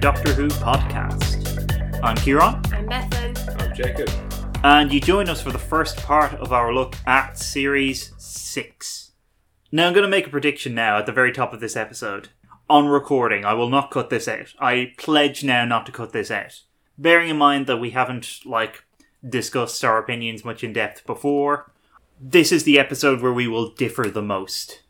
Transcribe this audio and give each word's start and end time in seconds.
Doctor 0.00 0.34
Who 0.34 0.48
podcast. 0.48 2.00
I'm 2.02 2.16
Kieran, 2.16 2.56
I'm 2.72 2.88
Bethan. 2.88 3.60
I'm 3.60 3.74
Jacob. 3.74 4.10
and 4.62 4.92
you 4.92 5.00
join 5.00 5.28
us 5.28 5.40
for 5.40 5.50
the 5.50 5.58
first 5.58 5.96
part 5.98 6.34
of 6.34 6.52
our 6.52 6.72
look 6.72 6.94
at 7.06 7.38
Series 7.38 8.12
6. 8.18 9.12
Now, 9.72 9.86
I'm 9.86 9.94
going 9.94 10.04
to 10.04 10.08
make 10.08 10.26
a 10.26 10.30
prediction 10.30 10.74
now 10.74 10.98
at 10.98 11.06
the 11.06 11.12
very 11.12 11.32
top 11.32 11.52
of 11.52 11.60
this 11.60 11.76
episode. 11.76 12.28
On 12.68 12.86
recording, 12.88 13.44
I 13.44 13.54
will 13.54 13.70
not 13.70 13.90
cut 13.90 14.10
this 14.10 14.28
out. 14.28 14.54
I 14.58 14.92
pledge 14.98 15.42
now 15.42 15.64
not 15.64 15.86
to 15.86 15.92
cut 15.92 16.12
this 16.12 16.30
out. 16.30 16.60
Bearing 16.98 17.30
in 17.30 17.36
mind 17.36 17.66
that 17.66 17.78
we 17.78 17.90
haven't, 17.90 18.40
like, 18.44 18.84
discussed 19.26 19.84
our 19.84 19.98
opinions 19.98 20.44
much 20.44 20.62
in 20.62 20.72
depth 20.72 21.06
before, 21.06 21.72
this 22.20 22.52
is 22.52 22.64
the 22.64 22.78
episode 22.78 23.22
where 23.22 23.32
we 23.32 23.48
will 23.48 23.70
differ 23.74 24.08
the 24.08 24.22
most. 24.22 24.82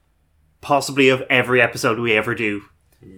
Possibly 0.60 1.09
of 1.09 1.23
every 1.30 1.60
episode 1.60 1.98
we 1.98 2.12
ever 2.12 2.34
do. 2.34 2.62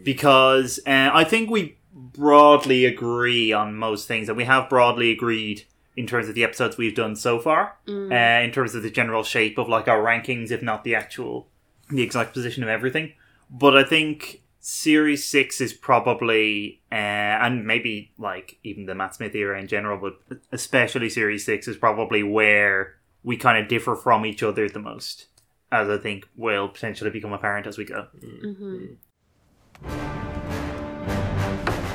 Because 0.05 0.81
uh, 0.87 1.11
I 1.13 1.25
think 1.25 1.51
we 1.51 1.79
broadly 1.93 2.85
agree 2.85 3.53
on 3.53 3.75
most 3.75 4.07
things, 4.09 4.29
and 4.29 4.37
we 4.37 4.45
have 4.45 4.69
broadly 4.69 5.11
agreed 5.11 5.65
in 5.97 6.07
terms 6.07 6.29
of 6.29 6.35
the 6.35 6.45
episodes 6.45 6.77
we've 6.77 6.95
done 6.95 7.17
so 7.17 7.39
far, 7.41 7.77
uh, 7.89 8.45
in 8.45 8.53
terms 8.53 8.75
of 8.75 8.83
the 8.83 8.91
general 8.91 9.25
shape 9.25 9.59
of 9.59 9.69
like 9.69 9.89
our 9.89 10.01
rankings, 10.01 10.51
if 10.51 10.63
not 10.63 10.85
the 10.85 10.95
actual, 10.95 11.49
the 11.91 12.03
exact 12.03 12.33
position 12.33 12.63
of 12.63 12.69
everything. 12.69 13.13
But 13.51 13.77
I 13.77 13.83
think 13.83 14.43
Series 14.61 15.25
Six 15.25 15.61
is 15.61 15.73
probably, 15.73 16.81
uh, 16.93 16.95
and 16.95 17.67
maybe 17.67 18.13
like 18.19 18.59
even 18.63 18.87
the 18.87 18.95
Matt 18.95 19.15
Smith 19.17 19.35
era 19.35 19.59
in 19.59 19.67
general, 19.67 19.99
but 19.99 20.39
especially 20.53 21.09
Series 21.09 21.45
Six 21.45 21.67
is 21.67 21.77
probably 21.77 22.23
where 22.23 22.95
we 23.25 23.37
kind 23.37 23.59
of 23.61 23.69
differ 23.69 23.97
from 23.97 24.25
each 24.25 24.43
other 24.43 24.69
the 24.69 24.79
most, 24.79 25.27
as 25.73 25.89
I 25.89 25.99
think 25.99 26.29
will 26.37 26.69
potentially 26.69 27.11
become 27.11 27.33
apparent 27.33 27.67
as 27.67 27.77
we 27.77 27.85
go. 27.85 28.07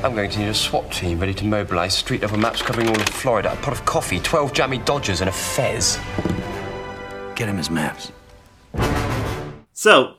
I'm 0.04 0.16
going 0.16 0.30
to 0.32 0.40
need 0.40 0.50
a 0.50 0.54
SWAT 0.54 0.92
team 0.92 1.20
ready 1.20 1.34
to 1.36 1.46
mobilise, 1.46 1.96
street 1.96 2.22
level 2.22 2.38
maps 2.38 2.62
covering 2.62 2.90
all 2.90 2.96
of 2.96 3.08
Florida, 3.10 3.54
a 3.54 3.56
pot 3.58 3.74
of 3.74 3.86
coffee, 3.86 4.20
12 4.20 4.54
Jammie 4.54 4.80
Dodgers, 4.80 5.22
and 5.22 5.30
a 5.30 5.34
fez. 5.34 5.98
Get 7.36 7.50
him 7.50 7.58
his 7.58 7.70
maps. 7.70 8.12
So, 9.72 10.16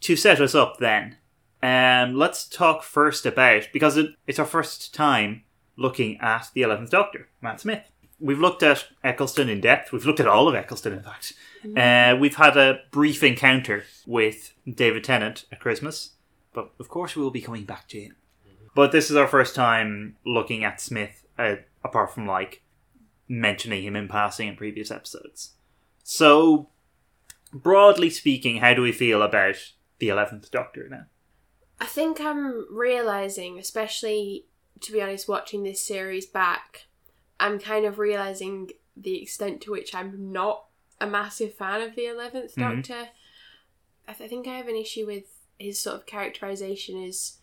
to 0.00 0.16
set 0.16 0.40
us 0.40 0.54
up 0.54 0.78
then, 0.78 1.16
um, 1.62 2.14
let's 2.16 2.48
talk 2.48 2.82
first 2.82 3.24
about, 3.26 3.68
because 3.72 3.96
it, 3.96 4.10
it's 4.26 4.38
our 4.38 4.46
first 4.46 4.94
time 4.94 5.44
looking 5.76 6.18
at 6.20 6.50
the 6.54 6.62
11th 6.62 6.90
Doctor, 6.90 7.28
Matt 7.40 7.60
Smith. 7.60 7.90
We've 8.18 8.38
looked 8.38 8.62
at 8.62 8.86
Eccleston 9.02 9.48
in 9.48 9.60
depth. 9.60 9.92
We've 9.92 10.04
looked 10.04 10.20
at 10.20 10.26
all 10.26 10.46
of 10.48 10.54
Eccleston, 10.54 10.92
in 10.92 11.02
fact. 11.02 11.32
Uh, 11.76 12.16
we've 12.18 12.36
had 12.36 12.56
a 12.56 12.80
brief 12.90 13.22
encounter 13.22 13.84
with 14.06 14.52
David 14.68 15.04
Tennant 15.04 15.46
at 15.50 15.60
Christmas, 15.60 16.10
but 16.52 16.72
of 16.78 16.88
course 16.88 17.16
we 17.16 17.22
will 17.22 17.30
be 17.30 17.40
coming 17.40 17.64
back 17.64 17.88
to 17.88 18.00
him. 18.00 18.16
But 18.74 18.92
this 18.92 19.10
is 19.10 19.16
our 19.16 19.26
first 19.26 19.54
time 19.54 20.16
looking 20.24 20.62
at 20.64 20.80
Smith, 20.80 21.24
uh, 21.38 21.56
apart 21.82 22.14
from 22.14 22.26
like 22.26 22.62
mentioning 23.28 23.82
him 23.84 23.96
in 23.96 24.08
passing 24.08 24.48
in 24.48 24.56
previous 24.56 24.90
episodes. 24.90 25.54
So, 26.04 26.68
broadly 27.52 28.10
speaking, 28.10 28.58
how 28.58 28.74
do 28.74 28.82
we 28.82 28.92
feel 28.92 29.22
about 29.22 29.56
the 29.98 30.08
Eleventh 30.08 30.50
Doctor 30.50 30.88
now? 30.88 31.04
I 31.80 31.86
think 31.86 32.20
I'm 32.20 32.66
realizing, 32.70 33.58
especially 33.58 34.46
to 34.80 34.92
be 34.92 35.02
honest, 35.02 35.28
watching 35.28 35.62
this 35.62 35.82
series 35.82 36.26
back, 36.26 36.86
I'm 37.38 37.58
kind 37.58 37.84
of 37.84 37.98
realizing 37.98 38.70
the 38.96 39.20
extent 39.22 39.60
to 39.62 39.70
which 39.70 39.94
I'm 39.94 40.32
not 40.32 40.64
a 41.00 41.06
massive 41.06 41.54
fan 41.54 41.80
of 41.82 41.96
the 41.96 42.02
11th 42.06 42.54
Mhm. 42.54 42.76
Doctor. 42.84 43.08
I, 44.08 44.12
th- 44.12 44.26
I 44.26 44.28
think 44.28 44.46
I 44.46 44.56
have 44.56 44.68
an 44.68 44.76
issue 44.76 45.06
with 45.06 45.24
his 45.60 45.80
sort 45.80 45.96
of 45.96 46.06
characterization 46.06 47.02
is 47.02 47.38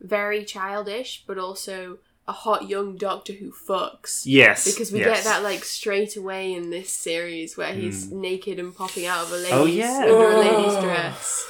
very 0.00 0.44
childish, 0.44 1.24
but 1.26 1.38
also 1.38 1.98
a 2.28 2.32
hot 2.32 2.68
young 2.68 2.96
Doctor 2.96 3.32
who 3.34 3.52
fucks. 3.52 4.22
Yes, 4.24 4.64
Because 4.64 4.90
we 4.92 4.98
yes. 5.00 5.18
get 5.18 5.24
that 5.24 5.42
like 5.42 5.64
straight 5.64 6.16
away 6.16 6.52
in 6.54 6.70
this 6.70 6.90
series 6.90 7.56
where 7.56 7.72
he's 7.72 8.10
naked 8.10 8.58
and 8.58 8.74
popping 8.74 9.06
out 9.06 9.24
of 9.26 9.32
a 9.32 9.36
lady's 9.36 9.52
Oh, 9.52 9.64
yeah. 9.66 10.00
under 10.02 10.30
a 10.30 10.38
lady's 10.38 10.82
dress. 10.82 11.46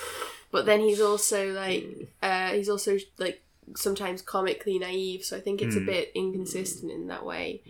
But 0.51 0.67
then 0.67 0.81
he's 0.81 1.01
also 1.01 1.53
like 1.53 1.87
uh, 2.23 2.51
he's 2.53 2.69
also 2.69 2.99
like 3.19 3.43
sometimes 3.75 4.23
comically 4.23 4.79
naive, 4.79 5.25
so 5.25 5.37
I 5.37 5.41
think 5.41 5.61
it's 5.63 5.77
a 5.77 5.81
Hmm. 5.81 5.87
bit 5.87 6.13
inconsistent 6.15 6.93
in 6.93 7.09
that 7.09 7.25
way. 7.25 7.63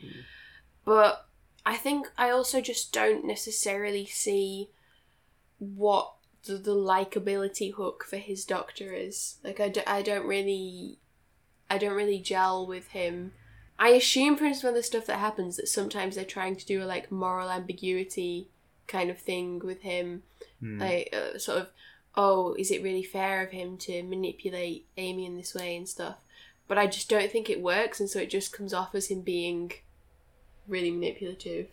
But 0.84 1.26
I 1.64 1.76
think 1.76 2.08
I 2.18 2.30
also 2.30 2.60
just 2.60 2.92
don't 2.92 3.24
necessarily 3.24 4.04
see 4.06 4.70
what 5.58 6.12
the, 6.46 6.56
the 6.56 6.74
likability 6.74 7.74
hook 7.74 8.04
for 8.08 8.16
his 8.16 8.44
doctor 8.44 8.92
is. 8.92 9.36
Like 9.44 9.60
I, 9.60 9.68
do, 9.68 9.80
I 9.86 10.02
don't 10.02 10.26
really 10.26 10.98
I 11.68 11.78
don't 11.78 11.96
really 11.96 12.18
gel 12.18 12.66
with 12.66 12.88
him. 12.88 13.32
I 13.78 13.88
assume 13.90 14.36
from 14.36 14.54
some 14.54 14.68
of 14.68 14.74
the 14.74 14.82
stuff 14.82 15.06
that 15.06 15.18
happens 15.18 15.56
that 15.56 15.68
sometimes 15.68 16.14
they're 16.14 16.24
trying 16.24 16.56
to 16.56 16.66
do 16.66 16.82
a 16.82 16.86
like 16.86 17.10
moral 17.12 17.50
ambiguity 17.50 18.48
kind 18.86 19.10
of 19.10 19.18
thing 19.18 19.58
with 19.58 19.82
him, 19.82 20.22
Hmm. 20.60 20.80
like 20.80 21.14
uh, 21.14 21.38
sort 21.38 21.58
of, 21.58 21.68
oh, 22.14 22.54
is 22.54 22.70
it 22.70 22.82
really 22.82 23.02
fair 23.02 23.42
of 23.44 23.50
him 23.50 23.76
to 23.78 24.02
manipulate 24.02 24.86
Amy 24.96 25.26
in 25.26 25.36
this 25.36 25.54
way 25.54 25.76
and 25.76 25.88
stuff? 25.88 26.16
But 26.68 26.78
I 26.78 26.86
just 26.86 27.08
don't 27.08 27.30
think 27.30 27.50
it 27.50 27.60
works, 27.60 28.00
and 28.00 28.08
so 28.08 28.18
it 28.20 28.30
just 28.30 28.52
comes 28.52 28.72
off 28.72 28.94
as 28.94 29.08
him 29.08 29.20
being 29.20 29.72
really 30.66 30.90
manipulative. 30.90 31.68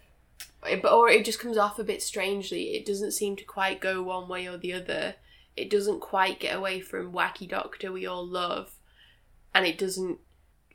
It- 0.66 0.82
But 0.82 0.94
or 0.94 1.10
it 1.10 1.26
just 1.26 1.40
comes 1.40 1.58
off 1.58 1.80
a 1.80 1.84
bit 1.84 2.02
strangely. 2.02 2.76
It 2.76 2.86
doesn't 2.86 3.12
seem 3.12 3.36
to 3.38 3.44
quite 3.44 3.80
go 3.82 4.02
one 4.02 4.28
way 4.28 4.48
or 4.48 4.58
the 4.58 4.74
other. 4.74 5.16
It 5.56 5.70
doesn't 5.70 6.00
quite 6.00 6.40
get 6.40 6.56
away 6.56 6.80
from 6.82 7.12
wacky 7.14 7.48
doctor 7.48 7.92
we 7.92 8.06
all 8.06 8.26
love, 8.26 8.76
and 9.54 9.66
it 9.66 9.78
doesn't 9.78 10.20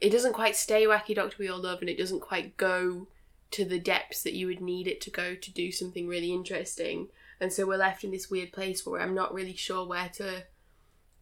it 0.01 0.11
doesn't 0.11 0.33
quite 0.35 0.55
stay 0.55 0.85
wacky 0.85 1.15
doctor 1.15 1.37
we 1.41 1.49
all 1.49 1.59
love 1.59 1.81
and 1.81 1.91
it 1.91 1.99
doesn't 1.99 2.21
quite 2.21 2.57
go 2.57 3.09
to 3.51 3.65
the 3.65 3.81
depths 3.81 4.23
that 4.23 4.35
you 4.35 4.47
would 4.47 4.61
need 4.61 4.87
it 4.87 5.01
to 5.01 5.11
go 5.11 5.35
to 5.35 5.51
do 5.51 5.73
something 5.73 6.07
really 6.07 6.33
interesting 6.33 7.09
and 7.41 7.53
so 7.53 7.67
we're 7.67 7.77
left 7.77 8.05
in 8.05 8.13
this 8.13 8.31
weird 8.31 8.53
place 8.53 8.87
where 8.87 9.01
i'm 9.01 9.13
not 9.15 9.35
really 9.35 9.57
sure 9.57 9.85
where 9.85 10.09
to 10.09 10.45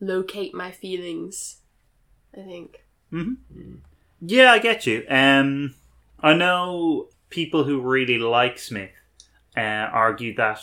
locate 0.01 0.53
my 0.53 0.71
feelings 0.71 1.61
i 2.37 2.43
think 2.43 2.83
Yeah, 4.21 4.53
I 4.53 4.59
get 4.59 4.87
you. 4.87 5.05
Um, 5.09 5.75
I 6.21 6.35
know 6.35 7.09
people 7.31 7.65
who 7.65 7.81
really 7.81 8.19
like 8.19 8.59
Smith 8.59 8.91
uh, 9.57 9.61
argue 9.93 10.35
that 10.37 10.61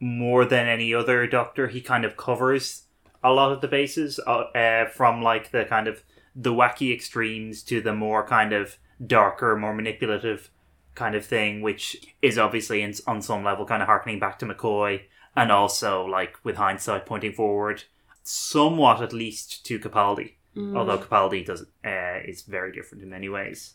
more 0.00 0.44
than 0.44 0.66
any 0.66 0.94
other 0.94 1.26
Doctor, 1.26 1.68
he 1.68 1.80
kind 1.80 2.04
of 2.04 2.16
covers 2.16 2.84
a 3.22 3.32
lot 3.32 3.52
of 3.52 3.60
the 3.60 3.68
bases 3.68 4.20
uh, 4.26 4.44
uh, 4.54 4.88
from 4.88 5.22
like 5.22 5.50
the 5.50 5.64
kind 5.64 5.88
of 5.88 6.02
the 6.34 6.52
wacky 6.52 6.94
extremes 6.94 7.62
to 7.62 7.80
the 7.80 7.94
more 7.94 8.26
kind 8.26 8.52
of 8.52 8.76
darker, 9.04 9.56
more 9.56 9.74
manipulative 9.74 10.50
kind 10.94 11.14
of 11.14 11.24
thing, 11.24 11.62
which 11.62 11.96
is 12.22 12.38
obviously 12.38 12.82
in, 12.82 12.94
on 13.06 13.22
some 13.22 13.42
level 13.42 13.66
kind 13.66 13.82
of 13.82 13.86
harkening 13.86 14.18
back 14.18 14.38
to 14.38 14.46
McCoy, 14.46 15.02
and 15.34 15.50
also 15.50 16.04
like 16.04 16.36
with 16.44 16.56
hindsight 16.56 17.06
pointing 17.06 17.32
forward, 17.32 17.84
somewhat 18.22 19.02
at 19.02 19.12
least 19.12 19.64
to 19.66 19.78
Capaldi. 19.78 20.32
Although 20.74 20.98
Capaldi 20.98 21.44
does 21.44 21.66
uh, 21.84 22.20
is 22.26 22.42
very 22.42 22.72
different 22.72 23.04
in 23.04 23.10
many 23.10 23.28
ways. 23.28 23.74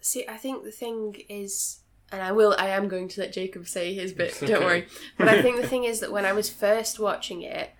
See 0.00 0.24
i 0.28 0.36
think 0.36 0.64
the 0.64 0.70
thing 0.70 1.16
is 1.28 1.80
and 2.10 2.22
i 2.22 2.32
will 2.32 2.54
i 2.58 2.68
am 2.68 2.88
going 2.88 3.08
to 3.08 3.20
let 3.20 3.32
jacob 3.32 3.66
say 3.66 3.94
his 3.94 4.12
bit 4.12 4.36
don't 4.44 4.64
worry. 4.64 4.86
But 5.18 5.28
i 5.28 5.42
think 5.42 5.60
the 5.60 5.68
thing 5.72 5.84
is 5.84 6.00
that 6.00 6.12
when 6.12 6.24
i 6.24 6.32
was 6.32 6.50
first 6.50 6.98
watching 6.98 7.42
it 7.42 7.70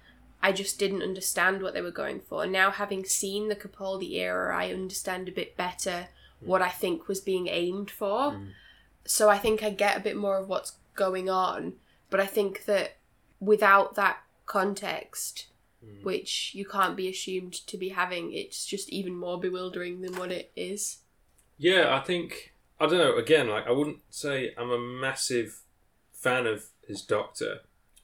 i 0.42 0.52
just 0.52 0.78
didn't 0.78 1.02
understand 1.02 1.62
what 1.62 1.74
they 1.74 1.82
were 1.82 1.90
going 1.90 2.20
for. 2.20 2.44
And 2.44 2.52
now 2.52 2.70
having 2.70 3.04
seen 3.04 3.48
the 3.48 3.56
capaldi 3.56 4.14
era 4.14 4.56
i 4.56 4.72
understand 4.72 5.28
a 5.28 5.32
bit 5.32 5.56
better 5.56 6.08
what 6.40 6.62
i 6.62 6.70
think 6.70 7.08
was 7.08 7.20
being 7.20 7.48
aimed 7.48 7.90
for. 7.90 8.32
Mm. 8.32 8.48
So 9.04 9.28
i 9.28 9.38
think 9.38 9.62
i 9.62 9.70
get 9.70 9.96
a 9.96 10.00
bit 10.00 10.16
more 10.16 10.38
of 10.38 10.48
what's 10.48 10.76
going 10.94 11.28
on. 11.28 11.74
But 12.08 12.20
i 12.20 12.26
think 12.26 12.64
that 12.64 12.96
without 13.40 13.94
that 13.94 14.18
context 14.46 15.46
mm. 15.84 16.02
which 16.04 16.52
you 16.54 16.64
can't 16.64 16.96
be 16.96 17.08
assumed 17.08 17.52
to 17.52 17.76
be 17.76 17.90
having 17.90 18.32
it's 18.32 18.66
just 18.66 18.88
even 18.88 19.14
more 19.14 19.38
bewildering 19.38 20.00
than 20.00 20.16
what 20.16 20.32
it 20.32 20.50
is 20.56 20.98
Yeah, 21.60 21.94
I 21.94 22.00
think 22.00 22.54
I 22.80 22.86
don't 22.86 22.98
know. 22.98 23.16
Again, 23.16 23.48
like 23.48 23.66
I 23.66 23.70
wouldn't 23.70 24.00
say 24.08 24.54
I'm 24.56 24.70
a 24.70 24.78
massive 24.78 25.60
fan 26.12 26.46
of 26.46 26.64
his 26.88 27.02
Doctor. 27.02 27.60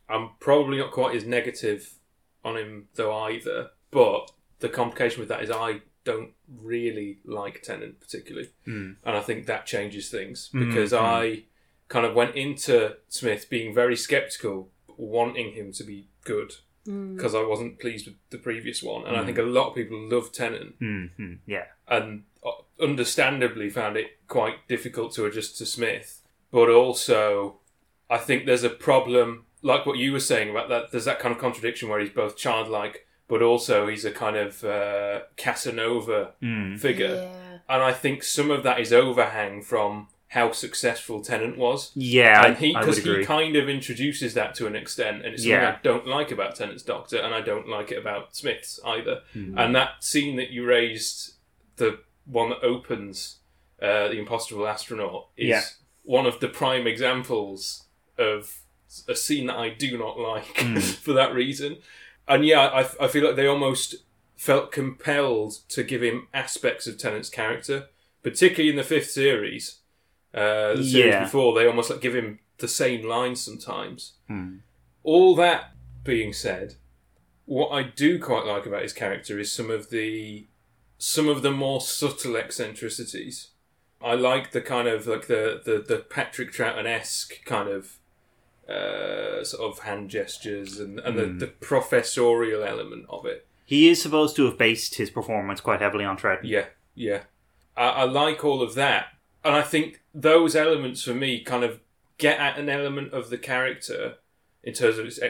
I'm 0.08 0.30
probably 0.38 0.78
not 0.78 0.92
quite 0.92 1.16
as 1.16 1.24
negative 1.24 1.94
on 2.44 2.58
him 2.58 2.88
though 2.94 3.16
either. 3.24 3.70
But 3.90 4.30
the 4.60 4.68
complication 4.68 5.20
with 5.20 5.30
that 5.30 5.42
is 5.42 5.50
I 5.50 5.80
don't 6.04 6.32
really 6.62 7.18
like 7.24 7.62
Tennant 7.62 7.98
particularly, 7.98 8.50
hmm. 8.66 8.92
and 9.04 9.16
I 9.16 9.20
think 9.20 9.46
that 9.46 9.64
changes 9.64 10.10
things 10.10 10.50
hmm, 10.52 10.68
because 10.68 10.90
hmm. 10.90 10.98
I 10.98 11.44
kind 11.88 12.04
of 12.04 12.14
went 12.14 12.36
into 12.36 12.96
Smith 13.08 13.48
being 13.48 13.74
very 13.74 13.96
skeptical, 13.96 14.68
wanting 14.98 15.54
him 15.54 15.72
to 15.72 15.84
be 15.84 16.08
good 16.24 16.52
because 16.84 17.34
I 17.34 17.42
wasn't 17.42 17.80
pleased 17.80 18.06
with 18.06 18.14
the 18.30 18.38
previous 18.38 18.82
one, 18.82 19.06
and 19.06 19.16
I 19.16 19.24
think 19.24 19.38
a 19.38 19.42
lot 19.42 19.70
of 19.70 19.74
people 19.74 19.98
love 20.08 20.30
Tennant 20.30 20.76
hmm 20.78 21.34
Yeah. 21.46 21.64
and 21.88 22.24
uh, 22.44 22.62
understandably 22.80 23.70
found 23.70 23.96
it 23.96 24.18
quite 24.28 24.66
difficult 24.68 25.12
to 25.14 25.24
adjust 25.26 25.58
to 25.58 25.66
Smith. 25.66 26.22
But 26.50 26.70
also, 26.70 27.56
I 28.08 28.18
think 28.18 28.46
there's 28.46 28.64
a 28.64 28.70
problem 28.70 29.44
like 29.62 29.84
what 29.86 29.98
you 29.98 30.12
were 30.12 30.20
saying 30.20 30.50
about 30.50 30.68
that. 30.68 30.90
There's 30.92 31.06
that 31.06 31.18
kind 31.18 31.34
of 31.34 31.40
contradiction 31.40 31.88
where 31.88 31.98
he's 32.00 32.10
both 32.10 32.36
childlike, 32.36 33.06
but 33.28 33.42
also 33.42 33.88
he's 33.88 34.04
a 34.04 34.10
kind 34.12 34.36
of 34.36 34.62
uh, 34.64 35.20
Casanova 35.36 36.32
Mm. 36.42 36.78
figure. 36.78 37.14
Yeah. 37.14 37.58
And 37.68 37.82
I 37.82 37.92
think 37.92 38.22
some 38.22 38.50
of 38.50 38.62
that 38.62 38.78
is 38.80 38.92
overhang 38.92 39.62
from 39.62 40.08
how 40.28 40.52
successful 40.52 41.20
Tennant 41.22 41.56
was. 41.56 41.90
Yeah, 41.94 42.44
and 42.46 42.56
he 42.56 42.74
I, 42.74 42.78
I 42.78 42.80
because 42.82 42.98
he 43.02 43.24
kind 43.24 43.56
of 43.56 43.68
introduces 43.68 44.34
that 44.34 44.54
to 44.56 44.66
an 44.66 44.76
extent, 44.76 45.24
and 45.24 45.34
it's 45.34 45.42
something 45.42 45.60
Yeah. 45.60 45.76
I 45.78 45.82
don't 45.82 46.06
like 46.06 46.30
about 46.30 46.54
Tennant's 46.56 46.82
Doctor, 46.82 47.16
and 47.18 47.34
I 47.34 47.40
don't 47.40 47.68
like 47.68 47.90
it 47.90 47.98
about 47.98 48.36
Smith's 48.36 48.78
either. 48.84 49.22
Hmm. 49.32 49.58
And 49.58 49.74
that 49.74 50.04
scene 50.04 50.36
that 50.36 50.50
you 50.50 50.64
raised, 50.64 51.34
the 51.76 52.00
one 52.26 52.50
that 52.50 52.62
opens 52.62 53.36
uh, 53.80 54.08
the 54.08 54.18
Impossible 54.18 54.66
Astronaut, 54.66 55.28
is 55.36 55.48
Yeah. 55.48 55.62
one 56.02 56.26
of 56.26 56.40
the 56.40 56.48
prime 56.48 56.86
examples 56.86 57.84
of 58.18 58.58
a 59.08 59.14
scene 59.14 59.46
that 59.48 59.56
I 59.56 59.68
do 59.70 59.98
not 59.98 60.18
like 60.18 60.56
Hmm. 60.58 60.78
for 61.04 61.12
that 61.12 61.34
reason. 61.34 61.78
And 62.28 62.44
yeah, 62.46 62.60
I, 62.62 62.80
I 63.04 63.08
feel 63.08 63.24
like 63.26 63.36
they 63.36 63.46
almost 63.46 63.96
felt 64.36 64.72
compelled 64.72 65.58
to 65.68 65.82
give 65.82 66.02
him 66.02 66.28
aspects 66.32 66.86
of 66.86 66.98
Tennant's 66.98 67.28
character, 67.30 67.88
particularly 68.22 68.70
in 68.70 68.76
the 68.76 68.82
fifth 68.82 69.10
series. 69.10 69.80
Uh, 70.34 70.74
the 70.74 70.84
series 70.84 70.94
Yeah. 71.12 71.24
before, 71.24 71.54
they 71.54 71.66
almost 71.66 71.90
like 71.90 72.00
give 72.00 72.14
him 72.14 72.38
the 72.58 72.68
same 72.68 73.06
lines 73.06 73.40
sometimes. 73.40 74.14
Hmm. 74.28 74.56
All 75.02 75.34
that 75.36 75.72
being 76.02 76.32
said, 76.32 76.74
what 77.44 77.68
I 77.70 77.82
do 77.84 78.18
quite 78.18 78.44
like 78.46 78.66
about 78.66 78.82
his 78.82 78.92
character 78.92 79.38
is 79.38 79.52
some 79.52 79.70
of 79.70 79.90
the 79.90 80.46
some 80.98 81.28
of 81.28 81.42
the 81.42 81.50
more 81.50 81.80
subtle 81.80 82.36
eccentricities. 82.36 83.48
I 84.02 84.14
like 84.14 84.52
the 84.52 84.60
kind 84.60 84.88
of 84.88 85.06
like 85.06 85.26
the 85.26 85.60
the, 85.64 85.78
the 85.86 85.98
Patrick 85.98 86.52
Troughton 86.52 86.86
esque 86.86 87.44
kind 87.44 87.68
of 87.68 87.96
uh, 88.68 89.44
sort 89.44 89.70
of 89.72 89.78
hand 89.80 90.10
gestures 90.10 90.78
and, 90.78 90.98
and 91.00 91.14
Hmm. 91.18 91.38
the, 91.38 91.46
the 91.46 91.52
professorial 91.52 92.62
element 92.64 93.06
of 93.08 93.24
it. 93.26 93.46
He 93.64 93.88
is 93.88 94.00
supposed 94.02 94.36
to 94.36 94.44
have 94.46 94.58
based 94.58 94.96
his 94.96 95.10
performance 95.10 95.60
quite 95.60 95.80
heavily 95.80 96.04
on 96.04 96.16
Troughton. 96.16 96.40
Yeah, 96.44 96.66
yeah. 96.94 97.22
I, 97.76 97.88
I 97.88 98.04
like 98.04 98.44
all 98.44 98.62
of 98.62 98.74
that, 98.74 99.06
and 99.44 99.54
I 99.54 99.62
think 99.62 100.02
those 100.14 100.54
elements 100.56 101.02
for 101.02 101.14
me 101.14 101.40
kind 101.42 101.64
of 101.64 101.80
get 102.18 102.38
at 102.38 102.58
an 102.58 102.68
element 102.68 103.12
of 103.12 103.28
the 103.30 103.38
character 103.38 104.14
in 104.62 104.72
terms 104.72 104.98
of 104.98 105.06
its 105.06 105.20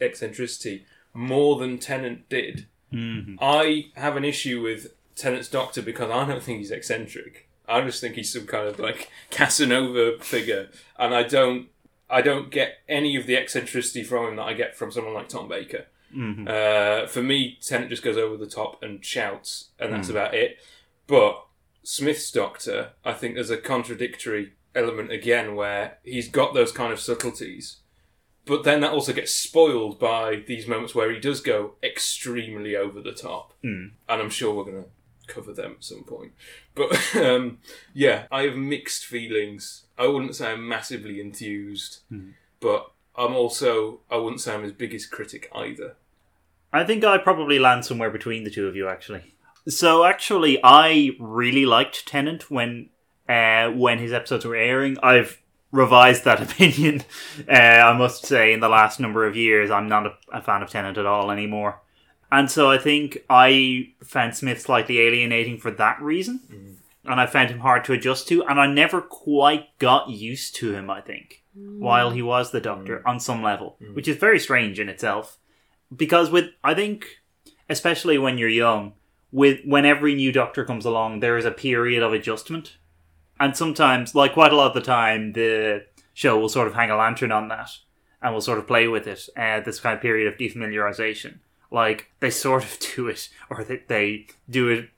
eccentricity 0.00 0.86
more 1.12 1.58
than 1.58 1.78
Tennant 1.78 2.28
did. 2.28 2.66
Mhm. 2.94 3.36
I 3.40 3.90
have 3.96 4.16
an 4.16 4.24
issue 4.24 4.62
with 4.62 4.94
Tennant's 5.16 5.48
Doctor 5.48 5.82
because 5.82 6.10
I 6.10 6.26
don't 6.26 6.42
think 6.42 6.58
he's 6.58 6.70
eccentric. 6.70 7.48
I 7.66 7.80
just 7.80 8.00
think 8.00 8.14
he's 8.14 8.32
some 8.32 8.46
kind 8.46 8.68
of 8.68 8.78
like 8.78 9.10
Casanova 9.30 10.18
figure, 10.20 10.68
and 10.98 11.14
I 11.14 11.22
don't, 11.22 11.68
I 12.10 12.20
don't 12.22 12.50
get 12.50 12.78
any 12.88 13.16
of 13.16 13.26
the 13.26 13.36
eccentricity 13.36 14.02
from 14.04 14.28
him 14.28 14.36
that 14.36 14.42
I 14.44 14.52
get 14.52 14.76
from 14.76 14.92
someone 14.92 15.14
like 15.14 15.28
Tom 15.28 15.48
Baker. 15.48 15.86
Mhm. 16.14 16.48
Uh, 16.48 17.06
for 17.06 17.22
me, 17.22 17.58
Tennant 17.60 17.90
just 17.90 18.02
goes 18.02 18.16
over 18.16 18.36
the 18.36 18.46
top 18.46 18.82
and 18.82 19.04
shouts, 19.04 19.70
and 19.80 19.92
that's 19.92 20.08
about 20.10 20.34
it. 20.34 20.58
But 21.06 21.44
Smith's 21.82 22.30
Doctor, 22.30 22.90
I 23.04 23.12
think 23.14 23.34
there's 23.34 23.50
a 23.50 23.56
contradictory 23.56 24.52
element 24.74 25.10
again 25.10 25.54
where 25.56 25.98
he's 26.04 26.28
got 26.28 26.54
those 26.54 26.70
kind 26.72 26.92
of 26.92 27.00
subtleties, 27.00 27.78
but 28.46 28.64
then 28.64 28.80
that 28.80 28.92
also 28.92 29.12
gets 29.12 29.34
spoiled 29.34 29.98
by 29.98 30.42
these 30.46 30.66
moments 30.66 30.94
where 30.94 31.10
he 31.10 31.18
does 31.20 31.40
go 31.40 31.74
extremely 31.82 32.76
over 32.76 33.00
the 33.00 33.12
top, 33.12 33.52
Mm. 33.64 33.92
and 34.08 34.22
I'm 34.22 34.30
sure 34.30 34.54
we're 34.54 34.64
going 34.70 34.84
to 34.84 34.90
cover 35.26 35.52
them 35.52 35.72
at 35.78 35.84
some 35.84 36.04
point. 36.04 36.32
But 36.74 36.98
um, 37.16 37.58
yeah, 37.94 38.26
I 38.30 38.42
have 38.42 38.56
mixed 38.56 39.06
feelings. 39.06 39.86
I 39.96 40.06
wouldn't 40.06 40.34
say 40.36 40.52
I'm 40.52 40.68
massively 40.68 41.20
enthused, 41.20 42.00
but 42.60 42.90
I'm 43.16 43.34
also 43.34 44.00
I 44.10 44.16
wouldn't 44.16 44.40
say 44.40 44.54
I'm 44.54 44.62
his 44.64 44.72
biggest 44.72 45.10
critic 45.10 45.50
either. 45.54 45.96
I 46.72 46.82
think 46.84 47.04
I 47.04 47.18
probably 47.18 47.58
land 47.60 47.84
somewhere 47.84 48.10
between 48.10 48.42
the 48.44 48.50
two 48.50 48.66
of 48.66 48.74
you, 48.74 48.88
actually. 48.88 49.34
So, 49.68 50.04
actually, 50.04 50.58
I 50.62 51.12
really 51.20 51.64
liked 51.64 52.06
Tennant 52.06 52.50
when 52.50 52.90
uh, 53.28 53.70
when 53.70 53.98
his 53.98 54.12
episodes 54.12 54.44
were 54.44 54.56
airing. 54.56 54.98
I've 55.02 55.40
revised 55.74 56.24
that 56.24 56.42
opinion, 56.50 57.02
uh, 57.48 57.52
I 57.52 57.96
must 57.96 58.26
say, 58.26 58.52
in 58.52 58.60
the 58.60 58.68
last 58.68 59.00
number 59.00 59.26
of 59.26 59.36
years. 59.36 59.70
I'm 59.70 59.88
not 59.88 60.06
a, 60.06 60.14
a 60.32 60.42
fan 60.42 60.62
of 60.62 60.70
Tennant 60.70 60.98
at 60.98 61.06
all 61.06 61.30
anymore. 61.30 61.80
And 62.32 62.50
so 62.50 62.70
I 62.70 62.78
think 62.78 63.18
I 63.28 63.92
found 64.02 64.36
Smith 64.36 64.60
slightly 64.60 65.00
alienating 65.00 65.58
for 65.58 65.70
that 65.72 66.00
reason. 66.00 66.40
Mm. 66.50 66.76
And 67.06 67.20
I 67.20 67.26
found 67.26 67.50
him 67.50 67.60
hard 67.60 67.84
to 67.84 67.92
adjust 67.92 68.28
to. 68.28 68.44
And 68.44 68.58
I 68.58 68.66
never 68.66 69.00
quite 69.02 69.78
got 69.78 70.08
used 70.08 70.56
to 70.56 70.72
him, 70.72 70.88
I 70.88 71.00
think, 71.00 71.44
mm. 71.56 71.78
while 71.78 72.10
he 72.10 72.22
was 72.22 72.50
the 72.50 72.60
Doctor 72.60 72.98
mm. 72.98 73.08
on 73.08 73.20
some 73.20 73.42
level, 73.42 73.76
which 73.92 74.08
is 74.08 74.16
very 74.16 74.38
strange 74.38 74.80
in 74.80 74.88
itself 74.88 75.38
because 75.94 76.30
with 76.30 76.50
I 76.62 76.74
think 76.74 77.22
especially 77.68 78.18
when 78.18 78.38
you're 78.38 78.48
young, 78.48 78.94
with 79.32 79.60
when 79.64 79.84
every 79.84 80.14
new 80.14 80.32
doctor 80.32 80.64
comes 80.64 80.84
along, 80.84 81.20
there 81.20 81.36
is 81.36 81.44
a 81.44 81.50
period 81.50 82.02
of 82.02 82.12
adjustment, 82.12 82.76
and 83.40 83.56
sometimes, 83.56 84.14
like 84.14 84.34
quite 84.34 84.52
a 84.52 84.56
lot 84.56 84.68
of 84.68 84.74
the 84.74 84.80
time, 84.80 85.32
the 85.32 85.84
show 86.12 86.38
will 86.38 86.48
sort 86.48 86.68
of 86.68 86.74
hang 86.74 86.90
a 86.90 86.96
lantern 86.96 87.32
on 87.32 87.48
that 87.48 87.70
and 88.22 88.32
will 88.32 88.40
sort 88.40 88.58
of 88.58 88.66
play 88.66 88.88
with 88.88 89.06
it. 89.06 89.28
Uh, 89.36 89.60
this 89.60 89.80
kind 89.80 89.94
of 89.94 90.00
period 90.00 90.32
of 90.32 90.38
defamiliarization, 90.38 91.38
like 91.70 92.10
they 92.20 92.30
sort 92.30 92.64
of 92.64 92.78
do 92.94 93.08
it, 93.08 93.28
or 93.50 93.64
they, 93.64 93.82
they 93.88 94.26
do 94.48 94.68
it 94.68 94.88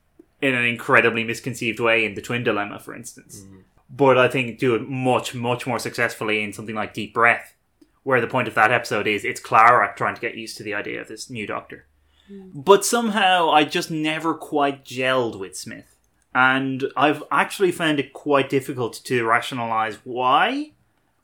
in 0.41 0.53
an 0.53 0.65
incredibly 0.65 1.23
misconceived 1.23 1.79
way 1.79 2.05
in 2.05 2.13
the 2.13 2.21
Twin 2.21 2.43
Dilemma, 2.43 2.79
for 2.79 2.95
instance. 2.95 3.43
But 3.89 4.17
I 4.17 4.27
think 4.27 4.59
do 4.59 4.75
it 4.75 4.87
much, 4.87 5.33
much 5.33 5.65
more 5.65 5.79
successfully 5.79 6.43
in 6.43 6.53
something 6.53 6.75
like 6.75 6.93
Deep 6.93 7.13
Breath, 7.13 7.55
where 8.03 8.21
the 8.21 8.27
point 8.27 8.47
of 8.47 8.53
that 8.53 8.71
episode 8.71 9.07
is 9.07 9.25
it's 9.25 9.39
Clara 9.39 9.93
trying 9.95 10.15
to 10.15 10.21
get 10.21 10.35
used 10.35 10.57
to 10.57 10.63
the 10.63 10.73
idea 10.73 11.01
of 11.01 11.07
this 11.07 11.29
new 11.29 11.47
doctor. 11.47 11.87
But 12.53 12.85
somehow 12.85 13.49
I 13.49 13.63
just 13.63 13.89
never 13.89 14.33
quite 14.33 14.83
gelled 14.85 15.39
with 15.39 15.57
Smith. 15.57 15.95
And 16.33 16.85
I've 16.95 17.23
actually 17.31 17.71
found 17.71 17.99
it 17.99 18.13
quite 18.13 18.49
difficult 18.49 19.01
to 19.05 19.25
rationalize 19.25 19.97
why. 20.03 20.71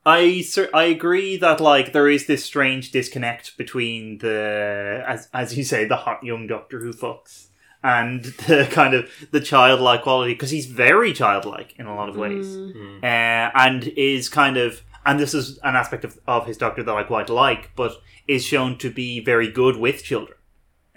I 0.05 0.41
cer- 0.41 0.69
I 0.73 0.83
agree 0.83 1.37
that 1.37 1.61
like 1.61 1.93
there 1.93 2.09
is 2.09 2.25
this 2.25 2.43
strange 2.43 2.91
disconnect 2.91 3.55
between 3.57 4.17
the 4.17 5.03
as 5.07 5.29
as 5.33 5.57
you 5.57 5.63
say 5.63 5.85
the 5.85 5.95
hot 5.95 6.23
young 6.23 6.45
doctor 6.45 6.79
who 6.81 6.91
fucks 6.91 7.47
and 7.81 8.23
the 8.47 8.67
kind 8.69 8.93
of 8.93 9.09
the 9.31 9.39
childlike 9.39 10.03
quality 10.03 10.33
because 10.33 10.49
he's 10.49 10.65
very 10.65 11.13
childlike 11.13 11.73
in 11.79 11.85
a 11.85 11.95
lot 11.95 12.09
of 12.09 12.17
ways 12.17 12.53
uh, 13.01 13.51
and 13.55 13.87
is 13.95 14.27
kind 14.27 14.57
of 14.57 14.81
and 15.05 15.19
this 15.19 15.33
is 15.33 15.57
an 15.59 15.75
aspect 15.75 16.03
of, 16.05 16.19
of 16.27 16.47
his 16.47 16.57
doctor 16.57 16.83
that 16.83 16.95
I 16.95 17.03
quite 17.03 17.29
like, 17.29 17.71
but 17.75 18.01
is 18.27 18.43
shown 18.43 18.77
to 18.77 18.89
be 18.89 19.19
very 19.19 19.51
good 19.51 19.75
with 19.77 20.03
children 20.03 20.37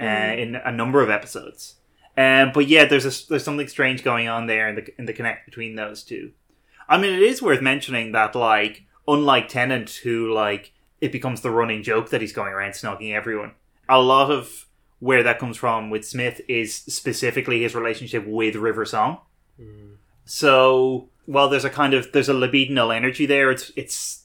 uh, 0.01 0.05
in 0.05 0.55
a 0.57 0.71
number 0.71 1.03
of 1.03 1.11
episodes. 1.11 1.77
Um, 2.17 2.53
but 2.55 2.67
yeah, 2.67 2.87
there's 2.87 3.05
a, 3.05 3.29
there's 3.29 3.45
something 3.45 3.69
strange 3.69 4.03
going 4.03 4.29
on 4.29 4.47
there 4.47 4.69
in 4.69 4.77
the 4.77 4.99
in 4.99 5.05
the 5.05 5.13
connect 5.13 5.45
between 5.45 5.77
those 5.77 6.03
two. 6.03 6.33
I 6.89 6.99
mean, 6.99 7.13
it 7.13 7.23
is 7.23 7.43
worth 7.43 7.61
mentioning 7.61 8.13
that 8.13 8.35
like 8.35 8.85
unlike 9.07 9.49
Tennant, 9.49 9.91
who 10.03 10.33
like 10.33 10.73
it 11.01 11.13
becomes 11.13 11.41
the 11.41 11.51
running 11.51 11.83
joke 11.83 12.11
that 12.11 12.21
he's 12.21 12.33
going 12.33 12.53
around 12.53 12.73
snogging 12.73 13.13
everyone. 13.13 13.53
A 13.89 14.01
lot 14.01 14.31
of 14.31 14.67
where 14.99 15.23
that 15.23 15.39
comes 15.39 15.57
from 15.57 15.91
with 15.91 16.07
Smith 16.07 16.41
is 16.49 16.75
specifically 16.75 17.63
his 17.63 17.75
relationship 17.75 18.27
with 18.27 18.57
River 18.57 18.85
Song. 18.85 19.19
So 20.25 21.09
while 21.27 21.49
there's 21.49 21.65
a 21.65 21.71
kind 21.71 21.95
of 21.95 22.13
there's 22.13 22.29
a 22.29 22.35
libidinal 22.35 22.95
energy 22.95 23.27
there, 23.27 23.51
it's 23.51 23.73
it's 23.77 24.25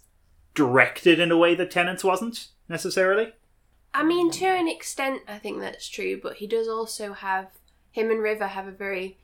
directed 0.53 1.19
in 1.19 1.31
a 1.31 1.37
way 1.37 1.55
that 1.55 1.71
Tennant's 1.71 2.03
wasn't 2.03 2.47
necessarily. 2.67 3.33
I 3.93 4.03
mean, 4.03 4.31
to 4.31 4.45
an 4.45 4.69
extent, 4.69 5.21
I 5.27 5.37
think 5.37 5.59
that's 5.59 5.87
true, 5.87 6.19
but 6.21 6.37
he 6.37 6.47
does 6.47 6.67
also 6.67 7.13
have 7.13 7.47
him 7.91 8.09
and 8.11 8.21
River 8.21 8.47
have 8.47 8.67
a 8.67 8.71
very 8.71 9.17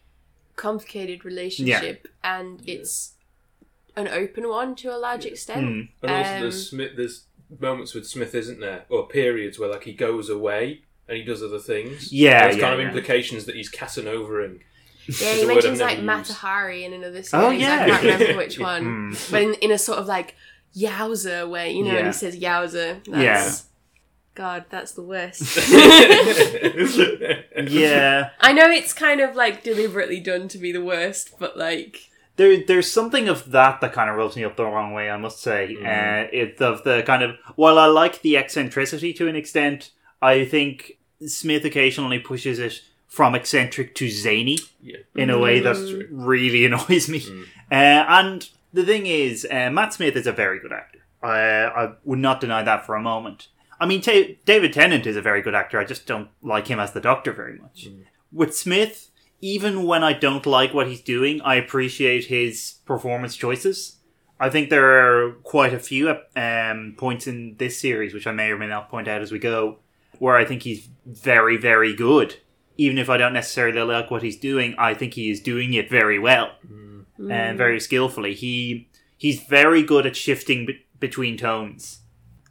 complicated 0.56 1.24
relationship, 1.26 2.08
and 2.24 2.62
it's 2.68 3.14
an 3.96 4.08
open 4.08 4.48
one 4.50 4.76
to 4.76 4.94
a 4.94 4.98
large 4.98 5.26
extent. 5.26 5.66
Mm. 5.66 5.90
And 6.04 6.12
also, 6.12 6.34
Um, 6.36 6.42
there's 6.42 6.70
Smith. 6.70 6.92
There's 6.96 7.24
moments 7.60 7.94
with 7.94 8.08
Smith, 8.08 8.36
isn't 8.36 8.60
there, 8.60 8.86
or 8.90 9.08
periods 9.08 9.58
where 9.60 9.70
like 9.70 9.84
he 9.86 9.94
goes 9.94 10.30
away 10.30 10.82
and 11.08 11.18
he 11.18 11.24
does 11.24 11.42
other 11.42 11.60
things. 11.60 12.12
Yeah, 12.12 12.44
there's 12.44 12.58
yeah, 12.58 12.62
kind 12.62 12.74
of 12.74 12.80
yeah. 12.82 12.88
implications 12.88 13.46
that 13.46 13.56
he's 13.56 13.72
Casanovering. 13.72 14.60
Yeah, 15.08 15.34
he 15.36 15.46
mentions 15.46 15.80
like 15.80 16.00
never. 16.00 16.06
Mata 16.18 16.34
Hari 16.34 16.84
in 16.84 16.92
another 16.92 17.24
series. 17.24 17.46
Oh, 17.46 17.50
yeah. 17.52 17.84
I 17.86 17.90
can't 17.90 18.04
remember 18.04 18.36
which 18.38 18.60
one, 18.74 18.84
Mm. 19.14 19.32
but 19.32 19.42
in, 19.42 19.54
in 19.56 19.72
a 19.72 19.78
sort 19.78 20.00
of 20.00 20.06
like 20.08 20.36
yowza 20.76 21.50
way, 21.50 21.72
you 21.72 21.84
know, 21.84 21.94
when 21.94 22.08
he 22.08 22.12
says 22.12 22.38
yowza. 22.38 23.02
That's, 23.06 23.08
Yeah. 23.08 23.52
God, 24.38 24.66
that's 24.70 24.92
the 24.92 25.02
worst. 25.02 25.42
Yeah, 27.68 28.30
I 28.40 28.54
know 28.54 28.70
it's 28.70 28.94
kind 28.94 29.20
of 29.20 29.36
like 29.36 29.64
deliberately 29.64 30.20
done 30.20 30.48
to 30.50 30.60
be 30.60 30.72
the 30.72 30.84
worst, 30.84 31.40
but 31.40 31.58
like, 31.58 32.12
there 32.36 32.64
there's 32.64 32.90
something 32.90 33.28
of 33.28 33.52
that 33.52 33.82
that 33.82 33.94
kind 33.94 34.12
of 34.12 34.16
rubs 34.16 34.36
me 34.36 34.44
up 34.44 34.56
the 34.56 34.64
wrong 34.64 34.94
way. 34.94 35.10
I 35.10 35.18
must 35.18 35.42
say, 35.42 35.76
uh, 35.76 36.28
it 36.32 36.62
of 36.62 36.84
the 36.84 37.02
kind 37.02 37.24
of 37.24 37.36
while 37.56 37.80
I 37.80 37.88
like 37.88 38.22
the 38.22 38.38
eccentricity 38.38 39.12
to 39.14 39.28
an 39.28 39.36
extent, 39.36 39.90
I 40.22 40.46
think 40.46 41.00
Smith 41.26 41.66
occasionally 41.66 42.20
pushes 42.20 42.60
it 42.60 42.84
from 43.08 43.34
eccentric 43.34 43.96
to 43.96 44.08
zany 44.08 44.60
yeah. 44.80 44.98
in 45.16 45.32
a 45.32 45.40
way 45.40 45.60
that 45.62 46.08
really 46.12 46.64
annoys 46.66 47.10
me. 47.10 47.24
Uh, 47.72 48.06
and 48.08 48.50
the 48.72 48.86
thing 48.86 49.08
is, 49.08 49.48
uh, 49.50 49.72
Matt 49.72 49.96
Smith 49.96 50.16
is 50.16 50.28
a 50.28 50.32
very 50.32 50.60
good 50.60 50.74
actor. 50.74 51.00
I, 51.24 51.66
I 51.66 51.94
would 52.06 52.20
not 52.20 52.40
deny 52.40 52.62
that 52.62 52.86
for 52.86 52.94
a 52.94 53.02
moment. 53.02 53.48
I 53.80 53.86
mean, 53.86 54.02
Ta 54.02 54.12
David 54.46 54.74
Tennant 54.74 55.06
is 55.06 55.16
a 55.16 55.22
very 55.22 55.42
good 55.42 55.56
actor. 55.56 55.80
I 55.80 55.86
just 55.86 56.06
don't 56.06 56.30
like 56.42 56.68
him 56.68 56.80
as 56.80 56.94
the 56.94 57.02
Doctor 57.02 57.32
very 57.32 57.60
much. 57.60 57.88
Mm. 57.88 58.06
With 58.32 58.56
Smith, 58.56 59.12
even 59.42 59.84
when 59.84 60.04
I 60.04 60.14
don't 60.14 60.46
like 60.46 60.74
what 60.74 60.88
he's 60.88 61.02
doing, 61.02 61.42
I 61.42 61.56
appreciate 61.56 62.26
his 62.26 62.76
performance 62.86 63.36
choices. 63.36 63.98
I 64.40 64.50
think 64.50 64.70
there 64.70 65.26
are 65.26 65.32
quite 65.44 65.74
a 65.74 65.80
few 65.80 66.16
um, 66.36 66.96
points 66.98 67.28
in 67.28 67.56
this 67.58 67.80
series, 67.80 68.14
which 68.14 68.28
I 68.28 68.32
may 68.32 68.52
or 68.52 68.58
may 68.58 68.68
not 68.68 68.90
point 68.90 69.08
out 69.08 69.22
as 69.22 69.32
we 69.32 69.40
go, 69.40 69.80
where 70.20 70.36
I 70.36 70.46
think 70.46 70.64
he's 70.64 70.90
very, 71.06 71.58
very 71.58 71.96
good. 71.96 72.38
Even 72.78 73.00
if 73.00 73.10
I 73.10 73.18
don't 73.18 73.34
necessarily 73.34 73.82
like 73.82 74.12
what 74.12 74.22
he's 74.22 74.38
doing, 74.38 74.76
I 74.78 74.94
think 74.94 75.16
he 75.16 75.32
is 75.32 75.40
doing 75.42 75.74
it 75.74 75.90
very 75.90 76.20
well 76.20 76.52
mm. 76.66 77.06
and 77.20 77.56
mm. 77.56 77.58
very 77.58 77.80
skillfully. 77.80 78.36
He 78.36 78.90
he's 79.18 79.42
very 79.42 79.82
good 79.82 80.06
at 80.06 80.16
shifting 80.16 80.68
be- 80.68 80.86
between 81.00 81.38
tones. 81.38 82.02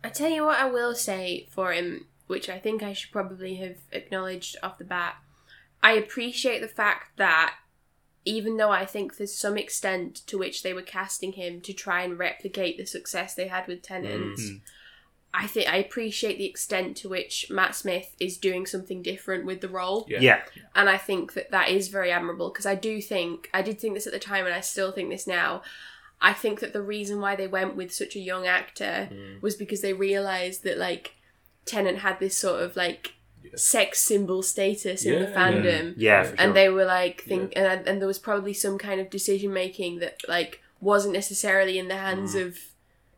I 0.07 0.09
tell 0.09 0.31
you 0.31 0.45
what, 0.45 0.59
I 0.59 0.71
will 0.71 0.95
say 0.95 1.49
for 1.51 1.73
him, 1.73 2.07
which 2.29 2.49
I 2.49 2.61
think 2.61 2.81
I 2.81 2.93
should 2.93 3.11
probably 3.11 3.57
have 3.57 3.79
acknowledged 3.91 4.57
off 4.63 4.79
the 4.79 4.85
bat. 4.85 5.17
I 5.83 5.93
appreciate 5.93 6.61
the 6.61 6.69
fact 6.69 7.17
that 7.17 7.57
even 8.25 8.57
though 8.57 8.71
I 8.71 8.85
think 8.85 9.17
there's 9.17 9.35
some 9.35 9.59
extent 9.59 10.15
to 10.29 10.39
which 10.39 10.63
they 10.63 10.73
were 10.73 10.83
casting 10.83 11.33
him 11.33 11.61
to 11.63 11.73
try 11.73 12.03
and 12.03 12.17
replicate 12.17 12.77
the 12.77 12.87
success 12.87 13.35
they 13.35 13.49
had 13.49 13.67
with 13.67 13.83
Tennant, 13.83 14.39
mm. 14.39 14.61
I 15.35 15.49
think 15.49 15.69
I 15.69 15.77
appreciate 15.79 16.39
the 16.39 16.47
extent 16.47 16.97
to 16.99 17.09
which 17.09 17.51
Matt 17.51 17.75
Smith 17.75 18.15
is 18.21 18.39
doing 18.39 18.65
something 18.65 19.03
different 19.03 19.45
with 19.45 19.61
the 19.61 19.69
role 19.69 20.07
Yeah. 20.09 20.21
Yeah, 20.21 20.43
and 20.77 20.89
I 20.89 20.99
think 20.99 21.33
that 21.35 21.51
that 21.51 21.69
is 21.69 21.89
very 21.89 22.13
admirable 22.13 22.51
because 22.51 22.67
I 22.67 22.77
do 22.77 23.03
think 23.03 23.51
I 23.53 23.61
did 23.61 23.81
think 23.81 23.95
this 23.95 24.07
at 24.07 24.13
the 24.13 24.21
time 24.21 24.47
and 24.47 24.55
I 24.55 24.61
still 24.61 24.93
think 24.93 25.11
this 25.11 25.27
now. 25.27 25.63
I 26.21 26.33
think 26.33 26.61
that 26.61 26.73
the 26.73 26.83
reason 26.83 27.21
why 27.21 27.37
they 27.37 27.47
went 27.47 27.77
with 27.77 27.93
such 27.93 28.17
a 28.17 28.21
young 28.21 28.47
actor 28.47 29.09
was 29.41 29.55
because 29.55 29.83
they 29.83 29.93
realized 29.93 30.63
that 30.65 30.79
like 30.79 31.15
Tennant 31.67 31.99
had 31.99 32.19
this 32.21 32.37
sort 32.37 32.63
of 32.63 32.75
like 32.77 33.15
sex 33.55 34.01
symbol 34.01 34.43
status 34.43 35.05
in 35.05 35.21
the 35.21 35.29
fandom. 35.29 35.95
Yeah, 35.97 36.23
for 36.25 36.29
sure. 36.29 36.37
and 36.39 36.57
they 36.57 36.69
were 36.69 36.85
like 36.85 37.23
think 37.23 37.53
and, 37.57 37.87
and 37.87 38.01
there 38.01 38.09
was 38.09 38.19
probably 38.19 38.53
some 38.53 38.77
kind 38.79 39.01
of 39.01 39.11
decision 39.11 39.53
making 39.53 39.99
that 40.01 40.21
like 40.29 40.63
wasn't 40.81 41.15
necessarily 41.15 41.79
in 41.79 41.89
the 41.89 41.97
hands 41.97 42.35
Mm. 42.35 42.47
of 42.47 42.59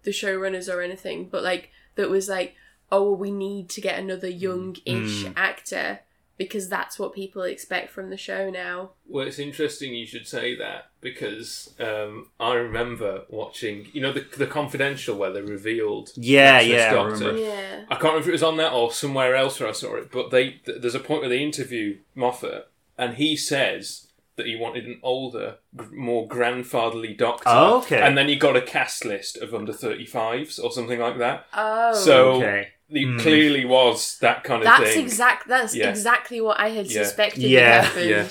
the 0.05 0.11
showrunners 0.11 0.73
or 0.73 0.81
anything 0.81 1.29
but 1.29 1.43
like 1.43 1.71
that 1.97 2.09
was 2.11 2.29
like 2.29 2.55
oh 2.91 3.03
well, 3.05 3.17
we 3.17 3.31
need 3.31 3.69
to 3.71 3.81
get 3.81 3.99
another 3.99 4.29
Mm. 4.29 4.41
young-ish 4.41 5.27
actor 5.37 6.01
because 6.39 6.69
that's 6.69 6.99
what 6.99 7.13
people 7.13 7.43
expect 7.43 7.91
from 7.91 8.09
the 8.09 8.17
show 8.17 8.49
now 8.49 8.91
Well, 9.07 9.27
it's 9.27 9.39
interesting 9.39 9.95
you 9.95 10.07
should 10.07 10.27
say 10.27 10.57
that 10.57 10.87
because 11.01 11.75
um, 11.81 12.31
I 12.41 12.55
remember 12.55 13.25
watching, 13.29 13.89
you 13.93 14.01
know, 14.01 14.13
the 14.13 14.25
the 14.37 14.47
confidential 14.47 15.17
where 15.19 15.33
they 15.33 15.43
revealed. 15.43 16.11
Yeah, 16.17 16.53
Matt 16.53 16.67
yeah, 16.67 16.91
I 16.91 16.95
Doctor. 16.95 17.13
remember. 17.15 17.39
yeah 17.41 17.85
I 17.91 17.95
can't 17.95 18.03
remember 18.05 18.21
if 18.21 18.29
it 18.29 18.33
was 18.33 18.43
on 18.43 18.57
that 18.57 18.73
or 18.73 18.91
somewhere 18.93 19.35
else 19.35 19.61
where 19.61 19.69
I 19.69 19.73
saw 19.73 19.97
it, 19.97 20.11
but 20.11 20.31
they 20.31 20.51
th- 20.65 20.81
there's 20.81 20.95
a 20.95 21.01
point 21.01 21.21
where 21.21 21.29
they 21.29 21.43
interview 21.43 21.99
Moffat 22.15 22.71
and 22.97 23.15
he 23.17 23.37
says 23.37 24.07
that 24.37 24.47
he 24.47 24.55
wanted 24.55 24.87
an 24.87 25.01
older, 25.03 25.57
more 25.93 26.27
grandfatherly 26.29 27.13
Doctor. 27.13 27.43
Oh, 27.49 27.79
okay. 27.79 28.01
And 28.01 28.17
then 28.17 28.29
he 28.29 28.37
got 28.37 28.57
a 28.57 28.63
cast 28.63 29.05
list 29.05 29.37
of 29.37 29.53
under 29.53 29.73
35s 29.73 30.63
or 30.63 30.71
something 30.71 31.01
like 31.01 31.19
that. 31.19 31.47
oh 31.55 31.93
So 31.95 32.33
okay. 32.35 32.69
It 32.91 33.21
clearly 33.21 33.65
was 33.65 34.19
that 34.21 34.45
kind 34.45 34.63
of 34.63 34.65
that's 34.65 34.95
thing. 34.95 35.05
exact 35.05 35.47
that's 35.49 35.75
Yeah. 35.75 35.91
exactly 35.91 36.41
what 36.41 36.59
I 36.59 36.71
had 36.71 36.87
Yeah. 36.87 37.03
suspected 37.05 37.43
Yeah, 37.43 37.83
happened 37.83 38.11
yeah. 38.11 38.29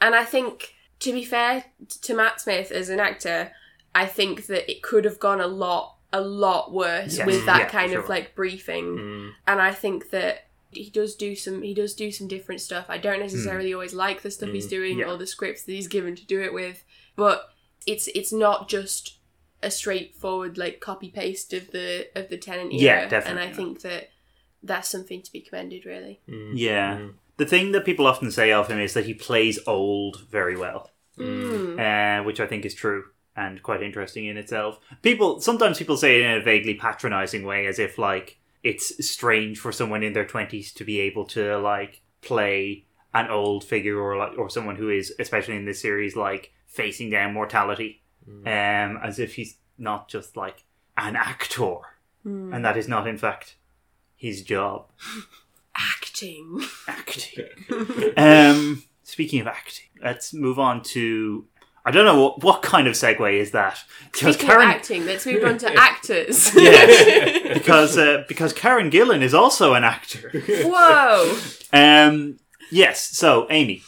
and 0.00 0.14
I 0.14 0.24
think 0.24 0.74
to 1.00 1.12
be 1.12 1.24
fair 1.24 1.64
to 2.02 2.14
Matt 2.14 2.40
Smith 2.40 2.70
as 2.70 2.88
an 2.88 3.00
actor 3.00 3.52
I 3.94 4.06
think 4.06 4.46
that 4.46 4.70
it 4.70 4.82
could 4.82 5.04
have 5.04 5.18
gone 5.18 5.40
a 5.40 5.46
lot 5.46 5.96
a 6.12 6.20
lot 6.20 6.72
worse 6.72 7.18
Yes. 7.18 7.26
with 7.26 7.46
that 7.46 7.58
Yeah, 7.62 7.68
kind 7.68 7.90
sure. 7.92 8.00
of 8.00 8.08
like 8.08 8.34
briefing 8.34 8.96
Mm. 8.96 9.32
and 9.46 9.60
I 9.60 9.72
think 9.72 10.10
that 10.10 10.46
he 10.70 10.90
does 10.90 11.14
do 11.16 11.34
some 11.34 11.62
he 11.62 11.74
does 11.74 11.94
do 11.94 12.12
some 12.12 12.28
different 12.28 12.60
stuff. 12.60 12.86
I 12.88 12.98
don't 12.98 13.20
necessarily 13.20 13.72
always 13.74 13.94
like 13.94 14.22
the 14.22 14.30
stuff 14.30 14.50
he's 14.50 14.66
doing 14.68 14.94
Hmm. 14.94 15.00
Yeah. 15.00 15.06
or 15.12 15.16
the 15.16 15.26
scripts 15.26 15.62
that 15.64 15.72
he's 15.72 15.88
given 15.88 16.14
to 16.16 16.24
do 16.24 16.40
it 16.42 16.52
with, 16.52 16.84
but 17.16 17.48
it's 17.86 18.08
it's 18.14 18.32
not 18.32 18.68
just 18.68 19.15
a 19.62 19.70
straightforward 19.70 20.58
like 20.58 20.80
copy 20.80 21.08
paste 21.10 21.52
of 21.52 21.70
the 21.70 22.08
of 22.14 22.28
the 22.28 22.36
Tennant 22.36 22.72
era. 22.72 22.82
Yeah, 22.82 23.08
definitely 23.08 23.42
And 23.42 23.50
I 23.50 23.54
think 23.54 23.80
that 23.82 24.10
that's 24.62 24.88
something 24.88 25.22
to 25.22 25.32
be 25.32 25.40
commended 25.40 25.84
really. 25.86 26.20
Yeah. 26.26 26.98
Mm. 26.98 27.14
The 27.38 27.46
thing 27.46 27.72
that 27.72 27.84
people 27.84 28.06
often 28.06 28.30
say 28.30 28.50
of 28.52 28.68
him 28.68 28.78
is 28.80 28.94
that 28.94 29.04
he 29.06 29.14
plays 29.14 29.58
old 29.66 30.22
very 30.30 30.56
well, 30.56 30.90
Mm. 31.18 31.78
uh, 32.20 32.24
which 32.24 32.40
I 32.40 32.46
think 32.46 32.64
is 32.64 32.74
true 32.74 33.04
and 33.34 33.62
quite 33.62 33.82
interesting 33.82 34.24
in 34.26 34.36
itself. 34.36 34.78
People 35.02 35.40
sometimes 35.40 35.78
people 35.78 35.96
say 35.96 36.16
it 36.20 36.24
in 36.26 36.32
a 36.38 36.40
vaguely 36.42 36.74
patronizing 36.74 37.44
way, 37.44 37.66
as 37.66 37.78
if 37.78 37.98
like 37.98 38.38
it's 38.62 39.06
strange 39.06 39.58
for 39.58 39.72
someone 39.72 40.02
in 40.02 40.12
their 40.12 40.26
twenties 40.26 40.72
to 40.72 40.84
be 40.84 41.00
able 41.00 41.24
to 41.26 41.56
like 41.58 42.02
play 42.22 42.84
an 43.14 43.28
old 43.30 43.64
figure 43.64 43.98
or 43.98 44.16
like 44.16 44.36
or 44.38 44.50
someone 44.50 44.76
who 44.76 44.88
is, 44.90 45.14
especially 45.18 45.56
in 45.56 45.64
this 45.66 45.80
series, 45.80 46.16
like 46.16 46.52
facing 46.66 47.08
down 47.10 47.32
mortality, 47.32 48.02
um, 48.28 48.98
as 49.02 49.18
if 49.18 49.34
he's 49.34 49.56
not 49.78 50.08
just 50.08 50.36
like 50.36 50.64
an 50.96 51.16
actor, 51.16 51.76
and 52.24 52.64
that 52.64 52.76
is 52.76 52.88
not 52.88 53.06
in 53.06 53.18
fact 53.18 53.56
his 54.16 54.42
job. 54.42 54.86
Acting. 55.78 56.62
acting. 56.88 57.44
um, 58.16 58.82
speaking 59.02 59.40
of 59.40 59.46
acting, 59.46 59.84
let's 60.02 60.32
move 60.32 60.58
on 60.58 60.82
to. 60.84 61.44
I 61.84 61.90
don't 61.90 62.06
know 62.06 62.20
what, 62.20 62.42
what 62.42 62.62
kind 62.62 62.88
of 62.88 62.94
segue 62.94 63.30
is 63.34 63.50
that 63.50 63.78
because 64.10 64.36
speaking 64.36 64.48
Karen... 64.48 64.68
acting, 64.68 65.04
let's 65.04 65.26
move 65.26 65.44
on 65.44 65.58
to 65.58 65.72
actors. 65.78 66.52
yes, 66.56 67.52
because 67.52 67.98
uh, 67.98 68.24
because 68.26 68.54
Karen 68.54 68.90
Gillan 68.90 69.20
is 69.20 69.34
also 69.34 69.74
an 69.74 69.84
actor. 69.84 70.30
Whoa. 70.46 71.38
Um, 71.74 72.38
yes. 72.72 73.02
So 73.02 73.46
Amy, 73.50 73.82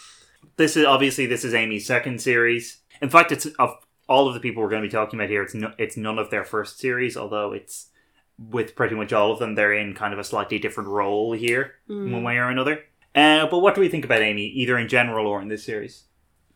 this 0.58 0.76
is 0.76 0.84
obviously 0.84 1.24
this 1.24 1.42
is 1.42 1.54
Amy's 1.54 1.86
second 1.86 2.20
series. 2.20 2.80
In 3.00 3.08
fact, 3.08 3.32
it's 3.32 3.46
of 3.58 3.78
all 4.08 4.26
of 4.26 4.34
the 4.34 4.40
people 4.40 4.62
we're 4.62 4.70
going 4.70 4.82
to 4.82 4.88
be 4.88 4.92
talking 4.92 5.18
about 5.18 5.30
here. 5.30 5.42
It's 5.42 5.54
no, 5.54 5.72
it's 5.78 5.96
none 5.96 6.18
of 6.18 6.30
their 6.30 6.44
first 6.44 6.78
series, 6.78 7.16
although 7.16 7.52
it's 7.52 7.90
with 8.38 8.74
pretty 8.74 8.94
much 8.94 9.12
all 9.12 9.32
of 9.32 9.38
them. 9.38 9.54
They're 9.54 9.72
in 9.74 9.94
kind 9.94 10.12
of 10.12 10.18
a 10.18 10.24
slightly 10.24 10.58
different 10.58 10.88
role 10.88 11.32
here, 11.32 11.74
in 11.88 12.12
one 12.12 12.24
way 12.24 12.36
or 12.36 12.48
another. 12.48 12.84
Uh, 13.14 13.46
but 13.46 13.60
what 13.60 13.74
do 13.74 13.80
we 13.80 13.88
think 13.88 14.04
about 14.04 14.22
Amy, 14.22 14.46
either 14.46 14.78
in 14.78 14.88
general 14.88 15.26
or 15.26 15.40
in 15.42 15.48
this 15.48 15.64
series? 15.64 16.04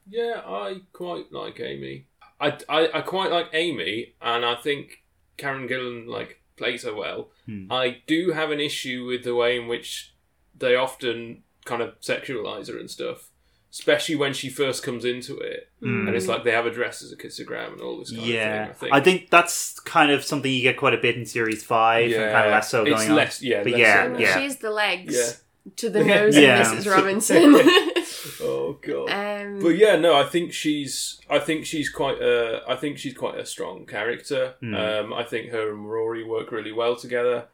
Yeah, 0.09 0.42
I 0.47 0.80
quite 0.92 1.32
like 1.32 1.61
Amy. 1.61 2.06
I, 2.40 2.59
I, 2.68 2.90
I 2.94 3.00
quite 3.02 3.30
like 3.30 3.49
Amy, 3.52 4.14
and 4.21 4.44
I 4.44 4.56
think 4.56 5.02
Karen 5.37 5.68
Gillan 5.68 6.06
like 6.09 6.40
plays 6.56 6.85
her 6.85 6.94
well. 6.94 7.30
I 7.71 7.99
do 8.06 8.32
have 8.32 8.50
an 8.50 8.61
issue 8.61 9.04
with 9.06 9.25
the 9.25 9.35
way 9.35 9.59
in 9.59 9.68
which 9.68 10.14
they 10.56 10.75
often 10.76 11.42
kind 11.64 11.82
of 11.82 12.00
sexualize 12.00 12.68
her 12.68 12.78
and 12.78 12.90
stuff, 12.90 13.30
especially 13.73 14.14
when 14.17 14.35
she 14.35 14.50
first 14.50 14.83
comes 14.83 15.05
into 15.05 15.38
it, 15.38 15.69
and 15.81 16.09
it's 16.11 16.26
like 16.29 16.45
they 16.45 16.50
have 16.52 16.67
a 16.67 16.71
dress 16.71 17.02
as 17.02 17.11
a 17.11 17.17
kissogram 17.17 17.73
and 17.73 17.81
all 17.81 17.99
this 17.99 18.11
kind 18.12 18.23
yeah, 18.26 18.69
of 18.71 18.76
thing. 18.76 18.91
I 18.93 19.00
think 19.00 19.31
that's 19.31 19.81
kind 19.81 20.11
of 20.12 20.23
something 20.25 20.52
you 20.52 20.62
get 20.62 20.76
quite 20.76 20.95
a 20.95 20.99
bit 20.99 21.17
in 21.17 21.25
series 21.26 21.64
five, 21.64 22.12
and 22.12 22.33
kind 22.33 22.47
of 22.47 22.52
less 22.52 22.71
so 22.71 22.83
it's 22.85 22.91
going 22.97 23.11
on. 23.11 23.17
less, 23.17 23.43
Yeah, 23.43 23.62
But 23.62 23.73
less 23.73 23.81
yeah, 23.81 24.12
so. 24.12 24.19
yeah. 24.19 24.38
She's 24.41 24.57
the 24.59 24.71
legs 24.71 25.14
Yeah. 25.17 25.73
to 25.76 25.91
the 25.91 26.05
nose 26.12 26.37
Yeah. 26.37 26.61
of 26.61 26.79
Mrs. 26.79 26.91
Robinson. 26.95 27.55
Oh 28.41 28.79
god. 28.81 29.11
um, 29.11 29.59
But 29.61 29.71
yeah, 29.71 29.97
no, 29.97 30.14
I 30.14 30.25
think 30.25 30.52
she's. 30.52 31.21
I 31.29 31.38
think 31.41 31.64
she's 31.67 31.88
quite 31.91 32.21
a. 32.21 32.62
I 32.69 32.76
think 32.76 32.99
she's 32.99 33.14
quite 33.14 33.37
a 33.38 33.45
strong 33.47 33.85
character. 33.87 34.55
Um, 34.62 35.12
I 35.12 35.25
think 35.25 35.50
her 35.50 35.71
and 35.71 35.91
Rory 35.91 36.23
work 36.25 36.52
really 36.52 36.73
well 36.73 36.95
together. 36.95 37.47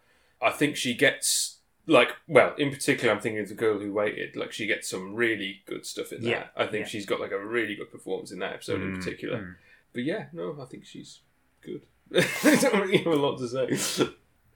I 0.42 0.50
think 0.50 0.76
she 0.76 0.94
gets 0.94 1.57
like 1.88 2.10
well, 2.28 2.54
in 2.58 2.70
particular, 2.70 3.12
I'm 3.12 3.20
thinking 3.20 3.40
of 3.40 3.48
the 3.48 3.54
girl 3.54 3.78
who 3.78 3.92
waited. 3.92 4.36
Like 4.36 4.52
she 4.52 4.66
gets 4.66 4.88
some 4.88 5.14
really 5.14 5.62
good 5.66 5.86
stuff 5.86 6.12
in 6.12 6.22
that. 6.22 6.28
Yeah, 6.28 6.44
I 6.56 6.66
think 6.66 6.84
yeah. 6.84 6.88
she's 6.90 7.06
got 7.06 7.18
like 7.18 7.32
a 7.32 7.44
really 7.44 7.74
good 7.74 7.90
performance 7.90 8.30
in 8.30 8.38
that 8.40 8.52
episode 8.52 8.82
in 8.82 8.92
mm, 8.92 8.96
particular. 8.96 9.38
Mm. 9.38 9.54
But 9.94 10.04
yeah, 10.04 10.26
no, 10.32 10.56
I 10.60 10.66
think 10.66 10.84
she's 10.84 11.20
good. 11.62 11.86
I 12.14 12.56
don't 12.60 12.80
really 12.80 12.98
have 12.98 13.12
a 13.12 13.16
lot 13.16 13.38
to 13.38 13.48
say. 13.48 14.08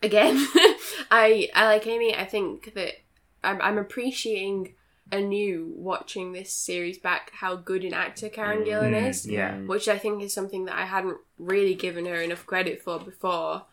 again, 0.03 0.37
I 1.11 1.49
I 1.55 1.67
like 1.67 1.87
Amy. 1.87 2.15
I 2.15 2.27
think 2.27 2.75
that 2.75 2.95
I'm 3.43 3.61
I'm 3.63 3.79
appreciating 3.79 4.75
anew 5.11 5.73
watching 5.77 6.33
this 6.33 6.53
series 6.53 6.99
back 6.99 7.33
how 7.35 7.55
good 7.57 7.85
an 7.85 7.93
actor 7.93 8.29
Karen 8.29 8.63
mm. 8.63 8.67
Gillan 8.67 9.09
is. 9.09 9.27
yeah. 9.27 9.57
Which 9.59 9.89
I 9.89 9.99
think 9.99 10.23
is 10.23 10.35
something 10.35 10.67
that 10.67 10.77
I 10.77 10.85
hadn't 10.85 11.19
really 11.39 11.75
given 11.75 12.07
her 12.07 12.21
enough 12.21 12.47
credit 12.47 12.83
for 12.83 12.99
before. 12.99 13.65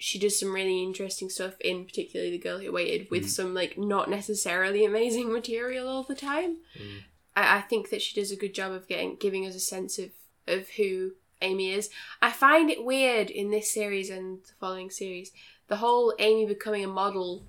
She 0.00 0.18
does 0.18 0.38
some 0.38 0.52
really 0.52 0.82
interesting 0.82 1.28
stuff 1.28 1.54
in 1.60 1.84
particularly 1.84 2.32
The 2.32 2.38
Girl 2.38 2.58
Who 2.58 2.72
Waited 2.72 3.10
with 3.10 3.24
mm. 3.24 3.28
some 3.28 3.54
like 3.54 3.76
not 3.76 4.08
necessarily 4.08 4.84
amazing 4.84 5.32
material 5.32 5.88
all 5.88 6.02
the 6.02 6.14
time. 6.14 6.56
Mm. 6.78 7.02
I, 7.36 7.58
I 7.58 7.60
think 7.60 7.90
that 7.90 8.02
she 8.02 8.18
does 8.18 8.32
a 8.32 8.36
good 8.36 8.54
job 8.54 8.72
of 8.72 8.88
getting 8.88 9.16
giving 9.16 9.46
us 9.46 9.54
a 9.54 9.60
sense 9.60 9.98
of, 9.98 10.10
of 10.46 10.68
who 10.70 11.12
Amy 11.42 11.70
is. 11.70 11.90
I 12.20 12.30
find 12.30 12.70
it 12.70 12.84
weird 12.84 13.30
in 13.30 13.50
this 13.50 13.72
series 13.72 14.10
and 14.10 14.42
the 14.42 14.52
following 14.58 14.90
series. 14.90 15.32
The 15.68 15.76
whole 15.76 16.14
Amy 16.18 16.46
becoming 16.46 16.84
a 16.84 16.88
model 16.88 17.46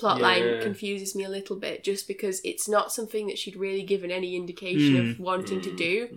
plotline 0.00 0.56
Yeah. 0.56 0.62
confuses 0.62 1.14
me 1.14 1.24
a 1.24 1.28
little 1.28 1.56
bit 1.56 1.84
just 1.84 2.08
because 2.08 2.40
it's 2.44 2.68
not 2.68 2.92
something 2.92 3.26
that 3.26 3.38
she'd 3.38 3.56
really 3.56 3.82
given 3.82 4.10
any 4.10 4.34
indication 4.36 4.96
of 4.96 5.16
mm. 5.16 5.20
wanting 5.20 5.60
to 5.60 5.74
do. 5.74 6.08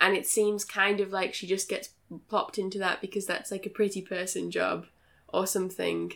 And 0.00 0.16
it 0.16 0.26
seems 0.26 0.64
kind 0.64 1.00
of 1.00 1.12
like 1.12 1.34
she 1.34 1.46
just 1.46 1.68
gets 1.68 1.90
plopped 2.28 2.58
into 2.58 2.78
that 2.78 3.00
because 3.00 3.26
that's 3.26 3.50
like 3.50 3.66
a 3.66 3.70
pretty 3.70 4.02
person 4.02 4.50
job. 4.50 4.86
Or 5.32 5.46
something. 5.46 6.12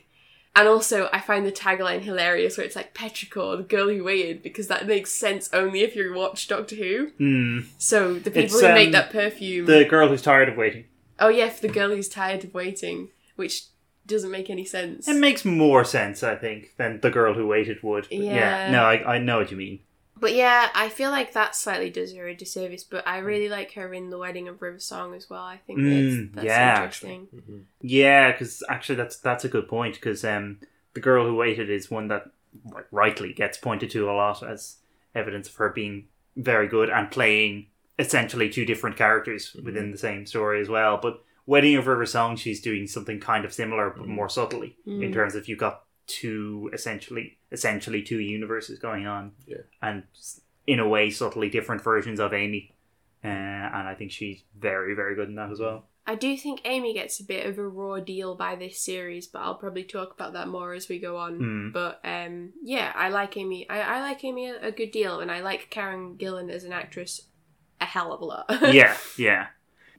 And 0.55 0.69
also, 0.69 1.11
I 1.13 1.21
find 1.21 1.45
the 1.45 1.53
tagline 1.53 2.01
hilarious 2.01 2.57
where 2.57 2.65
it's 2.65 2.77
like 2.77 2.95
Petrichor, 2.95 3.59
the 3.59 3.63
girl 3.63 3.91
who 3.91 4.03
waited, 4.03 4.43
because 4.43 4.69
that 4.69 4.87
makes 4.87 5.13
sense 5.13 5.51
only 5.53 5.83
if 5.83 5.95
you 5.95 6.15
watch 6.15 6.49
Doctor 6.49 6.77
Who. 6.77 7.11
Hmm. 7.19 7.61
So 7.77 8.15
the 8.15 8.31
people 8.31 8.45
It's, 8.45 8.61
who 8.61 8.69
make 8.69 8.87
um, 8.87 8.93
that 8.93 9.11
perfume. 9.11 9.67
The 9.67 9.85
girl 9.85 10.09
who's 10.09 10.23
tired 10.23 10.49
of 10.49 10.57
waiting. 10.57 10.87
Oh 11.21 11.29
yeah, 11.29 11.51
for 11.51 11.61
the 11.61 11.73
girl 11.73 11.91
who's 11.91 12.09
tired 12.09 12.43
of 12.45 12.55
waiting, 12.55 13.11
which 13.37 13.65
doesn't 14.07 14.31
make 14.31 14.49
any 14.49 14.65
sense. 14.65 15.09
It 15.09 15.17
makes 15.17 15.45
more 15.45 15.85
sense, 15.85 16.23
I 16.23 16.37
think, 16.37 16.73
than 16.79 17.01
the 17.01 17.11
girl 17.11 17.35
who 17.35 17.47
waited 17.47 17.83
would. 17.83 18.07
Yeah. 18.11 18.21
Yeah. 18.21 18.71
No, 18.71 18.85
I, 18.85 19.17
I 19.17 19.19
know 19.19 19.39
what 19.39 19.51
you 19.51 19.57
mean. 19.59 19.81
But 20.19 20.35
yeah, 20.35 20.71
I 20.75 20.89
feel 20.89 21.11
like 21.11 21.33
that 21.35 21.55
slightly 21.55 21.91
does 21.91 22.15
her 22.15 22.27
a 22.27 22.35
disservice. 22.35 22.85
But 22.85 23.07
I 23.07 23.21
mm. 23.21 23.27
really 23.27 23.49
like 23.49 23.73
her 23.75 23.93
in 23.93 24.11
the 24.11 24.19
Wedding 24.19 24.49
of 24.49 24.63
River 24.63 24.79
Song 24.79 25.15
as 25.15 25.29
well. 25.29 25.43
I 25.43 25.59
think 25.67 25.79
Mm, 25.79 26.33
that's, 26.33 26.35
that's 26.37 26.47
yeah, 26.47 26.77
interesting. 26.77 27.29
Mm-hmm. 27.35 27.59
Yeah, 27.83 28.33
because 28.33 28.63
actually, 28.69 28.97
that's 28.97 29.19
that's 29.19 29.45
a 29.45 29.49
good 29.49 29.69
point. 29.69 29.95
Because 29.95 30.25
um, 30.25 30.61
the 30.95 31.01
girl 31.01 31.27
who 31.27 31.35
waited 31.35 31.69
is 31.71 31.91
one 31.91 32.09
that 32.09 32.31
rightly 32.91 33.33
gets 33.33 33.59
pointed 33.59 33.91
to 33.91 34.11
a 34.11 34.13
lot 34.13 34.43
as 34.43 34.77
evidence 35.15 35.49
of 35.49 35.55
her 35.57 35.69
being 35.71 36.07
very 36.37 36.69
good 36.69 36.91
and 36.91 37.11
playing 37.11 37.67
essentially 37.99 38.49
two 38.49 38.65
different 38.65 38.97
characters 38.97 39.51
mm-hmm. 39.51 39.67
within 39.67 39.91
the 39.91 39.99
same 39.99 40.27
story 40.27 40.61
as 40.61 40.69
well. 40.69 40.99
But 41.01 41.23
Wedding 41.47 41.77
of 41.77 41.87
River 41.87 42.07
Song, 42.07 42.37
she's 42.37 42.61
doing 42.61 42.87
something 42.87 43.21
kind 43.21 43.45
of 43.45 43.53
similar 43.53 43.91
but 43.91 44.03
mm-hmm. 44.03 44.13
more 44.13 44.29
subtly 44.29 44.77
in 44.87 45.01
mm. 45.01 45.13
terms 45.13 45.35
of 45.35 45.49
you've 45.49 45.59
got 45.59 45.83
two 46.07 46.71
essentially 46.73 47.39
essentially 47.53 48.03
two 48.03 48.21
universes 48.21 48.79
going 48.79 49.07
on, 49.07 49.33
Yeah. 49.47 49.59
and 49.83 50.05
in 50.67 50.81
a 50.81 50.89
way 50.89 51.11
subtly 51.11 51.49
different 51.49 51.83
versions 51.83 52.21
of 52.21 52.33
Amy. 52.33 52.75
Uh, 53.25 53.29
and 53.29 53.89
I 53.89 53.95
think 53.95 54.13
she's 54.13 54.43
very 54.59 54.95
very 54.95 55.15
good 55.15 55.29
in 55.29 55.35
that 55.37 55.51
as 55.51 55.59
well. 55.61 55.87
I 56.09 56.15
do 56.15 56.37
think 56.37 56.61
Amy 56.65 56.95
gets 56.95 57.19
a 57.19 57.25
bit 57.25 57.47
of 57.47 57.59
a 57.59 57.67
raw 57.67 57.99
deal 57.99 58.37
by 58.37 58.55
this 58.55 58.79
series, 58.79 59.27
but 59.27 59.41
I'll 59.41 59.57
probably 59.57 59.83
talk 59.83 60.13
about 60.13 60.35
that 60.35 60.47
more 60.47 60.73
as 60.73 60.89
we 60.89 61.01
go 61.01 61.17
on. 61.17 61.41
Mm. 61.41 61.73
But 61.73 62.01
um, 62.05 62.53
yeah, 62.63 62.93
I 62.95 63.09
like 63.09 63.37
Amy. 63.37 63.69
I, 63.69 63.81
I 63.81 64.01
like 64.01 64.23
Amy 64.23 64.49
a, 64.49 64.69
a 64.69 64.71
good 64.71 64.93
deal, 64.93 65.19
and 65.19 65.33
I 65.33 65.41
like 65.41 65.69
Karen 65.69 66.17
Gillan 66.17 66.49
as 66.51 66.63
an 66.63 66.73
actress 66.73 67.23
a 67.81 67.85
hell 67.85 68.13
of 68.13 68.21
a 68.21 68.25
lot. 68.25 68.47
yeah, 68.73 68.97
yeah. 69.19 69.47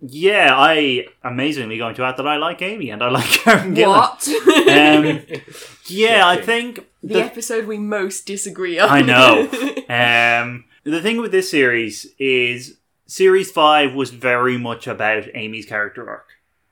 Yeah, 0.02 0.50
I 0.56 1.08
amazingly 1.24 1.78
going 1.78 1.96
to 1.96 2.04
add 2.04 2.18
that 2.18 2.28
I 2.28 2.38
like 2.38 2.62
Amy 2.62 2.90
and 2.90 3.02
I 3.02 3.10
like 3.10 3.26
Karen 3.30 3.76
Gillan. 3.76 3.88
what? 3.88 5.38
Um, 5.38 5.44
yeah, 5.88 6.28
I 6.28 6.42
think 6.42 6.88
the, 7.02 7.16
the, 7.16 7.24
episode 7.24 7.66
we 7.66 7.78
most 7.78 8.26
disagree 8.26 8.80
on. 8.80 8.90
I 8.90 9.02
know. 9.02 9.42
um, 9.90 10.66
the 10.84 11.02
thing 11.02 11.18
with 11.20 11.32
this 11.32 11.50
series 11.50 12.08
is 12.20 12.78
series 13.06 13.52
five 13.52 13.94
was 13.94 14.12
very 14.12 14.58
much 14.58 14.88
about 14.88 15.26
Amy's 15.34 15.66
character 15.66 16.08
arc, 16.10 16.28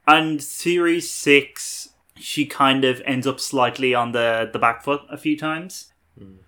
and 0.07 0.41
series 0.41 1.09
six 1.09 1.89
she 2.17 2.45
kind 2.45 2.85
of 2.85 3.01
ends 3.05 3.27
up 3.27 3.39
slightly 3.39 3.93
on 3.93 4.11
the 4.11 4.49
the 4.51 4.59
back 4.59 4.83
foot 4.83 5.01
a 5.09 5.17
few 5.17 5.37
times. 5.37 5.91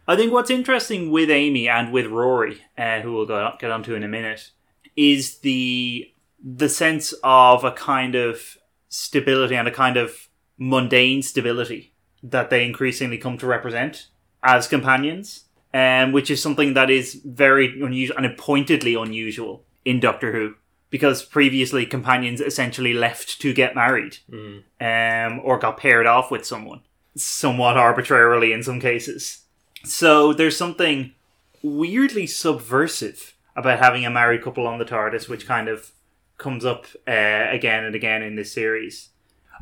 I 0.08 0.16
think 0.16 0.32
what's 0.32 0.50
interesting 0.50 1.12
with 1.12 1.30
Amy 1.30 1.68
and 1.68 1.92
with 1.92 2.06
Rory, 2.06 2.62
uh, 2.78 3.02
who 3.02 3.14
we'll 3.14 3.26
go, 3.26 3.54
get 3.60 3.70
onto 3.70 3.96
in 3.96 4.04
a 4.04 4.08
minute, 4.08 4.52
is 4.96 5.40
the 5.40 6.10
the 6.44 6.70
sense 6.70 7.14
of 7.24 7.64
a 7.64 7.72
kind 7.72 8.16
of 8.16 8.58
stability 8.90 9.56
and 9.56 9.68
a 9.68 9.72
kind 9.72 9.98
of 9.98 10.30
mundane 10.58 11.22
stability 11.22 11.94
that 12.24 12.50
they 12.50 12.66
increasingly 12.66 13.18
come 13.18 13.38
to 13.38 13.48
represent 13.48 14.08
as 14.44 14.68
companions, 14.68 15.46
um, 15.74 16.12
which 16.12 16.32
is 16.32 16.42
something 16.42 16.74
that 16.74 16.90
is 16.90 17.22
very 17.26 17.82
unusual 17.82 18.18
and 18.18 18.38
pointedly 18.38 18.96
unusual 18.96 19.64
in 19.86 20.00
Doctor 20.00 20.32
Who, 20.32 20.56
because 20.90 21.24
previously 21.24 21.86
companions 21.86 22.42
essentially 22.42 22.94
left 22.94 23.40
to 23.42 23.54
get 23.54 23.76
married, 23.76 24.18
um, 24.82 25.42
or 25.44 25.58
got 25.60 25.78
paired 25.78 26.06
off 26.06 26.32
with 26.32 26.46
someone, 26.46 26.82
somewhat 27.16 27.78
arbitrarily 27.78 28.54
in 28.54 28.64
some 28.64 28.80
cases. 28.80 29.42
So 29.84 30.34
there's 30.34 30.58
something 30.58 31.14
weirdly 31.62 32.28
subversive 32.28 33.34
about 33.56 33.80
having 33.80 34.06
a 34.06 34.10
married 34.10 34.44
couple 34.44 34.68
on 34.68 34.80
the 34.80 34.86
TARDIS, 34.86 35.28
which 35.28 35.48
kind 35.48 35.68
of 35.68 35.92
comes 36.38 36.66
up 36.66 36.86
uh, 37.08 37.48
again 37.52 37.84
and 37.84 37.96
again 37.96 38.22
in 38.22 38.36
this 38.36 38.52
series. 38.52 39.10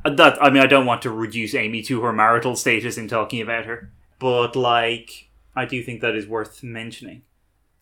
Uh, 0.03 0.09
That 0.11 0.41
I 0.43 0.49
mean, 0.49 0.63
I 0.63 0.67
don't 0.67 0.85
want 0.85 1.01
to 1.03 1.11
reduce 1.11 1.55
Amy 1.55 1.81
to 1.83 2.01
her 2.01 2.13
marital 2.13 2.55
status 2.55 2.97
in 2.97 3.07
talking 3.07 3.41
about 3.41 3.65
her, 3.65 3.91
but 4.19 4.55
like, 4.55 5.29
I 5.55 5.65
do 5.65 5.81
think 5.83 6.01
that 6.01 6.15
is 6.15 6.27
worth 6.27 6.63
mentioning. 6.63 7.23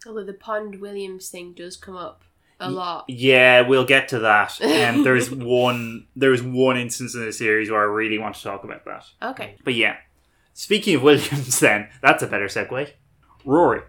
Although 0.05 0.25
the 0.25 0.33
Pond 0.33 0.79
Williams 0.81 1.29
thing 1.29 1.53
does 1.53 1.77
come 1.77 1.95
up 1.95 2.23
a 2.59 2.69
lot. 2.69 3.05
Yeah, 3.07 3.61
we'll 3.61 3.85
get 3.85 4.07
to 4.09 4.19
that. 4.19 4.59
Um, 4.61 5.03
there's 5.03 5.31
one 5.31 6.07
there's 6.15 6.41
one 6.43 6.77
instance 6.77 7.15
in 7.15 7.25
the 7.25 7.33
series 7.33 7.69
where 7.71 7.81
I 7.81 7.85
really 7.85 8.17
want 8.17 8.35
to 8.35 8.43
talk 8.43 8.63
about 8.63 8.85
that. 8.85 9.05
Okay. 9.21 9.55
But 9.63 9.73
yeah, 9.75 9.97
speaking 10.53 10.95
of 10.95 11.03
Williams, 11.03 11.59
then 11.61 11.89
that's 12.01 12.23
a 12.23 12.27
better 12.27 12.45
segue. 12.45 12.91
Rory. 13.45 13.81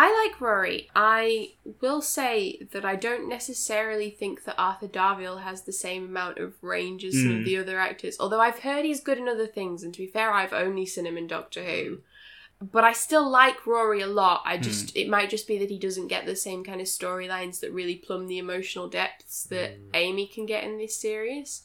I 0.00 0.24
like 0.24 0.40
Rory. 0.40 0.88
I 0.94 1.54
will 1.80 2.00
say 2.02 2.60
that 2.70 2.84
I 2.84 2.94
don't 2.94 3.28
necessarily 3.28 4.10
think 4.10 4.44
that 4.44 4.54
Arthur 4.56 4.86
Darvill 4.86 5.42
has 5.42 5.62
the 5.62 5.72
same 5.72 6.04
amount 6.04 6.38
of 6.38 6.62
range 6.62 7.04
as 7.04 7.14
some 7.14 7.32
of 7.32 7.36
hmm. 7.38 7.44
the 7.44 7.56
other 7.56 7.80
actors. 7.80 8.16
Although 8.20 8.40
I've 8.40 8.60
heard 8.60 8.84
he's 8.84 9.00
good 9.00 9.18
in 9.18 9.26
other 9.26 9.48
things, 9.48 9.82
and 9.82 9.92
to 9.92 9.98
be 9.98 10.06
fair, 10.06 10.30
I've 10.30 10.52
only 10.52 10.86
seen 10.86 11.04
him 11.04 11.16
in 11.16 11.26
Doctor 11.26 11.64
Who. 11.64 11.98
But 12.62 12.84
I 12.84 12.92
still 12.92 13.28
like 13.28 13.66
Rory 13.66 14.00
a 14.00 14.06
lot. 14.06 14.42
I 14.44 14.58
hmm. 14.58 14.62
just 14.62 14.96
it 14.96 15.08
might 15.08 15.30
just 15.30 15.48
be 15.48 15.58
that 15.58 15.70
he 15.70 15.80
doesn't 15.80 16.06
get 16.06 16.26
the 16.26 16.36
same 16.36 16.62
kind 16.62 16.80
of 16.80 16.86
storylines 16.86 17.58
that 17.58 17.72
really 17.72 17.96
plumb 17.96 18.28
the 18.28 18.38
emotional 18.38 18.88
depths 18.88 19.48
that 19.50 19.78
hmm. 19.78 19.90
Amy 19.94 20.28
can 20.28 20.46
get 20.46 20.62
in 20.62 20.78
this 20.78 20.94
series. 20.94 21.64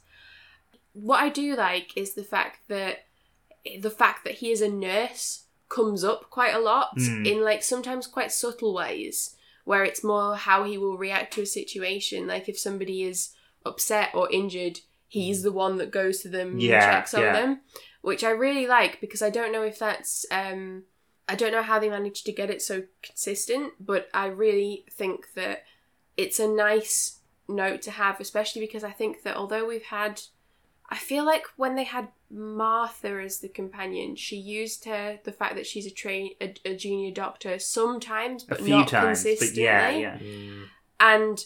What 0.93 1.21
I 1.21 1.29
do 1.29 1.55
like 1.55 1.95
is 1.95 2.15
the 2.15 2.23
fact 2.23 2.67
that 2.67 3.05
the 3.79 3.91
fact 3.91 4.23
that 4.23 4.35
he 4.35 4.51
is 4.51 4.63
a 4.63 4.69
nurse 4.69 5.43
comes 5.73 6.03
up 6.03 6.21
quite 6.29 6.53
a 6.53 6.59
lot 6.71 6.87
Mm. 6.97 7.25
in 7.31 7.37
like 7.49 7.63
sometimes 7.63 8.05
quite 8.15 8.31
subtle 8.31 8.73
ways 8.73 9.35
where 9.69 9.83
it's 9.83 10.03
more 10.03 10.35
how 10.35 10.63
he 10.69 10.77
will 10.77 10.97
react 10.97 11.33
to 11.33 11.41
a 11.41 11.45
situation 11.59 12.27
like 12.33 12.47
if 12.49 12.57
somebody 12.67 12.97
is 13.11 13.19
upset 13.65 14.09
or 14.13 14.31
injured 14.31 14.79
he's 15.07 15.41
the 15.41 15.51
one 15.63 15.77
that 15.77 15.91
goes 15.99 16.15
to 16.21 16.29
them 16.29 16.59
Yeah, 16.59 16.75
and 16.75 16.83
checks 16.91 17.13
on 17.13 17.21
yeah. 17.21 17.33
them 17.33 17.61
which 18.01 18.23
i 18.23 18.29
really 18.45 18.67
like 18.67 18.99
because 19.01 19.21
i 19.27 19.29
don't 19.37 19.53
know 19.55 19.63
if 19.63 19.77
that's 19.79 20.25
um 20.31 20.83
i 21.31 21.35
don't 21.35 21.51
know 21.55 21.63
how 21.69 21.79
they 21.79 21.89
managed 21.89 22.25
to 22.25 22.31
get 22.39 22.49
it 22.49 22.61
so 22.61 22.83
consistent 23.01 23.73
but 23.79 24.09
i 24.13 24.25
really 24.25 24.85
think 24.99 25.19
that 25.35 25.63
it's 26.17 26.39
a 26.39 26.47
nice 26.47 27.19
note 27.47 27.81
to 27.83 27.91
have 27.91 28.19
especially 28.19 28.61
because 28.61 28.83
i 28.83 28.91
think 28.91 29.23
that 29.23 29.35
although 29.37 29.65
we've 29.67 29.91
had 29.99 30.21
I 30.89 30.97
feel 30.97 31.25
like 31.25 31.45
when 31.55 31.73
they 31.75 31.85
had 31.85 32.09
Martha 32.33 33.21
as 33.23 33.39
the 33.39 33.47
companion, 33.47 34.15
she 34.15 34.35
used 34.37 34.85
her 34.85 35.19
the 35.23 35.31
fact 35.31 35.55
that 35.55 35.67
she's 35.67 35.85
a 35.85 35.91
train 35.91 36.31
a, 36.41 36.53
a 36.65 36.75
junior 36.75 37.11
doctor 37.11 37.59
sometimes, 37.59 38.43
but 38.43 38.61
not 38.61 38.87
times, 38.87 39.23
but 39.23 39.27
consistently. 39.27 39.61
yeah, 39.61 39.89
yeah. 40.19 40.65
And 40.99 41.45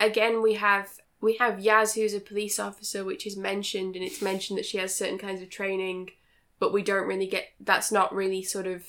again, 0.00 0.40
we 0.42 0.54
have 0.54 0.88
we 1.20 1.36
have 1.36 1.58
Yaz, 1.60 1.94
who's 1.94 2.14
a 2.14 2.20
police 2.20 2.58
officer, 2.58 3.04
which 3.04 3.26
is 3.26 3.36
mentioned, 3.36 3.94
and 3.94 4.04
it's 4.04 4.22
mentioned 4.22 4.58
that 4.58 4.66
she 4.66 4.78
has 4.78 4.94
certain 4.94 5.18
kinds 5.18 5.42
of 5.42 5.50
training, 5.50 6.10
but 6.58 6.72
we 6.72 6.82
don't 6.82 7.06
really 7.06 7.26
get 7.26 7.48
that's 7.60 7.92
not 7.92 8.14
really 8.14 8.42
sort 8.42 8.66
of 8.66 8.86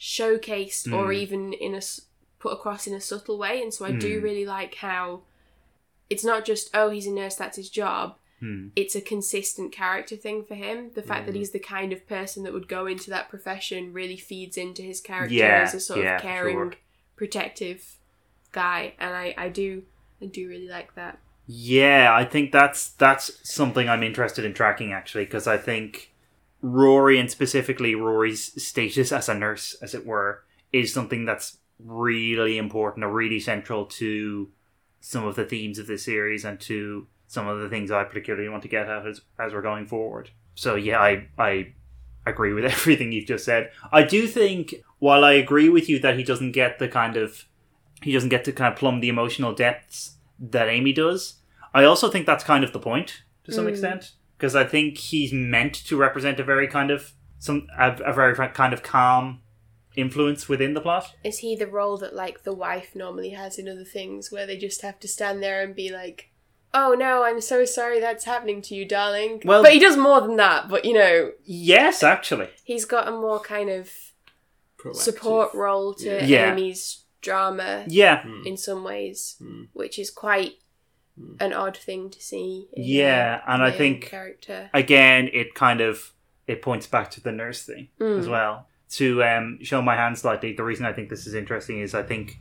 showcased 0.00 0.92
or 0.92 1.08
Mm. 1.08 1.14
even 1.14 1.52
in 1.52 1.74
a 1.74 1.80
put 2.38 2.52
across 2.52 2.86
in 2.86 2.94
a 2.94 3.00
subtle 3.00 3.36
way. 3.36 3.60
And 3.60 3.74
so 3.74 3.84
I 3.84 3.92
do 3.92 4.20
Mm. 4.20 4.22
really 4.22 4.46
like 4.46 4.76
how 4.76 5.22
it's 6.08 6.24
not 6.24 6.44
just 6.46 6.70
oh 6.72 6.88
he's 6.90 7.06
a 7.06 7.10
nurse 7.10 7.34
that's 7.34 7.56
his 7.58 7.68
job 7.68 8.16
Hmm. 8.40 8.68
it's 8.76 8.94
a 8.94 9.00
consistent 9.00 9.72
character 9.72 10.14
thing 10.14 10.44
for 10.44 10.54
him. 10.54 10.92
The 10.94 11.02
fact 11.02 11.26
that 11.26 11.34
he's 11.34 11.50
the 11.50 11.58
kind 11.58 11.92
of 11.92 12.06
person 12.06 12.44
that 12.44 12.52
would 12.52 12.68
go 12.68 12.86
into 12.86 13.10
that 13.10 13.28
profession 13.28 13.92
really 13.92 14.16
feeds 14.16 14.56
into 14.56 14.82
his 14.82 15.00
character 15.00 15.34
Yeah, 15.34 15.62
as 15.64 15.74
a 15.74 15.80
sort 15.80 16.04
yeah, 16.04 16.16
of 16.16 16.22
caring, 16.22 16.54
sure. 16.56 16.72
protective 17.16 17.96
guy, 18.52 18.94
and 19.00 19.14
I, 19.14 19.34
I 19.36 19.48
do 19.48 19.82
I 20.22 20.26
do 20.26 20.48
really 20.48 20.68
like 20.68 20.94
that. 20.94 21.18
Yeah, 21.46 22.14
I 22.14 22.24
think 22.24 22.52
that's 22.52 22.90
that's 22.90 23.30
something 23.42 23.88
I'm 23.88 24.02
interested 24.02 24.44
in 24.44 24.54
tracking 24.54 24.92
actually 24.92 25.24
because 25.24 25.46
I 25.46 25.56
think 25.56 26.12
Rory 26.62 27.18
and 27.18 27.30
specifically 27.30 27.94
Rory's 27.94 28.62
status 28.62 29.12
as 29.12 29.28
a 29.28 29.34
nurse, 29.34 29.74
as 29.80 29.94
it 29.94 30.06
were, 30.06 30.44
is 30.72 30.92
something 30.92 31.24
that's 31.24 31.58
really 31.84 32.58
important 32.58 33.04
or 33.04 33.12
really 33.12 33.40
central 33.40 33.86
to 33.86 34.50
some 35.00 35.24
of 35.24 35.36
the 35.36 35.44
themes 35.44 35.78
of 35.78 35.86
this 35.86 36.04
series 36.04 36.44
and 36.44 36.60
to 36.60 37.06
some 37.28 37.46
of 37.46 37.60
the 37.60 37.68
things 37.68 37.90
I 37.92 38.02
particularly 38.04 38.48
want 38.48 38.62
to 38.62 38.68
get 38.68 38.88
at 38.88 39.06
as 39.06 39.20
as 39.38 39.52
we're 39.52 39.62
going 39.62 39.86
forward. 39.86 40.30
So 40.56 40.74
yeah, 40.74 40.98
I 41.00 41.28
I 41.38 41.72
agree 42.26 42.52
with 42.52 42.64
everything 42.76 43.12
you've 43.12 43.26
just 43.28 43.44
said. 43.44 43.70
I 43.92 44.02
do 44.02 44.26
think 44.26 44.74
while 44.98 45.24
I 45.24 45.34
agree 45.34 45.68
with 45.68 45.88
you 45.88 46.00
that 46.00 46.16
he 46.18 46.24
doesn't 46.24 46.52
get 46.52 46.78
the 46.80 46.88
kind 46.88 47.16
of 47.16 47.44
he 48.02 48.12
doesn't 48.12 48.28
get 48.30 48.44
to 48.46 48.52
kind 48.52 48.72
of 48.72 48.78
plumb 48.78 48.98
the 49.00 49.08
emotional 49.08 49.54
depths 49.54 50.16
that 50.40 50.68
Amy 50.68 50.92
does. 50.92 51.36
I 51.74 51.84
also 51.84 52.10
think 52.10 52.26
that's 52.26 52.44
kind 52.44 52.64
of 52.64 52.72
the 52.72 52.78
point 52.80 53.22
to 53.44 53.52
some 53.52 53.66
Mm. 53.66 53.70
extent 53.70 54.12
because 54.36 54.54
I 54.56 54.64
think 54.64 54.96
he's 54.98 55.32
meant 55.32 55.74
to 55.74 55.96
represent 55.96 56.40
a 56.40 56.44
very 56.44 56.66
kind 56.68 56.90
of 56.90 57.12
some 57.38 57.66
a, 57.78 57.92
a 58.04 58.12
very 58.12 58.34
kind 58.52 58.72
of 58.72 58.82
calm 58.82 59.40
influence 59.96 60.48
within 60.48 60.74
the 60.74 60.80
plot. 60.80 61.14
Is 61.24 61.38
he 61.38 61.56
the 61.56 61.66
role 61.66 61.96
that 61.98 62.14
like 62.14 62.44
the 62.44 62.52
wife 62.54 62.94
normally 62.94 63.30
has 63.30 63.58
in 63.58 63.68
other 63.68 63.84
things, 63.84 64.30
where 64.30 64.46
they 64.46 64.56
just 64.56 64.82
have 64.82 64.98
to 65.00 65.08
stand 65.08 65.42
there 65.42 65.62
and 65.62 65.74
be 65.74 65.90
like 65.92 66.30
oh 66.74 66.94
no, 66.98 67.24
I'm 67.24 67.40
so 67.40 67.64
sorry 67.64 68.00
that's 68.00 68.24
happening 68.24 68.62
to 68.62 68.74
you, 68.74 68.84
darling. 68.84 69.40
Well- 69.44 69.62
but 69.62 69.72
he 69.72 69.78
does 69.78 69.96
more 69.96 70.20
than 70.20 70.36
that. 70.36 70.68
But 70.68 70.84
you 70.84 70.94
know, 70.94 71.32
Yes, 71.44 72.02
actually. 72.02 72.48
he's 72.64 72.84
got 72.84 73.08
a 73.08 73.12
more 73.12 73.40
kind 73.40 73.70
of 73.70 73.90
Proactive. 74.78 74.96
support 74.96 75.54
role 75.54 75.94
to 75.94 76.06
Yeah. 76.06 76.24
Yeah. 76.24 76.52
Amy's 76.52 77.04
drama 77.20 77.84
Yeah. 77.88 78.22
Hmm. 78.22 78.46
in 78.46 78.56
some 78.56 78.84
ways, 78.84 79.36
Hmm. 79.38 79.64
which 79.72 79.98
is 79.98 80.10
quite 80.10 80.54
Hmm. 81.18 81.34
an 81.40 81.52
odd 81.52 81.76
thing 81.76 82.10
to 82.10 82.20
see. 82.22 82.68
in 82.72 82.84
Yeah, 82.84 83.40
and 83.46 83.62
I 83.62 83.70
think- 83.72 84.04
character. 84.06 84.70
Again, 84.72 85.28
it 85.32 85.54
kind 85.54 85.80
of 85.80 86.12
it 86.46 86.62
points 86.62 86.86
back 86.86 87.10
to 87.10 87.20
the 87.20 87.30
nurse 87.32 87.62
thing 87.66 87.88
Mm. 88.00 88.18
as 88.20 88.26
well. 88.28 88.68
To 88.92 89.22
um, 89.22 89.58
show 89.62 89.82
my 89.82 89.96
hand 89.96 90.16
slightly, 90.18 90.54
the 90.54 90.64
reason 90.64 90.86
I 90.86 90.94
think 90.94 91.10
this 91.10 91.26
is 91.26 91.34
interesting 91.34 91.80
is 91.80 91.94
I 91.94 92.02
think 92.02 92.38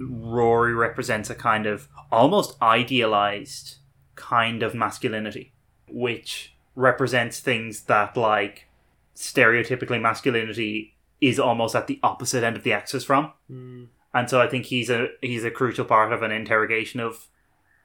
Rory 0.00 0.74
represents 0.74 1.30
a 1.30 1.34
kind 1.34 1.66
of 1.66 1.88
almost 2.10 2.60
idealized 2.62 3.76
kind 4.16 4.62
of 4.62 4.74
masculinity, 4.74 5.52
which 5.88 6.54
represents 6.74 7.40
things 7.40 7.82
that 7.82 8.16
like 8.16 8.66
stereotypically 9.14 10.00
masculinity 10.00 10.96
is 11.20 11.38
almost 11.38 11.76
at 11.76 11.86
the 11.86 12.00
opposite 12.02 12.42
end 12.42 12.56
of 12.56 12.62
the 12.62 12.72
axis 12.72 13.04
from. 13.04 13.32
Mm. 13.50 13.88
and 14.14 14.30
so 14.30 14.40
I 14.40 14.48
think 14.48 14.66
he's 14.66 14.88
a 14.90 15.08
he's 15.20 15.44
a 15.44 15.50
crucial 15.50 15.84
part 15.84 16.12
of 16.12 16.22
an 16.22 16.32
interrogation 16.32 17.00
of 17.00 17.26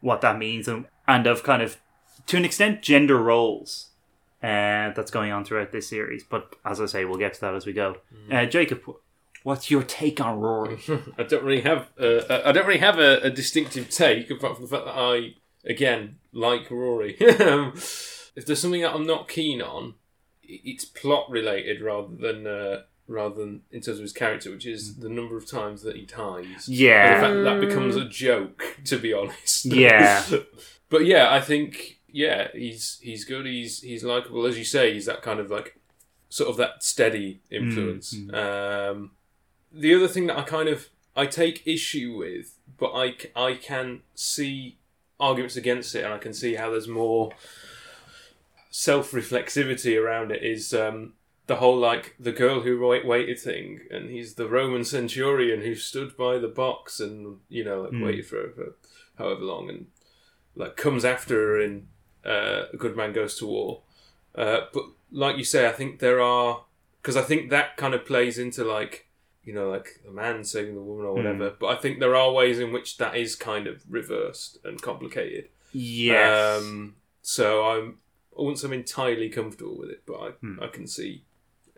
what 0.01 0.21
that 0.21 0.37
means 0.37 0.67
and 0.67 0.85
and 1.07 1.27
of 1.27 1.43
kind 1.43 1.61
of 1.61 1.77
to 2.27 2.37
an 2.37 2.45
extent 2.45 2.81
gender 2.81 3.17
roles 3.17 3.89
uh, 4.41 4.91
that's 4.93 5.11
going 5.11 5.31
on 5.31 5.43
throughout 5.43 5.71
this 5.71 5.89
series. 5.89 6.23
But 6.23 6.55
as 6.63 6.79
I 6.79 6.85
say, 6.85 7.05
we'll 7.05 7.17
get 7.17 7.33
to 7.35 7.41
that 7.41 7.55
as 7.55 7.65
we 7.65 7.73
go. 7.73 7.97
Uh, 8.31 8.45
Jacob, 8.45 8.81
what's 9.45 9.69
your 9.69 9.83
take 9.83 10.19
on 10.19 10.39
Rory? 10.39 10.79
I 11.19 11.23
don't 11.23 11.43
really 11.43 11.61
have 11.61 11.89
uh, 11.99 12.41
I 12.43 12.51
don't 12.51 12.65
really 12.65 12.79
have 12.79 12.97
a, 12.99 13.19
a 13.21 13.29
distinctive 13.29 13.89
take 13.91 14.29
apart 14.31 14.55
from 14.55 14.65
the 14.65 14.71
fact 14.75 14.85
that 14.85 14.97
I 14.97 15.35
again 15.63 16.17
like 16.33 16.69
Rory. 16.71 17.15
Um, 17.39 17.71
if 18.35 18.43
there's 18.45 18.59
something 18.59 18.81
that 18.81 18.93
I'm 18.95 19.05
not 19.05 19.29
keen 19.29 19.61
on, 19.61 19.93
it's 20.43 20.83
plot 20.83 21.29
related 21.29 21.81
rather 21.81 22.13
than 22.15 22.47
uh, 22.47 22.81
rather 23.07 23.35
than 23.35 23.61
in 23.71 23.81
terms 23.81 23.99
of 23.99 24.03
his 24.03 24.13
character, 24.13 24.49
which 24.49 24.65
is 24.65 24.97
the 24.97 25.09
number 25.09 25.37
of 25.37 25.45
times 25.49 25.83
that 25.83 25.95
he 25.95 26.05
ties. 26.07 26.67
Yeah. 26.67 27.15
The 27.15 27.21
fact 27.21 27.33
that, 27.35 27.43
that 27.43 27.59
becomes 27.61 27.95
a 27.95 28.05
joke, 28.09 28.77
to 28.85 28.97
be 28.97 29.13
honest. 29.21 29.65
Yeah. 29.65 30.23
but 30.89 31.05
yeah, 31.05 31.31
I 31.31 31.39
think 31.39 31.99
yeah, 32.07 32.47
he's 32.51 32.97
he's 33.01 33.25
good. 33.25 33.45
He's 33.45 33.81
he's 33.81 34.03
likable, 34.03 34.47
as 34.47 34.57
you 34.57 34.65
say. 34.65 34.91
He's 34.93 35.05
that 35.05 35.21
kind 35.21 35.39
of 35.39 35.51
like 35.51 35.79
sort 36.29 36.49
of 36.49 36.57
that 36.57 36.83
steady 36.83 37.41
influence. 37.51 38.13
Mm, 38.13 38.33
Um, 38.33 39.11
the 39.75 39.93
other 39.93 40.07
thing 40.07 40.27
that 40.27 40.37
I 40.37 40.43
kind 40.43 40.69
of 40.69 40.89
I 41.15 41.25
take 41.25 41.65
issue 41.67 42.15
with, 42.17 42.57
but 42.77 42.91
I, 42.93 43.15
I 43.35 43.55
can 43.55 44.01
see 44.15 44.77
arguments 45.19 45.55
against 45.55 45.93
it, 45.95 46.03
and 46.03 46.13
I 46.13 46.17
can 46.17 46.33
see 46.33 46.55
how 46.55 46.71
there's 46.71 46.87
more 46.87 47.31
self 48.69 49.11
reflexivity 49.11 50.01
around 50.01 50.31
it. 50.31 50.43
Is 50.43 50.73
um, 50.73 51.13
the 51.47 51.57
whole 51.57 51.77
like 51.77 52.15
the 52.19 52.31
girl 52.31 52.61
who 52.61 52.79
wait, 52.85 53.05
waited 53.05 53.39
thing, 53.39 53.81
and 53.91 54.09
he's 54.09 54.35
the 54.35 54.49
Roman 54.49 54.83
centurion 54.83 55.61
who 55.61 55.75
stood 55.75 56.17
by 56.17 56.37
the 56.37 56.47
box 56.47 56.99
and 56.99 57.39
you 57.49 57.63
know 57.63 57.81
like 57.81 57.91
Mm. 57.91 58.05
waited 58.05 58.25
for 58.25 58.49
for 58.49 58.75
however 59.17 59.41
long, 59.41 59.69
and 59.69 59.87
like 60.55 60.75
comes 60.75 61.05
after 61.05 61.35
her 61.35 61.61
in 61.61 61.87
uh, 62.25 62.63
A 62.73 62.77
Good 62.77 62.95
Man 62.95 63.13
Goes 63.13 63.37
to 63.39 63.45
War. 63.45 63.81
Uh, 64.33 64.61
but 64.73 64.83
like 65.11 65.37
you 65.37 65.43
say, 65.45 65.67
I 65.67 65.71
think 65.71 65.99
there 65.99 66.21
are 66.21 66.63
because 67.01 67.15
I 67.15 67.21
think 67.21 67.49
that 67.51 67.77
kind 67.77 67.93
of 67.93 68.05
plays 68.05 68.37
into 68.37 68.63
like 68.63 69.04
you 69.45 69.53
know 69.53 69.69
like 69.69 70.01
a 70.07 70.11
man 70.11 70.43
saving 70.43 70.75
the 70.75 70.81
woman 70.81 71.05
or 71.05 71.13
whatever. 71.13 71.51
But 71.59 71.67
I 71.67 71.75
think 71.75 71.99
there 71.99 72.15
are 72.15 72.31
ways 72.31 72.59
in 72.59 72.71
which 72.73 72.97
that 72.97 73.15
is 73.15 73.35
kind 73.35 73.67
of 73.67 73.83
reversed 73.89 74.57
and 74.63 74.81
complicated. 74.81 75.49
yes. 75.71 76.61
Um, 76.61 76.95
so 77.21 77.65
I'm 77.65 77.97
I 78.37 78.41
wouldn't 78.41 78.59
say 78.59 78.67
I'm 78.67 78.73
entirely 78.73 79.29
comfortable 79.29 79.77
with 79.77 79.89
it, 79.89 80.01
but 80.05 80.15
I 80.19 80.29
Hmm. 80.41 80.59
I 80.61 80.67
can 80.67 80.87
see 80.87 81.23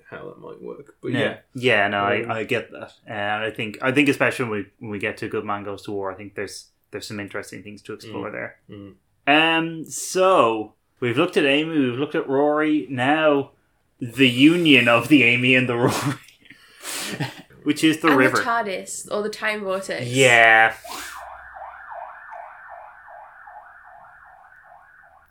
how 0.10 0.26
that 0.30 0.40
might 0.40 0.62
work. 0.62 0.96
But 1.02 1.12
yeah, 1.12 1.20
yeah, 1.20 1.38
yeah, 1.54 1.88
no, 1.90 2.00
Um, 2.00 2.32
I, 2.32 2.40
I 2.40 2.44
get 2.46 2.72
that, 2.72 2.94
and 3.06 3.44
I 3.44 3.52
think 3.52 3.78
I 3.82 3.92
think 3.92 4.08
especially 4.10 4.46
when 4.50 4.60
we 4.60 4.66
when 4.80 4.92
we 4.92 5.00
get 5.00 5.18
to 5.18 5.28
Good 5.28 5.44
Man 5.46 5.64
Goes 5.64 5.84
to 5.84 5.92
War, 5.92 6.12
I 6.12 6.16
think 6.16 6.36
there's 6.36 6.68
there's 6.92 7.06
some 7.08 7.20
interesting 7.20 7.62
things 7.64 7.82
to 7.84 7.94
explore 7.94 8.32
there. 8.32 8.60
Mm. 8.70 8.94
Um, 9.28 9.84
so 9.84 10.74
we've 11.02 11.18
looked 11.18 11.36
at 11.36 11.44
Amy, 11.46 11.78
we've 11.78 12.00
looked 12.00 12.16
at 12.16 12.30
Rory. 12.30 12.88
Now, 12.90 13.52
the 14.00 14.30
union 14.30 14.88
of 14.88 15.10
the 15.10 15.24
Amy 15.24 15.54
and 15.56 15.68
the 15.68 15.76
Rory, 15.86 16.16
which 17.68 17.84
is 17.84 18.00
the 18.00 18.08
and 18.08 18.18
river. 18.18 18.38
the 18.38 18.44
TARDIS 18.44 19.12
or 19.12 19.22
the 19.22 19.30
time 19.30 19.62
vortex. 19.62 20.06
yeah, 20.08 20.74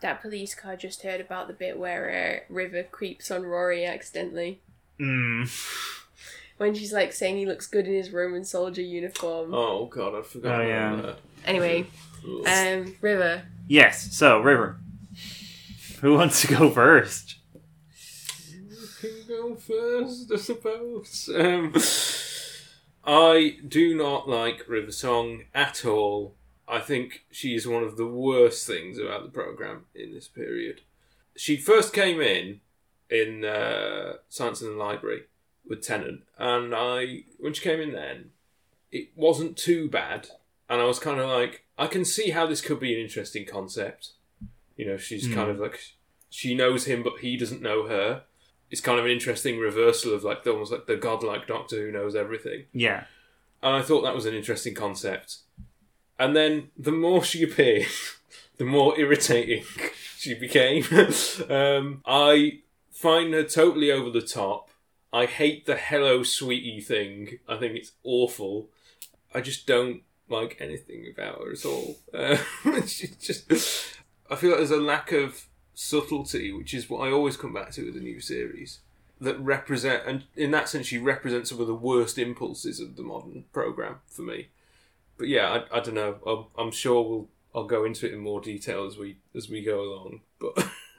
That 0.03 0.21
police 0.21 0.55
car 0.55 0.77
just 0.77 1.03
heard 1.03 1.21
about 1.23 1.47
the 1.49 1.55
bit 1.55 1.79
where 1.79 2.43
uh, 2.51 2.53
River 2.53 2.83
creeps 2.83 3.31
on 3.31 3.45
Rory 3.45 3.87
accidentally. 3.87 4.61
mm. 5.01 5.51
When 6.59 6.75
she's 6.75 6.93
like 6.93 7.13
saying 7.15 7.39
he 7.39 7.47
looks 7.47 7.67
good 7.67 7.87
in 7.87 7.95
his 7.95 8.11
Roman 8.11 8.45
soldier 8.45 8.83
uniform. 8.83 9.55
oh 9.55 9.87
god, 9.87 10.15
I 10.15 10.23
forgot 10.23 10.61
Oh, 10.61 10.65
about 10.65 10.69
yeah. 10.69 10.97
that. 11.03 11.17
Anyway, 11.47 11.87
um, 12.47 12.97
River. 13.01 13.45
yes. 13.67 14.15
So 14.15 14.41
River, 14.41 14.77
who 16.03 16.15
wants 16.15 16.43
to 16.43 16.49
go 16.55 16.71
first? 16.71 17.37
can 19.01 19.11
go 19.29 19.55
first, 19.55 20.33
I 20.33 20.37
suppose. 20.37 21.31
Um, 21.35 21.73
I 23.07 23.59
do 23.67 23.97
not 23.97 24.29
like 24.29 24.69
River 24.69 24.91
Song 24.91 25.45
at 25.55 25.85
all. 25.85 26.35
I 26.67 26.81
think 26.81 27.25
she 27.31 27.55
is 27.55 27.67
one 27.67 27.85
of 27.85 27.97
the 27.97 28.07
worst 28.07 28.67
things 28.67 28.99
about 28.99 29.23
the 29.23 29.31
program 29.31 29.85
in 29.95 30.13
this 30.13 30.27
period. 30.27 30.81
She 31.37 31.57
first 31.57 31.93
came 31.93 32.21
in 32.21 32.61
in 33.09 33.45
uh, 33.45 34.15
Silence 34.29 34.61
in 34.61 34.71
the 34.71 34.85
Library 34.85 35.25
with 35.69 35.83
Tennant, 35.83 36.23
and 36.39 36.75
I 36.75 37.25
when 37.39 37.53
she 37.53 37.63
came 37.63 37.81
in 37.81 37.93
then, 37.93 38.31
it 38.91 39.11
wasn't 39.15 39.57
too 39.57 39.89
bad, 39.89 40.29
and 40.69 40.81
I 40.81 40.85
was 40.85 40.99
kind 40.99 41.21
of 41.21 41.29
like, 41.29 41.65
I 41.79 41.87
can 41.87 42.05
see 42.05 42.31
how 42.31 42.47
this 42.47 42.61
could 42.61 42.81
be 42.81 42.95
an 42.95 43.01
interesting 43.01 43.47
concept. 43.47 44.11
You 44.77 44.87
know, 44.87 44.97
she's 44.97 45.33
kind 45.33 45.51
of 45.51 45.61
like 45.61 45.79
she 46.29 46.55
knows 46.55 46.87
him, 46.87 47.05
but 47.05 47.21
he 47.21 47.37
doesn't 47.37 47.63
know 47.63 47.87
her 47.87 48.25
it's 48.71 48.81
kind 48.81 48.99
of 48.99 49.05
an 49.05 49.11
interesting 49.11 49.59
reversal 49.59 50.15
of 50.15 50.25
like 50.25 50.45
the, 50.45 50.51
almost 50.53 50.73
like 50.73 50.87
the 50.87 50.97
godlike 50.97 51.47
doctor 51.47 51.77
who 51.77 51.93
knows 51.93 52.17
everything. 52.17 52.65
Yeah, 52.73 53.05
And 53.63 53.77
I 53.77 53.83
thought 53.83 54.03
that 54.03 54.15
was 54.15 54.27
an 54.27 54.35
interesting 54.35 54.75
concept. 54.75 55.39
And 56.19 56.35
then 56.35 56.71
the 56.77 56.93
more 56.93 57.23
she 57.23 57.43
appeared, 57.43 57.87
the 58.57 58.65
more 58.65 58.99
irritating 58.99 59.65
she 60.17 60.35
became. 60.35 60.85
um, 61.51 62.03
I 62.07 62.61
find 62.91 63.35
her 63.35 63.45
totally 63.45 63.91
over 63.91 64.11
the 64.11 64.23
top. 64.23 64.71
I 65.13 65.27
hate 65.27 65.67
the 65.67 65.77
hello 65.77 66.23
sweetie 66.23 66.81
thing. 66.81 67.39
I 67.49 67.57
think 67.57 67.77
it's 67.77 67.93
awful. 68.03 68.69
I 69.33 69.41
just 69.41 69.67
don't 69.67 70.03
like 70.29 70.57
anything 70.61 71.07
about 71.13 71.41
her 71.43 71.53
at 71.53 71.65
all. 71.65 71.97
Uh, 72.13 72.37
she 72.87 73.09
just, 73.21 73.51
I 74.29 74.35
feel 74.37 74.51
like 74.51 74.59
there's 74.59 74.71
a 74.71 74.77
lack 74.79 75.13
of 75.13 75.47
subtlety, 75.77 76.51
which 76.53 76.75
is 76.75 76.89
what 76.89 77.07
I 77.07 77.13
always 77.13 77.37
come 77.37 77.53
back 77.53 77.71
to 77.73 77.85
with 77.85 77.97
a 77.97 78.01
new 78.01 78.19
series 78.19 78.81
that 79.21 79.39
represent, 79.39 80.03
and 80.07 80.25
in 80.35 80.51
that 80.51 80.69
sense, 80.69 80.87
she 80.87 80.99
represents 80.99 81.51
some 81.51 81.61
of 81.61 81.67
the 81.67 81.75
worst 81.75 82.19
impulses 82.19 82.81
of 82.81 82.97
the 82.97 83.03
modern 83.03 83.45
program 83.53 83.97
for 84.09 84.23
me. 84.23 84.49
But 85.19 85.29
yeah, 85.29 85.61
I, 85.71 85.79
I 85.79 85.81
don't 85.81 85.95
know. 85.95 86.17
I'm, 86.27 86.67
I'm 86.67 86.73
sure 86.73 87.03
we'll 87.03 87.29
I'll 87.55 87.65
go 87.65 87.85
into 87.85 88.07
it 88.07 88.13
in 88.13 88.19
more 88.19 88.41
detail 88.41 88.85
as 88.85 88.99
we 88.99 89.19
as 89.35 89.49
we 89.49 89.63
go 89.63 89.81
along. 89.81 90.21
But 90.39 90.67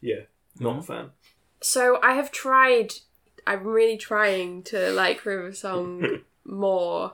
yeah, 0.00 0.22
not 0.58 0.70
a 0.70 0.72
mm-hmm. 0.74 0.80
fan. 0.80 1.10
So 1.60 1.98
I 2.02 2.14
have 2.14 2.32
tried. 2.32 2.94
I'm 3.46 3.64
really 3.64 3.96
trying 3.96 4.62
to 4.64 4.90
like 4.90 5.24
River 5.24 5.52
Song 5.52 6.22
more, 6.44 7.12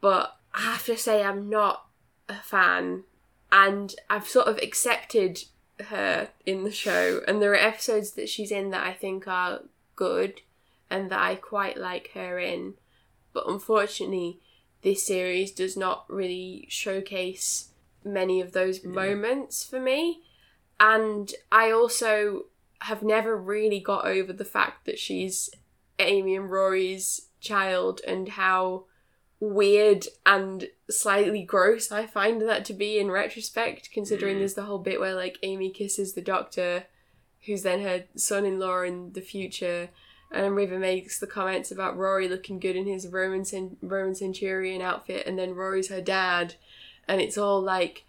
but 0.00 0.36
I 0.54 0.60
have 0.62 0.86
to 0.86 0.96
say 0.96 1.22
I'm 1.22 1.48
not 1.48 1.86
a 2.28 2.34
fan, 2.34 3.04
and 3.50 3.94
I've 4.08 4.28
sort 4.28 4.46
of 4.46 4.58
accepted 4.58 5.44
her 5.82 6.28
in 6.46 6.64
the 6.64 6.72
show, 6.72 7.20
and 7.26 7.40
there 7.40 7.52
are 7.52 7.56
episodes 7.56 8.12
that 8.12 8.28
she's 8.28 8.50
in 8.50 8.70
that 8.70 8.86
I 8.86 8.92
think 8.92 9.26
are 9.26 9.60
good, 9.96 10.40
and 10.90 11.10
that 11.10 11.20
I 11.20 11.34
quite 11.36 11.76
like 11.76 12.10
her 12.14 12.38
in, 12.38 12.74
but 13.32 13.48
unfortunately, 13.48 14.40
this 14.82 15.06
series 15.06 15.52
does 15.52 15.76
not 15.76 16.04
really 16.08 16.66
showcase 16.68 17.68
many 18.04 18.40
of 18.40 18.52
those 18.52 18.84
moments 18.84 19.64
for 19.64 19.80
me, 19.80 20.22
and 20.80 21.32
I 21.50 21.70
also 21.70 22.46
have 22.80 23.02
never 23.02 23.36
really 23.36 23.78
got 23.78 24.04
over 24.04 24.32
the 24.32 24.44
fact 24.44 24.86
that 24.86 24.98
she's 24.98 25.50
Amy 25.98 26.34
and 26.34 26.50
Rory's 26.50 27.28
child 27.40 28.00
and 28.06 28.30
how 28.30 28.84
weird 29.42 30.06
and 30.24 30.68
slightly 30.88 31.42
gross 31.42 31.90
I 31.90 32.06
find 32.06 32.40
that 32.42 32.64
to 32.66 32.72
be 32.72 33.00
in 33.00 33.10
retrospect, 33.10 33.90
considering 33.92 34.38
there's 34.38 34.54
the 34.54 34.62
whole 34.62 34.78
bit 34.78 35.00
where 35.00 35.16
like 35.16 35.36
Amy 35.42 35.70
kisses 35.70 36.12
the 36.12 36.20
doctor, 36.20 36.84
who's 37.44 37.64
then 37.64 37.82
her 37.82 38.04
son 38.14 38.46
in 38.46 38.60
law 38.60 38.82
in 38.82 39.14
the 39.14 39.20
future, 39.20 39.88
and 40.30 40.54
River 40.54 40.78
makes 40.78 41.18
the 41.18 41.26
comments 41.26 41.72
about 41.72 41.96
Rory 41.96 42.28
looking 42.28 42.60
good 42.60 42.76
in 42.76 42.86
his 42.86 43.08
Roman 43.08 43.44
cen- 43.44 43.78
Roman 43.82 44.14
centurion 44.14 44.80
outfit, 44.80 45.26
and 45.26 45.36
then 45.36 45.56
Rory's 45.56 45.88
her 45.88 46.00
dad, 46.00 46.54
and 47.08 47.20
it's 47.20 47.36
all 47.36 47.60
like 47.60 48.04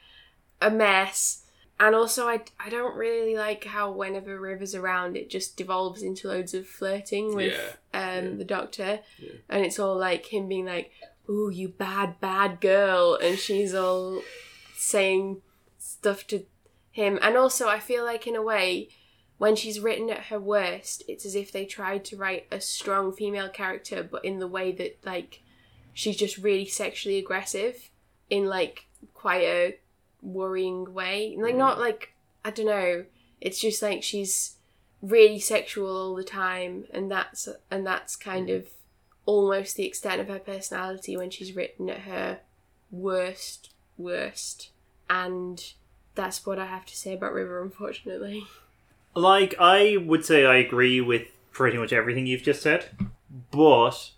a 0.61 0.69
mess. 0.69 1.39
And 1.79 1.95
also, 1.95 2.27
I, 2.27 2.41
I 2.59 2.69
don't 2.69 2.95
really 2.95 3.35
like 3.35 3.63
how 3.63 3.91
whenever 3.91 4.39
River's 4.39 4.75
around, 4.75 5.17
it 5.17 5.31
just 5.31 5.57
devolves 5.57 6.03
into 6.03 6.27
loads 6.27 6.53
of 6.53 6.67
flirting 6.67 7.35
with 7.35 7.79
um, 7.91 8.37
the 8.37 8.45
Doctor. 8.45 8.99
Yeah. 9.17 9.31
And 9.49 9.65
it's 9.65 9.79
all 9.79 9.97
like 9.97 10.31
him 10.31 10.47
being 10.47 10.67
like, 10.67 10.91
ooh, 11.29 11.49
you 11.49 11.69
bad, 11.69 12.19
bad 12.19 12.61
girl. 12.61 13.17
And 13.21 13.37
she's 13.37 13.73
all 13.73 14.21
saying 14.75 15.41
stuff 15.77 16.27
to 16.27 16.45
him. 16.91 17.19
And 17.21 17.37
also, 17.37 17.67
I 17.67 17.79
feel 17.79 18.03
like, 18.05 18.27
in 18.27 18.35
a 18.35 18.41
way, 18.41 18.89
when 19.37 19.55
she's 19.55 19.79
written 19.79 20.09
at 20.09 20.25
her 20.25 20.39
worst, 20.39 21.03
it's 21.07 21.25
as 21.25 21.35
if 21.35 21.51
they 21.51 21.65
tried 21.65 22.05
to 22.05 22.17
write 22.17 22.47
a 22.51 22.61
strong 22.61 23.11
female 23.11 23.49
character, 23.49 24.03
but 24.03 24.23
in 24.23 24.39
the 24.39 24.47
way 24.47 24.71
that, 24.71 24.99
like, 25.05 25.41
she's 25.93 26.17
just 26.17 26.37
really 26.37 26.65
sexually 26.65 27.17
aggressive 27.17 27.89
in, 28.29 28.45
like, 28.45 28.85
quite 29.13 29.43
a 29.43 29.77
worrying 30.21 30.93
way. 30.93 31.35
Like, 31.37 31.55
not 31.55 31.77
mm. 31.77 31.81
like, 31.81 32.13
I 32.45 32.51
don't 32.51 32.67
know, 32.67 33.05
it's 33.41 33.59
just 33.59 33.81
like 33.81 34.03
she's 34.03 34.57
really 35.01 35.39
sexual 35.39 35.89
all 35.89 36.15
the 36.15 36.23
time, 36.23 36.85
and 36.93 37.11
that's, 37.11 37.49
and 37.69 37.85
that's 37.85 38.15
kind 38.15 38.47
mm. 38.47 38.57
of 38.57 38.67
almost 39.25 39.75
the 39.75 39.85
extent 39.85 40.21
of 40.21 40.27
her 40.27 40.39
personality 40.39 41.15
when 41.17 41.29
she's 41.29 41.55
written 41.55 41.89
at 41.89 42.01
her 42.01 42.39
worst, 42.91 43.71
worst. 43.97 44.69
And 45.09 45.63
that's 46.15 46.45
what 46.45 46.59
I 46.59 46.65
have 46.65 46.85
to 46.85 46.97
say 46.97 47.13
about 47.13 47.33
River, 47.33 47.61
unfortunately. 47.61 48.45
Like, 49.15 49.55
I 49.59 49.97
would 49.97 50.25
say 50.25 50.45
I 50.45 50.55
agree 50.55 50.99
with 51.01 51.27
pretty 51.51 51.77
much 51.77 51.93
everything 51.93 52.25
you've 52.25 52.43
just 52.43 52.61
said, 52.61 52.89
but 53.51 54.11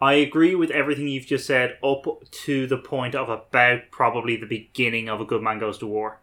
I 0.00 0.14
agree 0.14 0.54
with 0.54 0.70
everything 0.70 1.08
you've 1.08 1.26
just 1.26 1.46
said 1.46 1.76
up 1.84 2.06
to 2.30 2.66
the 2.66 2.78
point 2.78 3.14
of 3.14 3.28
about 3.28 3.90
probably 3.90 4.36
the 4.36 4.46
beginning 4.46 5.08
of 5.08 5.20
A 5.20 5.24
Good 5.24 5.42
Man 5.42 5.58
Goes 5.58 5.78
to 5.78 5.86
War. 5.86 6.20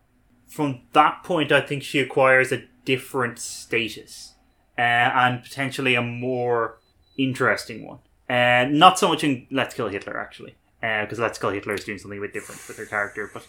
From 0.48 0.82
that 0.94 1.24
point, 1.24 1.52
I 1.52 1.62
think 1.62 1.84
she 1.84 2.00
acquires 2.00 2.52
a 2.52 2.64
different 2.86 3.38
status 3.38 4.34
uh, 4.78 4.82
and 4.82 5.44
potentially 5.44 5.94
a 5.94 6.02
more 6.02 6.80
interesting 7.18 7.86
one. 7.86 8.00
Uh, 8.30 8.66
not 8.70 9.00
so 9.00 9.08
much 9.08 9.24
in 9.24 9.48
Let's 9.52 9.74
Kill 9.74 9.88
Hitler, 9.88 10.20
actually, 10.20 10.56
because 10.82 11.20
Let's 11.20 11.40
Kill 11.40 11.52
Hitler 11.52 11.76
is 11.76 11.84
doing 11.84 11.98
something 11.98 12.20
a 12.20 12.22
bit 12.22 12.34
different 12.34 12.62
with 12.68 12.78
her 12.78 12.86
character, 12.86 13.30
but 13.34 13.46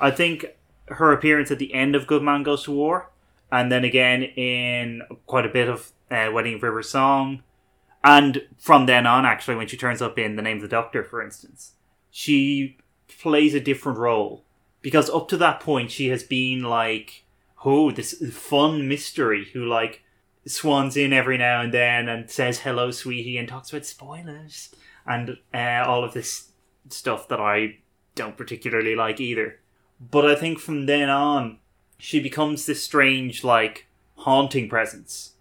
I 0.00 0.10
think 0.10 0.46
her 0.88 1.12
appearance 1.12 1.50
at 1.50 1.58
the 1.58 1.74
end 1.74 1.94
of 1.94 2.06
Good 2.06 2.22
Man 2.22 2.42
Goes 2.42 2.64
to 2.64 2.72
War 2.72 3.10
and 3.50 3.70
then 3.70 3.84
again 3.84 4.22
in 4.22 5.02
quite 5.26 5.46
a 5.46 5.50
bit 5.50 5.68
of 5.68 5.92
uh, 6.10 6.30
Wedding 6.32 6.54
of 6.54 6.62
River 6.62 6.82
Song, 6.82 7.42
and 8.02 8.42
from 8.58 8.86
then 8.86 9.06
on, 9.06 9.24
actually, 9.24 9.56
when 9.56 9.66
she 9.66 9.76
turns 9.76 10.02
up 10.02 10.18
in 10.18 10.36
The 10.36 10.42
Name 10.42 10.56
of 10.58 10.62
the 10.62 10.68
Doctor, 10.68 11.02
for 11.04 11.22
instance, 11.22 11.72
she 12.10 12.76
plays 13.08 13.54
a 13.54 13.60
different 13.60 13.98
role 13.98 14.44
because 14.82 15.08
up 15.08 15.28
to 15.28 15.36
that 15.38 15.60
point, 15.60 15.90
she 15.90 16.08
has 16.08 16.22
been 16.22 16.62
like, 16.62 17.24
oh, 17.64 17.90
this 17.90 18.12
fun 18.32 18.86
mystery 18.88 19.46
who 19.52 19.64
like 19.64 20.02
swans 20.46 20.96
in 20.96 21.12
every 21.12 21.38
now 21.38 21.60
and 21.60 21.72
then 21.72 22.08
and 22.08 22.30
says 22.30 22.60
hello, 22.60 22.90
sweetie, 22.90 23.38
and 23.38 23.48
talks 23.48 23.70
about 23.70 23.86
spoilers 23.86 24.74
and 25.06 25.38
uh, 25.52 25.84
all 25.86 26.04
of 26.04 26.12
this 26.12 26.50
stuff 26.88 27.28
that 27.28 27.40
I 27.40 27.78
don't 28.14 28.36
particularly 28.36 28.94
like 28.94 29.20
either. 29.20 29.60
But 30.00 30.26
I 30.26 30.34
think 30.34 30.58
from 30.58 30.86
then 30.86 31.08
on, 31.08 31.58
she 31.98 32.20
becomes 32.20 32.66
this 32.66 32.82
strange, 32.82 33.44
like, 33.44 33.86
haunting 34.16 34.68
presence. 34.68 35.32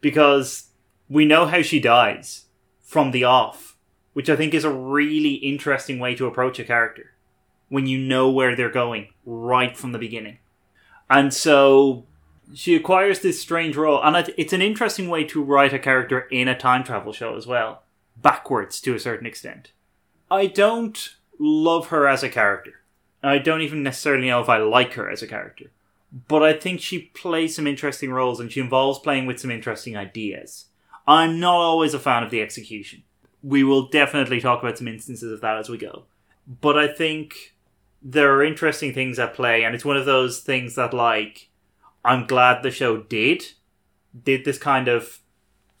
Because 0.00 0.70
we 1.08 1.24
know 1.24 1.46
how 1.46 1.62
she 1.62 1.80
dies 1.80 2.46
from 2.82 3.10
the 3.10 3.24
off, 3.24 3.76
which 4.12 4.30
I 4.30 4.36
think 4.36 4.54
is 4.54 4.64
a 4.64 4.72
really 4.72 5.34
interesting 5.34 5.98
way 5.98 6.14
to 6.14 6.26
approach 6.26 6.58
a 6.58 6.64
character. 6.64 7.12
When 7.68 7.86
you 7.86 7.98
know 7.98 8.30
where 8.30 8.54
they're 8.54 8.70
going 8.70 9.08
right 9.24 9.76
from 9.76 9.92
the 9.92 9.98
beginning. 9.98 10.38
And 11.10 11.34
so 11.34 12.06
she 12.54 12.74
acquires 12.74 13.20
this 13.20 13.40
strange 13.40 13.76
role, 13.76 14.02
and 14.02 14.32
it's 14.36 14.52
an 14.52 14.62
interesting 14.62 15.08
way 15.08 15.24
to 15.24 15.42
write 15.42 15.72
a 15.72 15.78
character 15.78 16.20
in 16.30 16.48
a 16.48 16.56
time 16.56 16.84
travel 16.84 17.12
show 17.12 17.36
as 17.36 17.46
well, 17.46 17.82
backwards 18.16 18.80
to 18.82 18.94
a 18.94 19.00
certain 19.00 19.26
extent. 19.26 19.72
I 20.30 20.46
don't 20.46 21.16
love 21.38 21.88
her 21.88 22.08
as 22.08 22.22
a 22.22 22.28
character. 22.28 22.80
I 23.22 23.38
don't 23.38 23.62
even 23.62 23.82
necessarily 23.82 24.28
know 24.28 24.40
if 24.40 24.48
I 24.48 24.58
like 24.58 24.94
her 24.94 25.10
as 25.10 25.22
a 25.22 25.26
character. 25.26 25.70
But 26.28 26.42
I 26.42 26.52
think 26.52 26.80
she 26.80 27.10
plays 27.14 27.56
some 27.56 27.66
interesting 27.66 28.12
roles 28.12 28.40
and 28.40 28.50
she 28.50 28.60
involves 28.60 29.00
playing 29.00 29.26
with 29.26 29.40
some 29.40 29.50
interesting 29.50 29.96
ideas. 29.96 30.66
I'm 31.06 31.40
not 31.40 31.56
always 31.56 31.94
a 31.94 31.98
fan 31.98 32.22
of 32.22 32.30
the 32.30 32.40
execution. 32.40 33.02
We 33.42 33.64
will 33.64 33.88
definitely 33.88 34.40
talk 34.40 34.62
about 34.62 34.78
some 34.78 34.88
instances 34.88 35.30
of 35.30 35.40
that 35.40 35.58
as 35.58 35.68
we 35.68 35.78
go. 35.78 36.04
But 36.60 36.78
I 36.78 36.88
think 36.88 37.54
there 38.02 38.32
are 38.34 38.44
interesting 38.44 38.92
things 38.92 39.18
at 39.18 39.34
play, 39.34 39.64
and 39.64 39.74
it's 39.74 39.84
one 39.84 39.96
of 39.96 40.06
those 40.06 40.40
things 40.40 40.76
that, 40.76 40.94
like, 40.94 41.45
I'm 42.06 42.26
glad 42.26 42.62
the 42.62 42.70
show 42.70 42.98
did. 43.02 43.44
Did 44.24 44.44
this 44.44 44.58
kind 44.58 44.88
of. 44.88 45.18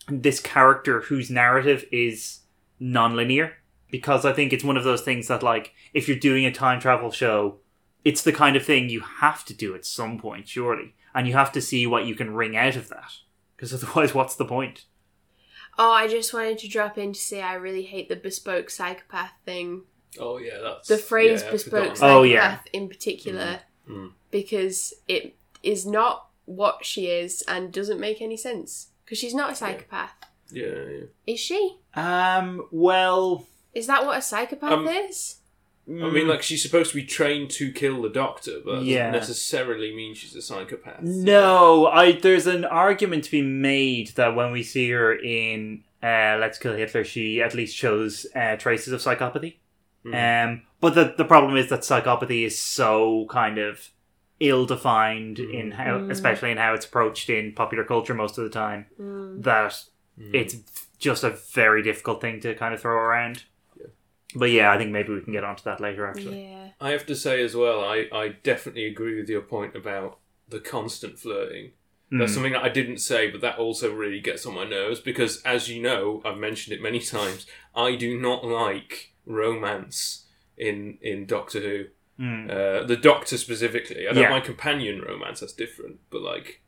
this 0.08 0.38
character 0.40 1.00
whose 1.02 1.30
narrative 1.30 1.84
is 1.90 2.40
non-linear 2.78 3.54
because 3.90 4.24
I 4.24 4.32
think 4.32 4.52
it's 4.52 4.62
one 4.64 4.76
of 4.76 4.84
those 4.84 5.02
things 5.02 5.26
that 5.28 5.42
like 5.42 5.72
if 5.94 6.06
you're 6.06 6.18
doing 6.18 6.44
a 6.46 6.52
time 6.52 6.78
travel 6.80 7.10
show, 7.10 7.58
it's 8.04 8.22
the 8.22 8.32
kind 8.32 8.54
of 8.56 8.64
thing 8.64 8.88
you 8.88 9.00
have 9.00 9.44
to 9.46 9.54
do 9.54 9.74
at 9.74 9.84
some 9.86 10.18
point, 10.18 10.46
surely, 10.48 10.94
and 11.14 11.26
you 11.26 11.32
have 11.34 11.50
to 11.52 11.60
see 11.60 11.86
what 11.86 12.04
you 12.06 12.14
can 12.14 12.34
wring 12.34 12.56
out 12.56 12.76
of 12.76 12.88
that. 12.90 13.10
Because 13.56 13.72
otherwise, 13.74 14.14
what's 14.14 14.36
the 14.36 14.44
point? 14.44 14.84
Oh, 15.78 15.90
I 15.90 16.06
just 16.08 16.32
wanted 16.32 16.58
to 16.58 16.68
drop 16.68 16.96
in 16.98 17.12
to 17.12 17.18
say 17.20 17.42
I 17.42 17.54
really 17.54 17.82
hate 17.82 18.08
the 18.08 18.16
bespoke 18.16 18.70
psychopath 18.70 19.32
thing. 19.44 19.82
Oh 20.20 20.38
yeah, 20.38 20.58
that's 20.62 20.88
The 20.88 20.98
phrase 20.98 21.42
yeah, 21.42 21.50
bespoke 21.50 21.96
psychopath 21.96 22.02
Oh, 22.02 22.22
yeah. 22.22 22.58
in 22.72 22.88
particular, 22.88 23.60
Mm. 23.90 24.12
because 24.30 24.94
it 25.08 25.36
is 25.66 25.84
not 25.86 26.28
what 26.44 26.84
she 26.84 27.06
is 27.08 27.42
and 27.48 27.72
doesn't 27.72 27.98
make 28.00 28.20
any 28.22 28.36
sense. 28.36 28.88
Because 29.04 29.18
she's 29.18 29.34
not 29.34 29.52
a 29.52 29.54
psychopath. 29.54 30.12
Yeah, 30.50 30.66
yeah. 30.66 31.04
Is 31.26 31.40
she? 31.40 31.76
Um. 31.94 32.66
Well. 32.70 33.46
Is 33.74 33.86
that 33.88 34.06
what 34.06 34.16
a 34.18 34.22
psychopath 34.22 34.72
Um, 34.72 34.88
is? 34.88 35.36
I 35.88 36.10
mean, 36.10 36.26
like 36.26 36.42
she's 36.42 36.62
supposed 36.62 36.90
to 36.90 36.96
be 36.96 37.04
trained 37.04 37.50
to 37.50 37.70
kill 37.70 38.02
the 38.02 38.08
Doctor, 38.08 38.60
but 38.64 38.82
Yeah. 38.82 39.12
doesn't 39.12 39.20
necessarily 39.20 39.94
mean 39.94 40.14
she's 40.14 40.34
a 40.34 40.42
psychopath. 40.42 41.02
No, 41.02 41.86
I. 41.86 42.12
There's 42.12 42.46
an 42.48 42.64
argument 42.64 43.24
to 43.24 43.30
be 43.30 43.42
made 43.42 44.08
that 44.16 44.34
when 44.34 44.50
we 44.50 44.62
see 44.64 44.90
her 44.90 45.14
in 45.14 45.84
uh, 46.02 46.38
Let's 46.40 46.58
Kill 46.58 46.74
Hitler, 46.74 47.04
she 47.04 47.40
at 47.40 47.54
least 47.54 47.76
shows 47.76 48.26
uh, 48.34 48.56
traces 48.56 48.92
of 48.92 49.00
psychopathy. 49.00 49.56
Um, 50.12 50.62
but 50.80 50.94
the 50.94 51.14
the 51.16 51.24
problem 51.24 51.56
is 51.56 51.68
that 51.68 51.80
psychopathy 51.80 52.44
is 52.46 52.56
so 52.58 53.26
kind 53.28 53.58
of 53.58 53.90
ill 54.40 54.66
defined 54.66 55.38
in 55.38 55.70
how, 55.70 55.98
mm. 55.98 56.10
especially 56.10 56.50
in 56.50 56.58
how 56.58 56.74
it's 56.74 56.86
approached 56.86 57.30
in 57.30 57.52
popular 57.52 57.84
culture 57.84 58.14
most 58.14 58.38
of 58.38 58.44
the 58.44 58.50
time, 58.50 58.86
mm. 59.00 59.42
that 59.42 59.72
mm. 60.18 60.34
it's 60.34 60.56
just 60.98 61.24
a 61.24 61.30
very 61.30 61.82
difficult 61.82 62.20
thing 62.20 62.40
to 62.40 62.54
kind 62.54 62.74
of 62.74 62.80
throw 62.80 62.96
around. 62.96 63.44
But 64.34 64.50
yeah, 64.50 64.70
I 64.70 64.76
think 64.76 64.90
maybe 64.90 65.14
we 65.14 65.22
can 65.22 65.32
get 65.32 65.44
onto 65.44 65.62
that 65.64 65.80
later. 65.80 66.06
Actually, 66.06 66.44
Yeah. 66.44 66.68
I 66.80 66.90
have 66.90 67.06
to 67.06 67.16
say 67.16 67.42
as 67.42 67.56
well, 67.56 67.82
I, 67.82 68.06
I 68.12 68.28
definitely 68.42 68.84
agree 68.86 69.18
with 69.18 69.28
your 69.28 69.40
point 69.40 69.74
about 69.74 70.18
the 70.48 70.60
constant 70.60 71.18
flirting. 71.18 71.72
That's 72.10 72.34
something 72.34 72.52
that 72.52 72.62
I 72.62 72.68
didn't 72.68 72.98
say, 72.98 73.30
but 73.30 73.40
that 73.40 73.58
also 73.58 73.92
really 73.92 74.20
gets 74.20 74.46
on 74.46 74.54
my 74.54 74.64
nerves 74.64 75.00
because, 75.00 75.42
as 75.42 75.68
you 75.68 75.82
know, 75.82 76.22
I've 76.24 76.36
mentioned 76.36 76.76
it 76.76 76.82
many 76.82 77.00
times. 77.16 77.46
I 77.74 77.96
do 77.96 78.20
not 78.20 78.44
like 78.44 79.12
romance 79.24 80.26
in 80.56 80.98
in 81.02 81.26
Doctor 81.26 81.60
Who. 81.60 81.84
Uh, 82.18 82.82
the 82.84 82.98
Doctor 83.00 83.36
specifically. 83.36 84.08
I 84.08 84.12
don't 84.12 84.22
Yeah. 84.22 84.30
like 84.30 84.44
companion 84.44 85.02
romance. 85.02 85.40
That's 85.40 85.52
different. 85.52 86.00
But 86.10 86.22
like, 86.22 86.62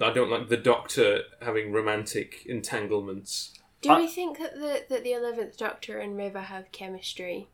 I 0.00 0.12
don't 0.12 0.30
like 0.30 0.48
the 0.48 0.56
Doctor 0.56 1.22
having 1.42 1.72
romantic 1.72 2.44
entanglements. 2.46 3.52
Do 3.80 3.90
I- 3.90 4.00
we 4.00 4.06
think 4.06 4.38
that 4.38 4.54
the 4.54 4.84
that 4.88 5.02
the 5.04 5.12
eleventh 5.12 5.56
Doctor 5.56 5.98
and 5.98 6.16
River 6.16 6.40
have 6.40 6.70
chemistry 6.72 7.48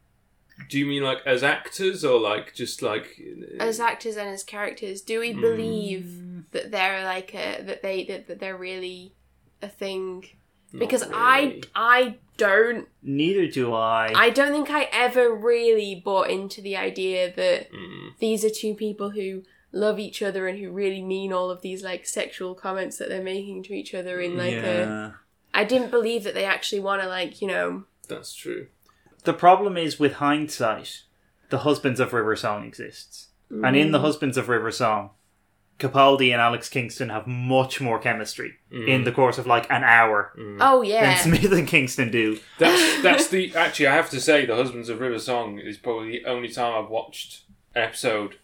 Do 0.71 0.79
you 0.79 0.87
mean 0.87 1.03
like 1.03 1.19
as 1.27 1.43
actors 1.43 2.05
or 2.05 2.21
like 2.21 2.55
just 2.55 2.81
like 2.83 3.21
as 3.59 3.81
actors 3.81 4.17
and 4.17 4.29
as 4.29 4.43
characters? 4.45 5.01
Do 5.01 5.19
we 5.21 5.33
believe 5.33 6.51
that 6.53 6.71
they're 6.71 7.05
like 7.05 7.35
a 7.35 7.63
that 7.63 7.83
they 7.83 8.05
that, 8.05 8.27
that 8.29 8.39
they're 8.39 8.57
really 8.57 9.15
a 9.63 9.69
thing? 9.69 10.25
Not 10.73 10.81
Because 10.81 11.03
really. 11.07 11.15
I 11.17 11.61
I 11.75 12.19
don't 12.37 12.89
neither 13.03 13.47
do 13.47 13.73
I. 13.75 14.13
I 14.15 14.31
don't 14.31 14.53
think 14.53 14.71
I 14.71 14.89
ever 14.93 15.33
really 15.35 16.01
bought 16.05 16.31
into 16.31 16.61
the 16.61 16.77
idea 16.77 17.33
that 17.35 17.71
Mm. 17.73 18.19
these 18.19 18.45
are 18.45 18.51
two 18.51 18.75
people 18.75 19.11
who 19.11 19.43
love 19.73 19.99
each 19.99 20.23
other 20.23 20.47
and 20.47 20.59
who 20.59 20.71
really 20.71 21.03
mean 21.03 21.33
all 21.33 21.51
of 21.51 21.61
these 21.63 21.83
like 21.83 22.07
sexual 22.07 22.55
comments 22.55 22.97
that 22.99 23.09
they're 23.09 23.23
making 23.23 23.63
to 23.65 23.73
each 23.75 23.95
other 23.95 24.21
in 24.21 24.37
like 24.37 24.55
a 24.55 24.79
yeah. 24.79 25.11
I 25.53 25.65
didn't 25.65 25.91
believe 25.91 26.25
that 26.25 26.35
they 26.35 26.45
actually 26.45 26.81
want 26.81 27.03
to 27.03 27.09
like, 27.09 27.41
you 27.41 27.49
know, 27.49 27.85
That's 28.09 28.35
true. 28.35 28.67
The 29.25 29.33
problem 29.33 29.77
is 29.77 29.99
with 30.01 30.15
hindsight, 30.15 31.03
the 31.51 31.59
Husbands 31.59 32.01
of 32.01 32.13
River 32.13 32.37
Song 32.37 32.65
exists. 32.65 33.29
And 33.51 33.77
in 33.77 33.93
the 33.93 34.01
Husbands 34.01 34.37
of 34.37 34.49
River 34.49 34.71
Song, 34.73 35.11
Capaldi 35.79 36.33
and 36.33 36.41
Alex 36.41 36.69
Kingston 36.69 37.09
have 37.09 37.27
much 37.27 37.81
more 37.81 37.99
chemistry 37.99 38.55
in 38.71 39.05
the 39.05 39.13
course 39.13 39.39
of 39.39 39.47
like 39.47 39.71
an 39.71 39.83
hour 39.85 40.33
oh 40.61 40.83
than 40.83 40.91
yeah. 40.91 41.17
Smith 41.17 41.53
and 41.53 41.67
Kingston 41.67 42.11
do. 42.11 42.39
That's 42.59 43.03
that's 43.03 43.29
the 43.29 43.55
actually 43.57 43.89
I 43.89 43.95
have 43.95 44.11
to 44.11 44.21
say 44.21 44.47
the 44.47 44.57
Husbands 44.57 44.89
of 44.89 45.01
River 45.01 45.19
Song 45.19 45.59
is 45.59 45.77
probably 45.77 46.19
the 46.19 46.27
only 46.27 46.49
time 46.49 46.85
I've 46.85 46.91
watched 46.91 47.45
an 47.75 47.83
episode 47.83 48.37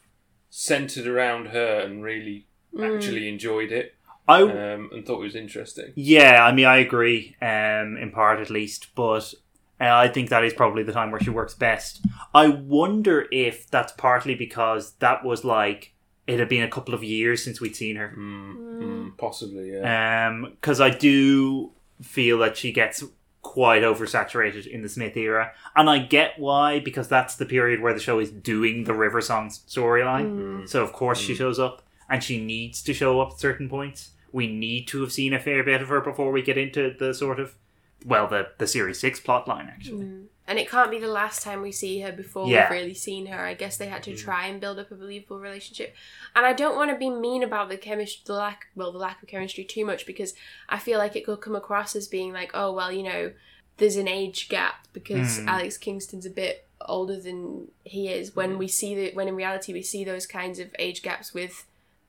centered 0.49 1.07
around 1.07 1.49
her 1.49 1.81
and 1.81 2.03
really 2.03 2.47
actually 2.81 3.29
enjoyed 3.29 3.71
it 3.71 3.95
I 4.31 4.43
um, 4.43 4.91
and 4.93 5.05
thought 5.05 5.21
it 5.21 5.25
was 5.25 5.35
interesting. 5.35 5.93
Yeah, 5.97 6.45
I 6.45 6.53
mean, 6.53 6.67
I 6.67 6.79
agree, 6.79 7.37
um, 7.43 7.97
in 7.97 8.13
part 8.13 8.39
at 8.39 8.49
least, 8.49 8.95
but 8.95 9.35
uh, 9.81 9.87
I 9.87 10.07
think 10.07 10.29
that 10.29 10.45
is 10.45 10.55
probably 10.55 10.85
the 10.85 10.93
time 10.93 11.11
where 11.11 11.21
she 11.21 11.31
works 11.31 11.55
best. 11.55 12.05
I 12.33 12.49
wonder 12.49 13.27
if 13.33 13.69
that's 13.69 13.93
partly 13.93 14.37
because 14.37 14.93
that 15.01 15.25
was 15.25 15.45
like 15.45 15.95
it 16.31 16.39
had 16.39 16.49
been 16.49 16.63
a 16.63 16.69
couple 16.69 16.95
of 16.95 17.03
years 17.03 17.43
since 17.43 17.61
we'd 17.61 17.75
seen 17.75 17.97
her. 17.97 18.11
Hmm, 18.11 18.53
hmm. 18.53 18.83
Mm, 18.83 19.17
possibly, 19.17 19.73
yeah. 19.73 20.29
Um, 20.29 20.53
because 20.53 20.81
I 20.81 20.91
do 20.91 21.73
feel 22.01 22.39
that 22.39 22.57
she 22.57 22.73
gets 22.73 23.03
quite 23.43 23.83
oversaturated 23.83 24.67
in 24.67 24.83
the 24.83 24.89
Smith 24.89 25.17
era, 25.17 25.53
and 25.75 25.91
I 25.91 25.99
get 25.99 26.39
why 26.39 26.79
because 26.79 27.09
that's 27.09 27.35
the 27.35 27.47
period 27.47 27.81
where 27.81 27.93
the 27.93 28.01
show 28.01 28.21
is 28.21 28.31
doing 28.31 28.85
the 28.85 28.95
River 28.95 29.21
Song's 29.21 29.61
storyline. 29.69 30.31
Mm. 30.31 30.63
Mm. 30.63 30.69
So 30.69 30.83
of 30.85 30.93
course 30.93 31.19
she 31.19 31.35
mm. 31.35 31.39
shows 31.39 31.59
up, 31.59 31.83
and 32.09 32.23
she 32.23 32.43
needs 32.43 32.81
to 32.85 32.95
show 32.95 33.21
up 33.21 33.33
at 33.33 33.41
certain 33.41 33.69
points. 33.69 34.11
We 34.33 34.47
need 34.47 34.87
to 34.89 35.01
have 35.01 35.11
seen 35.11 35.35
a 35.35 35.41
fair 35.41 35.65
bit 35.65 35.83
of 35.83 35.89
her 35.89 36.01
before 36.01 36.31
we 36.31 36.43
get 36.43 36.57
into 36.57 36.95
the 36.97 37.13
sort 37.13 37.41
of 37.41 37.57
well, 38.07 38.29
the 38.29 38.49
the 38.59 38.69
series 38.69 39.01
six 39.01 39.19
plot 39.19 39.49
line 39.49 39.69
actually. 39.69 40.29
And 40.51 40.59
it 40.59 40.69
can't 40.69 40.91
be 40.91 40.99
the 40.99 41.07
last 41.09 41.43
time 41.43 41.63
we 41.63 41.71
see 41.71 42.01
her 42.01 42.11
before 42.11 42.49
Yeah. 42.49 42.69
we've 42.69 42.81
really 42.81 42.95
seen 42.95 43.27
her. 43.27 43.39
I 43.47 43.55
guess 43.55 43.77
they 43.79 43.87
had 43.87 44.03
to 44.03 44.17
try 44.17 44.47
and 44.49 44.61
build 44.61 44.79
up 44.81 44.91
a 44.91 44.97
believable 44.97 45.39
relationship. 45.39 45.95
And 46.35 46.45
I 46.45 46.53
don't 46.53 46.75
want 46.77 46.91
to 46.91 46.97
be 46.99 47.09
mean 47.09 47.43
about 47.45 47.69
the 47.69 47.77
chemistry, 47.79 48.23
the 48.27 48.35
lack, 48.35 48.67
well, 48.75 48.91
the 48.91 48.99
lack 48.99 49.23
of 49.23 49.29
chemistry 49.29 49.63
too 49.65 49.85
much 49.87 50.05
because 50.07 50.35
I 50.69 50.79
feel 50.81 50.99
like 50.99 51.15
it 51.15 51.25
could 51.25 51.41
come 51.41 51.55
across 51.55 51.95
as 51.95 52.09
being 52.09 52.33
like, 52.33 52.51
oh, 52.53 52.73
well, 52.73 52.91
you 52.91 53.05
know, 53.05 53.33
there's 53.77 53.95
an 53.97 54.09
age 54.09 54.49
gap 54.49 54.87
because 54.93 55.39
Hmm. 55.39 55.49
Alex 55.49 55.79
Kingston's 55.79 56.27
a 56.27 56.31
bit 56.31 56.67
older 56.87 57.21
than 57.21 57.69
he 57.85 58.09
is. 58.09 58.35
When 58.35 58.59
we 58.59 58.67
see 58.67 58.95
that, 58.97 59.15
when 59.15 59.29
in 59.29 59.37
reality 59.37 59.73
we 59.73 59.83
see 59.83 60.03
those 60.03 60.27
kinds 60.27 60.59
of 60.59 60.75
age 60.81 61.01
gaps 61.03 61.33
with 61.33 61.65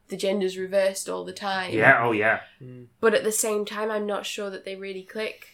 the 0.07 0.17
genders 0.17 0.57
reversed 0.57 1.07
all 1.07 1.23
the 1.23 1.31
time. 1.31 1.71
Yeah. 1.73 2.03
Oh 2.03 2.11
yeah. 2.11 2.41
But 2.99 3.13
at 3.13 3.23
the 3.23 3.31
same 3.31 3.65
time, 3.65 3.91
I'm 3.91 4.07
not 4.07 4.25
sure 4.25 4.49
that 4.49 4.65
they 4.65 4.75
really 4.75 5.03
click. 5.03 5.49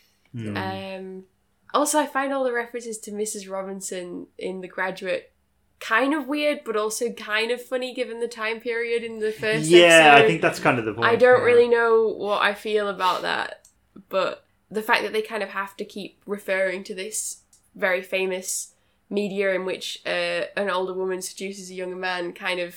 Um, 0.58 1.26
also, 1.74 2.00
I 2.00 2.06
find 2.06 2.34
all 2.34 2.44
the 2.44 2.54
references 2.54 2.98
to 3.00 3.12
Mrs. 3.12 3.50
Robinson 3.50 4.28
in 4.38 4.62
The 4.62 4.68
Graduate 4.68 5.32
kind 5.80 6.14
of 6.14 6.28
weird, 6.28 6.62
but 6.66 6.76
also 6.76 7.12
kind 7.12 7.52
of 7.52 7.62
funny 7.62 7.94
given 7.94 8.20
the 8.20 8.28
time 8.28 8.60
period 8.60 9.04
in 9.04 9.20
the 9.20 9.32
first 9.32 9.70
Yeah, 9.70 10.16
I 10.18 10.26
think 10.26 10.42
that's 10.42 10.60
kind 10.60 10.80
of 10.80 10.86
the 10.86 10.94
point. 10.94 11.06
I 11.06 11.16
don't 11.16 11.40
yeah. 11.40 11.46
really 11.46 11.68
know 11.68 12.08
what 12.08 12.42
I 12.42 12.54
feel 12.54 12.88
about 12.88 13.22
that, 13.22 13.68
but 14.10 14.46
the 14.70 14.82
fact 14.82 15.04
that 15.04 15.14
they 15.14 15.22
kind 15.22 15.44
of 15.44 15.50
have 15.50 15.78
to 15.78 15.86
keep 15.86 16.22
referring 16.26 16.84
to 16.86 16.96
this 16.96 17.42
very 17.76 18.02
famous 18.02 18.74
media 19.10 19.54
in 19.54 19.66
which 19.66 20.02
uh, 20.06 20.46
an 20.56 20.70
older 20.70 20.94
woman 20.94 21.22
seduces 21.22 21.70
a 21.70 21.74
younger 21.74 21.96
man 21.96 22.34
kind 22.34 22.60
of 22.60 22.76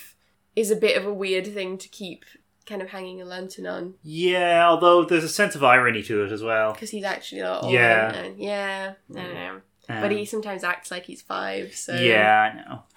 is 0.55 0.71
a 0.71 0.77
bit 0.77 0.97
of 0.97 1.07
a 1.07 1.13
weird 1.13 1.47
thing 1.47 1.79
to 1.79 1.89
keep 1.89 2.25
kind 2.71 2.81
of 2.83 2.89
hanging 2.89 3.21
a 3.21 3.25
lantern 3.27 3.67
on 3.67 3.95
Yeah, 4.03 4.67
although 4.69 5.05
there's 5.05 5.25
a 5.25 5.29
sense 5.29 5.55
of 5.55 5.63
irony 5.63 6.03
to 6.05 6.25
it 6.25 6.33
as 6.33 6.43
well. 6.43 6.73
because 6.73 6.91
he's 6.91 7.05
actually 7.05 7.43
a 7.43 7.51
lot 7.51 7.65
older. 7.65 7.75
Yeah. 7.75 8.13
and- 8.15 8.39
yeah, 8.39 8.95
I 9.15 9.21
don't 9.23 9.35
know. 9.35 9.61
Um, 9.91 10.01
but 10.03 10.13
he 10.13 10.25
sometimes 10.25 10.63
acts 10.63 10.91
like 10.93 11.05
he's 11.05 11.21
five. 11.21 11.75
So 11.75 11.95
Yeah, 11.97 12.41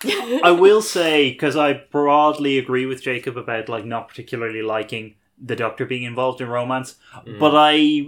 I 0.05 0.07
know. 0.07 0.39
I 0.43 0.51
will 0.51 0.81
say 0.81 1.31
because 1.31 1.55
I 1.57 1.73
broadly 1.91 2.59
agree 2.59 2.85
with 2.85 3.01
Jacob 3.01 3.35
about 3.35 3.67
like 3.67 3.83
not 3.83 4.07
particularly 4.07 4.61
liking 4.61 5.15
the 5.43 5.55
Doctor 5.55 5.85
being 5.87 6.03
involved 6.03 6.39
in 6.39 6.47
romance, 6.49 6.95
but 7.39 7.53
I 7.55 8.05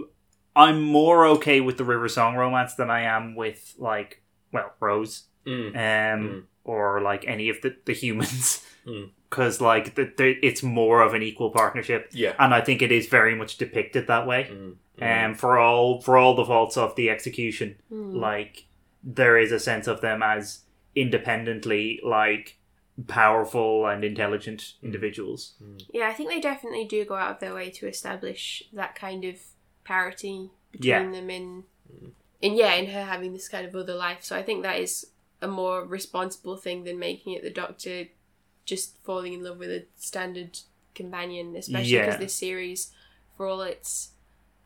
I'm 0.56 0.82
more 0.84 1.26
okay 1.36 1.60
with 1.62 1.78
the 1.78 1.84
River 1.84 2.08
Song 2.08 2.36
romance 2.36 2.76
than 2.76 2.90
I 2.92 3.02
am 3.02 3.36
with 3.36 3.74
like 3.80 4.22
well 4.54 4.72
Rose 4.80 5.24
Mm. 5.48 5.76
um 6.16 6.48
or 6.64 7.02
like 7.02 7.24
any 7.28 7.50
of 7.50 7.62
the 7.62 7.76
the 7.86 7.94
humans 7.94 8.62
Mm. 8.86 9.10
Because 9.36 9.60
like 9.62 9.96
the, 9.96 10.12
the, 10.18 10.30
it's 10.42 10.64
more 10.64 11.02
of 11.02 11.14
an 11.14 11.22
equal 11.22 11.50
partnership 11.50 12.08
Yeah. 12.14 12.34
and 12.40 12.54
I 12.54 12.62
think 12.62 12.82
it 12.82 12.92
is 12.92 13.08
very 13.08 13.36
much 13.36 13.58
depicted 13.58 14.08
that 14.08 14.26
way 14.26 14.50
Mm. 14.98 15.26
um 15.28 15.36
for 15.36 15.58
all 15.58 16.00
for 16.02 16.18
all 16.18 16.36
the 16.36 16.46
faults 16.46 16.78
of 16.78 16.96
the 16.96 17.10
execution 17.10 17.76
Hmm. 17.90 18.16
like 18.16 18.66
there 19.04 19.38
is 19.38 19.52
a 19.52 19.60
sense 19.60 19.88
of 19.88 20.00
them 20.02 20.24
as 20.24 20.62
independently 20.96 22.00
like 22.04 22.58
powerful 23.08 23.86
and 23.88 24.04
intelligent 24.06 24.74
individuals 24.82 25.54
Yeah, 25.92 26.08
I 26.08 26.14
think 26.14 26.30
they 26.30 26.40
definitely 26.40 26.86
do 26.86 27.04
go 27.04 27.16
out 27.16 27.32
of 27.32 27.40
their 27.42 27.54
way 27.54 27.70
to 27.72 27.88
establish 27.88 28.64
that 28.72 28.96
kind 28.96 29.26
of 29.26 29.36
parity 29.84 30.50
between 30.72 30.90
Yeah. 30.92 31.12
them 31.12 31.30
in 31.30 31.64
in 32.42 32.56
yeah, 32.56 32.74
in 32.76 32.86
her 32.88 33.04
having 33.04 33.34
this 33.34 33.50
kind 33.50 33.66
of 33.66 33.76
other 33.76 33.96
life. 33.96 34.20
So 34.22 34.36
I 34.36 34.44
think 34.44 34.62
that 34.64 34.80
is 34.80 35.08
a 35.42 35.48
more 35.48 35.84
responsible 35.84 36.58
thing 36.58 36.84
than 36.84 37.00
making 37.00 37.34
it 37.34 37.44
the 37.44 37.50
doctor 37.50 38.06
just 38.66 38.98
falling 39.04 39.34
in 39.34 39.44
love 39.44 39.58
with 39.58 39.70
a 39.70 39.86
standard 39.98 40.60
companion, 40.94 41.56
especially 41.56 41.98
because 41.98 42.16
Yeah. 42.16 42.20
this 42.20 42.34
series, 42.36 42.92
for 43.38 43.48
all 43.48 43.62
its 43.62 44.12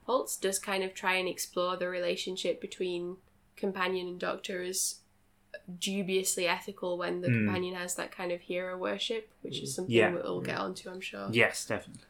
faults, 0.05 0.37
does 0.37 0.57
kind 0.59 0.83
of 0.83 0.93
try 0.93 1.15
and 1.15 1.27
explore 1.27 1.75
the 1.77 1.87
relationship 1.89 2.59
between 2.61 3.17
companion 3.55 4.07
and 4.07 4.19
doctor 4.19 4.61
as 4.63 4.99
dubiously 5.79 6.47
ethical 6.47 6.97
when 6.97 7.21
the 7.21 7.27
Hmm. 7.29 7.45
companion 7.45 7.75
has 7.75 7.95
that 7.95 8.11
kind 8.11 8.31
of 8.31 8.41
hero 8.41 8.77
worship, 8.77 9.29
which 9.41 9.59
is 9.61 9.75
something 9.75 9.93
Yeah. 9.95 10.11
we'll 10.13 10.41
get 10.41 10.57
onto, 10.57 10.89
I'm 10.89 11.01
sure. 11.01 11.29
yes 11.31 11.65
definitely 11.65 12.03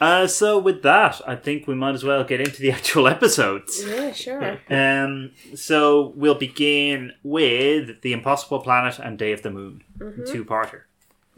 uh, 0.00 0.26
so 0.26 0.58
with 0.58 0.82
that 0.82 1.20
i 1.26 1.34
think 1.36 1.66
we 1.66 1.74
might 1.74 1.94
as 1.94 2.04
well 2.04 2.22
get 2.24 2.40
into 2.40 2.60
the 2.60 2.70
actual 2.78 3.06
episodes 3.08 3.82
Yeah, 3.86 4.12
sure. 4.12 4.58
um, 4.70 5.32
so 5.54 6.12
we'll 6.16 6.34
begin 6.34 7.12
with 7.22 8.00
the 8.02 8.12
impossible 8.12 8.60
planet 8.60 8.98
and 8.98 9.18
day 9.18 9.32
of 9.32 9.42
the 9.42 9.50
moon 9.50 9.82
two-parter 10.26 10.82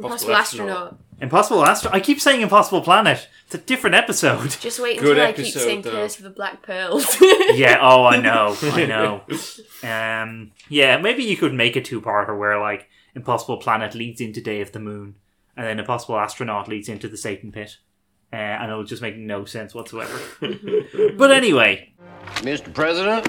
Impossible 0.00 0.36
astronaut. 0.36 0.96
impossible 1.20 1.64
astro 1.64 1.90
i 1.92 1.98
keep 1.98 2.20
saying 2.20 2.40
impossible 2.40 2.80
planet 2.82 3.28
it's 3.46 3.54
a 3.56 3.58
different 3.58 3.96
episode 3.96 4.50
Just 4.60 4.78
wait 4.78 5.00
Good 5.00 5.18
until 5.18 5.26
I 5.26 5.32
keep 5.32 5.52
saying 5.54 5.82
though. 5.82 5.90
Curse 5.90 6.18
of 6.18 6.22
the 6.24 6.30
Black 6.30 6.62
Pearls. 6.62 7.16
yeah 7.54 7.78
oh 7.80 8.04
i 8.04 8.20
know 8.20 8.56
i 8.62 8.86
know 8.94 9.22
um 9.82 10.52
yeah 10.68 10.96
maybe 10.98 11.24
you 11.24 11.36
could 11.36 11.54
make 11.54 11.74
a 11.76 11.80
two-parter 11.80 12.38
where 12.38 12.60
like 12.60 12.88
impossible 13.16 13.56
planet 13.56 13.94
leads 13.94 14.20
into 14.20 14.40
day 14.40 14.60
of 14.60 14.70
the 14.72 14.78
moon 14.78 15.16
and 15.56 15.66
then 15.66 15.80
impossible 15.80 16.16
astronaut 16.18 16.68
leads 16.68 16.88
into 16.88 17.08
the 17.08 17.16
satan 17.16 17.50
pit 17.50 17.78
uh, 18.32 18.36
and 18.36 18.70
it'll 18.70 18.84
just 18.84 19.02
make 19.02 19.16
no 19.16 19.44
sense 19.44 19.74
whatsoever 19.74 20.18
but 21.16 21.30
anyway 21.30 21.92
Mr. 22.36 22.72
President, 22.72 23.24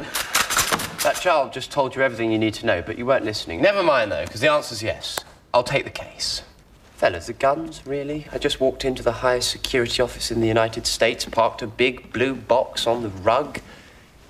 that 1.04 1.18
child 1.20 1.52
just 1.52 1.72
told 1.72 1.96
you 1.96 2.04
everything 2.04 2.32
you 2.32 2.38
need 2.38 2.54
to 2.56 2.66
know, 2.66 2.82
but 2.82 2.98
you 2.98 3.06
weren't 3.06 3.26
listening. 3.26 3.62
Never 3.62 3.82
mind, 3.82 4.12
though, 4.12 4.24
because 4.24 4.42
the 4.42 4.52
answer's 4.52 4.84
yes. 4.84 5.20
I'll 5.52 5.64
take 5.64 5.84
the 5.84 5.90
case. 5.90 6.44
Fellas, 6.96 7.28
the 7.28 7.34
guns, 7.34 7.82
really? 7.88 8.28
I 8.32 8.38
just 8.38 8.60
walked 8.60 8.86
into 8.86 9.02
the 9.02 9.14
highest 9.14 9.50
security 9.50 10.02
office 10.02 10.32
in 10.32 10.42
the 10.42 10.48
United 10.48 10.86
States, 10.86 11.26
parked 11.26 11.62
a 11.62 11.68
big 11.68 12.14
blue 12.14 12.36
box 12.36 12.86
on 12.86 13.02
the 13.02 13.10
rug. 13.10 13.60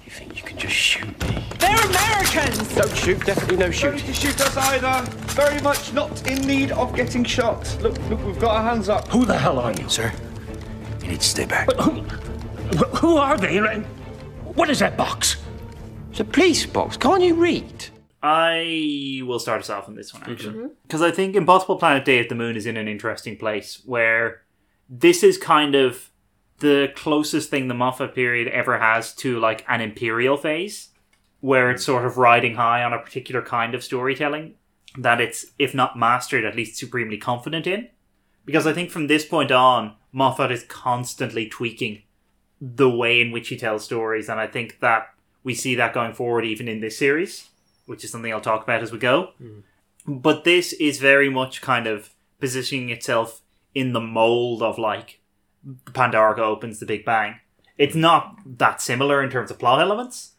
You 0.05 0.11
think 0.11 0.37
you 0.37 0.43
can 0.43 0.57
just 0.57 0.75
shoot 0.75 1.07
me? 1.27 1.43
They're 1.57 1.75
Americans! 1.75 2.75
Don't 2.75 2.95
shoot, 2.95 3.25
definitely 3.25 3.57
no 3.57 3.69
Don't 3.71 3.95
need 3.95 4.05
to 4.05 4.13
shoot 4.13 4.39
us 4.39 4.55
either. 4.55 5.09
Very 5.33 5.59
much 5.61 5.93
not 5.93 6.25
in 6.29 6.41
need 6.47 6.71
of 6.71 6.95
getting 6.95 7.23
shot. 7.25 7.77
Look, 7.81 7.97
look, 8.09 8.23
we've 8.23 8.39
got 8.39 8.55
our 8.55 8.63
hands 8.63 8.87
up. 8.87 9.07
Who 9.09 9.25
the 9.25 9.37
hell 9.37 9.59
are 9.59 9.73
you, 9.73 9.89
sir? 9.89 10.13
You 11.09 11.13
need 11.13 11.21
to 11.21 11.27
stay 11.27 11.45
back. 11.45 11.71
Who, 11.71 12.01
who 12.97 13.17
are 13.17 13.35
they? 13.35 13.57
What 13.57 14.69
is 14.69 14.77
that 14.77 14.95
box? 14.95 15.37
It's 16.11 16.19
a 16.19 16.23
police 16.23 16.67
box, 16.67 16.97
can't 16.97 17.23
you 17.23 17.33
read? 17.33 17.87
I 18.21 19.23
will 19.25 19.39
start 19.39 19.61
us 19.61 19.71
off 19.71 19.87
on 19.87 19.95
this 19.95 20.13
one 20.13 20.21
actually 20.29 20.69
because 20.83 21.01
I 21.01 21.09
think 21.09 21.35
Impossible 21.35 21.77
Planet 21.77 22.05
Day 22.05 22.19
of 22.19 22.29
the 22.29 22.35
Moon 22.35 22.55
is 22.55 22.67
in 22.67 22.77
an 22.77 22.87
interesting 22.87 23.37
place 23.37 23.81
where 23.87 24.43
this 24.87 25.23
is 25.23 25.39
kind 25.39 25.73
of 25.73 26.11
the 26.59 26.91
closest 26.95 27.49
thing 27.49 27.69
the 27.69 27.73
Moffat 27.73 28.13
period 28.13 28.47
ever 28.49 28.77
has 28.77 29.15
to 29.15 29.39
like 29.39 29.65
an 29.67 29.81
imperial 29.81 30.37
phase, 30.37 30.89
where 31.39 31.71
it's 31.71 31.85
sort 31.85 32.05
of 32.05 32.17
riding 32.19 32.53
high 32.53 32.83
on 32.83 32.93
a 32.93 32.99
particular 32.99 33.41
kind 33.41 33.73
of 33.73 33.83
storytelling 33.83 34.53
that 34.95 35.19
it's 35.19 35.47
if 35.57 35.73
not 35.73 35.97
mastered 35.97 36.45
at 36.45 36.55
least 36.55 36.77
supremely 36.77 37.17
confident 37.17 37.65
in. 37.65 37.87
Because 38.45 38.67
I 38.67 38.73
think 38.73 38.91
from 38.91 39.07
this 39.07 39.25
point 39.25 39.51
on, 39.51 39.95
Moffat 40.11 40.51
is 40.51 40.63
constantly 40.63 41.47
tweaking 41.47 42.03
the 42.61 42.89
way 42.89 43.21
in 43.21 43.31
which 43.31 43.49
he 43.49 43.57
tells 43.57 43.85
stories, 43.85 44.27
and 44.29 44.39
I 44.39 44.47
think 44.47 44.79
that 44.79 45.13
we 45.43 45.53
see 45.55 45.75
that 45.75 45.93
going 45.93 46.13
forward 46.13 46.45
even 46.45 46.67
in 46.67 46.81
this 46.81 46.97
series, 46.97 47.49
which 47.85 48.03
is 48.03 48.11
something 48.11 48.31
I'll 48.33 48.41
talk 48.41 48.63
about 48.63 48.83
as 48.83 48.91
we 48.91 48.99
go. 48.99 49.31
But 50.05 50.43
this 50.43 50.73
is 50.73 50.99
very 50.99 51.29
much 51.29 51.61
kind 51.61 51.87
of 51.87 52.09
positioning 52.39 52.89
itself 52.89 53.41
in 53.73 53.93
the 53.93 54.01
mold 54.01 54.61
of 54.61 54.77
like 54.77 55.19
Pandorica 55.85 56.39
opens 56.39 56.79
the 56.79 56.85
Big 56.85 57.05
Bang. 57.05 57.39
It's 57.77 57.95
not 57.95 58.37
that 58.57 58.81
similar 58.81 59.23
in 59.23 59.29
terms 59.29 59.51
of 59.51 59.59
plot 59.59 59.79
elements, 59.79 60.33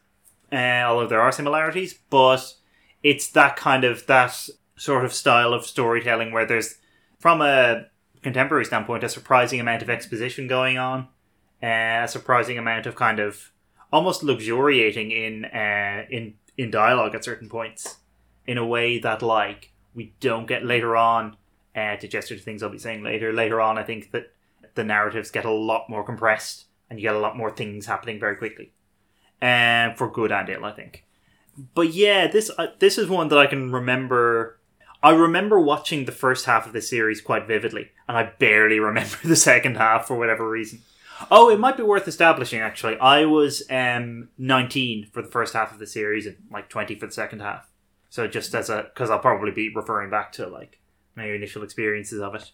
uh, 0.51 0.83
although 0.85 1.07
there 1.07 1.21
are 1.21 1.31
similarities, 1.31 1.97
but 2.09 2.53
it's 3.01 3.27
that 3.29 3.55
kind 3.55 3.83
of 3.83 4.05
that 4.07 4.49
sort 4.75 5.05
of 5.05 5.13
style 5.13 5.53
of 5.53 5.65
storytelling 5.65 6.31
where 6.31 6.45
there's 6.45 6.75
from 7.19 7.41
a 7.41 7.85
contemporary 8.21 8.65
standpoint 8.65 9.03
a 9.03 9.09
surprising 9.09 9.59
amount 9.59 9.81
of 9.81 9.89
exposition 9.89 10.47
going 10.47 10.77
on, 10.77 11.07
uh, 11.61 12.03
a 12.03 12.07
surprising 12.07 12.57
amount 12.57 12.85
of 12.85 12.95
kind 12.95 13.19
of 13.19 13.51
almost 13.91 14.23
luxuriating 14.23 15.11
in 15.11 15.45
uh, 15.45 16.05
in 16.09 16.35
in 16.57 16.71
dialogue 16.71 17.15
at 17.15 17.23
certain 17.23 17.49
points 17.49 17.97
in 18.47 18.57
a 18.57 18.65
way 18.65 18.99
that 18.99 19.21
like 19.21 19.71
we 19.93 20.13
don't 20.19 20.47
get 20.47 20.65
later 20.65 20.95
on 20.95 21.35
uh, 21.75 21.95
to 21.97 22.07
gesture 22.07 22.35
to 22.35 22.41
things 22.41 22.63
I'll 22.63 22.69
be 22.69 22.77
saying 22.77 23.03
later. 23.03 23.33
Later 23.33 23.61
on, 23.61 23.77
I 23.77 23.83
think 23.83 24.11
that 24.11 24.31
the 24.75 24.83
narratives 24.83 25.31
get 25.31 25.45
a 25.45 25.51
lot 25.51 25.89
more 25.89 26.03
compressed 26.03 26.65
and 26.89 26.99
you 26.99 27.03
get 27.03 27.15
a 27.15 27.19
lot 27.19 27.37
more 27.37 27.51
things 27.51 27.85
happening 27.85 28.19
very 28.19 28.35
quickly, 28.35 28.73
and 29.39 29.97
for 29.97 30.09
good 30.09 30.31
and 30.31 30.49
ill, 30.49 30.65
I 30.65 30.71
think. 30.71 31.05
But 31.73 31.93
yeah, 31.93 32.27
this 32.27 32.51
uh, 32.57 32.67
this 32.79 32.97
is 32.97 33.07
one 33.09 33.27
that 33.29 33.39
I 33.39 33.47
can 33.47 33.71
remember. 33.71 34.57
I 35.03 35.11
remember 35.11 35.59
watching 35.59 36.05
the 36.05 36.11
first 36.11 36.45
half 36.45 36.67
of 36.67 36.73
the 36.73 36.81
series 36.81 37.21
quite 37.21 37.47
vividly, 37.47 37.91
and 38.07 38.17
I 38.17 38.31
barely 38.37 38.79
remember 38.79 39.17
the 39.23 39.35
second 39.35 39.77
half 39.77 40.07
for 40.07 40.15
whatever 40.15 40.49
reason. 40.49 40.81
Oh, 41.29 41.49
it 41.49 41.59
might 41.59 41.77
be 41.77 41.83
worth 41.83 42.07
establishing 42.07 42.59
actually. 42.59 42.97
I 42.99 43.25
was 43.25 43.63
um, 43.69 44.29
19 44.37 45.07
for 45.11 45.21
the 45.21 45.29
first 45.29 45.53
half 45.53 45.71
of 45.71 45.79
the 45.79 45.85
series 45.85 46.25
and 46.25 46.37
like 46.51 46.69
20 46.69 46.95
for 46.95 47.05
the 47.05 47.11
second 47.11 47.41
half. 47.41 47.69
So 48.09 48.27
just 48.27 48.53
as 48.55 48.69
a 48.69 48.89
because 48.93 49.09
I'll 49.09 49.19
probably 49.19 49.51
be 49.51 49.73
referring 49.73 50.09
back 50.09 50.31
to 50.33 50.47
like 50.47 50.79
my 51.15 51.25
initial 51.25 51.63
experiences 51.63 52.19
of 52.19 52.35
it. 52.35 52.51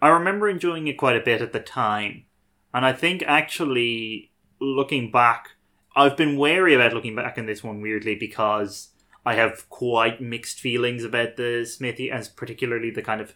I 0.00 0.08
remember 0.08 0.48
enjoying 0.48 0.86
it 0.86 0.98
quite 0.98 1.16
a 1.16 1.24
bit 1.24 1.42
at 1.42 1.52
the 1.52 1.60
time, 1.60 2.24
and 2.72 2.84
I 2.84 2.92
think 2.92 3.22
actually 3.26 4.30
looking 4.60 5.10
back, 5.10 5.50
I've 5.96 6.16
been 6.16 6.36
wary 6.36 6.74
about 6.74 6.92
looking 6.92 7.16
back 7.16 7.38
in 7.38 7.46
this 7.46 7.64
one 7.64 7.80
weirdly 7.80 8.14
because 8.14 8.90
I 9.28 9.34
have 9.34 9.68
quite 9.68 10.22
mixed 10.22 10.58
feelings 10.58 11.04
about 11.04 11.36
the 11.36 11.66
Smith 11.66 12.00
and 12.00 12.30
particularly 12.34 12.90
the 12.90 13.02
kind 13.02 13.20
of 13.20 13.34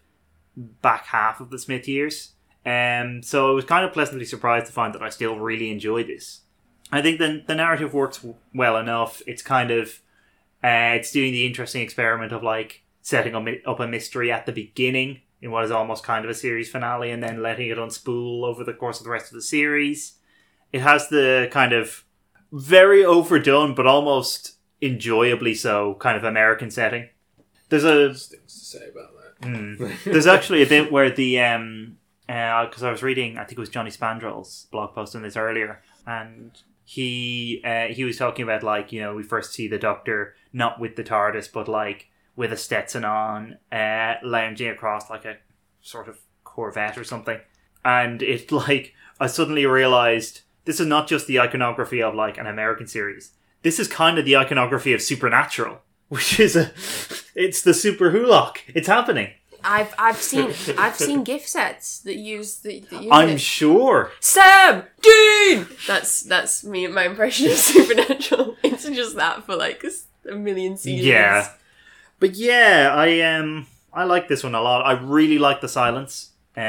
back 0.57 1.05
half 1.05 1.39
of 1.39 1.51
the 1.51 1.59
Smith 1.59 1.87
years. 1.87 2.33
Um, 2.65 3.23
so 3.23 3.51
I 3.51 3.53
was 3.53 3.67
kind 3.67 3.85
of 3.85 3.93
pleasantly 3.93 4.25
surprised 4.25 4.67
to 4.67 4.73
find 4.73 4.95
that 4.95 5.03
I 5.03 5.11
still 5.11 5.39
really 5.39 5.71
enjoy 5.71 6.05
this. 6.05 6.41
I 6.91 7.03
think 7.03 7.19
the 7.19 7.43
the 7.47 7.55
narrative 7.55 7.93
works 7.93 8.25
well 8.55 8.79
enough. 8.79 9.21
It's 9.27 9.43
kind 9.43 9.71
of 9.71 10.01
uh, 10.65 10.97
it's 10.97 11.13
doing 11.13 11.33
the 11.33 11.47
interesting 11.47 11.83
experiment 11.83 12.33
of 12.33 12.43
like 12.43 12.85
setting 13.03 13.35
up 13.67 13.81
a 13.81 13.87
mystery 13.87 14.33
at 14.33 14.47
the 14.47 14.53
beginning 14.53 15.21
in 15.43 15.51
what 15.51 15.65
is 15.65 15.71
almost 15.71 16.05
kind 16.05 16.25
of 16.25 16.31
a 16.31 16.35
series 16.35 16.71
finale, 16.71 17.11
and 17.11 17.23
then 17.23 17.43
letting 17.43 17.69
it 17.69 17.77
unspool 17.77 18.45
over 18.45 18.65
the 18.65 18.73
course 18.73 18.99
of 18.99 19.05
the 19.05 19.11
rest 19.11 19.27
of 19.27 19.35
the 19.35 19.43
series. 19.43 20.15
It 20.73 20.81
has 20.81 21.11
the 21.11 21.49
kind 21.51 21.75
of 21.75 22.05
very 22.51 23.05
overdone, 23.05 23.75
but 23.75 23.87
almost 23.87 24.57
enjoyably 24.83 25.55
so, 25.55 25.95
kind 25.95 26.19
of 26.19 26.25
American 26.25 26.71
setting. 26.71 27.09
There's 27.71 27.85
a 27.85 28.09
There's 28.09 28.27
things 28.27 28.59
to 28.59 28.65
say 28.65 28.89
about 28.91 29.13
that. 29.15 29.49
Hmm. 29.49 29.87
there's 30.05 30.27
actually 30.27 30.63
a 30.63 30.67
bit 30.67 30.93
where 30.93 31.11
the 31.11 31.41
um 31.41 31.97
because 32.27 32.83
I 32.83 32.91
was 32.91 33.03
reading 33.03 33.39
I 33.39 33.45
think 33.45 33.59
it 33.59 33.61
was 33.61 33.69
Johnny 33.69 33.91
Spandrel's 33.91 34.67
blog 34.71 34.95
post 34.95 35.17
on 35.17 35.23
this 35.23 35.37
earlier 35.37 35.83
and 36.07 36.53
he 36.85 37.61
uh, 37.65 37.87
he 37.87 38.05
was 38.05 38.17
talking 38.17 38.43
about 38.43 38.63
like 38.63 38.93
you 38.93 39.01
know 39.01 39.15
we 39.15 39.23
first 39.23 39.53
see 39.53 39.69
the 39.69 39.79
Doctor 39.79 40.35
not 40.53 40.81
with 40.81 40.97
the 40.97 41.05
TARDIS 41.05 41.53
but 41.53 41.69
like 41.69 42.09
with 42.37 42.53
a 42.53 42.57
Stetson 42.57 43.05
on 43.05 43.59
uh, 43.71 44.15
lounging 44.23 44.69
across 44.69 45.11
like 45.11 45.25
a 45.25 45.37
sort 45.81 46.09
of 46.09 46.19
Corvette 46.45 46.97
or 46.97 47.05
something 47.05 47.41
and 47.85 48.23
it 48.23 48.53
like 48.53 48.95
I 49.21 49.27
suddenly 49.27 49.67
realized 49.67 50.43
this 50.65 50.81
is 50.81 50.87
not 50.87 51.09
just 51.09 51.27
the 51.27 51.41
iconography 51.41 52.03
of 52.03 52.15
like 52.15 52.39
an 52.39 52.47
American 52.47 52.87
series 52.87 53.33
this 53.63 53.79
is 53.79 53.89
kind 53.89 54.19
of 54.19 54.25
the 54.25 54.37
iconography 54.37 54.93
of 54.93 55.03
Supernatural 55.03 55.81
which 56.09 56.39
is 56.41 56.57
a 56.57 56.73
it's 57.35 57.63
the 57.63 57.73
SuperWhoLock 57.73 58.59
it's 58.75 58.89
happening 58.89 59.31
I've 59.65 59.95
I've 59.99 60.17
seen 60.17 60.53
I've 60.79 60.97
seen 60.97 61.25
gift 61.25 61.49
sets 61.49 62.01
that 62.01 62.17
use 62.17 62.59
the 62.59 62.81
that 62.91 63.03
use 63.03 63.13
I'm 63.13 63.29
it. 63.31 63.41
sure. 63.41 64.11
Sam 64.21 64.85
Dean. 65.01 65.67
That's 65.87 66.23
that's 66.23 66.65
me 66.65 66.87
my 66.89 67.05
impression 67.05 67.47
of 67.47 67.53
Supernatural. 67.59 68.57
It's 68.63 68.85
just 68.89 69.17
that 69.17 69.45
for 69.45 69.57
like 69.57 69.85
a 70.29 70.35
million 70.35 70.77
seasons. 70.77 71.07
Yeah. 71.07 71.49
But 72.19 72.35
yeah, 72.35 72.93
I 72.95 73.21
um 73.21 73.67
I 73.93 74.05
like 74.05 74.29
this 74.29 74.43
one 74.43 74.55
a 74.55 74.61
lot. 74.61 74.83
I 74.85 74.93
really 75.01 75.39
like 75.39 75.61
the 75.61 75.69
silence 75.69 76.31
uh, 76.57 76.61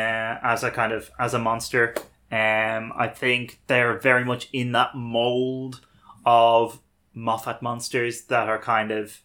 as 0.43 0.63
a 0.63 0.71
kind 0.71 0.91
of 0.91 1.09
as 1.19 1.33
a 1.33 1.39
monster. 1.39 1.95
Um, 2.31 2.91
I 2.95 3.07
think 3.13 3.59
they're 3.67 3.97
very 3.99 4.25
much 4.25 4.49
in 4.51 4.71
that 4.71 4.95
mold 4.95 5.81
of 6.25 6.79
Moffat 7.14 7.61
monsters 7.61 8.24
that 8.24 8.49
are 8.49 8.59
kind 8.59 8.91
of 8.91 9.22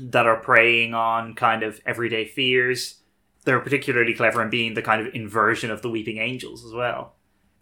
that 0.00 0.26
are 0.26 0.40
preying 0.40 0.94
on 0.94 1.34
kind 1.34 1.62
of 1.62 1.80
everyday 1.86 2.24
fears. 2.24 3.00
They're 3.44 3.60
particularly 3.60 4.14
clever 4.14 4.42
in 4.42 4.50
being 4.50 4.74
the 4.74 4.82
kind 4.82 5.06
of 5.06 5.14
inversion 5.14 5.70
of 5.70 5.82
the 5.82 5.90
Weeping 5.90 6.18
Angels 6.18 6.64
as 6.64 6.72
well, 6.72 7.14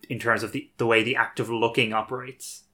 in 0.08 0.18
terms 0.18 0.42
of 0.42 0.52
the 0.52 0.70
the 0.78 0.86
way 0.86 1.02
the 1.02 1.16
act 1.16 1.40
of 1.40 1.48
looking 1.48 1.92
operates, 1.92 2.64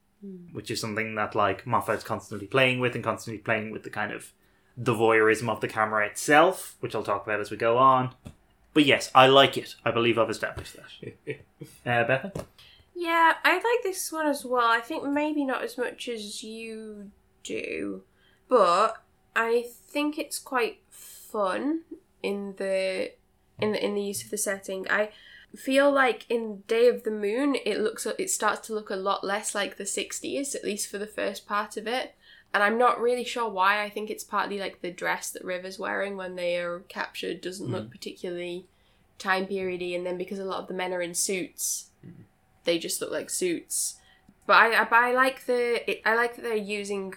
which 0.53 0.71
is 0.71 0.81
something 0.81 1.15
that 1.17 1.35
like 1.35 1.67
Moffat's 1.67 2.05
constantly 2.05 2.47
playing 2.47 2.81
with 2.81 2.95
and 2.95 3.05
constantly 3.05 3.39
playing 3.43 3.71
with 3.71 3.83
the 3.83 3.91
kind 3.91 4.13
of 4.13 4.33
the 4.77 4.95
voyeurism 4.95 5.49
of 5.49 5.61
the 5.61 5.69
camera 5.69 6.07
itself, 6.07 6.77
which 6.81 6.95
I'll 6.95 7.03
talk 7.03 7.25
about 7.25 7.41
as 7.41 7.51
we 7.51 7.57
go 7.57 7.79
on. 7.79 8.15
But 8.75 8.87
yes, 8.87 9.11
I 9.15 9.27
like 9.27 9.59
it. 9.59 9.75
I 9.85 9.91
believe 9.91 10.19
I've 10.19 10.31
established 10.31 10.77
that. 10.77 11.13
uh, 11.87 12.05
Bethan? 12.09 12.45
Yeah, 12.95 13.34
I 13.43 13.55
like 13.55 13.82
this 13.82 14.12
one 14.12 14.26
as 14.26 14.45
well. 14.45 14.68
I 14.68 14.80
think 14.80 15.05
maybe 15.05 15.45
not 15.45 15.62
as 15.62 15.78
much 15.78 16.09
as 16.09 16.43
you 16.43 17.11
do, 17.43 18.03
but 18.49 19.03
I 19.34 19.66
think 19.86 20.18
it's 20.18 20.38
quite 20.38 20.80
fun 20.90 21.82
in 22.22 22.55
the 22.59 23.12
in 23.59 23.72
the 23.72 23.84
in 23.84 23.95
the 23.95 24.03
use 24.03 24.22
of 24.22 24.30
the 24.30 24.38
setting. 24.38 24.86
I 24.90 25.11
feel 25.57 25.90
like 25.90 26.26
in 26.28 26.62
Day 26.66 26.88
of 26.88 27.05
the 27.05 27.11
Moon, 27.11 27.57
it 27.64 27.80
looks 27.80 28.07
it 28.07 28.30
starts 28.30 28.66
to 28.66 28.74
look 28.74 28.90
a 28.90 28.97
lot 28.97 29.24
less 29.24 29.55
like 29.55 29.76
the 29.76 29.84
'60s, 29.84 30.55
at 30.55 30.64
least 30.64 30.90
for 30.90 30.99
the 30.99 31.07
first 31.07 31.47
part 31.47 31.76
of 31.76 31.86
it. 31.86 32.14
And 32.55 32.62
I'm 32.62 32.76
not 32.76 33.01
really 33.01 33.24
sure 33.24 33.49
why. 33.49 33.82
I 33.82 33.88
think 33.88 34.11
it's 34.11 34.24
partly 34.24 34.59
like 34.59 34.82
the 34.82 34.90
dress 34.90 35.30
that 35.30 35.45
River's 35.45 35.78
wearing 35.78 36.18
when 36.18 36.36
they 36.36 36.59
are 36.59 36.80
captured 36.88 37.40
doesn't 37.40 37.70
look 37.70 37.86
mm. 37.86 37.90
particularly 37.90 38.66
time 39.18 39.47
periody, 39.47 39.95
and 39.95 40.05
then 40.05 40.18
because 40.18 40.38
a 40.38 40.45
lot 40.45 40.61
of 40.61 40.68
the 40.68 40.74
men 40.74 40.93
are 40.93 41.01
in 41.01 41.14
suits, 41.14 41.86
they 42.65 42.79
just 42.79 43.01
look 43.01 43.11
like 43.11 43.31
suits. 43.31 43.97
But 44.47 44.55
I, 44.55 44.85
but 44.85 44.97
I 44.97 45.13
like 45.13 45.47
the 45.47 46.09
I 46.09 46.15
like 46.15 46.37
that 46.37 46.43
they're 46.43 46.57
using 46.57 47.15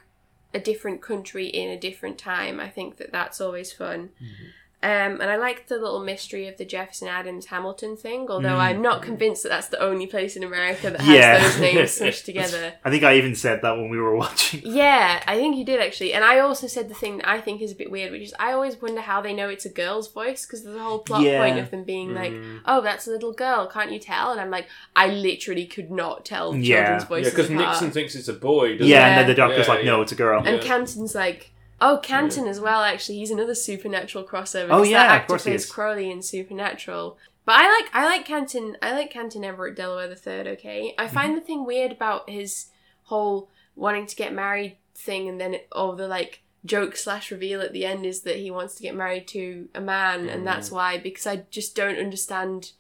a 0.53 0.59
different 0.59 1.01
country 1.01 1.47
in 1.47 1.69
a 1.69 1.79
different 1.79 2.17
time. 2.17 2.59
I 2.59 2.69
think 2.69 2.97
that 2.97 3.11
that's 3.11 3.41
always 3.41 3.73
fun. 3.73 4.09
Mm-hmm. 4.21 4.45
Um, 4.85 5.19
and 5.19 5.31
I 5.31 5.37
like 5.37 5.65
the 5.67 5.79
little 5.79 5.99
mystery 6.03 6.47
of 6.47 6.57
the 6.57 6.65
Jefferson 6.65 7.07
Adams 7.07 7.47
Hamilton 7.47 7.97
thing, 7.97 8.27
although 8.29 8.57
I'm 8.57 8.83
not 8.83 9.01
convinced 9.01 9.41
that 9.41 9.49
that's 9.49 9.69
the 9.69 9.79
only 9.81 10.05
place 10.05 10.35
in 10.35 10.43
America 10.43 10.91
that 10.91 11.01
has 11.01 11.15
Yeah. 11.15 11.39
those 11.41 11.59
names 11.59 11.89
smushed 11.99 12.23
together. 12.25 12.73
I 12.85 12.91
think 12.91 13.03
I 13.03 13.15
even 13.17 13.33
said 13.33 13.63
that 13.63 13.77
when 13.77 13.89
we 13.89 13.97
were 13.97 14.15
watching. 14.23 14.61
Yeah, 14.63 15.23
I 15.25 15.37
think 15.37 15.57
you 15.57 15.65
did 15.65 15.81
actually. 15.81 16.13
And 16.13 16.23
I 16.23 16.37
also 16.37 16.67
said 16.67 16.87
the 16.87 16.93
thing 16.93 17.17
that 17.17 17.27
I 17.27 17.41
think 17.41 17.61
is 17.61 17.71
a 17.71 17.75
bit 17.75 17.89
weird, 17.89 18.11
which 18.11 18.21
is 18.21 18.35
I 18.37 18.51
always 18.51 18.79
wonder 18.79 19.01
how 19.01 19.21
they 19.21 19.33
know 19.33 19.49
it's 19.49 19.65
a 19.65 19.69
girl's 19.69 20.11
voice 20.11 20.45
because 20.45 20.63
there's 20.63 20.75
a 20.75 20.83
whole 20.83 20.99
plot 20.99 21.21
Yeah. 21.23 21.43
point 21.43 21.57
of 21.57 21.71
them 21.71 21.83
being 21.83 22.13
like, 22.13 22.33
"Oh, 22.65 22.81
that's 22.81 23.07
a 23.07 23.09
little 23.11 23.33
girl, 23.33 23.65
can't 23.65 23.91
you 23.91 23.97
tell?" 23.99 24.31
And 24.33 24.39
I'm 24.39 24.51
like, 24.51 24.67
I 24.95 25.07
literally 25.07 25.65
could 25.65 25.89
not 25.89 26.25
tell 26.25 26.55
Yeah. 26.55 26.97
children's 26.99 27.25
Yeah, 27.25 27.29
because. 27.31 27.49
Nixon 27.49 27.89
thinks 27.89 28.13
it's 28.13 28.27
a 28.27 28.33
boy. 28.33 28.73
Doesn't 28.73 28.85
Yeah, 28.87 29.05
he? 29.05 29.09
and 29.11 29.19
then 29.21 29.27
the 29.27 29.33
doctor's 29.33 29.65
Yeah, 29.67 29.73
like, 29.73 29.85
no, 29.85 30.03
it's 30.03 30.11
a 30.11 30.15
girl. 30.15 30.43
And 30.45 30.57
Yeah. 30.57 30.61
Canton's 30.63 31.15
like, 31.15 31.51
oh, 31.81 31.99
Canton 32.01 32.47
as 32.47 32.59
well. 32.59 32.81
Actually, 32.81 33.17
he's 33.19 33.31
another 33.31 33.55
supernatural 33.55 34.23
crossover. 34.23 34.67
Oh, 34.71 34.83
yeah, 34.83 34.99
that 35.03 35.05
of 35.07 35.11
actor 35.21 35.27
course 35.27 35.43
he 35.43 35.51
plays 35.51 35.63
is. 35.65 35.71
Crowley 35.71 36.11
in 36.11 36.21
Supernatural. 36.21 37.17
But 37.45 37.55
I 37.59 37.69
like 37.79 37.89
I 37.93 38.05
like 38.05 38.25
Canton. 38.25 38.77
I 38.81 38.91
like 38.93 39.11
Canton 39.11 39.43
Everett 39.43 39.75
Delaware 39.75 40.07
the 40.07 40.15
Third. 40.15 40.47
Okay, 40.47 40.93
I 40.97 41.05
Mm-hmm. 41.05 41.13
find 41.13 41.37
the 41.37 41.41
thing 41.41 41.65
weird 41.65 41.91
about 41.91 42.29
his 42.29 42.67
whole 43.03 43.49
wanting 43.75 44.07
to 44.07 44.15
get 44.15 44.33
married 44.33 44.77
thing, 44.95 45.27
and 45.29 45.39
then 45.39 45.53
it, 45.53 45.67
oh, 45.71 45.93
the 45.95 46.07
like 46.07 46.41
joke 46.65 46.95
slash 46.95 47.29
reveal 47.29 47.61
at 47.61 47.73
the 47.73 47.85
end 47.85 48.05
is 48.07 48.21
that 48.21 48.37
he 48.37 48.49
wants 48.49 48.73
to 48.75 48.81
get 48.81 48.95
married 48.95 49.27
to 49.27 49.69
a 49.75 49.81
man, 49.81 50.27
and 50.29 50.47
that's 50.47 50.69
Mm. 50.69 50.73
why 50.73 50.97
because 50.97 51.27
I 51.27 51.43
just 51.51 51.75
don't 51.75 51.99
understand. 51.99 52.71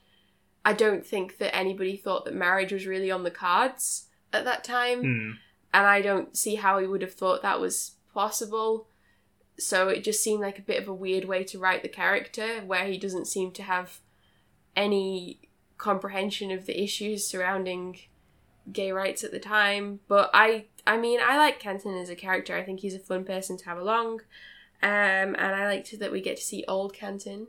I 0.67 0.73
don't 0.73 1.05
think 1.05 1.37
that 1.37 1.55
anybody 1.55 1.95
thought 1.95 2.25
that 2.25 2.33
marriage 2.33 2.71
was 2.73 2.87
really 2.87 3.11
on 3.11 3.21
the 3.21 3.29
cards 3.29 4.07
at 4.33 4.45
that 4.45 4.63
time 4.63 5.01
Hmm. 5.01 5.31
and 5.71 5.85
I 5.85 6.01
don't 6.01 6.35
see 6.35 6.55
how 6.55 6.79
he 6.79 6.87
would 6.87 7.03
have 7.03 7.13
thought 7.13 7.43
that 7.43 7.59
was 7.61 7.91
possible. 8.15 8.87
So 9.59 9.89
it 9.89 10.03
just 10.03 10.23
seemed 10.23 10.41
like 10.41 10.57
a 10.57 10.63
bit 10.63 10.81
of 10.81 10.87
a 10.87 10.93
weird 10.93 11.25
way 11.25 11.43
to 11.45 11.59
write 11.59 11.83
the 11.83 11.87
character, 11.89 12.61
where 12.65 12.85
he 12.85 12.97
doesn't 12.97 13.27
seem 13.27 13.51
to 13.51 13.63
have 13.63 13.99
any 14.75 15.39
comprehension 15.77 16.51
of 16.51 16.65
the 16.65 16.81
issues 16.83 17.25
surrounding 17.27 17.99
gay 18.71 18.91
rights 18.91 19.23
at 19.23 19.31
the 19.31 19.39
time. 19.39 19.99
But 20.07 20.29
I, 20.33 20.65
I 20.87 20.97
mean, 20.97 21.19
I 21.23 21.37
like 21.37 21.59
Canton 21.59 21.95
as 21.97 22.09
a 22.09 22.15
character. 22.15 22.55
I 22.57 22.63
think 22.63 22.79
he's 22.79 22.95
a 22.95 22.99
fun 22.99 23.23
person 23.23 23.57
to 23.57 23.65
have 23.65 23.77
along, 23.77 24.21
um, 24.81 24.89
and 25.35 25.37
I 25.55 25.65
liked 25.67 25.97
that 25.99 26.11
we 26.11 26.21
get 26.21 26.37
to 26.37 26.43
see 26.43 26.65
old 26.67 26.93
Canton. 26.93 27.47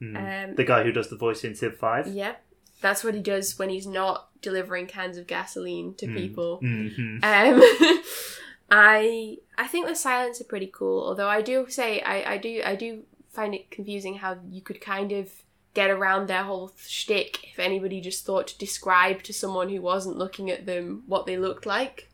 Hmm. 0.00 0.16
Um, 0.16 0.54
the 0.54 0.64
guy 0.64 0.82
who 0.84 0.92
does 0.92 1.08
the 1.10 1.16
voice 1.16 1.44
in 1.44 1.54
Civ 1.54 1.76
5. 1.76 2.08
yeah, 2.08 2.34
that's 2.80 3.02
what 3.02 3.14
he 3.14 3.20
does 3.20 3.58
when 3.58 3.68
he's 3.70 3.86
not 3.86 4.28
delivering 4.42 4.86
cans 4.86 5.16
of 5.18 5.26
gasoline 5.26 5.94
to 5.94 6.06
people. 6.06 6.58
hmm 6.58 7.18
Um, 7.22 7.62
I 8.70 9.38
I 9.56 9.66
think 9.66 9.86
the 9.86 9.94
silence 9.94 10.40
are 10.40 10.44
pretty 10.44 10.70
cool. 10.72 11.02
Although 11.02 11.28
I 11.28 11.42
do 11.42 11.66
say 11.68 12.00
I, 12.02 12.34
I 12.34 12.38
do 12.38 12.62
I 12.64 12.74
do 12.74 13.02
find 13.30 13.54
it 13.54 13.70
confusing 13.70 14.16
how 14.16 14.38
you 14.50 14.60
could 14.60 14.80
kind 14.80 15.12
of 15.12 15.30
get 15.74 15.90
around 15.90 16.26
their 16.26 16.42
whole 16.42 16.72
shtick 16.86 17.44
if 17.44 17.58
anybody 17.58 18.00
just 18.00 18.26
thought 18.26 18.48
to 18.48 18.58
describe 18.58 19.22
to 19.22 19.32
someone 19.32 19.68
who 19.68 19.80
wasn't 19.80 20.16
looking 20.16 20.50
at 20.50 20.66
them 20.66 21.04
what 21.06 21.24
they 21.24 21.36
looked 21.36 21.66
like. 21.66 22.10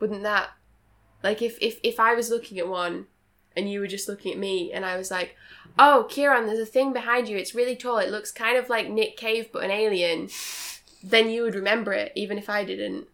Wouldn't 0.00 0.22
that 0.22 0.50
like 1.22 1.42
if 1.42 1.58
if 1.60 1.80
if 1.82 1.98
I 1.98 2.14
was 2.14 2.30
looking 2.30 2.58
at 2.58 2.68
one 2.68 3.06
and 3.56 3.70
you 3.70 3.80
were 3.80 3.86
just 3.86 4.08
looking 4.08 4.32
at 4.32 4.38
me, 4.38 4.70
and 4.70 4.84
I 4.84 4.96
was 4.96 5.10
like, 5.10 5.34
"Oh, 5.78 6.06
Kieran, 6.10 6.46
there's 6.46 6.58
a 6.58 6.66
thing 6.66 6.92
behind 6.92 7.28
you. 7.28 7.38
It's 7.38 7.54
really 7.54 7.74
tall. 7.74 7.98
It 7.98 8.10
looks 8.10 8.30
kind 8.30 8.58
of 8.58 8.68
like 8.68 8.90
Nick 8.90 9.16
Cave, 9.16 9.48
but 9.52 9.64
an 9.64 9.70
alien." 9.70 10.28
Then 11.02 11.30
you 11.30 11.42
would 11.42 11.54
remember 11.54 11.92
it, 11.92 12.12
even 12.14 12.36
if 12.36 12.50
I 12.50 12.64
didn't. 12.64 13.06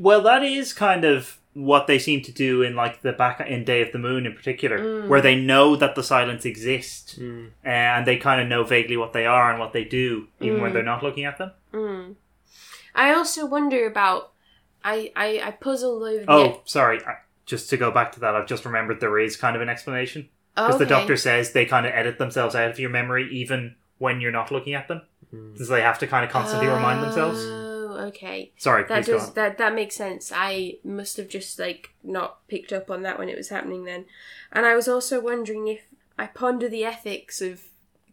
Well, 0.00 0.20
that 0.22 0.42
is 0.42 0.72
kind 0.72 1.04
of 1.04 1.38
what 1.54 1.86
they 1.86 1.98
seem 1.98 2.22
to 2.22 2.32
do 2.32 2.62
in 2.62 2.74
like 2.74 3.02
the 3.02 3.12
back 3.12 3.40
in 3.40 3.64
Day 3.64 3.82
of 3.82 3.92
the 3.92 3.98
Moon 3.98 4.24
in 4.26 4.32
particular, 4.34 5.06
where 5.06 5.20
they 5.20 5.34
know 5.36 5.76
that 5.76 5.94
the 5.94 6.02
silence 6.02 6.44
exists, 6.44 7.16
Mm. 7.18 7.50
and 7.62 8.06
they 8.06 8.16
kind 8.16 8.40
of 8.40 8.48
know 8.48 8.64
vaguely 8.64 8.96
what 8.96 9.12
they 9.12 9.26
are 9.26 9.50
and 9.50 9.60
what 9.60 9.72
they 9.72 9.84
do, 9.84 10.28
even 10.40 10.60
when 10.62 10.72
they're 10.72 10.82
not 10.82 11.02
looking 11.02 11.24
at 11.24 11.36
them. 11.38 11.50
Mm. 11.72 12.14
I 12.94 13.12
also 13.14 13.44
wonder 13.46 13.86
about. 13.86 14.32
I 14.84 15.12
I, 15.14 15.40
I 15.44 15.50
puzzle 15.52 16.02
over. 16.02 16.24
Oh, 16.28 16.44
the, 16.48 16.58
sorry. 16.64 17.00
I- 17.04 17.18
Just 17.44 17.68
to 17.70 17.76
go 17.76 17.90
back 17.90 18.12
to 18.12 18.20
that, 18.20 18.34
I've 18.36 18.46
just 18.46 18.64
remembered 18.64 19.00
there 19.00 19.18
is 19.18 19.36
kind 19.36 19.56
of 19.56 19.62
an 19.62 19.68
explanation 19.68 20.28
because 20.54 20.76
okay. 20.76 20.84
the 20.84 20.88
doctor 20.88 21.16
says 21.16 21.52
they 21.52 21.66
kind 21.66 21.84
of 21.86 21.92
edit 21.92 22.16
themselves 22.18 22.54
out 22.54 22.70
of 22.70 22.78
your 22.78 22.88
memory 22.90 23.28
even 23.32 23.74
when 23.98 24.20
you're 24.20 24.32
not 24.32 24.50
looking 24.52 24.74
at 24.74 24.86
them, 24.88 25.02
because 25.52 25.68
they 25.68 25.82
have 25.82 25.98
to 25.98 26.06
kind 26.06 26.24
of 26.24 26.30
constantly 26.30 26.68
remind 26.68 27.02
themselves. 27.02 27.40
Oh, 27.98 28.06
okay. 28.06 28.52
Sorry, 28.56 28.84
That 28.88 29.06
does 29.06 29.28
on. 29.28 29.34
that 29.34 29.58
that 29.58 29.74
makes 29.74 29.94
sense. 29.96 30.32
I 30.34 30.78
must 30.84 31.16
have 31.16 31.28
just 31.28 31.58
like 31.58 31.90
not 32.02 32.46
picked 32.48 32.72
up 32.72 32.90
on 32.90 33.02
that 33.02 33.18
when 33.18 33.28
it 33.28 33.36
was 33.36 33.48
happening 33.48 33.84
then. 33.84 34.04
And 34.52 34.66
I 34.66 34.74
was 34.74 34.88
also 34.88 35.20
wondering 35.20 35.68
if 35.68 35.80
I 36.18 36.26
ponder 36.26 36.68
the 36.68 36.84
ethics 36.84 37.40
of 37.40 37.62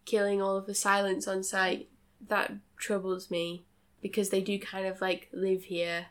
killing 0.05 0.41
all 0.41 0.55
of 0.57 0.65
the 0.65 0.75
silence 0.75 1.27
on 1.27 1.43
site. 1.43 1.89
That 2.27 2.51
troubles 2.77 3.31
me 3.31 3.63
because 4.01 4.29
they 4.29 4.41
do 4.41 4.59
kind 4.59 4.85
of 4.87 5.01
like 5.01 5.29
live 5.31 5.65
here. 5.65 6.07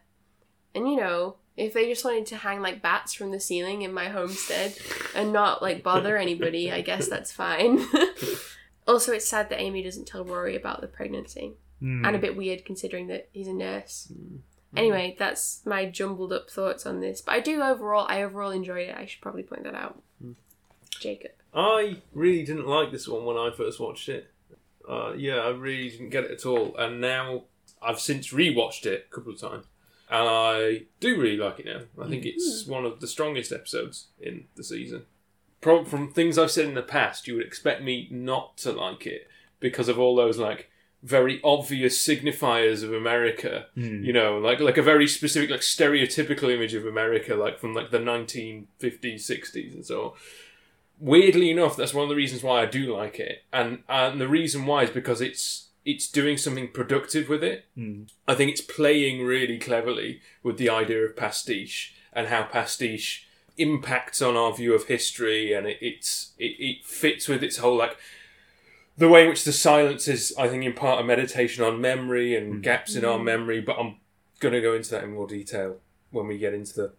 And 0.74 0.88
you 0.88 0.96
know, 0.96 1.36
if 1.56 1.72
they 1.74 1.88
just 1.88 2.04
wanted 2.04 2.26
to 2.26 2.36
hang 2.36 2.60
like 2.62 2.80
bats 2.82 3.12
from 3.14 3.30
the 3.30 3.40
ceiling 3.40 3.82
in 3.82 3.92
my 3.92 4.08
homestead 4.08 4.76
and 5.14 5.32
not 5.32 5.60
like 5.62 5.82
bother 5.82 6.16
anybody, 6.26 6.70
I 6.70 6.80
guess 6.82 7.08
that's 7.08 7.32
fine. 7.32 7.84
also, 8.86 9.12
it's 9.12 9.28
sad 9.28 9.48
that 9.50 9.60
Amy 9.60 9.82
doesn't 9.82 10.06
tell 10.06 10.24
Rory 10.24 10.56
about 10.56 10.80
the 10.80 10.86
pregnancy 10.86 11.54
Hmm. 11.80 12.04
and 12.04 12.16
a 12.16 12.18
bit 12.18 12.36
weird 12.36 12.64
considering 12.64 13.06
that 13.08 13.28
he's 13.32 13.48
a 13.48 13.52
nurse. 13.52 14.12
Anyway, 14.76 15.16
that's 15.18 15.62
my 15.64 15.86
jumbled 15.86 16.32
up 16.32 16.50
thoughts 16.50 16.84
on 16.84 17.00
this. 17.00 17.20
But 17.20 17.32
I 17.36 17.40
do 17.40 17.62
overall, 17.62 18.06
I 18.08 18.22
overall 18.22 18.50
enjoyed 18.50 18.88
it. 18.88 18.96
I 18.96 19.06
should 19.06 19.22
probably 19.22 19.42
point 19.42 19.64
that 19.64 19.74
out. 19.74 20.02
Jacob. 21.00 21.30
I 21.54 22.02
really 22.12 22.44
didn't 22.44 22.66
like 22.66 22.90
this 22.90 23.08
one 23.08 23.24
when 23.24 23.36
I 23.36 23.50
first 23.56 23.80
watched 23.80 24.08
it. 24.08 24.30
Uh, 24.88 25.12
yeah, 25.16 25.36
I 25.36 25.50
really 25.50 25.90
didn't 25.90 26.10
get 26.10 26.24
it 26.24 26.30
at 26.30 26.46
all. 26.46 26.74
And 26.76 27.00
now 27.00 27.44
I've 27.80 28.00
since 28.00 28.32
rewatched 28.32 28.86
it 28.86 29.06
a 29.10 29.14
couple 29.14 29.32
of 29.32 29.40
times. 29.40 29.66
And 30.10 30.28
I 30.28 30.82
do 31.00 31.20
really 31.20 31.36
like 31.36 31.60
it 31.60 31.66
now. 31.66 31.82
I 32.02 32.08
think 32.08 32.24
it's 32.24 32.66
one 32.66 32.84
of 32.86 33.00
the 33.00 33.06
strongest 33.06 33.52
episodes 33.52 34.06
in 34.18 34.44
the 34.56 34.64
season. 34.64 35.04
Pro- 35.60 35.84
from 35.84 36.12
things 36.12 36.38
I've 36.38 36.50
said 36.50 36.64
in 36.64 36.74
the 36.74 36.82
past, 36.82 37.28
you 37.28 37.34
would 37.36 37.46
expect 37.46 37.82
me 37.82 38.08
not 38.10 38.56
to 38.58 38.72
like 38.72 39.06
it 39.06 39.28
because 39.60 39.88
of 39.88 39.98
all 39.98 40.16
those 40.16 40.38
like 40.38 40.70
very 41.02 41.40
obvious 41.44 42.04
signifiers 42.04 42.82
of 42.82 42.92
America. 42.92 43.66
Hmm. 43.74 44.02
You 44.02 44.12
know, 44.12 44.38
like 44.38 44.60
like 44.60 44.78
a 44.78 44.82
very 44.82 45.06
specific, 45.06 45.50
like 45.50 45.60
stereotypical 45.60 46.52
image 46.52 46.74
of 46.74 46.86
America, 46.86 47.34
like 47.34 47.58
from 47.58 47.74
like 47.74 47.90
the 47.90 47.98
1950s, 47.98 48.66
60s, 48.80 49.74
and 49.74 49.86
so 49.86 50.02
on 50.02 50.10
weirdly 51.00 51.50
enough, 51.50 51.76
that's 51.76 51.94
one 51.94 52.04
of 52.04 52.08
the 52.08 52.16
reasons 52.16 52.42
why 52.42 52.62
I 52.62 52.66
do 52.66 52.94
like 52.94 53.18
it, 53.18 53.44
and 53.52 53.82
and 53.88 54.20
the 54.20 54.28
reason 54.28 54.66
why 54.66 54.84
is 54.84 54.90
because 54.90 55.20
it's 55.20 55.68
it's 55.84 56.10
doing 56.10 56.36
something 56.36 56.68
productive 56.68 57.28
with 57.28 57.42
it. 57.42 57.66
Hmm. 57.74 58.04
I 58.26 58.34
think 58.34 58.50
it's 58.50 58.60
playing 58.60 59.24
really 59.24 59.58
cleverly 59.58 60.20
with 60.42 60.58
the 60.58 60.70
idea 60.70 61.04
of 61.04 61.16
pastiche 61.16 61.94
and 62.12 62.28
how 62.28 62.44
pastiche 62.44 63.26
impacts 63.56 64.20
on 64.20 64.36
our 64.36 64.54
view 64.54 64.74
of 64.74 64.84
history, 64.84 65.52
and 65.52 65.66
it, 65.66 65.78
it's 65.80 66.32
it, 66.38 66.56
it 66.58 66.84
fits 66.84 67.28
with 67.28 67.42
its 67.42 67.58
whole 67.58 67.76
like 67.76 67.96
the 68.98 69.08
way 69.08 69.22
in 69.22 69.28
which 69.28 69.44
the 69.44 69.52
silence 69.52 70.08
is, 70.08 70.34
I 70.38 70.48
think, 70.48 70.64
in 70.64 70.74
part 70.74 71.00
a 71.00 71.04
meditation 71.04 71.64
on 71.64 71.80
memory 71.80 72.36
and 72.36 72.62
gaps 72.62 72.94
in 72.94 73.04
our 73.04 73.18
memory. 73.18 73.60
But 73.60 73.78
I'm 73.78 73.96
going 74.40 74.52
to 74.52 74.60
go 74.60 74.74
into 74.74 74.90
that 74.90 75.04
in 75.04 75.14
more 75.14 75.26
detail 75.26 75.76
when 76.10 76.26
we 76.26 76.38
get 76.38 76.52
into 76.52 76.74
the 76.74 76.92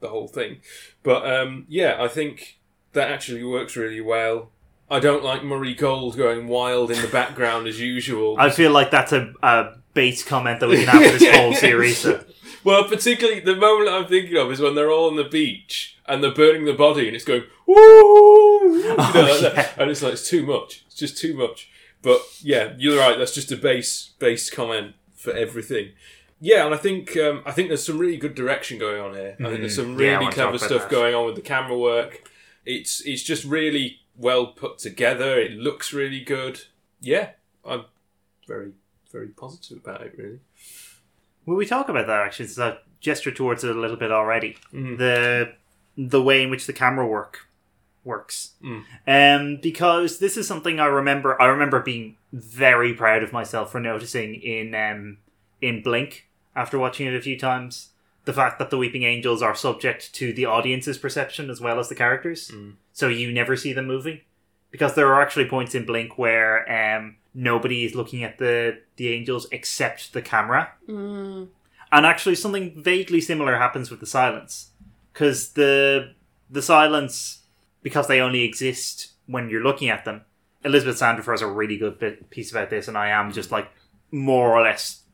the 0.00 0.08
whole 0.08 0.28
thing. 0.28 0.60
But 1.02 1.30
um, 1.30 1.66
yeah, 1.68 1.96
I 2.00 2.08
think 2.08 2.58
that 2.92 3.10
actually 3.10 3.44
works 3.44 3.76
really 3.76 4.00
well. 4.00 4.50
I 4.90 4.98
don't 4.98 5.22
like 5.22 5.44
Murray 5.44 5.74
Gold 5.74 6.16
going 6.16 6.48
wild 6.48 6.90
in 6.90 7.00
the 7.00 7.08
background 7.08 7.68
as 7.68 7.78
usual. 7.78 8.36
I 8.38 8.50
feel 8.50 8.72
like 8.72 8.90
that's 8.90 9.12
a, 9.12 9.32
a 9.42 9.74
base 9.94 10.24
comment 10.24 10.60
that 10.60 10.68
we 10.68 10.84
can 10.84 10.88
have 10.88 11.12
for 11.12 11.18
this 11.18 11.36
whole 11.36 11.54
series. 11.54 11.98
So. 11.98 12.24
Well, 12.62 12.84
particularly 12.84 13.40
the 13.40 13.56
moment 13.56 13.90
I'm 13.90 14.06
thinking 14.06 14.36
of 14.36 14.50
is 14.52 14.60
when 14.60 14.74
they're 14.74 14.90
all 14.90 15.08
on 15.08 15.16
the 15.16 15.24
beach 15.24 15.98
and 16.06 16.22
they're 16.22 16.34
burning 16.34 16.64
the 16.64 16.74
body 16.74 17.06
and 17.06 17.16
it's 17.16 17.24
going 17.24 17.44
woo, 17.66 18.78
you 18.78 18.88
know, 18.88 18.96
like 18.96 19.54
yeah. 19.54 19.70
and 19.78 19.90
it's 19.90 20.02
like 20.02 20.14
it's 20.14 20.28
too 20.28 20.44
much. 20.44 20.84
It's 20.86 20.94
just 20.94 21.18
too 21.18 21.34
much. 21.34 21.70
But 22.02 22.22
yeah, 22.40 22.74
you're 22.78 22.98
right. 22.98 23.18
That's 23.18 23.34
just 23.34 23.52
a 23.52 23.56
base 23.56 24.10
base 24.18 24.50
comment 24.50 24.94
for 25.14 25.32
everything. 25.32 25.90
Yeah, 26.40 26.64
and 26.64 26.74
I 26.74 26.78
think 26.78 27.16
um, 27.16 27.42
I 27.44 27.52
think 27.52 27.68
there's 27.68 27.84
some 27.84 27.98
really 27.98 28.16
good 28.16 28.34
direction 28.34 28.78
going 28.78 29.00
on 29.00 29.14
here. 29.14 29.36
I 29.38 29.44
think 29.44 29.60
there's 29.60 29.76
some. 29.76 29.98
Yeah, 29.98 30.18
really 30.18 30.32
clever 30.32 30.58
stuff 30.58 30.82
that. 30.82 30.90
going 30.90 31.14
on 31.14 31.26
with 31.26 31.34
the 31.34 31.42
camera 31.42 31.76
work. 31.76 32.28
It's 32.64 33.02
it's 33.02 33.22
just 33.22 33.44
really 33.44 34.00
well 34.16 34.46
put 34.46 34.78
together. 34.78 35.38
It 35.38 35.52
looks 35.52 35.92
really 35.92 36.20
good. 36.20 36.62
Yeah, 37.00 37.30
I'm 37.64 37.84
very 38.46 38.72
very 39.12 39.28
positive 39.28 39.78
about 39.78 40.02
it. 40.02 40.14
Really. 40.16 40.40
Will 41.50 41.56
we 41.56 41.66
talk 41.66 41.88
about 41.88 42.06
that 42.06 42.20
actually? 42.20 42.44
It's 42.44 42.58
a 42.58 42.78
gesture 43.00 43.32
towards 43.32 43.64
it 43.64 43.74
a 43.74 43.80
little 43.80 43.96
bit 43.96 44.12
already. 44.12 44.56
The 44.98 45.52
the 45.96 46.22
way 46.22 46.44
in 46.44 46.48
which 46.48 46.66
the 46.68 46.72
camera 46.72 47.04
work 47.04 47.48
works. 48.04 48.52
Um, 49.08 49.56
because 49.60 50.20
this 50.20 50.36
is 50.36 50.46
something 50.46 50.78
I 50.78 50.86
remember. 50.86 51.42
I 51.42 51.46
remember 51.46 51.80
being 51.80 52.16
very 52.32 52.94
proud 52.94 53.24
of 53.24 53.32
myself 53.32 53.72
for 53.72 53.80
noticing 53.80 54.36
in 54.36 54.76
um, 54.76 55.18
in 55.60 55.82
Blink 55.82 56.28
after 56.54 56.78
watching 56.78 57.08
it 57.08 57.16
a 57.16 57.20
few 57.20 57.36
times. 57.36 57.88
The 58.26 58.32
fact 58.32 58.60
that 58.60 58.70
the 58.70 58.78
Weeping 58.78 59.02
Angels 59.02 59.42
are 59.42 59.56
subject 59.56 60.14
to 60.14 60.32
the 60.32 60.46
audience's 60.46 60.98
perception 60.98 61.50
as 61.50 61.60
well 61.60 61.80
as 61.80 61.88
the 61.88 61.96
characters, 61.96 62.52
so 62.92 63.08
you 63.08 63.32
never 63.32 63.56
see 63.56 63.72
them 63.72 63.88
moving. 63.88 64.20
Because 64.70 64.94
there 64.94 65.08
are 65.12 65.20
actually 65.20 65.48
points 65.48 65.74
in 65.74 65.84
Blink 65.84 66.16
where 66.16 66.62
um, 66.70 67.16
nobody 67.34 67.84
is 67.84 67.94
looking 67.94 68.24
at 68.24 68.38
the 68.38 68.78
the 68.96 69.08
angels 69.12 69.46
except 69.52 70.12
the 70.12 70.22
camera, 70.22 70.72
Mm. 70.88 71.48
and 71.92 72.06
actually 72.06 72.34
something 72.34 72.82
vaguely 72.82 73.20
similar 73.20 73.56
happens 73.58 73.90
with 73.90 74.00
the 74.00 74.06
silence. 74.06 74.70
Because 75.12 75.50
the 75.52 76.14
the 76.50 76.62
silence 76.62 77.40
because 77.82 78.06
they 78.08 78.20
only 78.20 78.42
exist 78.42 79.12
when 79.26 79.48
you're 79.48 79.62
looking 79.62 79.88
at 79.88 80.04
them 80.04 80.22
elizabeth 80.64 80.98
sandifer 81.00 81.32
has 81.32 81.40
a 81.40 81.46
really 81.46 81.78
good 81.78 81.98
bit, 81.98 82.28
piece 82.28 82.50
about 82.50 82.68
this 82.68 82.86
and 82.88 82.98
i 82.98 83.08
am 83.08 83.32
just 83.32 83.50
like 83.50 83.70
more 84.10 84.50
or 84.54 84.60
less 84.62 85.04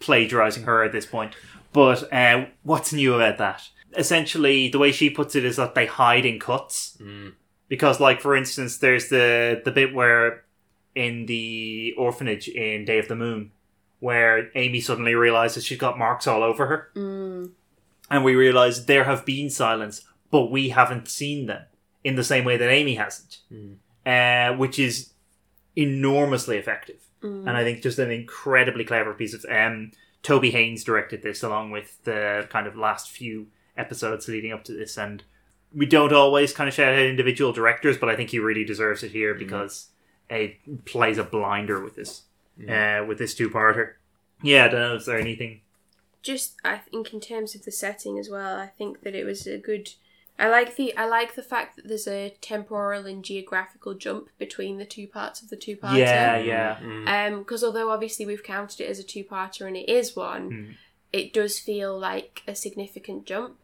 plagiarizing 0.00 0.64
her 0.64 0.82
at 0.82 0.92
this 0.92 1.06
point. 1.06 1.34
But 1.72 2.12
uh, 2.12 2.46
what's 2.64 2.92
new 2.92 3.14
about 3.14 3.38
that? 3.38 3.62
Essentially 3.96 4.68
the 4.68 4.78
way 4.78 4.92
she 4.92 5.08
puts 5.10 5.34
it 5.36 5.44
is 5.44 5.56
that 5.56 5.74
they 5.74 5.86
hide 5.86 6.24
in 6.26 6.38
cuts. 6.40 6.98
Because 7.68 8.00
like 8.00 8.20
for 8.20 8.34
instance 8.36 8.78
there's 8.78 9.08
the 9.08 9.62
the 9.64 9.70
bit 9.70 9.94
where 9.94 10.44
in 10.94 11.26
the 11.26 11.94
orphanage 11.96 12.48
in 12.48 12.84
day 12.84 12.98
of 12.98 13.08
the 13.08 13.16
moon 13.16 13.52
where 14.00 14.50
Amy 14.54 14.80
suddenly 14.80 15.14
realizes 15.14 15.64
she's 15.64 15.78
got 15.78 15.98
marks 15.98 16.26
all 16.26 16.42
over 16.42 16.66
her. 16.66 16.90
Mm. 16.96 17.50
And 18.10 18.24
we 18.24 18.34
realize 18.34 18.86
there 18.86 19.04
have 19.04 19.24
been 19.24 19.50
silence, 19.50 20.02
but 20.30 20.50
we 20.50 20.70
haven't 20.70 21.08
seen 21.08 21.46
them 21.46 21.64
in 22.02 22.16
the 22.16 22.24
same 22.24 22.44
way 22.44 22.56
that 22.56 22.70
Amy 22.70 22.94
hasn't, 22.94 23.38
uh, 24.06 24.56
which 24.56 24.78
is 24.78 25.10
enormously 25.76 26.56
effective. 26.56 26.96
And 27.46 27.50
I 27.50 27.62
think 27.62 27.82
just 27.82 27.98
an 27.98 28.10
incredibly 28.10 28.84
clever 28.84 29.14
piece 29.14 29.34
of. 29.34 29.44
Um, 29.48 29.92
Toby 30.22 30.50
Haynes 30.50 30.84
directed 30.84 31.22
this 31.22 31.42
along 31.42 31.70
with 31.70 32.02
the 32.04 32.46
kind 32.50 32.66
of 32.66 32.76
last 32.76 33.10
few 33.10 33.48
episodes 33.76 34.28
leading 34.28 34.52
up 34.52 34.64
to 34.64 34.72
this. 34.72 34.98
And 34.98 35.22
we 35.74 35.86
don't 35.86 36.12
always 36.12 36.52
kind 36.52 36.68
of 36.68 36.74
shout 36.74 36.92
out 36.92 36.98
individual 36.98 37.52
directors, 37.52 37.96
but 37.96 38.08
I 38.08 38.16
think 38.16 38.30
he 38.30 38.38
really 38.38 38.64
deserves 38.64 39.02
it 39.02 39.12
here 39.12 39.34
because 39.34 39.89
it 40.30 40.84
plays 40.84 41.18
a 41.18 41.24
blinder 41.24 41.82
with 41.82 41.96
this 41.96 42.22
uh, 42.68 43.04
with 43.06 43.18
this 43.18 43.34
two-parter. 43.34 43.94
Yeah, 44.42 44.64
I 44.66 44.68
don't 44.68 44.80
know. 44.80 44.94
Is 44.96 45.06
there 45.06 45.18
anything? 45.18 45.60
just 46.22 46.56
I 46.64 46.76
think 46.76 47.14
in 47.14 47.20
terms 47.20 47.54
of 47.54 47.64
the 47.64 47.72
setting 47.72 48.18
as 48.18 48.28
well, 48.28 48.58
I 48.58 48.66
think 48.66 49.00
that 49.02 49.14
it 49.14 49.24
was 49.24 49.46
a 49.46 49.56
good. 49.58 49.90
I 50.38 50.48
like 50.48 50.76
the 50.76 50.96
I 50.96 51.06
like 51.06 51.34
the 51.34 51.42
fact 51.42 51.76
that 51.76 51.88
there's 51.88 52.06
a 52.08 52.34
temporal 52.40 53.04
and 53.06 53.22
geographical 53.24 53.94
jump 53.94 54.28
between 54.38 54.78
the 54.78 54.84
two 54.86 55.06
parts 55.06 55.42
of 55.42 55.48
the 55.50 55.56
two 55.56 55.76
parter. 55.76 55.98
Yeah, 55.98 56.38
yeah. 56.38 57.26
Um, 57.28 57.40
because 57.40 57.62
although 57.64 57.90
obviously 57.90 58.24
we've 58.26 58.42
counted 58.42 58.80
it 58.82 58.88
as 58.90 58.98
a 58.98 59.02
two-parter 59.02 59.66
and 59.66 59.76
it 59.76 59.88
is 59.88 60.14
one, 60.16 60.50
Hmm. 60.50 60.70
it 61.12 61.32
does 61.34 61.58
feel 61.58 61.98
like 61.98 62.42
a 62.46 62.54
significant 62.54 63.26
jump. 63.26 63.56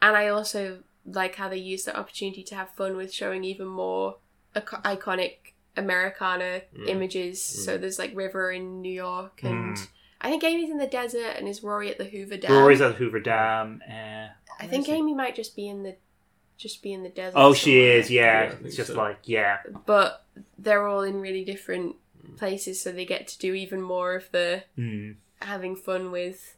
And 0.00 0.16
I 0.16 0.28
also 0.28 0.82
like 1.04 1.36
how 1.36 1.48
they 1.48 1.56
use 1.56 1.84
the 1.84 1.96
opportunity 1.96 2.42
to 2.44 2.54
have 2.54 2.70
fun 2.70 2.96
with 2.96 3.12
showing 3.12 3.42
even 3.44 3.66
more 3.66 4.16
ico- 4.54 4.82
iconic 4.82 5.51
Americana 5.76 6.62
images. 6.86 7.42
So 7.42 7.78
there's 7.78 7.98
like 7.98 8.14
River 8.14 8.50
in 8.52 8.80
New 8.82 8.92
York, 8.92 9.40
and 9.42 9.76
I 10.20 10.30
think 10.30 10.44
Amy's 10.44 10.70
in 10.70 10.78
the 10.78 10.86
desert, 10.86 11.34
and 11.36 11.48
is 11.48 11.62
Rory 11.62 11.90
at 11.90 11.98
the 11.98 12.04
Hoover 12.04 12.36
Dam. 12.36 12.52
Rory's 12.52 12.80
at 12.80 12.88
the 12.88 12.94
Hoover 12.94 13.20
Dam. 13.20 13.82
Uh, 13.88 14.28
I 14.60 14.66
think 14.66 14.88
Amy 14.88 15.14
might 15.14 15.34
just 15.34 15.56
be 15.56 15.68
in 15.68 15.82
the 15.82 15.96
just 16.58 16.82
be 16.82 16.92
in 16.92 17.02
the 17.02 17.08
desert. 17.08 17.36
Oh, 17.38 17.54
she 17.54 17.72
somewhere. 17.72 17.96
is. 17.98 18.10
Yeah, 18.10 18.42
Yeah, 18.44 18.54
it's 18.64 18.76
just 18.76 18.90
so. 18.90 18.96
like 18.96 19.18
yeah. 19.24 19.58
But 19.86 20.24
they're 20.58 20.86
all 20.86 21.02
in 21.02 21.20
really 21.20 21.44
different 21.44 21.96
places, 22.36 22.80
so 22.82 22.92
they 22.92 23.04
get 23.04 23.26
to 23.28 23.38
do 23.38 23.54
even 23.54 23.80
more 23.82 24.14
of 24.14 24.30
the 24.30 24.64
Mm. 24.78 25.16
having 25.40 25.74
fun 25.76 26.10
with. 26.12 26.56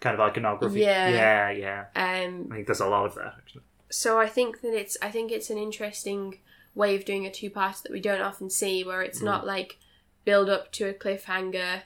Kind 0.00 0.14
of 0.14 0.20
iconography. 0.20 0.80
Yeah. 0.80 1.08
yeah, 1.08 1.50
yeah. 1.50 2.24
Um, 2.26 2.48
I 2.50 2.56
think 2.56 2.66
there's 2.66 2.80
a 2.80 2.86
lot 2.86 3.06
of 3.06 3.14
that 3.16 3.34
actually. 3.38 3.62
so 3.90 4.18
I 4.18 4.28
think 4.28 4.60
that 4.60 4.74
it's 4.74 4.96
I 5.00 5.10
think 5.10 5.30
it's 5.32 5.50
an 5.50 5.56
interesting 5.58 6.38
way 6.74 6.96
of 6.96 7.04
doing 7.04 7.26
a 7.26 7.30
two 7.30 7.50
part 7.50 7.76
that 7.82 7.92
we 7.92 8.00
don't 8.00 8.22
often 8.22 8.50
see, 8.50 8.84
where 8.84 9.02
it's 9.02 9.20
mm. 9.20 9.24
not 9.24 9.46
like 9.46 9.78
build 10.24 10.48
up 10.48 10.72
to 10.72 10.88
a 10.88 10.94
cliffhanger, 10.94 11.82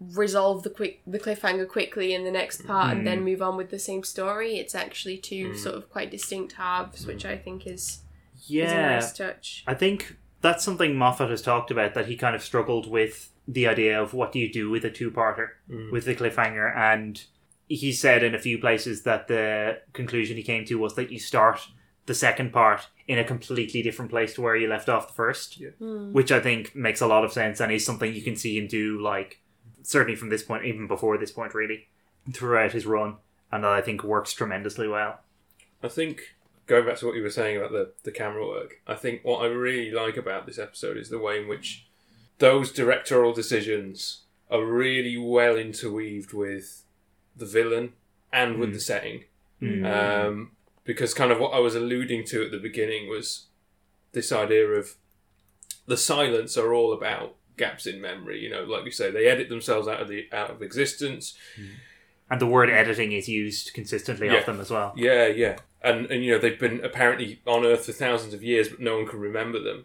resolve 0.00 0.62
the 0.62 0.70
quick 0.70 1.02
the 1.06 1.18
cliffhanger 1.18 1.68
quickly 1.68 2.14
in 2.14 2.24
the 2.24 2.30
next 2.30 2.66
part, 2.66 2.96
and 2.96 3.06
then 3.06 3.20
mm. 3.20 3.24
move 3.24 3.42
on 3.42 3.56
with 3.56 3.70
the 3.70 3.78
same 3.78 4.02
story. 4.02 4.56
It's 4.56 4.74
actually 4.74 5.18
two 5.18 5.50
mm. 5.50 5.56
sort 5.56 5.76
of 5.76 5.90
quite 5.90 6.10
distinct 6.10 6.54
halves, 6.54 7.06
which 7.06 7.24
I 7.24 7.36
think 7.36 7.66
is 7.66 8.02
is 8.34 8.50
a 8.50 8.52
Yeah, 8.52 8.90
nice 8.96 9.12
touch. 9.12 9.64
I 9.66 9.74
think 9.74 10.16
that's 10.40 10.64
something 10.64 10.96
Moffat 10.96 11.30
has 11.30 11.42
talked 11.42 11.70
about 11.70 11.94
that 11.94 12.06
he 12.06 12.16
kind 12.16 12.36
of 12.36 12.42
struggled 12.42 12.88
with 12.90 13.32
the 13.48 13.66
idea 13.66 14.00
of 14.00 14.12
what 14.12 14.32
do 14.32 14.38
you 14.38 14.52
do 14.52 14.68
with 14.70 14.84
a 14.84 14.90
two-parter 14.90 15.48
with 15.92 16.04
the 16.04 16.16
cliffhanger, 16.16 16.76
and 16.76 17.24
he 17.68 17.92
said 17.92 18.22
in 18.22 18.34
a 18.34 18.38
few 18.38 18.58
places 18.58 19.02
that 19.02 19.28
the 19.28 19.78
conclusion 19.92 20.36
he 20.36 20.42
came 20.42 20.64
to 20.64 20.76
was 20.76 20.94
that 20.94 21.10
you 21.10 21.18
start 21.18 21.60
the 22.06 22.14
second 22.14 22.52
part 22.52 22.88
in 23.06 23.18
a 23.18 23.24
completely 23.24 23.82
different 23.82 24.10
place 24.10 24.34
to 24.34 24.42
where 24.42 24.56
you 24.56 24.68
left 24.68 24.88
off 24.88 25.08
the 25.08 25.14
first, 25.14 25.62
hmm. 25.78 26.12
which 26.12 26.32
I 26.32 26.40
think 26.40 26.74
makes 26.74 27.00
a 27.00 27.06
lot 27.06 27.24
of 27.24 27.32
sense 27.32 27.60
and 27.60 27.70
is 27.70 27.84
something 27.84 28.12
you 28.12 28.22
can 28.22 28.36
see 28.36 28.58
him 28.58 28.66
do 28.66 29.00
like 29.00 29.40
certainly 29.82 30.16
from 30.16 30.30
this 30.30 30.42
point, 30.42 30.64
even 30.64 30.86
before 30.86 31.16
this 31.16 31.30
point, 31.30 31.54
really 31.54 31.86
throughout 32.32 32.72
his 32.72 32.86
run, 32.86 33.16
and 33.52 33.62
that 33.64 33.70
I 33.70 33.80
think 33.80 34.02
works 34.02 34.32
tremendously 34.32 34.88
well. 34.88 35.20
I 35.82 35.88
think 35.88 36.34
going 36.66 36.86
back 36.86 36.96
to 36.98 37.06
what 37.06 37.14
you 37.14 37.22
were 37.22 37.30
saying 37.30 37.56
about 37.56 37.70
the, 37.70 37.92
the 38.02 38.10
camera 38.10 38.46
work, 38.46 38.80
I 38.86 38.94
think 38.94 39.24
what 39.24 39.42
I 39.42 39.46
really 39.46 39.92
like 39.92 40.16
about 40.16 40.46
this 40.46 40.58
episode 40.58 40.96
is 40.96 41.08
the 41.08 41.18
way 41.18 41.40
in 41.40 41.48
which 41.48 41.86
those 42.38 42.72
directorial 42.72 43.32
decisions 43.32 44.22
are 44.50 44.64
really 44.64 45.16
well 45.16 45.56
interweaved 45.56 46.32
with 46.32 46.82
the 47.36 47.46
villain 47.46 47.92
and 48.32 48.58
with 48.58 48.70
hmm. 48.70 48.74
the 48.74 48.80
setting. 48.80 49.24
Hmm. 49.60 49.86
Um, 49.86 50.50
because 50.86 51.12
kind 51.14 51.30
of 51.32 51.38
what 51.38 51.52
I 51.52 51.58
was 51.58 51.74
alluding 51.74 52.24
to 52.26 52.44
at 52.44 52.50
the 52.50 52.58
beginning 52.58 53.08
was 53.08 53.46
this 54.12 54.32
idea 54.32 54.66
of 54.66 54.96
the 55.86 55.96
silence 55.96 56.56
are 56.56 56.72
all 56.72 56.92
about 56.92 57.36
gaps 57.56 57.86
in 57.86 58.00
memory. 58.00 58.40
You 58.40 58.50
know, 58.50 58.64
like 58.64 58.84
you 58.84 58.90
say, 58.90 59.10
they 59.10 59.26
edit 59.26 59.48
themselves 59.48 59.88
out 59.88 60.00
of 60.00 60.08
the 60.08 60.28
out 60.32 60.50
of 60.50 60.62
existence. 60.62 61.34
Mm. 61.60 61.68
And 62.28 62.40
the 62.40 62.46
word 62.46 62.70
editing 62.70 63.12
is 63.12 63.28
used 63.28 63.72
consistently 63.72 64.26
Yeah. 64.26 64.38
of 64.38 64.46
them 64.46 64.60
as 64.60 64.70
well. 64.70 64.92
Yeah, 64.96 65.26
yeah. 65.26 65.56
And 65.82 66.06
and 66.10 66.24
you 66.24 66.32
know, 66.32 66.38
they've 66.38 66.58
been 66.58 66.84
apparently 66.84 67.40
on 67.46 67.64
Earth 67.64 67.86
for 67.86 67.92
thousands 67.92 68.34
of 68.34 68.42
years, 68.42 68.68
but 68.68 68.80
no 68.80 68.96
one 68.96 69.06
can 69.06 69.20
remember 69.20 69.60
them. 69.60 69.84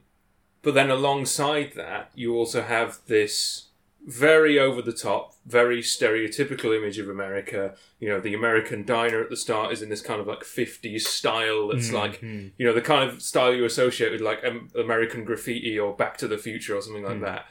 But 0.63 0.73
then 0.75 0.89
alongside 0.91 1.73
that, 1.75 2.11
you 2.15 2.35
also 2.35 2.61
have 2.61 2.99
this 3.07 3.67
very 4.05 4.57
over 4.57 4.81
the 4.81 4.93
top, 4.93 5.35
very 5.45 5.81
stereotypical 5.81 6.75
image 6.75 6.97
of 6.97 7.07
America. 7.07 7.75
You 7.99 8.09
know, 8.09 8.19
the 8.19 8.33
American 8.33 8.83
diner 8.83 9.21
at 9.21 9.29
the 9.29 9.37
start 9.37 9.71
is 9.71 9.81
in 9.81 9.89
this 9.89 10.01
kind 10.01 10.19
of 10.19 10.27
like 10.27 10.39
50s 10.39 11.01
style 11.01 11.67
that's 11.67 11.89
hmm, 11.89 11.95
like, 11.95 12.19
hmm. 12.19 12.47
you 12.57 12.65
know, 12.65 12.73
the 12.73 12.81
kind 12.81 13.07
of 13.07 13.21
style 13.21 13.53
you 13.53 13.65
associate 13.65 14.11
with 14.11 14.21
like 14.21 14.43
um, 14.43 14.69
American 14.75 15.23
graffiti 15.23 15.77
or 15.77 15.95
Back 15.95 16.17
to 16.17 16.27
the 16.27 16.37
Future 16.37 16.75
or 16.75 16.81
something 16.81 17.03
like 17.03 17.17
hmm. 17.17 17.23
that. 17.23 17.45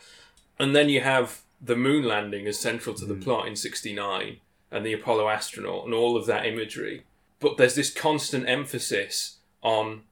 And 0.59 0.75
then 0.75 0.89
you 0.89 1.01
have 1.01 1.43
the 1.61 1.77
moon 1.77 2.05
landing 2.05 2.47
as 2.47 2.59
central 2.59 2.95
to 2.97 3.05
the 3.05 3.15
plot 3.15 3.47
in 3.47 3.55
69 3.55 4.39
and 4.71 4.87
the 4.87 4.93
Apollo 4.93 5.29
astronaut 5.29 5.85
and 5.85 5.95
all 5.95 6.17
of 6.17 6.27
that 6.27 6.47
imagery. 6.47 7.05
But 7.39 7.57
there's 7.57 7.75
this 7.75 7.93
constant 7.93 8.49
emphasis 8.49 9.39
on 9.63 10.03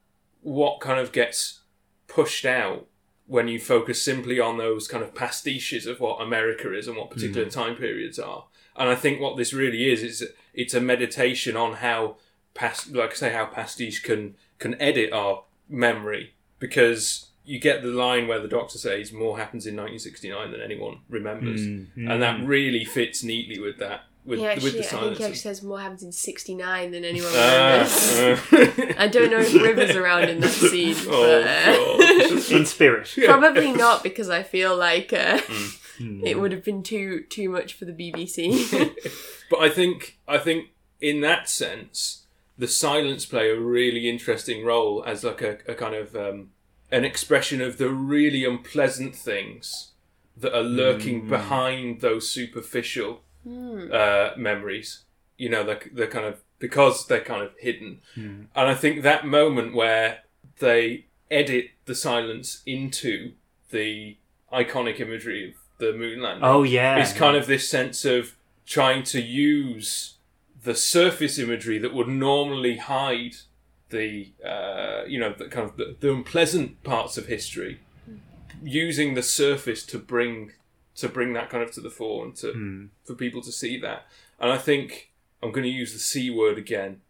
what 0.41 0.79
kind 0.79 0.99
of 0.99 1.11
gets 1.11 1.61
pushed 2.07 2.45
out 2.45 2.87
when 3.29 3.47
you 3.47 3.59
focus 3.59 4.01
simply 4.01 4.39
on 4.39 4.57
those 4.57 4.87
kind 4.87 5.03
of 5.03 5.13
pastiches 5.13 5.85
of 5.85 5.99
what 5.99 6.19
America 6.19 6.75
is 6.75 6.87
and 6.87 6.97
what 6.97 7.11
particular 7.11 7.45
mm. 7.45 7.51
time 7.51 7.75
periods 7.75 8.17
are. 8.17 8.45
And 8.75 8.89
I 8.89 8.95
think 8.95 9.21
what 9.21 9.37
this 9.37 9.53
really 9.53 9.91
is 9.91 10.01
is 10.01 10.27
it's 10.55 10.73
a 10.73 10.81
meditation 10.81 11.55
on 11.55 11.73
how 11.73 12.15
past, 12.55 12.91
like 12.91 13.11
I 13.11 13.13
say, 13.13 13.31
how 13.31 13.45
pastiche 13.45 14.01
can 14.01 14.35
can 14.57 14.81
edit 14.81 15.13
our 15.13 15.43
memory. 15.69 16.33
Because 16.57 17.27
you 17.45 17.59
get 17.59 17.83
the 17.83 17.89
line 17.89 18.27
where 18.27 18.41
the 18.41 18.47
doctor 18.47 18.79
says 18.79 19.13
more 19.13 19.37
happens 19.37 19.67
in 19.67 19.75
1969 19.75 20.51
than 20.51 20.61
anyone 20.61 21.01
remembers, 21.07 21.61
mm. 21.61 21.87
and 21.95 22.21
that 22.23 22.37
mm. 22.37 22.47
really 22.47 22.83
fits 22.83 23.23
neatly 23.23 23.59
with 23.59 23.77
that 23.77 24.05
with, 24.29 24.39
Yeah, 24.39 24.55
with 24.55 24.57
actually, 24.57 24.71
the 24.71 24.77
I 24.77 24.81
think 24.81 24.91
silence. 24.91 25.17
he 25.17 25.23
actually 25.25 25.35
says 25.37 25.63
more 25.63 25.79
happens 25.81 26.03
in 26.03 26.11
'69 26.13 26.91
than 26.91 27.03
anyone 27.03 27.31
Ah, 27.35 27.89
remembers. 28.21 28.79
uh, 28.89 28.93
I 28.97 29.07
don't 29.07 29.29
know 29.31 29.39
if 29.39 29.53
River's 29.53 29.95
around 29.95 30.29
in 30.29 30.39
that 30.39 30.49
scene, 30.69 30.95
but 31.05 31.13
oh, 31.13 31.99
uh, 31.99 32.55
In 32.55 32.65
spirit. 32.65 33.13
probably 33.25 33.73
not 33.73 34.03
because 34.03 34.29
I 34.29 34.43
feel 34.43 34.75
like 34.77 35.11
uh, 35.11 35.39
Hmm. 35.97 36.21
it 36.25 36.39
would 36.39 36.53
have 36.53 36.63
been 36.63 36.81
too 36.81 37.23
too 37.29 37.49
much 37.49 37.73
for 37.73 37.83
the 37.83 37.91
BBC. 37.91 38.95
But 39.49 39.59
I 39.59 39.69
think 39.69 40.17
I 40.29 40.37
think 40.37 40.67
in 41.01 41.19
that 41.21 41.49
sense, 41.49 42.23
the 42.57 42.67
silence 42.69 43.25
play 43.25 43.49
a 43.49 43.59
really 43.59 44.07
interesting 44.09 44.63
role 44.63 45.03
as 45.05 45.23
like 45.25 45.41
a, 45.41 45.57
a 45.67 45.73
kind 45.75 45.95
of 45.95 46.15
um, 46.15 46.51
an 46.89 47.03
expression 47.03 47.59
of 47.61 47.77
the 47.79 47.89
really 47.89 48.45
unpleasant 48.45 49.13
things 49.15 49.91
that 50.37 50.55
are 50.57 50.63
lurking 50.63 51.27
behind 51.27 51.99
those 51.99 52.29
superficial 52.29 53.21
uh, 53.47 54.31
memories. 54.37 55.03
You 55.37 55.49
know, 55.49 55.63
they're, 55.63 55.81
they're 55.93 56.07
kind 56.07 56.25
of 56.25 56.41
because 56.59 57.07
they're 57.07 57.21
kind 57.23 57.41
of 57.41 57.51
hidden, 57.57 58.01
and 58.15 58.47
I 58.55 58.75
think 58.75 59.01
that 59.03 59.25
moment 59.25 59.73
where 59.73 60.19
they 60.59 61.05
edit 61.31 61.69
the 61.85 61.95
silence 61.95 62.61
into 62.65 63.31
the 63.71 64.17
iconic 64.51 64.99
imagery 64.99 65.49
of 65.49 65.55
the 65.77 65.93
moon 65.93 66.21
landing 66.21 66.43
Oh 66.43 66.63
yeah. 66.63 66.97
it's 66.97 67.13
kind 67.13 67.37
of 67.37 67.45
this 67.47 67.69
sense 67.69 68.03
of 68.03 68.35
trying 68.65 69.03
to 69.03 69.21
use 69.21 70.15
the 70.63 70.75
surface 70.75 71.37
imagery 71.39 71.77
that 71.77 71.93
would 71.93 72.07
normally 72.09 72.77
hide 72.77 73.35
the 73.89 74.31
uh, 74.45 75.03
you 75.07 75.19
know 75.19 75.31
the 75.37 75.45
kind 75.45 75.69
of 75.69 75.77
the, 75.77 75.95
the 75.99 76.11
unpleasant 76.11 76.83
parts 76.83 77.17
of 77.17 77.27
history 77.27 77.79
using 78.61 79.13
the 79.13 79.23
surface 79.23 79.85
to 79.85 79.97
bring 79.97 80.51
to 80.99 81.09
bring 81.09 81.33
that 81.33 81.49
kind 81.49 81.63
of 81.63 81.71
to 81.71 81.81
the 81.81 81.89
fore 81.89 82.25
and 82.25 82.35
to 82.35 82.89
for 83.05 83.15
people 83.15 83.41
to 83.41 83.51
see 83.51 83.79
that 83.79 84.05
and 84.39 84.51
i 84.51 84.57
think 84.57 85.11
i'm 85.43 85.51
going 85.51 85.63
to 85.63 85.69
use 85.69 85.93
the 85.93 85.99
c 85.99 86.29
word 86.29 86.57
again 86.57 87.01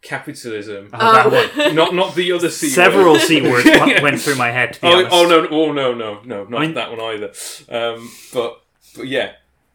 capitalism 0.00 0.90
Oh, 0.92 1.12
that 1.30 1.56
one. 1.56 1.74
not 1.74 1.94
not 1.94 2.14
the 2.14 2.30
other 2.32 2.50
c 2.50 2.68
word 2.68 2.72
Several 2.72 3.16
c 3.18 3.40
words 3.42 3.64
w- 3.70 4.02
went 4.02 4.20
through 4.20 4.36
my 4.36 4.50
head. 4.50 4.74
To 4.74 4.80
be 4.80 4.86
Oh, 4.86 4.92
honest. 4.98 5.12
oh 5.12 5.26
no, 5.28 5.48
oh 5.50 5.72
no, 5.72 5.92
no, 5.94 6.20
no, 6.24 6.44
not 6.44 6.58
I 6.62 6.66
mean- 6.66 6.74
that 6.74 6.90
one 6.90 7.00
either. 7.00 7.32
Um, 7.68 8.10
but 8.32 8.62
but 8.96 9.08
yeah, 9.08 9.32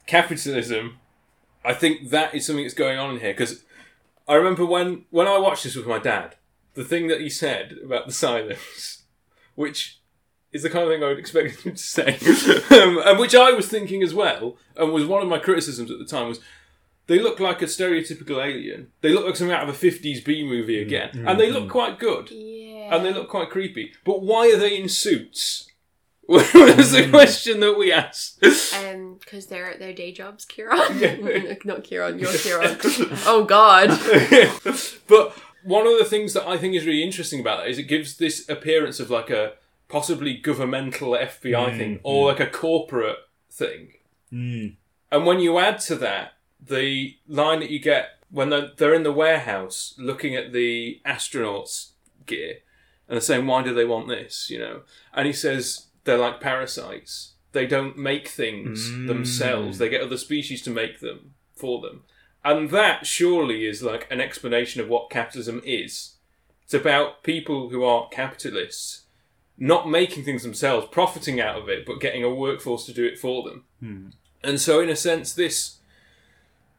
capitalism. 0.08 0.98
I 1.66 1.74
think 1.74 2.10
that 2.10 2.34
is 2.36 2.46
something 2.46 2.64
that's 2.66 2.74
going 2.74 2.98
on 2.98 3.16
in 3.16 3.20
here 3.22 3.34
because 3.34 3.64
I 4.28 4.36
remember 4.36 4.66
when 4.66 5.06
when 5.12 5.28
I 5.28 5.38
watched 5.38 5.66
this 5.66 5.76
with 5.76 5.88
my 5.88 6.00
dad, 6.00 6.36
the 6.74 6.84
thing 6.86 7.08
that 7.08 7.20
he 7.22 7.30
said 7.30 7.76
about 7.84 8.08
the 8.08 8.14
silence, 8.26 9.04
which 9.56 10.00
is 10.54 10.64
the 10.64 10.70
kind 10.70 10.84
of 10.84 10.90
thing 10.90 11.04
I 11.04 11.08
would 11.08 11.20
expect 11.20 11.62
him 11.66 11.74
to 11.74 11.78
say, 11.78 12.18
um, 12.72 13.02
and 13.06 13.20
which 13.20 13.36
I 13.36 13.52
was 13.52 13.68
thinking 13.68 14.04
as 14.04 14.14
well, 14.14 14.58
and 14.78 14.94
was 14.94 15.06
one 15.06 15.22
of 15.22 15.28
my 15.28 15.40
criticisms 15.40 15.92
at 15.92 16.00
the 16.00 16.06
time 16.06 16.28
was. 16.28 16.40
They 17.06 17.20
look 17.20 17.42
like 17.42 17.62
a 17.62 17.66
stereotypical 17.66 18.42
alien. 18.42 18.94
They 19.02 19.12
look 19.12 19.26
like 19.26 19.36
something 19.36 19.54
out 19.54 19.68
of 19.68 19.76
a 19.76 19.78
50s 19.78 20.24
B 20.24 20.42
movie 20.48 20.82
again. 20.82 21.26
And 21.28 21.38
they 21.38 21.52
look 21.52 21.70
quite 21.70 22.00
good 22.00 22.32
yeah. 22.32 22.96
and 22.96 23.04
they 23.04 23.12
look 23.12 23.28
quite 23.28 23.50
creepy. 23.50 23.92
But 24.06 24.22
why 24.22 24.50
are 24.50 24.56
they 24.56 24.80
in 24.80 24.88
suits? 24.88 25.68
was 26.28 26.92
the 26.92 27.10
question 27.10 27.60
that 27.60 27.78
we 27.78 27.92
asked. 27.92 28.42
Um, 28.74 29.18
because 29.20 29.48
they're 29.48 29.70
at 29.70 29.80
their 29.80 29.94
day 29.94 30.14
jobs, 30.14 30.46
Kieran. 30.46 31.58
Not 31.66 31.84
Kieran, 31.84 32.18
you're 32.18 32.32
Kieran. 32.32 32.78
oh 33.26 33.44
God. 33.44 33.90
but 35.08 35.38
one 35.64 35.86
of 35.86 35.98
the 36.00 36.06
things 36.06 36.34
that 36.34 36.48
I 36.48 36.58
think 36.58 36.76
is 36.76 36.86
really 36.86 37.04
interesting 37.04 37.42
about 37.42 37.60
that 37.60 37.70
is 37.70 37.78
it 37.78 37.84
gives 37.84 38.18
this 38.18 38.48
appearance 38.48 39.02
of 39.02 39.10
like 39.10 39.30
a 39.30 39.54
possibly 39.94 40.34
governmental 40.34 41.12
FBI 41.12 41.72
hmm, 41.72 41.78
thing 41.78 41.94
hmm. 41.98 42.02
or 42.02 42.30
like 42.30 42.40
a 42.40 42.48
corporate 42.48 43.20
thing. 43.52 43.90
Mm. 44.34 44.78
And 45.12 45.26
when 45.28 45.40
you 45.40 45.60
add 45.60 45.80
to 45.82 45.96
that 45.98 46.34
the 46.60 47.16
line 47.28 47.60
that 47.60 47.70
you 47.70 47.78
get 47.78 48.18
when 48.32 48.50
they're, 48.50 48.72
they're 48.76 48.96
in 48.96 49.04
the 49.04 49.14
warehouse 49.14 49.94
looking 50.00 50.36
at 50.36 50.52
the 50.52 51.00
astronauts' 51.06 51.92
gear 52.26 52.56
and 53.08 53.16
they're 53.16 53.22
saying, 53.22 53.46
why 53.46 53.62
do 53.62 53.72
they 53.72 53.86
want 53.86 54.08
this? 54.08 54.50
You 54.50 54.58
know, 54.58 54.82
and 55.14 55.28
he 55.28 55.34
says 55.34 55.86
they're 56.06 56.18
like 56.18 56.42
parasites. 56.42 57.34
They 57.52 57.68
don't 57.68 57.96
make 57.96 58.28
things 58.28 58.90
hmm. 58.90 59.06
themselves. 59.06 59.78
They 59.78 59.90
get 59.90 60.02
other 60.02 60.18
species 60.18 60.64
to 60.64 60.72
make 60.72 61.02
them 61.02 61.36
for 61.54 61.82
them. 61.82 62.02
And 62.44 62.72
that 62.72 63.06
surely 63.06 63.68
is 63.68 63.84
like 63.84 64.08
an 64.10 64.20
explanation 64.20 64.82
of 64.82 64.90
what 64.90 65.12
capitalism 65.12 65.62
is. 65.64 66.16
It's 66.64 66.74
about 66.74 67.22
people 67.22 67.70
who 67.70 67.84
are 67.84 68.10
capitalists 68.10 69.03
not 69.64 69.90
making 69.90 70.26
things 70.26 70.44
themselves, 70.44 70.88
profiting 70.92 71.40
out 71.40 71.58
of 71.58 71.70
it, 71.70 71.86
but 71.86 72.02
getting 72.02 72.22
a 72.22 72.36
workforce 72.36 72.86
to 72.86 72.94
do 72.94 73.06
it 73.06 73.18
for 73.18 73.44
them. 73.44 73.64
And 74.44 74.60
so, 74.60 74.82
in 74.82 74.90
a 74.90 74.96
sense, 74.96 75.32
this 75.34 75.78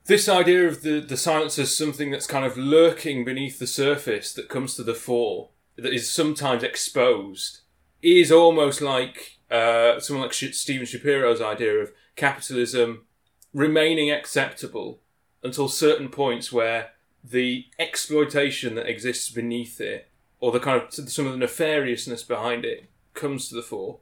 this 0.04 0.28
idea 0.28 0.68
of 0.68 0.82
the 0.82 1.00
the 1.00 1.16
silence 1.16 1.58
as 1.58 1.74
something 1.74 2.10
that's 2.10 2.26
kind 2.26 2.44
of 2.44 2.58
lurking 2.58 3.24
beneath 3.24 3.58
the 3.58 3.66
surface 3.66 4.34
that 4.34 4.50
comes 4.50 4.74
to 4.74 4.82
the 4.82 4.92
fore, 4.92 5.48
that 5.76 5.94
is 5.94 6.10
sometimes 6.10 6.62
exposed, 6.62 7.60
is 8.02 8.30
almost 8.30 8.82
like 8.82 9.38
uh, 9.50 9.98
someone 9.98 10.24
like 10.24 10.34
Sh- 10.34 10.52
Stephen 10.52 10.86
Shapiro's 10.86 11.40
idea 11.40 11.72
of 11.78 11.92
capitalism 12.16 13.06
remaining 13.54 14.10
acceptable 14.10 15.00
until 15.42 15.68
certain 15.68 16.10
points 16.10 16.52
where 16.52 16.90
the 17.22 17.64
exploitation 17.78 18.74
that 18.74 18.90
exists 18.90 19.30
beneath 19.30 19.80
it, 19.80 20.10
or 20.44 20.52
the 20.52 20.60
kind 20.60 20.82
of 20.82 20.92
some 20.92 21.26
of 21.26 21.32
the 21.38 21.44
nefariousness 21.46 22.26
behind 22.28 22.64
it, 22.66 22.90
comes 23.14 23.48
to 23.48 23.54
the 23.54 23.62
fore. 23.62 24.00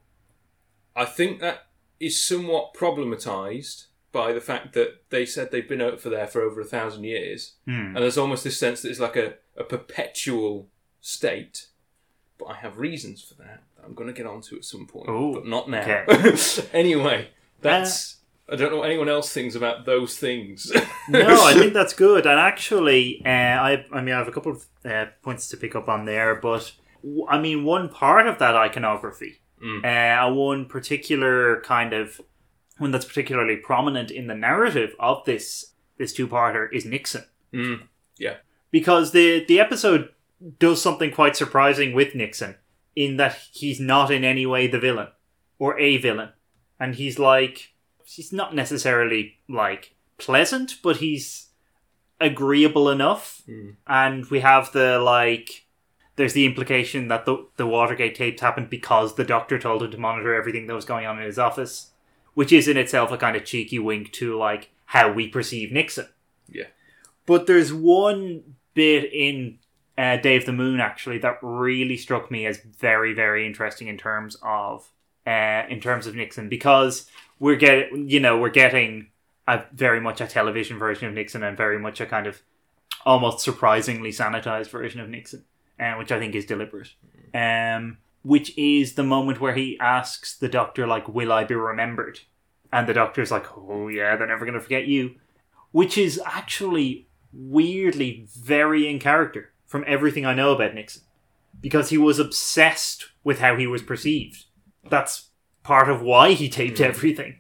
I 0.97 1.05
think 1.05 1.41
that 1.41 1.67
is 2.01 2.23
somewhat 2.23 2.75
problematized 2.75 3.87
by 4.11 4.33
the 4.33 4.41
fact 4.41 4.73
that 4.75 5.05
they 5.11 5.25
said 5.25 5.51
they've 5.51 5.69
been 5.69 5.81
out 5.81 6.01
for 6.01 6.09
there 6.11 6.27
for 6.27 6.43
over 6.43 6.61
a 6.61 6.65
thousand 6.65 7.05
years, 7.05 7.53
Hmm. 7.65 7.95
and 7.95 7.99
there's 7.99 8.19
almost 8.19 8.43
this 8.45 8.59
sense 8.59 8.83
that 8.83 8.91
it's 8.91 8.99
like 9.01 9.17
a, 9.17 9.35
a 9.57 9.63
perpetual 9.65 10.69
state. 11.01 11.69
But 12.39 12.47
I 12.47 12.55
have 12.57 12.79
reasons 12.79 13.23
for 13.23 13.35
that. 13.35 13.63
that 13.77 13.85
I'm 13.85 13.95
going 13.95 14.09
to 14.09 14.13
get 14.13 14.27
onto 14.27 14.57
at 14.57 14.65
some 14.65 14.87
point, 14.87 15.09
Ooh, 15.09 15.33
but 15.35 15.47
not 15.47 15.71
now. 15.71 16.05
okay. 16.09 16.67
anyway, 16.73 17.29
that's. 17.61 18.17
I 18.51 18.57
don't 18.57 18.71
know 18.71 18.79
what 18.79 18.89
anyone 18.89 19.09
else 19.09 19.33
thinks 19.33 19.55
about 19.55 19.87
those 19.87 20.19
things. 20.19 20.71
no, 21.09 21.45
I 21.47 21.55
think 21.59 21.73
that's 21.73 21.95
good. 21.95 22.27
And 22.27 22.39
actually, 22.39 23.23
uh, 23.25 23.29
I, 23.29 23.85
I 23.93 24.01
mean, 24.01 24.15
I 24.15 24.19
have 24.19 24.29
a 24.29 24.33
couple 24.33 24.53
of 24.53 24.67
uh, 24.85 25.07
points 25.23 25.49
to 25.49 25.57
pick 25.57 25.75
up 25.75 25.89
on 25.89 26.05
there, 26.05 26.35
but 26.35 26.73
w- 27.03 27.27
I 27.29 27.39
mean, 27.41 27.65
one 27.65 27.89
part 27.89 28.27
of 28.27 28.39
that 28.41 28.55
iconography, 28.57 29.41
uh, 29.85 30.31
one 30.33 30.67
particular 30.67 31.61
kind 31.63 31.93
of 31.93 32.21
one 32.79 32.91
that's 32.91 33.05
particularly 33.05 33.57
prominent 33.57 34.11
in 34.11 34.27
the 34.27 34.35
narrative 34.35 34.95
of 34.99 35.25
this 35.25 35.73
this 35.99 36.13
two 36.13 36.27
parter 36.27 36.67
is 36.73 36.85
Nixon, 36.85 37.25
Mm, 37.55 37.83
yeah. 38.19 38.37
because 38.73 39.13
the 39.13 39.45
the 39.47 39.61
episode 39.61 40.09
does 40.59 40.83
something 40.83 41.13
quite 41.13 41.37
surprising 41.37 41.93
with 41.95 42.15
Nixon 42.17 42.57
in 42.97 43.19
that 43.19 43.39
he's 43.53 43.79
not 43.79 44.11
in 44.11 44.25
any 44.25 44.45
way 44.47 44.67
the 44.67 44.81
villain 44.81 45.09
or 45.61 45.79
a 45.79 45.97
villain, 45.99 46.31
and 46.81 46.97
he's 46.97 47.19
like 47.21 47.72
he's 48.07 48.33
not 48.33 48.55
necessarily 48.55 49.39
like 49.49 49.95
pleasant, 50.19 50.77
but 50.83 50.99
he's 50.99 51.49
agreeable 52.21 52.89
enough. 52.89 53.43
And 53.87 54.27
we 54.27 54.41
have 54.41 54.73
the 54.73 54.99
like 54.99 55.67
there's 56.17 56.35
the 56.35 56.47
implication 56.47 57.09
that 57.09 57.25
the 57.25 57.47
the 57.57 57.67
Watergate 57.67 58.15
tapes 58.15 58.41
happened 58.41 58.71
because 58.71 59.15
the 59.15 59.25
doctor 59.25 59.59
told 59.59 59.83
him 59.83 59.91
to 59.91 59.99
monitor 59.99 60.35
everything 60.35 60.67
that 60.67 60.75
was 60.75 60.85
going 60.85 61.07
on 61.07 61.19
in 61.19 61.25
his 61.25 61.39
office, 61.39 61.91
which 62.35 62.53
is 62.53 62.69
in 62.69 62.77
itself 62.77 63.11
a 63.11 63.17
kind 63.17 63.37
of 63.37 63.45
cheeky 63.45 63.79
wink 63.79 64.13
to 64.13 64.37
like 64.37 64.71
how 64.87 65.13
we 65.13 65.29
perceive 65.29 65.73
Nixon. 65.73 66.07
Yeah. 66.49 66.67
But 67.27 67.47
there's 67.47 67.73
one 67.73 68.57
bit 68.75 69.13
in 69.13 69.59
uh, 69.99 70.19
of 70.23 70.47
the 70.47 70.53
Moon 70.53 70.81
actually 70.81 71.19
that 71.19 71.39
really 71.43 71.97
struck 71.97 72.31
me 72.31 72.47
as 72.47 72.61
very 72.61 73.15
very 73.15 73.47
interesting 73.47 73.89
in 73.89 73.99
terms 73.99 74.37
of 74.43 74.89
uh, 75.27 75.63
in 75.69 75.81
terms 75.81 76.07
of 76.07 76.15
Nixon 76.15 76.49
because 76.49 77.09
we're 77.43 77.57
getting 77.57 78.09
you 78.09 78.21
know 78.21 78.39
we're 78.39 78.49
getting 78.49 79.09
a 79.49 79.65
very 79.73 80.01
much 80.01 80.21
a 80.21 80.27
television 80.29 80.79
version 80.79 81.09
of 81.09 81.15
Nixon 81.15 81.43
and 81.43 81.57
very 81.57 81.77
much 81.77 82.01
a 82.01 82.07
kind 82.07 82.29
of 82.29 82.41
almost 83.05 83.41
surprisingly 83.41 84.11
sanitized 84.11 84.71
version 84.71 85.01
of 85.01 85.09
Nixon, 85.09 85.45
uh, 85.81 85.95
which 85.95 86.13
I 86.13 86.21
think 86.21 86.37
is 86.37 86.47
deliberate. 86.47 86.91
Um, 87.35 87.99
which 88.23 88.57
is 88.57 88.95
the 88.95 89.03
moment 89.03 89.41
where 89.41 89.55
he 89.55 89.77
asks 89.81 90.37
the 90.37 90.49
doctor 90.49 90.87
like, 90.87 91.09
"Will 91.09 91.33
I 91.33 91.43
be 91.43 91.57
remembered?" 91.57 92.21
And 92.73 92.89
the 92.89 92.95
doctor's 92.95 93.33
like, 93.33 93.47
"Oh 93.59 93.89
yeah, 93.89 94.15
they're 94.15 94.29
never 94.29 94.45
going 94.47 94.55
to 94.55 94.61
forget 94.61 94.87
you," 94.87 95.17
which 95.73 95.99
is 95.99 96.23
actually 96.25 97.09
weirdly 97.33 98.29
very 98.39 98.87
in 98.87 99.01
character 99.01 99.51
from 99.67 99.83
everything 99.89 100.25
I 100.25 100.35
know 100.35 100.53
about 100.53 100.77
Nixon, 100.77 101.03
because 101.61 101.91
he 101.91 101.99
was 101.99 102.21
obsessed 102.21 103.07
with 103.25 103.41
how 103.41 103.57
he 103.57 103.67
was 103.67 103.83
perceived. 103.83 104.45
That's 104.89 105.32
part 105.63 105.89
of 105.89 106.03
why 106.03 106.33
he 106.33 106.49
taped 106.49 106.81
everything. 106.81 107.37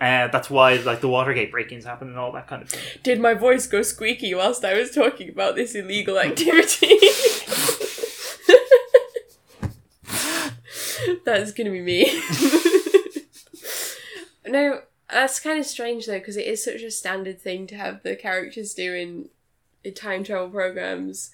Uh, 0.00 0.26
that's 0.28 0.50
why 0.50 0.76
like 0.78 1.00
the 1.00 1.08
Watergate 1.08 1.52
break-ins 1.52 1.84
happened 1.84 2.10
and 2.10 2.18
all 2.18 2.32
that 2.32 2.48
kind 2.48 2.62
of 2.62 2.68
thing. 2.68 2.80
Did 3.04 3.20
my 3.20 3.34
voice 3.34 3.66
go 3.68 3.82
squeaky 3.82 4.34
whilst 4.34 4.64
I 4.64 4.74
was 4.74 4.90
talking 4.90 5.28
about 5.28 5.54
this 5.54 5.76
illegal 5.76 6.18
activity? 6.18 6.88
That's 11.24 11.52
gonna 11.52 11.70
be 11.70 11.80
me. 11.80 12.04
no, 14.46 14.80
that's 15.08 15.40
kind 15.40 15.58
of 15.58 15.66
strange 15.66 16.06
though, 16.06 16.18
because 16.18 16.36
it 16.36 16.46
is 16.46 16.64
such 16.64 16.82
a 16.82 16.90
standard 16.90 17.40
thing 17.40 17.66
to 17.68 17.76
have 17.76 18.02
the 18.02 18.16
characters 18.16 18.74
do 18.74 18.94
in, 18.94 19.28
in 19.84 19.94
time 19.94 20.24
travel 20.24 20.48
programs, 20.48 21.30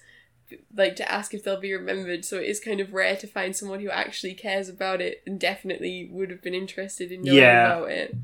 like 0.75 0.95
to 0.97 1.11
ask 1.11 1.33
if 1.33 1.43
they'll 1.43 1.59
be 1.59 1.73
remembered. 1.73 2.25
So 2.25 2.37
it 2.37 2.45
is 2.47 2.59
kind 2.59 2.79
of 2.79 2.93
rare 2.93 3.15
to 3.17 3.27
find 3.27 3.55
someone 3.55 3.79
who 3.79 3.89
actually 3.89 4.33
cares 4.33 4.69
about 4.69 5.01
it 5.01 5.21
and 5.25 5.39
definitely 5.39 6.09
would 6.11 6.29
have 6.29 6.41
been 6.41 6.53
interested 6.53 7.11
in 7.11 7.23
knowing 7.23 7.37
Yeah. 7.37 7.67
about 7.77 7.91
it. 7.91 8.15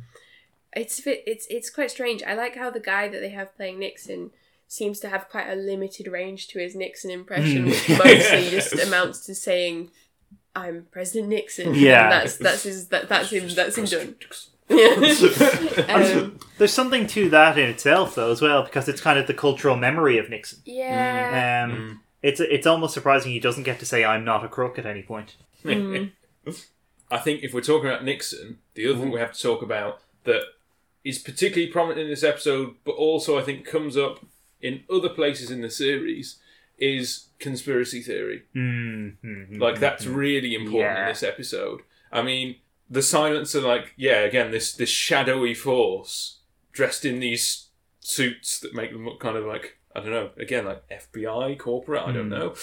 It's 0.76 1.01
it's 1.05 1.47
it's 1.49 1.69
quite 1.69 1.89
strange. 1.91 2.21
I 2.23 2.34
like 2.34 2.55
how 2.55 2.69
the 2.69 2.80
guy 2.82 3.07
that 3.07 3.19
they 3.19 3.30
have 3.30 3.55
playing 3.55 3.80
Nixon 3.80 4.32
seems 4.67 4.99
to 4.99 5.09
have 5.09 5.30
quite 5.30 5.47
a 5.47 5.55
limited 5.55 6.07
range 6.07 6.47
to 6.49 6.59
his 6.59 6.76
Nixon 6.76 7.11
impression, 7.11 7.65
which 7.65 7.88
mostly 7.88 8.49
just 8.49 8.73
amounts 8.73 9.26
to 9.28 9.36
saying, 9.36 9.89
"I'm 10.55 10.88
President 10.91 11.30
Nixon." 11.30 11.76
Yeah. 11.76 12.03
And 12.03 12.11
that's 12.11 12.38
that's 12.38 12.63
his 12.63 12.88
that, 12.89 13.07
that's 13.07 13.30
him 13.32 13.47
that's 13.55 13.78
him 13.78 13.86
done. 13.86 14.15
Yeah. 14.67 15.86
um, 15.89 16.39
There's 16.57 16.73
something 16.73 17.05
to 17.07 17.30
that 17.30 17.57
in 17.59 17.69
itself, 17.69 18.15
though, 18.15 18.32
as 18.32 18.41
well, 18.41 18.63
because 18.63 18.89
it's 18.89 18.99
kind 18.99 19.19
of 19.19 19.28
the 19.28 19.34
cultural 19.34 19.76
memory 19.76 20.17
of 20.17 20.30
Nixon. 20.30 20.59
yeah. 20.65 21.67
Um, 21.69 22.01
It's 22.26 22.39
it's 22.39 22.65
almost 22.65 22.95
surprising 22.95 23.32
he 23.32 23.39
doesn't 23.39 23.65
get 23.65 23.80
to 23.80 23.86
say 23.86 24.03
"I'm 24.03 24.26
not 24.26 24.43
a 24.43 24.47
crook" 24.47 24.80
at 24.80 24.86
any 24.88 25.03
point. 25.03 25.36
I 27.11 27.17
think 27.19 27.43
if 27.43 27.53
we're 27.53 27.61
talking 27.61 27.88
about 27.88 28.03
Nixon, 28.03 28.57
the 28.73 28.88
other 28.88 28.97
thing 28.97 29.11
we 29.11 29.19
have 29.19 29.34
to 29.34 29.41
talk 29.41 29.61
about 29.61 30.01
that 30.23 30.41
is 31.03 31.19
particularly 31.19 31.71
prominent 31.71 32.01
in 32.01 32.09
this 32.09 32.23
episode, 32.23 32.78
but 32.84 32.93
also 32.93 33.38
I 33.38 33.43
think 33.43 33.63
comes 33.63 33.95
up 33.95 34.26
in 34.59 34.84
other 34.91 35.09
places 35.09 35.51
in 35.51 35.61
the 35.61 35.69
series, 35.69 36.39
is 36.80 37.28
conspiracy 37.38 38.01
theory. 38.01 38.41
Mm-hmm. 38.55 39.61
Like 39.61 39.80
that's 39.80 40.07
really 40.07 40.55
important 40.55 40.97
in 40.97 41.05
this 41.05 41.21
episode. 41.21 41.82
I 42.11 42.23
mean, 42.23 42.55
the 42.89 43.03
silencer, 43.03 43.61
like 43.61 43.93
yeah, 43.97 44.21
again 44.21 44.49
this 44.49 44.73
this 44.73 44.89
shadowy 44.89 45.53
force 45.53 46.39
dressed 46.71 47.05
in 47.05 47.19
these 47.19 47.67
suits 47.99 48.59
that 48.61 48.73
make 48.73 48.91
them 48.91 49.05
look 49.05 49.19
kind 49.19 49.38
of 49.38 49.45
like 49.45 49.78
I 49.96 50.02
don't 50.02 50.12
know, 50.12 50.30
again 50.38 50.66
like 50.66 50.84
FBI 50.89 51.58
corporate. 51.58 52.02
I 52.04 52.12
don't 52.12 52.30
know. 52.30 52.54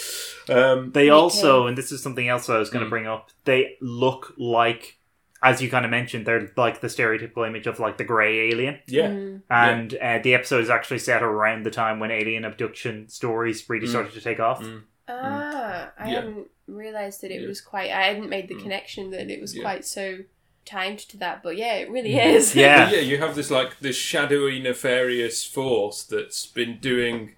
Um, 0.49 0.91
They 0.91 1.09
also, 1.09 1.63
too. 1.63 1.67
and 1.67 1.77
this 1.77 1.91
is 1.91 2.01
something 2.03 2.27
else 2.27 2.47
I 2.49 2.59
was 2.59 2.69
going 2.69 2.81
to 2.81 2.87
Mm. 2.87 2.91
bring 2.91 3.07
up. 3.07 3.31
They 3.45 3.77
look 3.81 4.33
like, 4.37 4.97
as 5.41 5.61
you 5.61 5.69
kind 5.69 5.83
of 5.83 5.91
mentioned, 5.91 6.25
they're 6.27 6.51
like 6.55 6.79
the 6.81 6.87
stereotypical 6.87 7.45
image 7.47 7.65
of 7.67 7.79
like 7.79 7.97
the 7.97 8.03
grey 8.03 8.51
alien. 8.51 8.79
yeah, 8.87 9.07
Mm. 9.09 9.41
And 9.49 9.95
uh, 9.95 10.19
the 10.23 10.35
episode 10.35 10.63
is 10.63 10.69
actually 10.69 10.99
set 10.99 11.23
around 11.23 11.63
the 11.65 11.71
time 11.71 11.99
when 11.99 12.11
alien 12.11 12.45
abduction 12.45 13.09
stories 13.09 13.67
really 13.69 13.87
Mm. 13.87 13.89
started 13.89 14.13
to 14.13 14.21
take 14.21 14.39
off. 14.39 14.61
Mm. 14.61 14.83
Ah, 15.07 15.91
I 15.97 16.09
Yeah. 16.09 16.15
hadn't 16.21 16.47
realised 16.67 17.21
that 17.21 17.31
it 17.31 17.41
Yeah. 17.41 17.47
was 17.47 17.59
quite. 17.61 17.91
I 17.91 18.03
hadn't 18.03 18.29
made 18.29 18.47
the 18.47 18.55
Mm. 18.55 18.61
connection 18.61 19.09
that 19.11 19.29
it 19.29 19.41
was 19.41 19.55
Yeah. 19.55 19.63
quite 19.63 19.85
so 19.85 20.19
timed 20.65 20.99
to 20.99 21.17
that, 21.17 21.43
but 21.43 21.57
yeah, 21.57 21.75
it 21.75 21.89
really 21.89 22.13
mm. 22.13 22.25
is. 22.25 22.55
Yeah. 22.55 22.85
But 22.85 22.95
yeah, 22.95 23.01
you 23.01 23.17
have 23.17 23.35
this 23.35 23.51
like 23.51 23.79
this 23.79 23.95
shadowy, 23.95 24.59
nefarious 24.59 25.45
force 25.45 26.03
that's 26.03 26.45
been 26.45 26.77
doing 26.79 27.35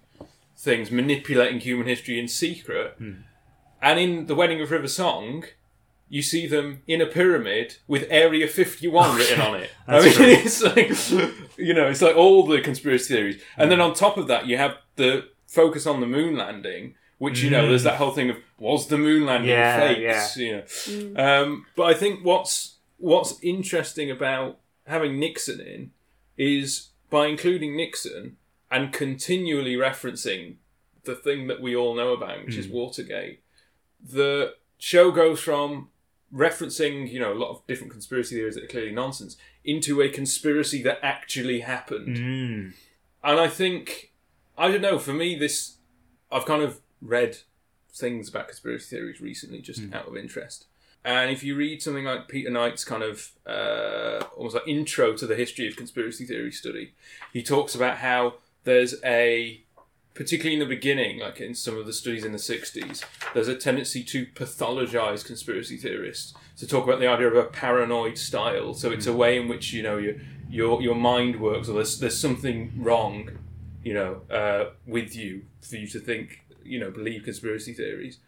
things, 0.56 0.90
manipulating 0.90 1.60
human 1.60 1.86
history 1.86 2.18
in 2.18 2.28
secret. 2.28 2.94
Hmm. 2.98 3.12
And 3.82 4.00
in 4.00 4.26
the 4.26 4.34
Wedding 4.34 4.60
of 4.60 4.70
River 4.70 4.88
Song, 4.88 5.44
you 6.08 6.22
see 6.22 6.46
them 6.46 6.82
in 6.86 7.00
a 7.00 7.06
pyramid 7.06 7.76
with 7.86 8.06
Area 8.10 8.48
Fifty 8.48 8.88
One 8.88 9.16
written 9.18 9.40
on 9.40 9.54
it. 9.56 9.70
I 9.86 10.00
That's 10.00 10.18
mean, 10.18 10.28
it's 10.30 10.62
like 10.62 11.58
you 11.58 11.74
know, 11.74 11.88
it's 11.88 12.02
like 12.02 12.16
all 12.16 12.46
the 12.46 12.60
conspiracy 12.60 13.14
theories, 13.14 13.42
and 13.56 13.70
then 13.70 13.78
hmm. 13.78 13.86
on 13.86 13.94
top 13.94 14.16
of 14.16 14.26
that, 14.28 14.46
you 14.46 14.56
have 14.56 14.76
the 14.96 15.28
focus 15.46 15.86
on 15.86 16.00
the 16.00 16.06
moon 16.06 16.36
landing. 16.36 16.94
Which 17.18 17.42
you 17.42 17.48
know, 17.48 17.66
there's 17.66 17.80
hmm. 17.80 17.88
that 17.88 17.96
whole 17.96 18.10
thing 18.10 18.28
of 18.28 18.36
was 18.58 18.88
the 18.88 18.98
moon 18.98 19.24
landing 19.24 19.50
Yeah, 19.50 19.80
fakes? 19.80 20.36
You 20.36 20.56
know, 20.56 20.62
mm. 20.62 21.18
um, 21.18 21.66
but 21.74 21.84
I 21.84 21.94
think 21.94 22.24
what's 22.24 22.75
what's 22.98 23.38
interesting 23.42 24.10
about 24.10 24.58
having 24.86 25.18
Nixon 25.18 25.60
in 25.60 25.90
is 26.36 26.90
by 27.10 27.26
including 27.26 27.76
Nixon 27.76 28.36
and 28.70 28.92
continually 28.92 29.74
referencing 29.74 30.56
the 31.04 31.14
thing 31.14 31.46
that 31.46 31.60
we 31.60 31.74
all 31.74 31.94
know 31.94 32.12
about, 32.12 32.44
which 32.44 32.56
is 32.56 32.68
Watergate. 32.68 33.40
The 34.02 34.54
show 34.78 35.10
goes 35.10 35.40
from 35.40 35.88
referencing, 36.34 37.10
you 37.10 37.20
know, 37.20 37.32
a 37.32 37.34
lot 37.34 37.50
of 37.50 37.66
different 37.66 37.92
conspiracy 37.92 38.36
theories 38.36 38.56
that 38.56 38.64
are 38.64 38.68
clearly 38.68 38.92
nonsense 38.92 39.36
into 39.64 40.02
a 40.02 40.08
conspiracy 40.08 40.82
that 40.82 40.98
actually 41.02 41.60
happened. 41.60 42.16
Mm. 42.16 42.72
And 43.22 43.40
I 43.40 43.48
think, 43.48 44.12
I 44.58 44.70
don't 44.70 44.82
know, 44.82 44.98
for 44.98 45.12
me, 45.12 45.36
this, 45.36 45.76
I've 46.30 46.44
kind 46.44 46.62
of 46.62 46.80
read 47.00 47.38
things 47.92 48.28
about 48.28 48.48
conspiracy 48.48 48.96
theories 48.96 49.20
recently 49.20 49.60
just 49.60 49.82
out 49.92 50.06
of 50.06 50.16
interest. 50.16 50.66
And 51.06 51.30
if 51.30 51.44
you 51.44 51.54
read 51.54 51.80
something 51.80 52.04
like 52.04 52.26
Peter 52.26 52.50
Knight's 52.50 52.84
kind 52.84 53.04
of 53.04 53.30
uh, 53.46 54.24
almost 54.36 54.56
like 54.56 54.66
intro 54.66 55.16
to 55.16 55.24
the 55.24 55.36
history 55.36 55.68
of 55.68 55.76
conspiracy 55.76 56.26
theory 56.26 56.50
study, 56.50 56.94
he 57.32 57.44
talks 57.44 57.76
about 57.76 57.98
how 57.98 58.34
there's 58.64 58.96
a 59.04 59.62
particularly 60.14 60.54
in 60.54 60.60
the 60.60 60.74
beginning, 60.74 61.20
like 61.20 61.40
in 61.40 61.54
some 61.54 61.76
of 61.76 61.86
the 61.86 61.92
studies 61.92 62.24
in 62.24 62.32
the 62.32 62.38
60s, 62.38 63.04
there's 63.34 63.48
a 63.48 63.54
tendency 63.54 64.02
to 64.02 64.26
pathologize 64.26 65.24
conspiracy 65.24 65.76
theorists, 65.76 66.34
to 66.56 66.66
talk 66.66 66.84
about 66.84 66.98
the 66.98 67.06
idea 67.06 67.28
of 67.28 67.36
a 67.36 67.44
paranoid 67.44 68.16
style. 68.18 68.74
So 68.74 68.90
it's 68.90 69.06
a 69.06 69.12
way 69.12 69.38
in 69.38 69.46
which, 69.46 69.74
you 69.74 69.82
know, 69.82 69.98
your, 69.98 70.14
your, 70.48 70.82
your 70.82 70.94
mind 70.94 71.38
works, 71.38 71.68
or 71.68 71.74
there's, 71.74 72.00
there's 72.00 72.18
something 72.18 72.72
wrong, 72.78 73.30
you 73.84 73.92
know, 73.94 74.22
uh, 74.30 74.70
with 74.86 75.14
you 75.14 75.42
for 75.60 75.76
you 75.76 75.86
to 75.88 76.00
think, 76.00 76.46
you 76.64 76.80
know, 76.80 76.90
believe 76.90 77.22
conspiracy 77.22 77.74
theories. 77.74 78.18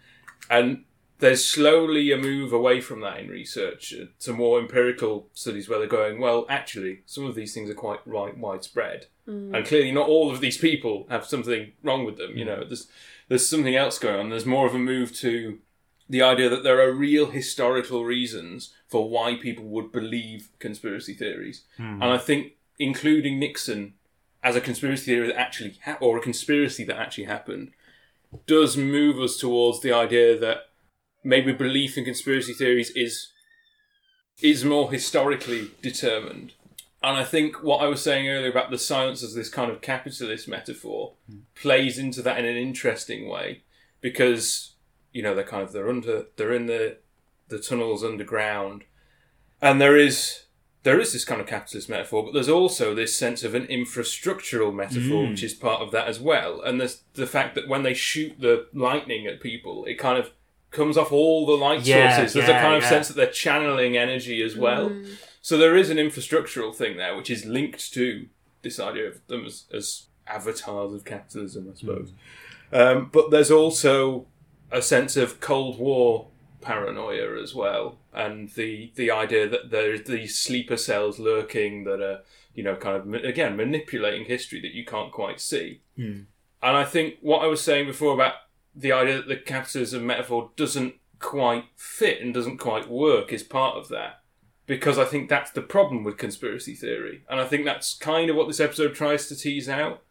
And 0.50 0.84
there's 1.20 1.44
slowly 1.44 2.12
a 2.12 2.16
move 2.16 2.52
away 2.52 2.80
from 2.80 3.00
that 3.00 3.18
in 3.18 3.28
research 3.28 3.92
uh, 3.92 4.04
to 4.20 4.32
more 4.32 4.60
empirical 4.60 5.28
studies 5.32 5.68
where 5.68 5.78
they're 5.78 5.88
going, 5.88 6.20
well, 6.20 6.46
actually, 6.48 7.00
some 7.06 7.24
of 7.24 7.34
these 7.34 7.52
things 7.52 7.68
are 7.68 7.74
quite 7.74 8.00
right, 8.06 8.36
widespread. 8.36 9.06
And 9.54 9.66
clearly, 9.66 9.92
not 9.92 10.08
all 10.08 10.30
of 10.30 10.40
these 10.40 10.56
people 10.56 11.06
have 11.10 11.26
something 11.26 11.72
wrong 11.82 12.04
with 12.06 12.16
them. 12.16 12.36
You 12.38 12.44
know, 12.46 12.64
there's, 12.64 12.86
there's 13.28 13.46
something 13.46 13.76
else 13.76 13.98
going 13.98 14.18
on. 14.18 14.30
There's 14.30 14.46
more 14.46 14.66
of 14.66 14.74
a 14.74 14.78
move 14.78 15.14
to 15.16 15.58
the 16.08 16.22
idea 16.22 16.48
that 16.48 16.62
there 16.62 16.80
are 16.80 16.92
real 16.92 17.26
historical 17.26 18.04
reasons 18.06 18.72
for 18.86 19.10
why 19.10 19.34
people 19.34 19.64
would 19.66 19.92
believe 19.92 20.48
conspiracy 20.60 21.12
theories. 21.12 21.64
And 22.02 22.04
I 22.04 22.16
think 22.16 22.52
including 22.78 23.38
Nixon 23.38 23.94
as 24.42 24.56
a 24.56 24.60
conspiracy 24.62 25.04
theory 25.04 25.26
that 25.26 25.38
actually, 25.38 25.74
ha- 25.84 25.98
or 26.00 26.16
a 26.16 26.22
conspiracy 26.22 26.84
that 26.84 26.96
actually 26.96 27.24
happened, 27.24 27.72
does 28.46 28.78
move 28.78 29.18
us 29.18 29.36
towards 29.36 29.80
the 29.80 29.92
idea 29.92 30.38
that 30.38 30.67
maybe 31.28 31.52
belief 31.52 31.98
in 31.98 32.04
conspiracy 32.04 32.54
theories 32.54 32.90
is 32.96 33.28
is 34.40 34.64
more 34.64 34.90
historically 34.90 35.70
determined. 35.82 36.54
And 37.02 37.16
I 37.16 37.24
think 37.24 37.62
what 37.62 37.82
I 37.82 37.86
was 37.86 38.02
saying 38.02 38.28
earlier 38.28 38.50
about 38.50 38.70
the 38.70 38.78
silence 38.78 39.22
as 39.22 39.34
this 39.34 39.48
kind 39.48 39.70
of 39.70 39.80
capitalist 39.80 40.48
metaphor 40.48 41.14
plays 41.54 41.98
into 41.98 42.22
that 42.22 42.38
in 42.38 42.44
an 42.44 42.56
interesting 42.56 43.28
way 43.28 43.62
because 44.00 44.74
you 45.12 45.22
know 45.22 45.34
they're 45.34 45.44
kind 45.44 45.62
of 45.62 45.72
they're 45.72 45.88
under 45.90 46.26
they're 46.36 46.52
in 46.52 46.66
the 46.66 46.98
the 47.48 47.58
tunnels 47.58 48.02
underground. 48.02 48.84
And 49.60 49.80
there 49.80 49.96
is 49.96 50.44
there 50.84 51.00
is 51.00 51.12
this 51.12 51.24
kind 51.24 51.40
of 51.40 51.46
capitalist 51.46 51.90
metaphor 51.90 52.24
but 52.24 52.32
there's 52.32 52.48
also 52.48 52.94
this 52.94 53.18
sense 53.18 53.44
of 53.44 53.54
an 53.54 53.66
infrastructural 53.66 54.72
metaphor 54.72 55.24
mm. 55.24 55.30
which 55.30 55.42
is 55.42 55.52
part 55.52 55.82
of 55.82 55.90
that 55.90 56.08
as 56.08 56.18
well. 56.18 56.62
And 56.62 56.80
there's 56.80 57.02
the 57.14 57.26
fact 57.26 57.54
that 57.54 57.68
when 57.68 57.82
they 57.82 57.94
shoot 57.94 58.40
the 58.40 58.66
lightning 58.72 59.26
at 59.26 59.40
people 59.40 59.84
it 59.84 59.98
kind 59.98 60.18
of 60.18 60.32
comes 60.70 60.96
off 60.96 61.12
all 61.12 61.46
the 61.46 61.52
light 61.52 61.82
Yeah, 61.82 62.16
sources. 62.16 62.34
There's 62.34 62.48
a 62.48 62.52
kind 62.52 62.76
of 62.76 62.82
yeah. 62.82 62.88
sense 62.88 63.08
that 63.08 63.16
they're 63.16 63.26
channeling 63.26 63.96
energy 63.96 64.42
as 64.42 64.56
well. 64.56 64.92
So 65.40 65.56
there 65.56 65.76
is 65.76 65.88
an 65.90 65.96
infrastructural 65.96 66.74
thing 66.74 66.96
there 66.96 67.16
which 67.16 67.30
is 67.30 67.44
linked 67.44 67.92
to 67.94 68.26
this 68.62 68.78
idea 68.78 69.06
of 69.08 69.26
them 69.28 69.44
as, 69.46 69.64
as 69.72 70.06
avatars 70.26 70.92
of 70.92 71.04
capitalism 71.04 71.70
i 71.72 71.78
suppose. 71.78 72.12
Um, 72.72 73.08
but 73.12 73.30
there's 73.30 73.50
also 73.50 74.26
a 74.70 74.82
sense 74.82 75.16
of 75.16 75.40
Cold 75.40 75.78
War 75.78 76.26
paranoia 76.60 77.40
as 77.42 77.54
well, 77.54 77.98
and 78.12 78.50
the 78.50 78.92
the 78.96 79.10
idea 79.10 79.48
that 79.48 79.70
there's 79.70 80.02
these 80.02 80.36
sleeper 80.38 80.76
cells 80.76 81.18
lurking 81.18 81.84
that 81.84 82.02
are 82.02 82.20
you 82.54 82.62
know 82.62 82.76
kind 82.76 82.96
of 82.96 83.24
again 83.24 83.56
manipulating 83.56 84.26
history 84.26 84.60
that 84.60 84.74
you 84.74 84.84
can't 84.84 85.12
quite 85.12 85.40
see. 85.40 85.80
And 86.62 86.76
I 86.76 86.84
think 86.84 87.14
what 87.22 87.42
I 87.42 87.46
was 87.46 87.62
saying 87.62 87.86
before 87.86 88.12
about 88.12 88.34
the 88.78 88.92
idea 88.92 89.16
that 89.16 89.28
the 89.28 89.36
capitalism 89.36 90.06
metaphor 90.06 90.50
doesn't 90.56 90.94
quite 91.18 91.64
fit 91.76 92.20
and 92.20 92.32
doesn't 92.32 92.58
quite 92.58 92.88
work 92.88 93.32
is 93.32 93.42
part 93.42 93.76
of 93.76 93.88
that. 93.88 94.20
Because 94.66 94.98
I 94.98 95.04
think 95.04 95.28
that's 95.28 95.50
the 95.50 95.62
problem 95.62 96.04
with 96.04 96.18
conspiracy 96.18 96.74
theory. 96.74 97.22
And 97.28 97.40
I 97.40 97.46
think 97.46 97.64
that's 97.64 97.94
kind 97.94 98.28
of 98.28 98.36
what 98.36 98.46
this 98.46 98.60
episode 98.60 98.94
tries 98.94 99.26
to 99.28 99.36
tease 99.36 99.68
out. 99.68 100.02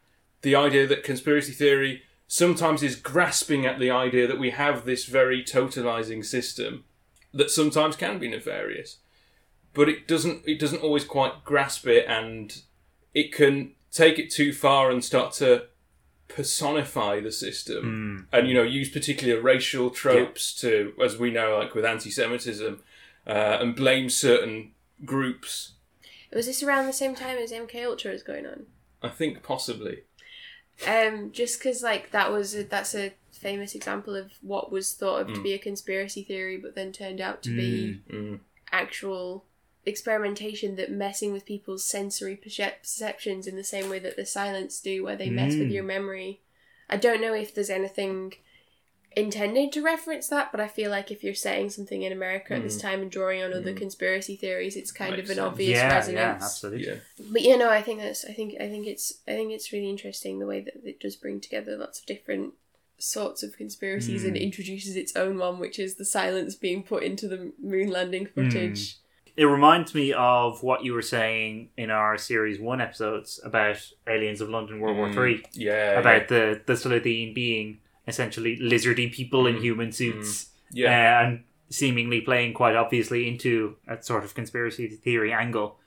The 0.42 0.56
idea 0.56 0.88
that 0.88 1.04
conspiracy 1.04 1.52
theory 1.52 2.02
sometimes 2.28 2.84
is 2.84 2.96
grasping 2.96 3.66
at 3.66 3.80
the 3.80 3.92
idea 3.92 4.28
that 4.28 4.40
we 4.40 4.50
have 4.50 4.86
this 4.86 5.06
very 5.06 5.44
totalizing 5.44 6.26
system 6.26 6.84
that 7.34 7.52
sometimes 7.52 7.96
can 7.96 8.20
be 8.20 8.28
nefarious 8.28 8.98
but 9.78 9.88
it 9.88 10.08
doesn't 10.08 10.42
it 10.46 10.60
doesn't 10.60 10.82
always 10.82 11.06
quite 11.06 11.46
grasp 11.46 11.86
it 11.86 12.04
and 12.08 12.64
it 13.14 13.32
can 13.32 13.72
take 13.92 14.18
it 14.18 14.32
too 14.32 14.52
far 14.52 14.90
and 14.90 15.06
start 15.06 15.32
to 15.32 15.66
personify 16.28 17.20
the 17.20 17.32
system 17.32 18.28
and 18.34 18.48
you 18.48 18.54
know 18.54 18.64
use 18.64 18.90
particular 18.90 19.40
racial 19.42 19.90
tropes 19.90 20.54
to 20.60 20.94
as 21.04 21.18
we 21.18 21.32
know 21.32 21.58
like 21.58 21.74
with 21.74 21.86
anti-semitism 21.86 22.82
uh, 23.26 23.58
and 23.62 23.76
blame 23.76 24.10
certain 24.10 24.72
groups 25.06 25.74
Was 26.34 26.46
this 26.46 26.62
around 26.64 26.86
the 26.88 26.94
same 26.94 27.16
time 27.16 27.38
as 27.38 27.52
MK 27.52 27.86
Ultra 27.86 28.12
was 28.12 28.24
going 28.24 28.46
on? 28.46 28.66
i 29.02 29.10
think 29.10 29.42
possibly 29.44 30.04
Um, 30.88 31.32
just 31.32 31.60
because 31.60 31.82
like 31.82 32.12
that 32.12 32.32
was 32.32 32.54
a, 32.56 32.64
that's 32.64 32.94
a 32.94 33.14
famous 33.32 33.74
example 33.76 34.16
of 34.16 34.32
what 34.42 34.72
was 34.72 34.94
thought 34.94 35.22
of 35.22 35.28
to 35.28 35.40
Mm. 35.40 35.44
be 35.44 35.54
a 35.54 35.60
conspiracy 35.60 36.24
theory, 36.24 36.58
but 36.58 36.76
then 36.76 36.92
turned 36.92 37.22
out 37.22 37.42
to 37.44 37.50
be 37.56 38.02
Mm. 38.12 38.40
actual 38.72 39.46
experimentation 39.88 40.76
that 40.76 40.92
messing 40.92 41.32
with 41.32 41.46
people's 41.46 41.84
sensory 41.84 42.36
perceptions 42.36 43.48
in 43.48 43.56
the 43.56 43.64
same 43.64 43.90
way 43.90 44.00
that 44.00 44.16
the 44.16 44.26
silence 44.26 44.80
do, 44.80 45.04
where 45.04 45.16
they 45.16 45.30
mess 45.30 45.56
with 45.56 45.70
Mm. 45.70 45.74
your 45.74 45.84
memory. 45.84 46.42
I 46.90 46.98
don't 46.98 47.22
know 47.22 47.34
if 47.34 47.54
there's 47.54 47.70
anything 47.70 48.34
intended 49.16 49.72
to 49.72 49.82
reference 49.82 50.28
that, 50.28 50.52
but 50.52 50.62
I 50.62 50.68
feel 50.68 50.92
like 50.92 51.10
if 51.10 51.24
you're 51.24 51.34
setting 51.34 51.70
something 51.72 52.04
in 52.04 52.12
America 52.12 52.54
at 52.54 52.62
this 52.62 52.78
time 52.78 53.02
and 53.02 53.10
drawing 53.10 53.42
on 53.42 53.52
other 53.52 53.74
conspiracy 53.74 54.36
theories, 54.36 54.76
it's 54.76 54.92
kind 54.92 55.14
Mm. 55.14 55.18
Makes 55.18 55.30
of 55.30 55.32
an 55.32 55.36
sense. 55.38 55.52
obvious 55.54 55.78
yeah, 55.78 55.94
resonance. 55.96 56.16
yeah, 56.42 56.46
absolutely. 56.46 56.88
yeah 56.88 56.96
But 57.32 57.42
you 57.42 57.58
know, 57.58 57.70
I 57.70 57.82
think 57.82 58.00
that's 58.02 58.26
I 58.26 58.34
think 58.34 58.56
I 58.62 58.68
think 58.70 58.86
it's 58.86 59.20
I 59.28 59.32
think 59.32 59.52
it's 59.54 59.72
really 59.72 59.90
interesting 59.90 60.38
the 60.38 60.46
way 60.46 60.60
that 60.62 60.76
it 60.86 61.00
does 61.00 61.16
bring 61.16 61.40
together 61.40 61.76
lots 61.78 62.00
of 62.00 62.06
different 62.06 62.54
sorts 63.00 63.42
of 63.44 63.56
conspiracies 63.58 64.24
and 64.24 64.36
introduces 64.38 64.96
its 64.96 65.16
own 65.16 65.38
one, 65.38 65.60
which 65.60 65.78
is 65.80 65.96
the 65.96 66.06
silence 66.06 66.56
being 66.56 66.84
put 66.84 67.04
into 67.04 67.28
the 67.28 67.52
moon 67.62 67.90
landing 67.90 68.26
footage. 68.28 68.98
It 69.38 69.46
reminds 69.46 69.94
me 69.94 70.14
of 70.14 70.64
what 70.64 70.84
you 70.84 70.94
were 70.94 71.04
saying 71.04 71.70
in 71.78 71.92
our 71.92 72.18
series 72.18 72.60
one 72.60 72.82
episodes 72.82 73.40
about 73.44 73.78
aliens 74.08 74.42
of 74.42 74.50
London 74.50 74.80
World 74.80 74.98
War 74.98 75.08
Mm. 75.10 75.14
Three, 75.14 75.44
yeah 75.54 76.00
about 76.00 76.28
the 76.28 76.60
the 76.66 76.74
Slitheen 76.74 77.34
being 77.36 77.78
essentially 78.08 78.58
lizardy 78.58 79.12
people 79.14 79.46
in 79.48 79.58
human 79.62 79.92
suits, 79.92 80.48
yeah 80.72 80.90
uh, 81.22 81.24
and 81.28 81.44
seemingly 81.70 82.22
playing 82.22 82.54
quite 82.54 82.76
obviously 82.76 83.28
into 83.28 83.76
a 83.88 84.02
sort 84.02 84.24
of 84.24 84.34
conspiracy 84.34 84.88
theory 84.88 85.32
angle, 85.34 85.78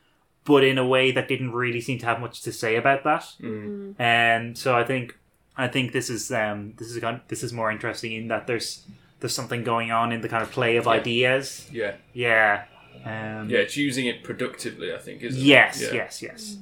but 0.44 0.62
in 0.62 0.78
a 0.78 0.86
way 0.86 1.11
that 1.11 1.26
didn't 1.26 1.53
really 1.53 1.80
seem 1.80 1.98
to 1.98 2.07
have 2.07 2.20
much 2.20 2.42
to 2.42 2.53
say 2.53 2.76
about 2.76 3.03
that. 3.05 3.24
Mm. 3.40 3.94
And 3.98 4.57
so 4.57 4.76
I 4.76 4.84
think 4.84 5.16
I 5.57 5.66
think 5.68 5.92
this 5.92 6.09
is 6.09 6.30
um 6.30 6.74
this 6.78 6.88
is 6.90 6.98
kind 7.01 7.20
this 7.28 7.42
is 7.42 7.53
more 7.53 7.70
interesting 7.72 8.12
in 8.12 8.28
that 8.28 8.46
there's 8.46 8.86
there's 9.20 9.34
something 9.34 9.64
going 9.64 9.90
on 9.90 10.12
in 10.12 10.20
the 10.20 10.28
kind 10.28 10.42
of 10.42 10.51
play 10.53 10.76
of 10.76 10.84
Yeah. 10.84 10.92
ideas. 10.92 11.66
yeah 11.72 11.94
Yeah. 12.12 12.64
Um, 13.05 13.49
yeah 13.49 13.59
it's 13.61 13.76
using 13.76 14.07
it 14.07 14.22
productively 14.22 14.93
i 14.95 14.99
think 14.99 15.22
isn't 15.22 15.41
Yes, 15.43 15.80
it 15.80 15.95
yeah. 15.95 16.03
yes, 16.03 16.22
yes. 16.22 16.59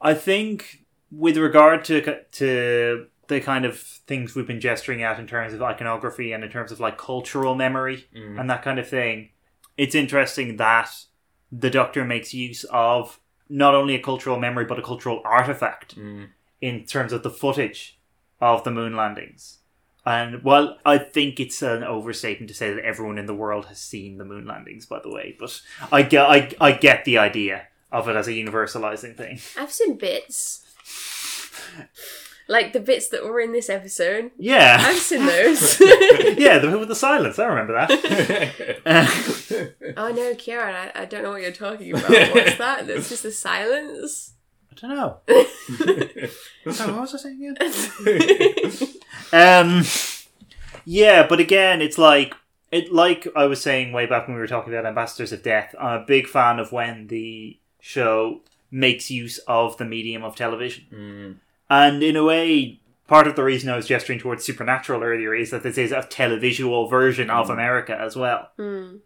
I 0.00 0.14
think 0.14 0.84
with 1.10 1.36
regard 1.36 1.84
to 1.86 1.96
to 2.32 3.06
the 3.26 3.40
kind 3.40 3.64
of 3.64 3.78
things 3.78 4.34
we've 4.34 4.46
been 4.46 4.60
gesturing 4.60 5.02
at 5.02 5.18
in 5.20 5.26
terms 5.26 5.52
of 5.52 5.62
iconography 5.62 6.32
and 6.32 6.42
in 6.44 6.50
terms 6.50 6.72
of 6.72 6.80
like 6.80 6.96
cultural 6.98 7.54
memory 7.54 8.06
Mm. 8.16 8.40
and 8.40 8.48
that 8.50 8.62
kind 8.62 8.78
of 8.78 8.88
thing, 8.88 9.30
it's 9.76 9.94
interesting 9.94 10.56
that 10.56 10.90
the 11.52 11.70
Doctor 11.70 12.04
makes 12.04 12.32
use 12.34 12.64
of 12.70 13.18
not 13.48 13.74
only 13.74 13.94
a 13.94 14.02
cultural 14.02 14.38
memory 14.38 14.64
but 14.64 14.78
a 14.78 14.82
cultural 14.82 15.20
artifact 15.24 15.96
Mm. 15.96 16.28
in 16.60 16.84
terms 16.84 17.12
of 17.12 17.22
the 17.22 17.30
footage 17.30 17.98
of 18.40 18.64
the 18.64 18.70
moon 18.70 18.94
landings. 18.96 19.58
And 20.06 20.42
well, 20.42 20.78
I 20.84 20.98
think 20.98 21.38
it's 21.38 21.62
an 21.62 21.84
overstatement 21.84 22.48
to 22.48 22.54
say 22.54 22.72
that 22.72 22.84
everyone 22.84 23.18
in 23.18 23.26
the 23.26 23.34
world 23.34 23.66
has 23.66 23.78
seen 23.78 24.18
the 24.18 24.24
moon 24.24 24.46
landings, 24.46 24.86
by 24.86 25.00
the 25.00 25.10
way. 25.10 25.36
But 25.38 25.60
I 25.92 26.02
get, 26.02 26.24
I, 26.24 26.50
I 26.60 26.72
get 26.72 27.04
the 27.04 27.18
idea 27.18 27.66
of 27.92 28.08
it 28.08 28.16
as 28.16 28.26
a 28.26 28.32
universalizing 28.32 29.16
thing. 29.16 29.40
I've 29.58 29.72
seen 29.72 29.96
bits. 29.96 30.66
Like 32.48 32.72
the 32.72 32.80
bits 32.80 33.08
that 33.10 33.24
were 33.24 33.40
in 33.40 33.52
this 33.52 33.70
episode. 33.70 34.32
Yeah, 34.36 34.78
I've 34.80 34.96
seen 34.96 35.24
those. 35.24 35.80
yeah, 36.36 36.58
the 36.58 36.76
with 36.78 36.88
the 36.88 36.96
silence. 36.96 37.38
I 37.38 37.46
remember 37.46 37.74
that. 37.74 38.80
Uh, 38.84 39.92
oh 39.96 40.10
no, 40.10 40.34
Kieran, 40.34 40.74
I, 40.74 41.02
I 41.02 41.04
don't 41.04 41.22
know 41.22 41.30
what 41.30 41.42
you're 41.42 41.52
talking 41.52 41.92
about. 41.92 42.10
What's 42.10 42.56
that? 42.56 42.88
That's 42.88 43.08
just 43.08 43.22
the 43.22 43.30
silence. 43.30 44.32
I 44.82 44.88
don't 44.88 44.96
know. 44.96 45.18
Sorry, 46.72 46.92
what 46.92 47.00
was 47.02 47.14
I 47.14 47.18
saying 47.18 47.56
again? 47.56 48.88
Um, 49.32 49.84
yeah, 50.84 51.24
but 51.26 51.38
again, 51.38 51.80
it's 51.80 51.98
like 51.98 52.34
it. 52.72 52.92
Like 52.92 53.28
I 53.36 53.44
was 53.44 53.60
saying 53.60 53.92
way 53.92 54.06
back 54.06 54.26
when 54.26 54.34
we 54.34 54.40
were 54.40 54.48
talking 54.48 54.72
about 54.72 54.86
Ambassadors 54.86 55.30
of 55.30 55.42
Death. 55.44 55.72
I'm 55.78 56.00
a 56.02 56.04
big 56.04 56.26
fan 56.26 56.58
of 56.58 56.72
when 56.72 57.06
the 57.06 57.56
show 57.80 58.40
makes 58.72 59.08
use 59.10 59.38
of 59.46 59.76
the 59.76 59.84
medium 59.84 60.24
of 60.24 60.34
television, 60.34 60.84
Mm. 60.92 61.36
and 61.70 62.02
in 62.02 62.16
a 62.16 62.24
way, 62.24 62.80
part 63.06 63.28
of 63.28 63.36
the 63.36 63.44
reason 63.44 63.70
I 63.70 63.76
was 63.76 63.86
gesturing 63.86 64.18
towards 64.18 64.44
Supernatural 64.44 65.02
earlier 65.04 65.32
is 65.34 65.50
that 65.50 65.62
this 65.62 65.78
is 65.78 65.92
a 65.92 66.00
televisual 66.02 66.90
version 66.90 67.30
of 67.30 67.50
America 67.50 67.96
as 67.96 68.16
well. 68.16 68.48
Hmm. 68.56 68.96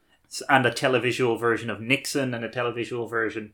and 0.49 0.65
a 0.67 0.71
televisual 0.71 1.39
version 1.39 1.69
of 1.71 1.81
Nixon 1.83 2.33
and 2.35 2.45
a 2.45 2.49
televisual 2.49 3.09
version 3.11 3.53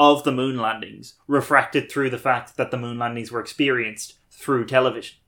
of 0.00 0.24
the 0.24 0.32
moon 0.32 0.56
landings, 0.56 1.14
refracted 1.28 1.92
through 1.92 2.10
the 2.10 2.18
fact 2.18 2.56
that 2.56 2.72
the 2.72 2.78
moon 2.78 2.98
landings 2.98 3.30
were 3.30 3.38
experienced 3.38 4.14
through 4.32 4.64
television. 4.64 5.18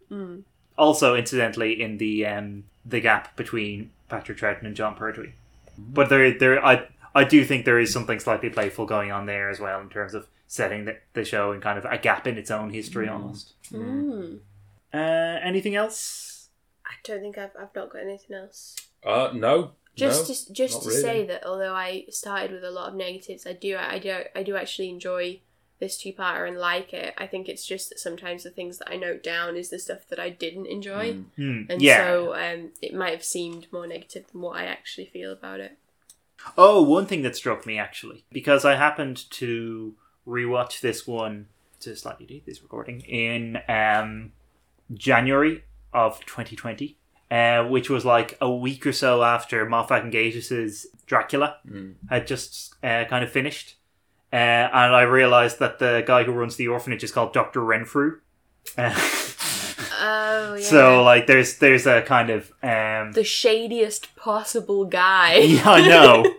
Also, 0.77 1.15
incidentally, 1.15 1.81
in 1.81 1.99
the 1.99 2.27
um, 2.27 2.65
the 2.85 3.01
gap 3.01 3.37
between 3.37 3.91
Patrick 4.09 4.39
Troughton 4.39 4.65
and 4.65 4.75
Jon 4.75 4.95
Pertwee, 4.95 5.35
but 5.79 6.09
there, 6.09 6.37
there, 6.37 6.65
I, 6.65 6.87
I 7.15 7.25
do 7.25 7.45
think 7.45 7.65
there 7.65 7.79
is 7.79 7.93
something 7.93 8.19
slightly 8.19 8.51
playful 8.51 8.87
going 8.87 9.13
on 9.13 9.27
there 9.27 9.51
as 9.51 9.61
well 9.61 9.81
in 9.81 9.89
terms 9.89 10.15
of 10.15 10.27
setting 10.47 10.87
the, 10.87 10.97
the 11.13 11.25
show 11.25 11.53
in 11.53 11.61
kind 11.61 11.79
of 11.79 11.85
a 11.85 11.99
gap 11.99 12.27
in 12.27 12.37
its 12.37 12.51
own 12.51 12.71
history, 12.71 13.09
almost. 13.09 13.55
Mm. 13.71 14.39
Uh, 14.93 14.97
anything 14.97 15.77
else? 15.77 16.49
I 16.85 16.95
don't 17.05 17.21
think 17.21 17.39
I've, 17.39 17.53
I've 17.59 17.75
not 17.75 17.91
got 17.91 18.03
anything 18.03 18.37
else. 18.37 18.77
Uh, 19.05 19.31
no. 19.35 19.73
Just 19.95 20.29
no, 20.29 20.35
to, 20.35 20.53
just 20.53 20.83
to 20.83 20.89
really. 20.89 21.03
say 21.03 21.27
that 21.27 21.45
although 21.47 21.75
I 21.75 22.07
started 22.09 22.51
with 22.53 22.65
a 22.65 22.71
lot 22.71 22.89
of 22.89 22.95
negatives, 22.95 23.47
I 23.47 23.53
do 23.53 23.77
I 23.77 23.99
do 23.99 24.23
I 24.35 24.43
do 24.43 24.57
actually 24.57 24.89
enjoy 24.89 25.41
this 25.81 25.99
two 25.99 26.13
parter 26.13 26.47
and 26.47 26.57
like 26.57 26.95
it. 26.95 27.13
I 27.19 27.27
think 27.27 27.49
it's 27.49 27.67
just 27.67 27.91
that 27.91 27.99
sometimes 27.99 28.45
the 28.45 28.51
things 28.51 28.79
that 28.79 28.89
I 28.91 28.97
note 28.97 29.23
down 29.23 29.57
is 29.57 29.69
the 29.69 29.79
stuff 29.79 30.07
that 30.09 30.19
I 30.21 30.31
didn't 30.31 30.67
enjoy, 30.67 31.15
Hmm, 31.37 31.63
and 31.69 31.83
yeah. 31.83 31.99
so 31.99 32.35
um, 32.35 32.71
it 32.81 32.95
might 32.95 33.11
have 33.11 33.25
seemed 33.25 33.67
more 33.73 33.87
negative 33.87 34.27
than 34.33 34.41
what 34.41 34.57
I 34.57 34.65
actually 34.67 35.07
feel 35.07 35.33
about 35.33 35.61
it. 35.61 35.77
Oh, 36.57 36.83
one 36.83 37.07
thing 37.07 37.23
that 37.23 37.37
struck 37.37 37.67
me 37.67 37.79
actually, 37.79 38.25
because 38.31 38.65
I 38.65 38.77
happened 38.77 39.29
to 39.33 39.95
rewatch 40.27 40.81
this 40.81 41.07
one 41.07 41.47
to 41.81 41.97
slightly 41.97 42.27
date 42.27 42.47
this 42.47 42.63
recording 42.63 43.01
in 43.01 43.59
um, 43.69 44.33
January 44.95 45.65
of 45.93 46.21
2020, 46.27 46.97
uh, 47.33 47.65
which 47.67 47.89
was 47.89 48.05
like 48.05 48.37
a 48.43 48.51
week 48.51 48.87
or 48.87 48.93
so 48.93 49.25
after 49.25 49.65
Moffat 49.65 50.03
and 50.03 50.13
Gatiss's 50.13 50.87
Dracula 51.07 51.57
had 52.11 52.27
just 52.27 52.75
uh, 52.85 53.05
kind 53.09 53.25
of 53.25 53.31
finished. 53.33 53.77
Uh, 54.31 54.37
and 54.37 54.95
I 54.95 55.03
realized 55.03 55.59
that 55.59 55.79
the 55.79 56.05
guy 56.07 56.25
who 56.25 56.33
runs 56.33 56.57
the 56.57 56.69
orphanage 56.69 57.03
is 57.03 57.11
called 57.11 57.33
Dr. 57.33 57.65
Renfrew. 57.65 58.21
Uh, 58.77 58.95
Oh 60.05 60.55
yeah. 60.59 60.65
So, 60.65 61.03
like, 61.05 61.27
there's 61.27 61.59
there's 61.59 61.87
a 61.87 62.03
kind 62.03 62.31
of 62.31 62.51
um, 62.63 63.13
the 63.13 63.25
shadiest 63.25 64.15
possible 64.17 64.85
guy. 64.85 65.37
yeah, 65.39 65.71
I 65.71 65.89
know. 65.89 66.25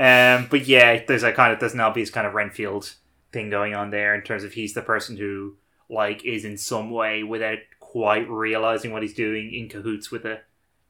um, 0.00 0.48
but 0.50 0.66
yeah, 0.66 1.04
there's 1.06 1.22
a 1.22 1.32
kind 1.32 1.52
of 1.52 1.60
there's 1.60 1.74
an 1.74 1.80
obvious 1.80 2.10
kind 2.10 2.26
of 2.26 2.34
Renfield 2.34 2.94
thing 3.32 3.50
going 3.50 3.74
on 3.74 3.90
there 3.90 4.14
in 4.14 4.22
terms 4.22 4.44
of 4.44 4.52
he's 4.54 4.72
the 4.72 4.82
person 4.82 5.16
who 5.16 5.56
like 5.90 6.24
is 6.24 6.44
in 6.44 6.56
some 6.56 6.90
way 6.90 7.22
without 7.22 7.58
quite 7.92 8.28
realizing 8.28 8.92
what 8.92 9.02
he's 9.02 9.14
doing 9.14 9.52
in 9.54 9.68
cahoots 9.68 10.10
with 10.10 10.24
a 10.26 10.40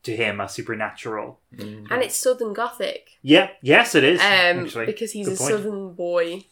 to 0.02 0.16
him 0.16 0.40
a 0.40 0.48
supernatural. 0.48 1.38
and 1.56 2.02
it's 2.02 2.16
Southern 2.16 2.52
Gothic. 2.54 3.10
Yeah, 3.22 3.50
yes, 3.62 3.94
it 3.94 4.04
is. 4.04 4.20
Um, 4.20 4.26
actually. 4.64 4.86
because 4.86 5.12
he's 5.12 5.28
Good 5.28 5.34
a 5.36 5.38
point. 5.38 5.50
Southern 5.50 5.92
boy, 5.94 6.44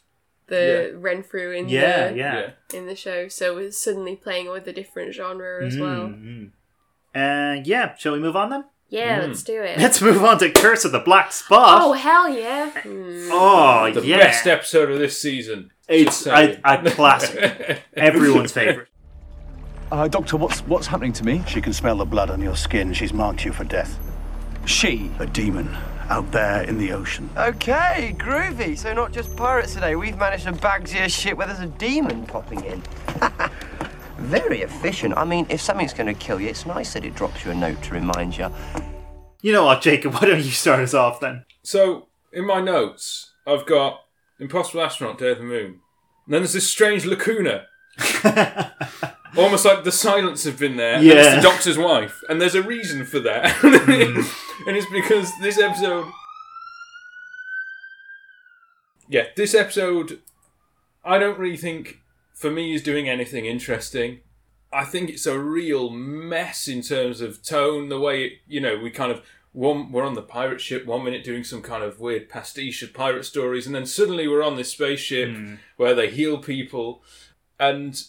the 0.49 0.95
Renfrew 0.97 1.51
in 1.53 1.69
Yeah, 1.69 2.11
the 2.13 2.17
yeah. 2.17 2.51
in 2.75 2.87
the 2.87 2.95
show. 2.97 3.29
So 3.29 3.55
we're 3.57 3.71
suddenly 3.73 4.15
playing 4.17 4.49
with 4.51 4.67
a 4.69 4.73
different 4.73 5.15
genre 5.15 5.65
as 5.67 5.77
well. 5.77 6.09
Mm, 6.09 6.51
mm. 7.15 7.59
Uh, 7.59 7.63
yeah, 7.65 7.97
shall 7.97 8.13
we 8.13 8.19
move 8.21 8.37
on 8.37 8.51
then? 8.51 8.65
Yeah, 8.89 9.21
Mm. 9.21 9.29
let's 9.29 9.43
do 9.43 9.61
it. 9.63 9.79
Let's 9.85 10.01
move 10.01 10.23
on 10.23 10.39
to 10.39 10.51
Curse 10.51 10.85
of 10.85 10.93
the 10.93 11.01
Black 11.01 11.33
Spot. 11.33 11.81
oh 11.83 11.93
hell 11.95 12.29
yeah! 12.29 12.71
Hmm. 12.71 13.29
Oh, 13.33 13.91
The 13.93 14.07
yeah. 14.07 14.19
best 14.19 14.47
episode 14.47 14.91
of 14.93 14.99
this 15.01 15.21
season. 15.21 15.73
It's 15.89 16.25
a, 16.27 16.61
a 16.65 16.91
classic. 16.93 17.83
Everyone's 17.97 18.53
favorite. 18.53 18.89
Uh, 19.93 20.09
doctor, 20.09 20.37
what's 20.37 20.61
what's 20.61 20.89
happening 20.89 21.13
to 21.13 21.25
me? 21.25 21.45
She 21.47 21.61
can 21.61 21.73
smell 21.73 21.97
the 21.97 22.05
blood 22.05 22.31
on 22.31 22.41
your 22.41 22.57
skin. 22.57 22.93
She's 22.93 23.13
marked 23.13 23.45
you 23.45 23.53
for 23.53 23.65
death. 23.65 23.99
She. 24.65 25.13
A 25.21 25.27
demon 25.27 25.69
out 26.09 26.31
there 26.33 26.63
in 26.63 26.79
the 26.79 26.93
ocean. 26.93 27.31
Okay, 27.37 28.15
groovy. 28.19 28.77
So 28.77 28.93
not 28.93 29.13
just 29.13 29.35
pirates 29.37 29.75
today. 29.75 29.95
We've 29.95 30.17
managed 30.17 30.45
to 30.45 30.53
bagsy 30.53 31.05
a 31.05 31.09
ship 31.09 31.39
where 31.39 31.47
there's 31.47 31.61
a 31.61 31.67
demon 31.67 32.27
popping 32.27 32.65
in. 32.65 32.83
Very 34.19 34.63
efficient. 34.63 35.17
I 35.17 35.25
mean, 35.25 35.47
if 35.49 35.61
something's 35.61 35.93
going 35.93 36.13
to 36.13 36.15
kill 36.15 36.41
you, 36.41 36.49
it's 36.49 36.67
nice 36.67 36.95
that 36.95 37.05
it 37.05 37.15
drops 37.15 37.45
you 37.45 37.53
a 37.53 37.55
note 37.55 37.81
to 37.85 37.95
remind 37.95 38.37
you. 38.37 38.51
You 39.41 39.53
know 39.53 39.67
what, 39.67 39.83
Jacob? 39.83 40.13
Why 40.15 40.21
don't 40.23 40.43
you 40.45 40.51
start 40.51 40.81
us 40.81 40.95
off 40.95 41.21
then? 41.21 41.45
So, 41.63 42.09
in 42.33 42.45
my 42.45 42.61
notes, 42.61 43.33
I've 43.47 43.67
got 43.67 44.01
Impossible 44.41 44.83
Astronaut, 44.83 45.19
Day 45.19 45.31
of 45.31 45.39
the 45.39 45.45
Moon. 45.45 45.81
And 46.27 46.35
then 46.35 46.43
there's 46.43 46.55
this 46.55 46.69
strange 46.69 47.05
lacuna. 47.05 47.67
Almost 49.37 49.65
like 49.65 49.85
the 49.85 49.93
silence 49.93 50.45
have 50.45 50.59
been 50.59 50.77
there. 50.77 51.03
Yeah. 51.03 51.15
it's 51.15 51.35
the 51.37 51.41
doctor's 51.43 51.79
wife. 51.79 52.23
And 52.29 52.41
there's 52.41 52.55
a 52.55 52.63
reason 52.63 53.05
for 53.05 53.21
that. 53.21 53.55
Mm. 53.87 54.67
and 54.67 54.77
it's 54.77 54.91
because 54.91 55.31
this 55.41 55.59
episode. 55.59 56.07
Yeah, 59.09 59.27
this 59.37 59.55
episode, 59.55 60.21
I 61.05 61.19
don't 61.19 61.39
really 61.39 61.57
think, 61.57 62.01
for 62.35 62.51
me, 62.51 62.75
is 62.75 62.83
doing 62.83 63.09
anything 63.09 63.47
interesting. 63.47 64.21
I 64.73 64.85
think 64.85 65.11
it's 65.11 65.27
a 65.27 65.39
real 65.39 65.91
mess 65.91 66.67
in 66.67 66.83
terms 66.83 67.21
of 67.21 67.43
tone, 67.43 67.89
the 67.89 68.01
way, 68.01 68.25
it, 68.25 68.33
you 68.49 68.61
know, 68.61 68.79
we 68.79 68.91
kind 68.91 69.13
of. 69.13 69.23
One, 69.53 69.91
we're 69.91 70.05
on 70.05 70.15
the 70.15 70.23
pirate 70.23 70.61
ship 70.61 70.85
one 70.85 71.05
minute 71.05 71.25
doing 71.25 71.43
some 71.43 71.63
kind 71.63 71.83
of 71.83 71.99
weird 71.99 72.29
pastiche 72.29 72.83
of 72.83 72.93
pirate 72.93 73.25
stories, 73.25 73.67
and 73.67 73.75
then 73.75 73.87
suddenly 73.87 74.29
we're 74.29 74.43
on 74.43 74.57
this 74.57 74.73
spaceship 74.73 75.31
mm. 75.31 75.59
where 75.79 75.95
they 75.95 76.11
heal 76.11 76.39
people, 76.39 77.03
and 77.59 78.03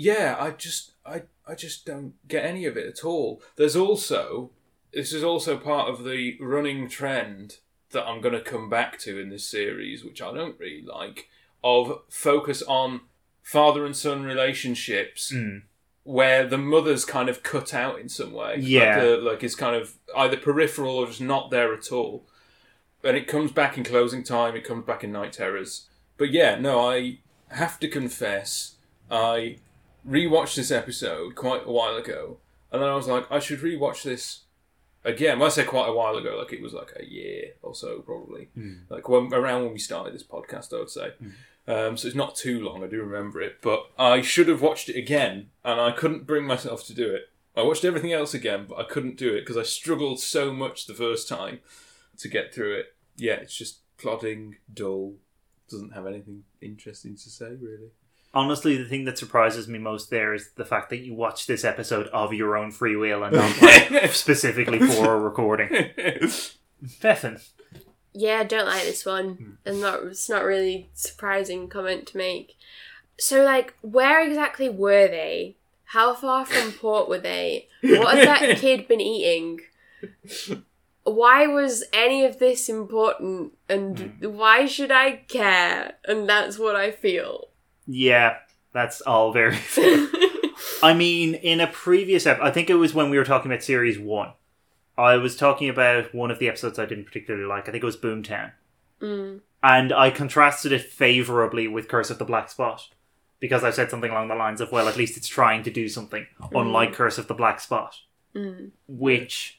yeah, 0.00 0.34
I 0.38 0.52
just 0.52 0.92
I 1.04 1.22
I 1.46 1.54
just 1.54 1.84
don't 1.84 2.14
get 2.26 2.44
any 2.44 2.64
of 2.64 2.76
it 2.78 2.86
at 2.86 3.04
all. 3.04 3.42
There's 3.56 3.76
also 3.76 4.50
this 4.92 5.12
is 5.12 5.22
also 5.22 5.58
part 5.58 5.90
of 5.90 6.04
the 6.04 6.38
running 6.40 6.88
trend 6.88 7.58
that 7.90 8.06
I'm 8.06 8.22
going 8.22 8.34
to 8.34 8.40
come 8.40 8.70
back 8.70 8.98
to 9.00 9.20
in 9.20 9.28
this 9.28 9.46
series, 9.46 10.02
which 10.04 10.22
I 10.22 10.32
don't 10.32 10.58
really 10.58 10.82
like, 10.82 11.28
of 11.62 12.00
focus 12.08 12.62
on 12.62 13.02
father 13.42 13.84
and 13.84 13.94
son 13.94 14.22
relationships 14.22 15.30
hmm. 15.30 15.58
where 16.04 16.46
the 16.46 16.58
mother's 16.58 17.04
kind 17.04 17.28
of 17.28 17.42
cut 17.42 17.74
out 17.74 18.00
in 18.00 18.08
some 18.08 18.32
way. 18.32 18.56
Yeah. 18.58 18.96
Like, 18.96 19.02
the, 19.02 19.16
like 19.16 19.44
it's 19.44 19.54
kind 19.54 19.76
of 19.76 19.94
either 20.16 20.38
peripheral 20.38 20.96
or 20.96 21.06
just 21.08 21.20
not 21.20 21.50
there 21.50 21.74
at 21.74 21.92
all. 21.92 22.24
And 23.04 23.16
it 23.16 23.28
comes 23.28 23.52
back 23.52 23.76
in 23.76 23.84
closing 23.84 24.22
time, 24.22 24.56
it 24.56 24.64
comes 24.64 24.86
back 24.86 25.04
in 25.04 25.12
night 25.12 25.34
terrors. 25.34 25.88
But 26.16 26.30
yeah, 26.30 26.58
no, 26.58 26.90
I 26.90 27.18
have 27.48 27.78
to 27.80 27.88
confess, 27.88 28.76
I 29.10 29.58
rewatched 30.06 30.54
this 30.56 30.70
episode 30.70 31.34
quite 31.34 31.66
a 31.66 31.72
while 31.72 31.96
ago, 31.96 32.38
and 32.72 32.82
then 32.82 32.88
I 32.88 32.94
was 32.94 33.06
like, 33.06 33.30
I 33.30 33.38
should 33.38 33.60
rewatch 33.60 34.02
this 34.02 34.40
again. 35.04 35.38
When 35.38 35.46
I 35.46 35.50
say 35.50 35.64
quite 35.64 35.88
a 35.88 35.92
while 35.92 36.16
ago, 36.16 36.36
like 36.38 36.52
it 36.52 36.62
was 36.62 36.72
like 36.72 36.92
a 36.98 37.04
year 37.04 37.52
or 37.62 37.74
so, 37.74 38.00
probably. 38.00 38.48
Like 38.88 39.08
when, 39.08 39.32
around 39.32 39.64
when 39.64 39.72
we 39.72 39.78
started 39.78 40.14
this 40.14 40.22
podcast, 40.22 40.74
I 40.74 40.78
would 40.78 40.90
say. 40.90 41.12
Um, 41.68 41.96
so 41.96 42.08
it's 42.08 42.16
not 42.16 42.34
too 42.34 42.60
long. 42.60 42.82
I 42.82 42.86
do 42.88 43.00
remember 43.02 43.40
it, 43.40 43.58
but 43.60 43.90
I 43.98 44.22
should 44.22 44.48
have 44.48 44.62
watched 44.62 44.88
it 44.88 44.96
again, 44.96 45.50
and 45.64 45.80
I 45.80 45.92
couldn't 45.92 46.26
bring 46.26 46.44
myself 46.44 46.84
to 46.86 46.94
do 46.94 47.14
it. 47.14 47.28
I 47.56 47.62
watched 47.62 47.84
everything 47.84 48.12
else 48.12 48.32
again, 48.34 48.66
but 48.68 48.78
I 48.78 48.84
couldn't 48.84 49.16
do 49.16 49.34
it 49.34 49.40
because 49.40 49.56
I 49.56 49.62
struggled 49.62 50.20
so 50.20 50.52
much 50.52 50.86
the 50.86 50.94
first 50.94 51.28
time 51.28 51.60
to 52.18 52.28
get 52.28 52.54
through 52.54 52.74
it. 52.78 52.94
Yeah, 53.16 53.34
it's 53.34 53.54
just 53.56 53.80
plodding, 53.98 54.56
dull, 54.72 55.14
doesn't 55.68 55.92
have 55.92 56.06
anything 56.06 56.44
interesting 56.60 57.14
to 57.16 57.30
say 57.30 57.50
really. 57.60 57.90
Honestly, 58.32 58.76
the 58.76 58.88
thing 58.88 59.04
that 59.06 59.18
surprises 59.18 59.66
me 59.66 59.78
most 59.78 60.10
there 60.10 60.32
is 60.32 60.50
the 60.56 60.64
fact 60.64 60.90
that 60.90 60.98
you 60.98 61.14
watched 61.14 61.48
this 61.48 61.64
episode 61.64 62.06
of 62.08 62.32
your 62.32 62.56
own 62.56 62.70
free 62.70 62.94
will 62.94 63.24
and 63.24 63.34
not 63.34 63.60
like, 63.60 64.10
specifically 64.12 64.78
for 64.78 65.14
a 65.14 65.18
recording. 65.18 65.68
Bethan. 67.02 67.42
Yeah, 68.12 68.40
I 68.40 68.44
don't 68.44 68.66
like 68.66 68.84
this 68.84 69.04
one, 69.04 69.58
and 69.64 69.80
not 69.80 70.02
it's 70.04 70.28
not 70.28 70.44
really 70.44 70.90
surprising 70.94 71.68
comment 71.68 72.06
to 72.08 72.16
make. 72.16 72.56
So, 73.18 73.44
like, 73.44 73.74
where 73.82 74.24
exactly 74.24 74.68
were 74.68 75.06
they? 75.08 75.56
How 75.84 76.14
far 76.14 76.44
from 76.46 76.72
port 76.72 77.08
were 77.08 77.18
they? 77.18 77.68
What 77.82 78.16
had 78.16 78.28
that 78.28 78.56
kid 78.58 78.88
been 78.88 79.00
eating? 79.00 79.60
Why 81.02 81.46
was 81.46 81.84
any 81.92 82.24
of 82.24 82.38
this 82.38 82.68
important? 82.68 83.54
And 83.68 83.98
hmm. 83.98 84.36
why 84.36 84.66
should 84.66 84.90
I 84.90 85.16
care? 85.28 85.94
And 86.04 86.28
that's 86.28 86.58
what 86.58 86.76
I 86.76 86.92
feel. 86.92 87.49
Yeah, 87.90 88.36
that's 88.72 89.00
all 89.00 89.32
very 89.32 89.56
fair. 89.56 90.08
I 90.82 90.94
mean, 90.94 91.34
in 91.34 91.60
a 91.60 91.66
previous 91.66 92.26
episode, 92.26 92.46
I 92.46 92.50
think 92.50 92.70
it 92.70 92.74
was 92.74 92.94
when 92.94 93.10
we 93.10 93.18
were 93.18 93.24
talking 93.24 93.50
about 93.50 93.64
series 93.64 93.98
one. 93.98 94.32
I 94.96 95.16
was 95.16 95.36
talking 95.36 95.68
about 95.68 96.14
one 96.14 96.30
of 96.30 96.38
the 96.38 96.48
episodes 96.48 96.78
I 96.78 96.86
didn't 96.86 97.06
particularly 97.06 97.46
like. 97.46 97.68
I 97.68 97.72
think 97.72 97.82
it 97.82 97.86
was 97.86 97.96
Boomtown. 97.96 98.52
Mm. 99.00 99.40
And 99.62 99.92
I 99.92 100.10
contrasted 100.10 100.72
it 100.72 100.82
favorably 100.82 101.66
with 101.68 101.88
Curse 101.88 102.10
of 102.10 102.18
the 102.18 102.24
Black 102.24 102.50
Spot. 102.50 102.86
Because 103.40 103.64
I 103.64 103.70
said 103.70 103.90
something 103.90 104.10
along 104.10 104.28
the 104.28 104.34
lines 104.34 104.60
of, 104.60 104.70
well, 104.70 104.86
at 104.86 104.98
least 104.98 105.16
it's 105.16 105.26
trying 105.26 105.62
to 105.62 105.70
do 105.70 105.88
something, 105.88 106.26
mm. 106.40 106.60
unlike 106.60 106.92
Curse 106.92 107.16
of 107.16 107.26
the 107.26 107.34
Black 107.34 107.60
Spot. 107.60 107.94
Mm. 108.34 108.70
Which 108.86 109.58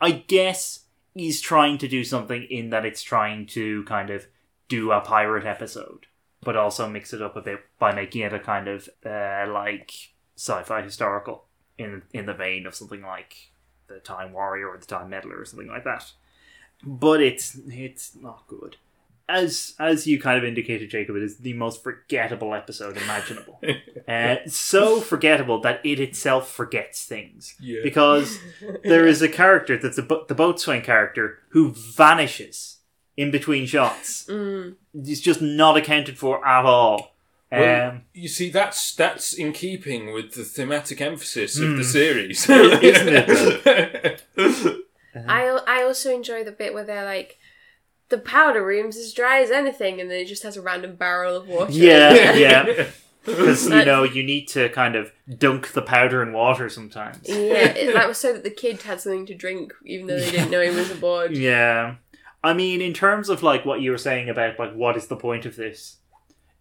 I 0.00 0.12
guess 0.12 0.86
is 1.14 1.40
trying 1.40 1.78
to 1.78 1.88
do 1.88 2.02
something 2.02 2.42
in 2.44 2.70
that 2.70 2.86
it's 2.86 3.02
trying 3.02 3.46
to 3.48 3.84
kind 3.84 4.10
of 4.10 4.26
do 4.68 4.92
a 4.92 5.00
pirate 5.00 5.44
episode, 5.44 6.06
but 6.42 6.56
also 6.56 6.88
mix 6.88 7.12
it 7.12 7.22
up 7.22 7.36
a 7.36 7.40
bit 7.40 7.60
by 7.78 7.94
making 7.94 8.22
it 8.22 8.32
a 8.32 8.40
kind 8.40 8.68
of 8.68 8.88
uh, 9.04 9.46
like 9.48 9.92
sci-fi 10.36 10.82
historical 10.82 11.44
in 11.78 12.02
in 12.12 12.26
the 12.26 12.34
vein 12.34 12.66
of 12.66 12.74
something 12.74 13.02
like 13.02 13.50
the 13.88 13.98
Time 14.00 14.32
Warrior 14.32 14.68
or 14.68 14.78
the 14.78 14.86
Time 14.86 15.10
Meddler 15.10 15.40
or 15.40 15.44
something 15.44 15.68
like 15.68 15.84
that. 15.84 16.12
but 16.84 17.20
it's 17.22 17.58
it's 17.68 18.14
not 18.14 18.46
good. 18.46 18.76
As 19.28 19.74
as 19.78 20.06
you 20.08 20.20
kind 20.20 20.38
of 20.38 20.44
indicated, 20.44 20.90
Jacob, 20.90 21.14
it 21.16 21.22
is 21.22 21.36
the 21.38 21.52
most 21.52 21.84
forgettable 21.84 22.52
episode 22.52 22.96
imaginable. 22.96 23.60
uh, 24.08 24.36
so 24.46 25.00
forgettable 25.00 25.60
that 25.60 25.80
it 25.84 26.00
itself 26.00 26.50
forgets 26.50 27.04
things. 27.04 27.54
Yeah. 27.60 27.80
Because 27.84 28.38
there 28.84 29.06
is 29.06 29.22
a 29.22 29.28
character 29.28 29.76
that's 29.78 29.98
a 29.98 30.02
bo- 30.02 30.24
the 30.26 30.34
boatswain 30.34 30.82
character 30.82 31.38
who 31.50 31.70
vanishes 31.70 32.78
in 33.16 33.30
between 33.30 33.66
shots. 33.66 34.26
Mm. 34.28 34.76
He's 35.04 35.20
just 35.20 35.40
not 35.42 35.76
accounted 35.76 36.18
for 36.18 36.46
at 36.46 36.64
all. 36.64 37.14
Well, 37.52 37.90
Um, 37.90 38.02
you 38.14 38.28
see, 38.28 38.48
that's 38.50 38.94
that's 38.94 39.32
in 39.32 39.52
keeping 39.52 40.12
with 40.12 40.34
the 40.34 40.44
thematic 40.44 41.00
emphasis 41.00 41.58
of 41.58 41.70
Hmm. 41.70 41.76
the 41.78 41.84
series, 41.84 42.48
Isn't 42.50 43.14
it, 43.26 44.22
I 45.26 45.60
I 45.66 45.82
also 45.82 46.14
enjoy 46.14 46.44
the 46.44 46.52
bit 46.52 46.72
where 46.74 46.84
they're 46.84 47.04
like, 47.04 47.38
the 48.08 48.18
powder 48.18 48.64
room's 48.64 48.96
as 48.96 49.12
dry 49.12 49.40
as 49.40 49.50
anything, 49.50 50.00
and 50.00 50.10
then 50.10 50.20
it 50.20 50.26
just 50.28 50.42
has 50.44 50.56
a 50.56 50.62
random 50.62 50.94
barrel 50.94 51.36
of 51.36 51.48
water. 51.48 51.72
yeah, 51.72 52.34
yeah. 52.34 52.86
Because 53.24 53.64
you 53.68 53.84
know 53.84 54.02
you 54.04 54.22
need 54.22 54.46
to 54.48 54.68
kind 54.70 54.94
of 54.96 55.12
dunk 55.38 55.72
the 55.72 55.82
powder 55.82 56.22
in 56.22 56.32
water 56.32 56.68
sometimes. 56.68 57.18
yeah. 57.28 57.72
That 57.92 58.06
was 58.08 58.18
so 58.18 58.32
that 58.32 58.44
the 58.44 58.50
kid 58.50 58.80
had 58.82 59.00
something 59.00 59.26
to 59.26 59.34
drink, 59.34 59.72
even 59.84 60.06
though 60.06 60.18
they 60.18 60.30
didn't 60.30 60.50
know 60.50 60.62
he 60.62 60.70
was 60.70 60.90
aboard. 60.90 61.36
Yeah. 61.36 61.96
I 62.42 62.54
mean, 62.54 62.80
in 62.80 62.94
terms 62.94 63.28
of 63.28 63.42
like 63.42 63.64
what 63.64 63.80
you 63.80 63.90
were 63.90 63.98
saying 63.98 64.28
about 64.28 64.58
like 64.58 64.74
what 64.74 64.96
is 64.96 65.08
the 65.08 65.16
point 65.16 65.44
of 65.46 65.56
this, 65.56 65.98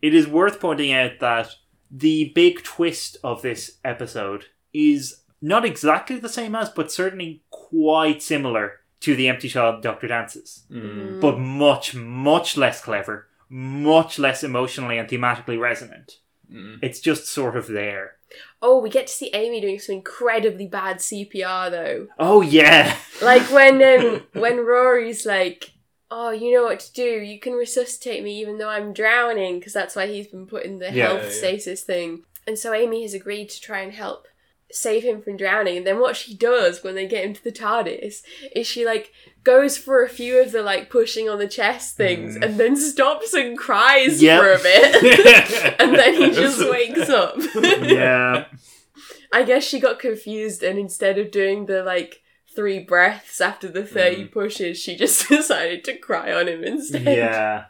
it 0.02 0.14
is 0.14 0.28
worth 0.28 0.60
pointing 0.60 0.92
out 0.94 1.20
that 1.20 1.56
the 1.92 2.32
big 2.36 2.64
twist 2.64 3.18
of 3.24 3.42
this 3.42 3.78
episode 3.84 4.46
is 4.74 5.24
not 5.42 5.66
exactly 5.66 6.18
the 6.20 6.30
same 6.30 6.54
as, 6.56 6.70
but 6.70 6.92
certainly 6.92 7.44
quite 7.50 8.22
similar 8.22 8.74
to 9.02 9.16
the 9.16 9.30
Empty 9.30 9.48
Child 9.48 9.82
Doctor 9.82 10.08
Dances, 10.08 10.66
Mm. 10.70 11.22
but 11.22 11.40
much 11.40 11.96
much 11.96 12.58
less 12.58 12.82
clever, 12.82 13.28
much 13.48 14.20
less 14.20 14.44
emotionally 14.44 14.98
and 14.98 15.08
thematically 15.08 15.58
resonant. 15.60 16.18
Mm. 16.52 16.80
It's 16.82 17.00
just 17.00 17.28
sort 17.28 17.56
of 17.56 17.68
there. 17.68 18.16
Oh, 18.62 18.80
we 18.80 18.90
get 18.90 19.08
to 19.08 19.14
see 19.14 19.30
Amy 19.34 19.62
doing 19.62 19.80
some 19.80 19.96
incredibly 19.96 20.68
bad 20.68 21.02
CPR 21.02 21.70
though. 21.70 22.08
Oh 22.20 22.42
yeah, 22.42 22.98
Like 23.22 23.44
when 23.52 23.82
um, 24.00 24.24
when 24.34 24.58
Rory's 24.66 25.26
like, 25.26 25.72
"Oh, 26.12 26.32
you 26.32 26.54
know 26.54 26.64
what 26.64 26.80
to 26.82 26.94
do. 26.94 27.04
You 27.04 27.40
can 27.40 27.54
resuscitate 27.54 28.24
me 28.24 28.40
even 28.42 28.58
though 28.58 28.70
I'm 28.70 28.94
drowning," 28.94 29.60
because 29.60 29.74
that's 29.74 29.96
why 29.96 30.08
he's 30.08 30.28
been 30.28 30.48
put 30.48 30.64
in 30.64 30.80
the 30.80 30.92
Yeah, 30.92 31.08
health 31.08 31.24
yeah. 31.24 31.30
stasis 31.30 31.84
thing. 31.84 32.24
And 32.48 32.58
so 32.58 32.74
Amy 32.74 33.04
has 33.04 33.14
agreed 33.14 33.50
to 33.50 33.62
try 33.62 33.80
and 33.82 33.94
help 33.94 34.28
save 34.72 35.04
him 35.04 35.22
from 35.22 35.38
drowning. 35.38 35.78
And 35.78 35.88
then 35.88 36.00
what 36.00 36.16
she 36.16 36.36
does 36.36 36.84
when 36.84 36.96
they 36.96 37.08
get 37.08 37.26
him 37.26 37.34
to 37.34 37.44
the 37.44 37.52
TARDIS 37.52 38.22
is 38.56 38.68
she 38.68 38.86
like 38.86 39.12
goes 39.44 39.78
for 39.78 40.04
a 40.04 40.10
few 40.10 40.40
of 40.42 40.52
the 40.52 40.62
like 40.62 40.90
pushing 40.90 41.30
on 41.30 41.40
the 41.40 41.48
chest 41.48 41.96
things, 41.98 42.38
Mm. 42.38 42.44
and 42.46 42.60
then 42.60 42.76
stops 42.76 43.34
and 43.34 43.58
cries 43.58 44.22
Yep. 44.22 44.42
for 44.42 44.52
a 44.54 44.60
bit. 44.60 45.76
and 45.80 45.96
then 45.96 46.14
he 46.16 46.32
just 46.32 46.60
wakes 46.72 47.10
up. 47.10 47.36
yeah. 47.56 48.46
I 49.32 49.44
guess 49.44 49.64
she 49.64 49.80
got 49.80 50.00
confused 50.00 50.64
and 50.64 50.78
instead 50.80 51.18
of 51.20 51.32
doing 51.32 51.66
the 51.68 51.84
like 51.84 52.22
three 52.56 52.80
breaths 52.80 53.40
after 53.40 53.68
the 53.68 53.86
30 53.86 54.26
pushes, 54.26 54.78
she 54.80 54.96
just 54.96 55.28
decided 55.30 55.84
to 55.86 55.98
cry 55.98 56.34
on 56.34 56.48
him 56.48 56.64
instead. 56.64 57.04
Yeah. 57.04 57.66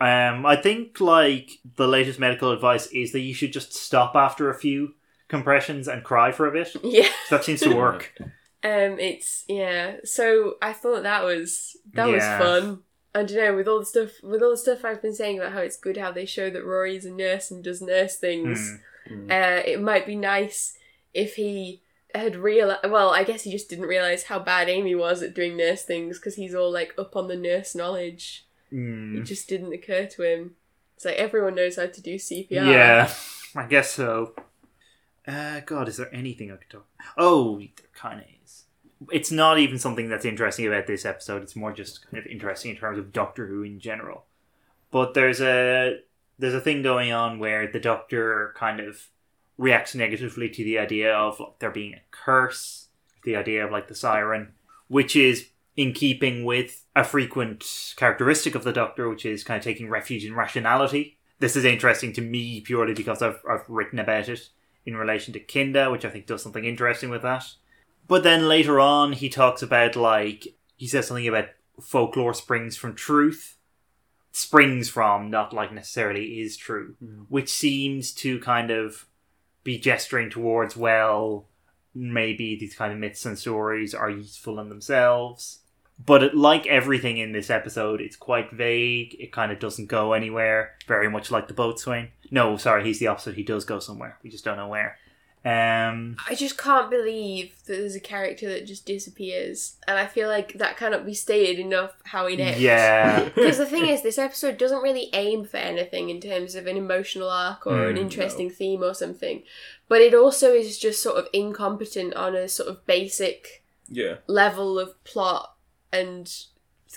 Um, 0.00 0.44
I 0.46 0.56
think 0.56 1.00
like 1.00 1.50
the 1.76 1.86
latest 1.88 2.18
medical 2.18 2.52
advice 2.52 2.86
is 2.88 3.12
that 3.12 3.20
you 3.20 3.32
should 3.34 3.52
just 3.52 3.72
stop 3.74 4.14
after 4.14 4.50
a 4.50 4.54
few 4.58 4.94
compressions 5.28 5.88
and 5.88 6.02
cry 6.04 6.32
for 6.32 6.46
a 6.46 6.52
bit. 6.52 6.74
Yeah. 6.82 7.08
That 7.30 7.44
seems 7.44 7.60
to 7.60 7.74
work. 7.74 8.12
Um 8.64 8.98
it's 8.98 9.44
yeah. 9.48 9.96
So 10.04 10.56
I 10.60 10.72
thought 10.72 11.02
that 11.04 11.24
was 11.24 11.76
that 11.94 12.08
was 12.08 12.24
fun. 12.24 12.80
I 13.14 13.22
don't 13.24 13.36
know, 13.36 13.56
with 13.56 13.68
all 13.68 13.80
the 13.80 13.86
stuff 13.86 14.10
with 14.22 14.42
all 14.42 14.50
the 14.50 14.56
stuff 14.56 14.84
I've 14.84 15.02
been 15.02 15.14
saying 15.14 15.38
about 15.38 15.52
how 15.52 15.60
it's 15.60 15.76
good 15.76 15.96
how 15.96 16.12
they 16.12 16.26
show 16.26 16.50
that 16.50 16.64
Rory's 16.64 17.04
a 17.04 17.10
nurse 17.10 17.50
and 17.50 17.62
does 17.62 17.80
nurse 17.80 18.16
things. 18.16 18.78
Hmm. 19.06 19.30
Uh 19.30 19.62
it 19.64 19.80
might 19.80 20.06
be 20.06 20.16
nice 20.16 20.76
if 21.14 21.36
he 21.36 21.82
had 22.14 22.36
realized 22.36 22.80
well, 22.84 23.10
I 23.10 23.24
guess 23.24 23.42
he 23.42 23.50
just 23.50 23.68
didn't 23.68 23.86
realize 23.86 24.24
how 24.24 24.38
bad 24.38 24.68
Amy 24.68 24.94
was 24.94 25.22
at 25.22 25.34
doing 25.34 25.56
nurse 25.56 25.82
things 25.84 26.18
because 26.18 26.34
he's 26.34 26.54
all 26.54 26.70
like 26.72 26.94
up 26.98 27.16
on 27.16 27.28
the 27.28 27.36
nurse 27.36 27.74
knowledge. 27.74 28.46
Hmm. 28.70 29.18
It 29.18 29.22
just 29.22 29.48
didn't 29.48 29.72
occur 29.72 30.06
to 30.06 30.22
him. 30.22 30.56
It's 30.96 31.04
like 31.04 31.16
everyone 31.16 31.54
knows 31.54 31.76
how 31.76 31.86
to 31.86 32.00
do 32.02 32.16
CPR. 32.16 32.48
Yeah, 32.50 33.12
I 33.54 33.66
guess 33.66 33.92
so. 33.92 34.34
Uh, 35.26 35.60
God, 35.60 35.88
is 35.88 35.98
there 35.98 36.12
anything 36.12 36.50
I 36.50 36.56
could 36.56 36.70
talk? 36.70 36.86
Oh, 37.16 37.58
there 37.58 37.68
kind 37.94 38.20
of 38.20 38.26
is. 38.26 38.37
It's 39.10 39.30
not 39.30 39.58
even 39.58 39.78
something 39.78 40.08
that's 40.08 40.24
interesting 40.24 40.66
about 40.66 40.86
this 40.86 41.04
episode. 41.04 41.42
It's 41.42 41.56
more 41.56 41.72
just 41.72 42.08
kind 42.10 42.18
of 42.18 42.30
interesting 42.30 42.72
in 42.72 42.76
terms 42.76 42.98
of 42.98 43.12
Doctor 43.12 43.46
Who 43.46 43.62
in 43.62 43.78
general. 43.78 44.24
But 44.90 45.14
there's 45.14 45.40
a 45.40 46.00
there's 46.38 46.54
a 46.54 46.60
thing 46.60 46.82
going 46.82 47.12
on 47.12 47.38
where 47.38 47.70
the 47.70 47.80
Doctor 47.80 48.54
kind 48.56 48.80
of 48.80 49.08
reacts 49.56 49.94
negatively 49.94 50.48
to 50.48 50.64
the 50.64 50.78
idea 50.78 51.12
of 51.12 51.40
like, 51.40 51.58
there 51.58 51.70
being 51.70 51.94
a 51.94 52.02
curse, 52.10 52.88
the 53.24 53.36
idea 53.36 53.64
of 53.64 53.72
like 53.72 53.88
the 53.88 53.94
siren, 53.94 54.52
which 54.86 55.16
is 55.16 55.48
in 55.76 55.92
keeping 55.92 56.44
with 56.44 56.84
a 56.96 57.04
frequent 57.04 57.94
characteristic 57.96 58.54
of 58.54 58.64
the 58.64 58.72
Doctor, 58.72 59.08
which 59.08 59.24
is 59.24 59.44
kind 59.44 59.58
of 59.58 59.64
taking 59.64 59.88
refuge 59.88 60.24
in 60.24 60.34
rationality. 60.34 61.18
This 61.40 61.54
is 61.54 61.64
interesting 61.64 62.12
to 62.14 62.20
me 62.20 62.60
purely 62.60 62.94
because 62.94 63.22
I've, 63.22 63.40
I've 63.48 63.68
written 63.68 63.98
about 64.00 64.28
it 64.28 64.48
in 64.84 64.96
relation 64.96 65.32
to 65.34 65.40
Kinda, 65.40 65.90
which 65.90 66.04
I 66.04 66.10
think 66.10 66.26
does 66.26 66.42
something 66.42 66.64
interesting 66.64 67.10
with 67.10 67.22
that. 67.22 67.44
But 68.08 68.22
then 68.22 68.48
later 68.48 68.80
on, 68.80 69.12
he 69.12 69.28
talks 69.28 69.62
about, 69.62 69.94
like, 69.94 70.48
he 70.76 70.88
says 70.88 71.06
something 71.06 71.28
about 71.28 71.50
folklore 71.80 72.34
springs 72.34 72.76
from 72.76 72.94
truth. 72.94 73.58
Springs 74.32 74.88
from, 74.88 75.30
not 75.30 75.52
like 75.52 75.72
necessarily 75.72 76.40
is 76.40 76.56
true, 76.56 76.96
hmm. 76.98 77.22
which 77.28 77.50
seems 77.50 78.12
to 78.14 78.40
kind 78.40 78.70
of 78.70 79.06
be 79.62 79.78
gesturing 79.78 80.30
towards, 80.30 80.76
well, 80.76 81.46
maybe 81.94 82.56
these 82.56 82.74
kind 82.74 82.92
of 82.92 82.98
myths 82.98 83.26
and 83.26 83.38
stories 83.38 83.94
are 83.94 84.10
useful 84.10 84.58
in 84.60 84.68
themselves. 84.68 85.60
But 86.04 86.22
it, 86.22 86.34
like 86.34 86.66
everything 86.66 87.18
in 87.18 87.32
this 87.32 87.50
episode, 87.50 88.00
it's 88.00 88.16
quite 88.16 88.52
vague. 88.52 89.16
It 89.18 89.32
kind 89.32 89.50
of 89.50 89.58
doesn't 89.58 89.86
go 89.86 90.12
anywhere. 90.12 90.76
Very 90.86 91.10
much 91.10 91.30
like 91.30 91.48
the 91.48 91.54
boatswain. 91.54 92.10
No, 92.30 92.56
sorry, 92.56 92.84
he's 92.84 93.00
the 93.00 93.08
opposite. 93.08 93.34
He 93.34 93.42
does 93.42 93.64
go 93.64 93.80
somewhere. 93.80 94.18
We 94.22 94.30
just 94.30 94.44
don't 94.44 94.56
know 94.56 94.68
where. 94.68 94.96
Um, 95.44 96.16
I 96.28 96.34
just 96.34 96.58
can't 96.58 96.90
believe 96.90 97.54
that 97.66 97.74
there's 97.74 97.94
a 97.94 98.00
character 98.00 98.48
that 98.48 98.66
just 98.66 98.84
disappears. 98.84 99.76
And 99.86 99.98
I 99.98 100.06
feel 100.06 100.28
like 100.28 100.54
that 100.54 100.76
cannot 100.76 101.06
be 101.06 101.14
stated 101.14 101.58
enough 101.58 101.92
how 102.04 102.26
inept. 102.26 102.58
yeah, 102.58 103.28
Because 103.34 103.58
the 103.58 103.66
thing 103.66 103.86
is, 103.86 104.02
this 104.02 104.18
episode 104.18 104.58
doesn't 104.58 104.82
really 104.82 105.08
aim 105.12 105.44
for 105.44 105.56
anything 105.58 106.10
in 106.10 106.20
terms 106.20 106.54
of 106.54 106.66
an 106.66 106.76
emotional 106.76 107.30
arc 107.30 107.66
or 107.66 107.88
an 107.88 107.96
Mm, 107.96 108.00
interesting 108.02 108.50
theme 108.50 108.82
or 108.82 108.94
something. 108.94 109.42
But 109.88 110.00
it 110.02 110.12
also 110.14 110.52
is 110.52 110.78
just 110.78 111.02
sort 111.02 111.16
of 111.18 111.28
incompetent 111.32 112.14
on 112.14 112.34
a 112.34 112.48
sort 112.48 112.68
of 112.68 112.84
basic 112.86 113.62
Yeah. 113.88 114.16
level 114.26 114.78
of 114.78 115.02
plot 115.04 115.54
and 115.92 116.30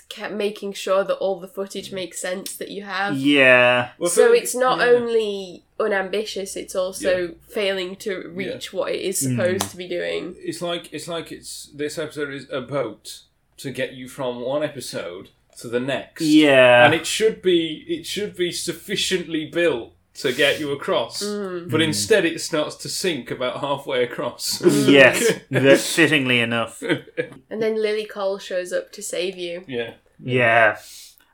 kept 0.08 0.34
making 0.34 0.72
sure 0.74 1.04
that 1.04 1.14
all 1.14 1.40
the 1.40 1.48
footage 1.48 1.92
makes 1.92 2.20
sense 2.20 2.56
that 2.56 2.70
you 2.70 2.82
have. 2.82 3.16
yeah, 3.16 3.90
Well, 3.98 4.10
so 4.10 4.32
it's 4.32 4.54
not 4.54 4.78
yeah. 4.78 4.86
only 4.86 5.64
unambitious, 5.80 6.56
it's 6.56 6.74
also 6.74 7.34
failing 7.48 7.96
to 7.96 8.28
reach 8.34 8.72
what 8.72 8.92
it 8.92 9.00
is 9.00 9.18
supposed 9.18 9.64
Mm. 9.64 9.70
to 9.70 9.76
be 9.76 9.88
doing. 9.88 10.34
It's 10.38 10.62
like 10.62 10.92
it's 10.92 11.08
like 11.08 11.32
it's 11.32 11.70
this 11.74 11.98
episode 11.98 12.32
is 12.32 12.46
a 12.50 12.60
boat 12.60 13.22
to 13.58 13.70
get 13.70 13.92
you 13.92 14.08
from 14.08 14.40
one 14.40 14.62
episode 14.62 15.30
to 15.58 15.68
the 15.68 15.80
next. 15.80 16.22
yeah. 16.22 16.84
and 16.84 16.94
it 16.94 17.06
should 17.06 17.42
be 17.42 17.84
it 17.88 18.06
should 18.06 18.34
be 18.36 18.50
sufficiently 18.52 19.46
built 19.46 19.92
to 20.14 20.32
get 20.32 20.60
you 20.60 20.72
across, 20.72 21.22
Mm. 21.22 21.70
but 21.70 21.80
instead 21.80 22.24
it 22.24 22.40
starts 22.40 22.76
to 22.76 22.88
sink 22.88 23.30
about 23.30 23.60
halfway 23.60 24.04
across. 24.04 24.60
yes, 24.88 25.40
that 25.50 25.78
fittingly 25.78 26.40
enough. 26.40 26.82
And 26.82 27.62
then 27.62 27.80
Lily 27.80 28.04
Cole 28.06 28.38
shows 28.38 28.72
up 28.72 28.92
to 28.92 29.02
save 29.02 29.36
you. 29.38 29.64
yeah. 29.66 29.94
Yeah, 30.24 30.76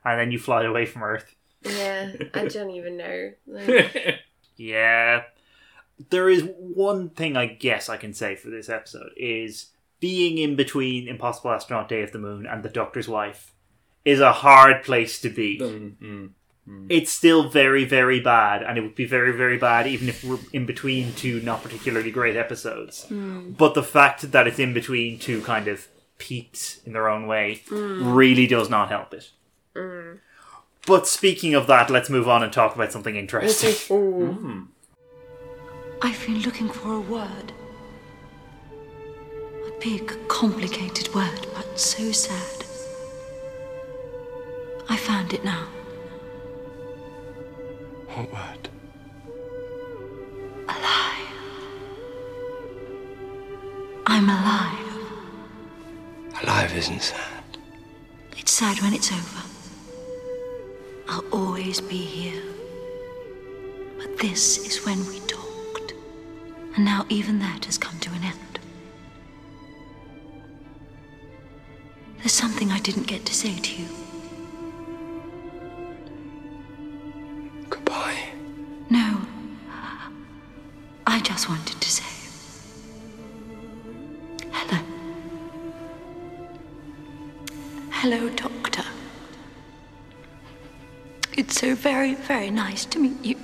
and 0.03 0.19
then 0.19 0.31
you 0.31 0.39
fly 0.39 0.63
away 0.63 0.85
from 0.87 1.03
Earth. 1.03 1.35
Yeah, 1.63 2.13
I 2.33 2.47
don't 2.47 2.71
even 2.71 2.97
know. 2.97 3.31
Like, 3.45 4.19
Yeah. 4.55 5.23
There 6.09 6.29
is 6.29 6.47
one 6.57 7.09
thing 7.09 7.35
I 7.37 7.45
guess 7.45 7.89
I 7.89 7.97
can 7.97 8.13
say 8.13 8.35
for 8.35 8.49
this 8.49 8.69
episode 8.69 9.11
is 9.17 9.67
being 9.99 10.37
in 10.37 10.55
between 10.55 11.07
Impossible 11.09 11.51
Astronaut 11.51 11.89
Day 11.89 12.01
of 12.01 12.13
the 12.13 12.19
Moon 12.19 12.45
and 12.45 12.63
The 12.63 12.69
Doctor's 12.69 13.09
Wife 13.09 13.53
is 14.05 14.21
a 14.21 14.31
hard 14.31 14.83
place 14.83 15.19
to 15.21 15.29
be. 15.29 15.59
Mm, 15.59 16.29
mm. 16.69 16.85
It's 16.89 17.11
still 17.11 17.49
very, 17.49 17.85
very 17.85 18.19
bad, 18.19 18.63
and 18.63 18.77
it 18.77 18.81
would 18.81 18.95
be 18.95 19.05
very, 19.05 19.31
very 19.31 19.57
bad 19.57 19.87
even 19.87 20.09
if 20.09 20.23
we're 20.23 20.39
in 20.53 20.65
between 20.65 21.13
two 21.13 21.41
not 21.41 21.63
particularly 21.63 22.11
great 22.11 22.35
episodes. 22.35 23.05
Mm. 23.09 23.57
But 23.57 23.73
the 23.73 23.83
fact 23.83 24.31
that 24.31 24.47
it's 24.47 24.59
in 24.59 24.73
between 24.73 25.19
two 25.19 25.41
kind 25.41 25.67
of 25.67 25.87
peaks 26.17 26.81
in 26.85 26.93
their 26.93 27.09
own 27.09 27.25
way 27.25 27.61
mm. 27.67 28.15
really 28.15 28.45
does 28.45 28.69
not 28.69 28.89
help 28.89 29.13
it. 29.13 29.31
Mm. 29.75 30.19
But 30.85 31.07
speaking 31.07 31.55
of 31.55 31.67
that, 31.67 31.89
let's 31.89 32.09
move 32.09 32.27
on 32.27 32.43
and 32.43 32.51
talk 32.51 32.75
about 32.75 32.91
something 32.91 33.15
interesting. 33.15 33.75
ooh. 33.95 34.67
I've 36.01 36.25
been 36.25 36.39
looking 36.41 36.69
for 36.69 36.93
a 36.93 36.99
word. 36.99 37.51
A 39.67 39.71
big, 39.81 40.15
complicated 40.29 41.13
word, 41.13 41.45
but 41.53 41.77
so 41.77 42.11
sad. 42.11 42.65
I 44.87 44.95
found 44.95 45.33
it 45.33 45.43
now. 45.43 45.67
What 48.13 48.33
word? 48.33 48.69
Alive. 50.67 51.33
I'm 54.07 54.29
alive. 54.29 54.85
Alive 56.43 56.75
isn't 56.75 57.01
sad. 57.01 57.43
It's 58.37 58.51
sad 58.51 58.81
when 58.81 58.93
it's 58.93 59.11
over. 59.11 59.43
I'll 61.07 61.25
always 61.31 61.79
be 61.81 61.97
here. 61.97 62.41
But 63.97 64.17
this 64.17 64.57
is 64.65 64.85
when 64.85 65.05
we 65.07 65.19
talked. 65.21 65.93
And 66.75 66.85
now 66.85 67.05
even 67.09 67.39
that 67.39 67.65
has 67.65 67.77
come 67.77 67.99
to 67.99 68.09
an 68.11 68.23
end. 68.23 68.59
There's 72.17 72.33
something 72.33 72.71
I 72.71 72.79
didn't 72.79 73.07
get 73.07 73.25
to 73.27 73.33
say 73.33 73.55
to 73.59 73.81
you. 73.81 73.87
Goodbye. 77.69 78.29
No. 78.89 79.21
I 81.05 81.19
just 81.21 81.49
wanted 81.49 81.79
to 81.81 81.89
say. 81.89 82.03
Hello. 84.51 84.83
Hello, 87.91 88.29
Doctor. 88.29 88.83
It's 91.37 91.59
so 91.59 91.75
very, 91.75 92.15
very 92.15 92.49
nice 92.49 92.85
to 92.85 92.99
meet 92.99 93.23
you. 93.23 93.35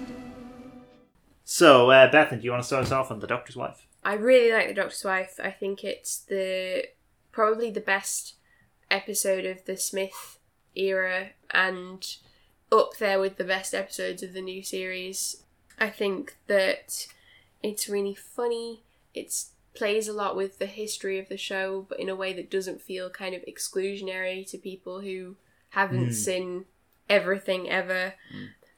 So, 1.43 1.89
uh, 1.91 2.11
Bethan, 2.11 2.39
do 2.39 2.45
you 2.45 2.51
want 2.51 2.63
to 2.63 2.67
start 2.67 2.83
us 2.85 2.91
off 2.91 3.11
on 3.11 3.19
the 3.19 3.27
Doctor's 3.27 3.55
Wife? 3.55 3.87
I 4.03 4.13
really 4.13 4.51
like 4.51 4.67
the 4.67 4.73
Doctor's 4.73 5.03
Wife. 5.03 5.39
I 5.41 5.51
think 5.51 5.83
it's 5.83 6.17
the 6.17 6.85
probably 7.31 7.71
the 7.71 7.81
best 7.81 8.35
episode 8.91 9.45
of 9.45 9.65
the 9.65 9.77
Smith 9.77 10.39
era 10.75 11.29
and 11.51 12.05
up 12.79 12.97
there 12.97 13.19
with 13.19 13.37
the 13.37 13.43
best 13.43 13.73
episodes 13.73 14.23
of 14.23 14.33
the 14.33 14.41
new 14.41 14.63
series. 14.63 15.43
I 15.77 15.89
think 15.89 16.37
that 16.47 17.07
it's 17.61 17.89
really 17.89 18.15
funny. 18.15 18.83
It 19.13 19.33
plays 19.73 20.07
a 20.07 20.13
lot 20.13 20.35
with 20.35 20.57
the 20.59 20.65
history 20.65 21.19
of 21.19 21.27
the 21.29 21.37
show, 21.37 21.85
but 21.89 21.99
in 21.99 22.09
a 22.09 22.15
way 22.15 22.31
that 22.33 22.49
doesn't 22.49 22.81
feel 22.81 23.09
kind 23.09 23.35
of 23.35 23.43
exclusionary 23.45 24.49
to 24.49 24.57
people 24.57 25.01
who 25.01 25.35
haven't 25.69 26.09
Mm. 26.09 26.13
seen 26.13 26.65
everything 27.09 27.69
ever. 27.69 28.13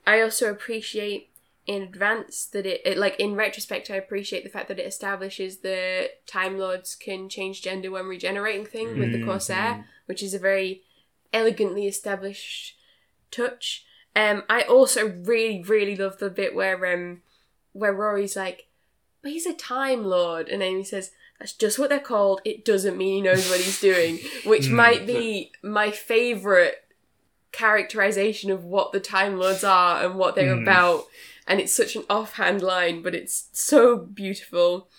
I 0.06 0.22
also 0.22 0.50
appreciate 0.50 1.30
in 1.68 1.84
advance 1.84 2.46
that 2.46 2.66
it, 2.66 2.82
it 2.86 2.98
like 2.98 3.20
in 3.20 3.36
retrospect 3.36 3.92
I 3.92 3.96
appreciate 3.96 4.44
the 4.46 4.50
fact 4.50 4.70
that 4.70 4.80
it 4.80 4.86
establishes 4.88 5.58
the 5.58 6.10
Time 6.26 6.58
Lords 6.58 6.96
can 6.96 7.28
change 7.30 7.62
gender 7.62 7.92
when 7.92 8.06
regenerating 8.06 8.66
thing 8.66 8.98
with 8.98 9.12
the 9.12 9.18
Mhm. 9.20 9.26
Corsair, 9.26 9.86
which 10.06 10.24
is 10.24 10.34
a 10.34 10.40
very 10.40 10.84
elegantly 11.34 11.86
established 11.86 12.78
touch. 13.32 13.86
Um 14.18 14.44
I 14.50 14.62
also 14.64 15.08
really, 15.10 15.62
really 15.64 15.96
love 15.96 16.18
the 16.18 16.30
bit 16.30 16.54
where 16.56 16.80
um 16.94 17.22
where 17.74 17.94
Rory's 17.94 18.36
like, 18.36 18.68
But 19.22 19.32
he's 19.32 19.46
a 19.46 19.54
Time 19.54 20.04
Lord 20.04 20.50
and 20.50 20.62
Amy 20.64 20.84
says, 20.84 21.12
That's 21.40 21.54
just 21.54 21.78
what 21.80 21.90
they're 21.90 22.00
called. 22.00 22.42
It 22.44 22.66
doesn't 22.66 22.98
mean 22.98 23.14
he 23.16 23.22
knows 23.22 23.50
what 23.50 23.60
he's 23.62 23.80
doing. 23.80 24.20
Which 24.46 24.68
Mm. 24.70 24.72
might 24.84 25.06
be 25.08 25.52
my 25.64 25.92
favourite 25.92 26.76
characterization 27.52 28.52
of 28.52 28.64
what 28.66 28.92
the 28.92 29.00
Time 29.00 29.38
Lords 29.40 29.64
are 29.64 30.04
and 30.04 30.16
what 30.16 30.36
they're 30.36 30.56
Mm. 30.56 30.62
about. 30.64 31.08
And 31.48 31.60
it's 31.62 31.74
such 31.74 31.96
an 31.96 32.04
offhand 32.10 32.62
line, 32.62 33.02
but 33.02 33.16
it's 33.16 33.48
so 33.54 33.98
beautiful. 33.98 34.90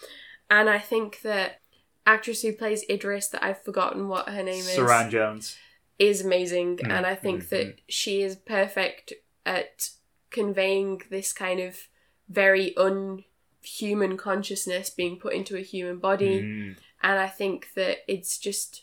And 0.51 0.71
I 0.71 0.79
think 0.79 1.21
that 1.23 1.61
actress 2.07 2.41
who 2.43 2.53
plays 2.55 2.85
Idris, 2.89 3.29
that 3.29 3.45
I've 3.45 3.63
forgotten 3.63 4.09
what 4.09 4.29
her 4.31 4.43
name 4.43 4.65
is, 4.65 4.77
Suranne 4.79 5.11
Jones. 5.11 5.57
Is 5.99 6.25
amazing. 6.25 6.77
Mm, 6.79 6.91
And 6.91 7.07
I 7.07 7.15
think 7.15 7.45
mm, 7.45 7.49
that 7.51 7.81
she 7.89 8.23
is 8.23 8.37
perfect 8.37 9.13
at 9.45 9.91
conveying 10.31 11.03
this 11.11 11.33
kind 11.33 11.59
of 11.61 11.89
very 12.29 12.75
unhuman 12.77 14.17
consciousness 14.17 14.91
being 14.91 15.19
put 15.19 15.33
into 15.33 15.57
a 15.57 15.61
human 15.63 15.99
body 15.99 16.43
Mm. 16.43 16.77
and 17.03 17.19
I 17.19 17.29
think 17.29 17.73
that 17.75 17.99
it's 18.07 18.39
just 18.39 18.83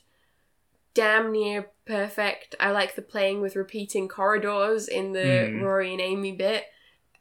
damn 0.93 1.31
near 1.31 1.69
perfect. 1.85 2.55
I 2.59 2.71
like 2.71 2.95
the 2.95 3.01
playing 3.01 3.41
with 3.41 3.55
repeating 3.55 4.07
corridors 4.07 4.87
in 4.87 5.11
the 5.11 5.19
Mm. 5.51 5.61
Rory 5.61 5.91
and 5.91 6.01
Amy 6.01 6.31
bit 6.31 6.65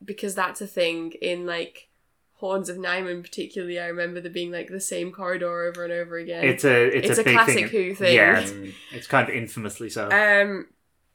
because 0.04 0.34
that's 0.34 0.60
a 0.60 0.66
thing 0.66 1.12
in 1.20 1.44
like 1.44 1.88
Horns 2.38 2.68
of 2.68 2.76
Nimon 2.76 3.22
particularly. 3.22 3.78
I 3.78 3.86
remember 3.86 4.20
there 4.20 4.30
being 4.30 4.50
like 4.50 4.68
the 4.68 4.80
same 4.80 5.12
corridor 5.12 5.62
over 5.64 5.84
and 5.84 5.92
over 5.92 6.16
again. 6.18 6.44
It's 6.44 6.64
a 6.64 6.86
it's, 6.86 7.10
It's 7.10 7.18
a, 7.18 7.22
a 7.22 7.32
classic 7.32 7.54
thing. 7.54 7.68
Who 7.68 7.94
thing. 7.94 8.14
Yeah, 8.14 8.40
it's, 8.40 8.52
it's 8.92 9.06
kind 9.06 9.28
of 9.28 9.34
infamously 9.34 9.88
so. 9.88 10.10
Um, 10.10 10.66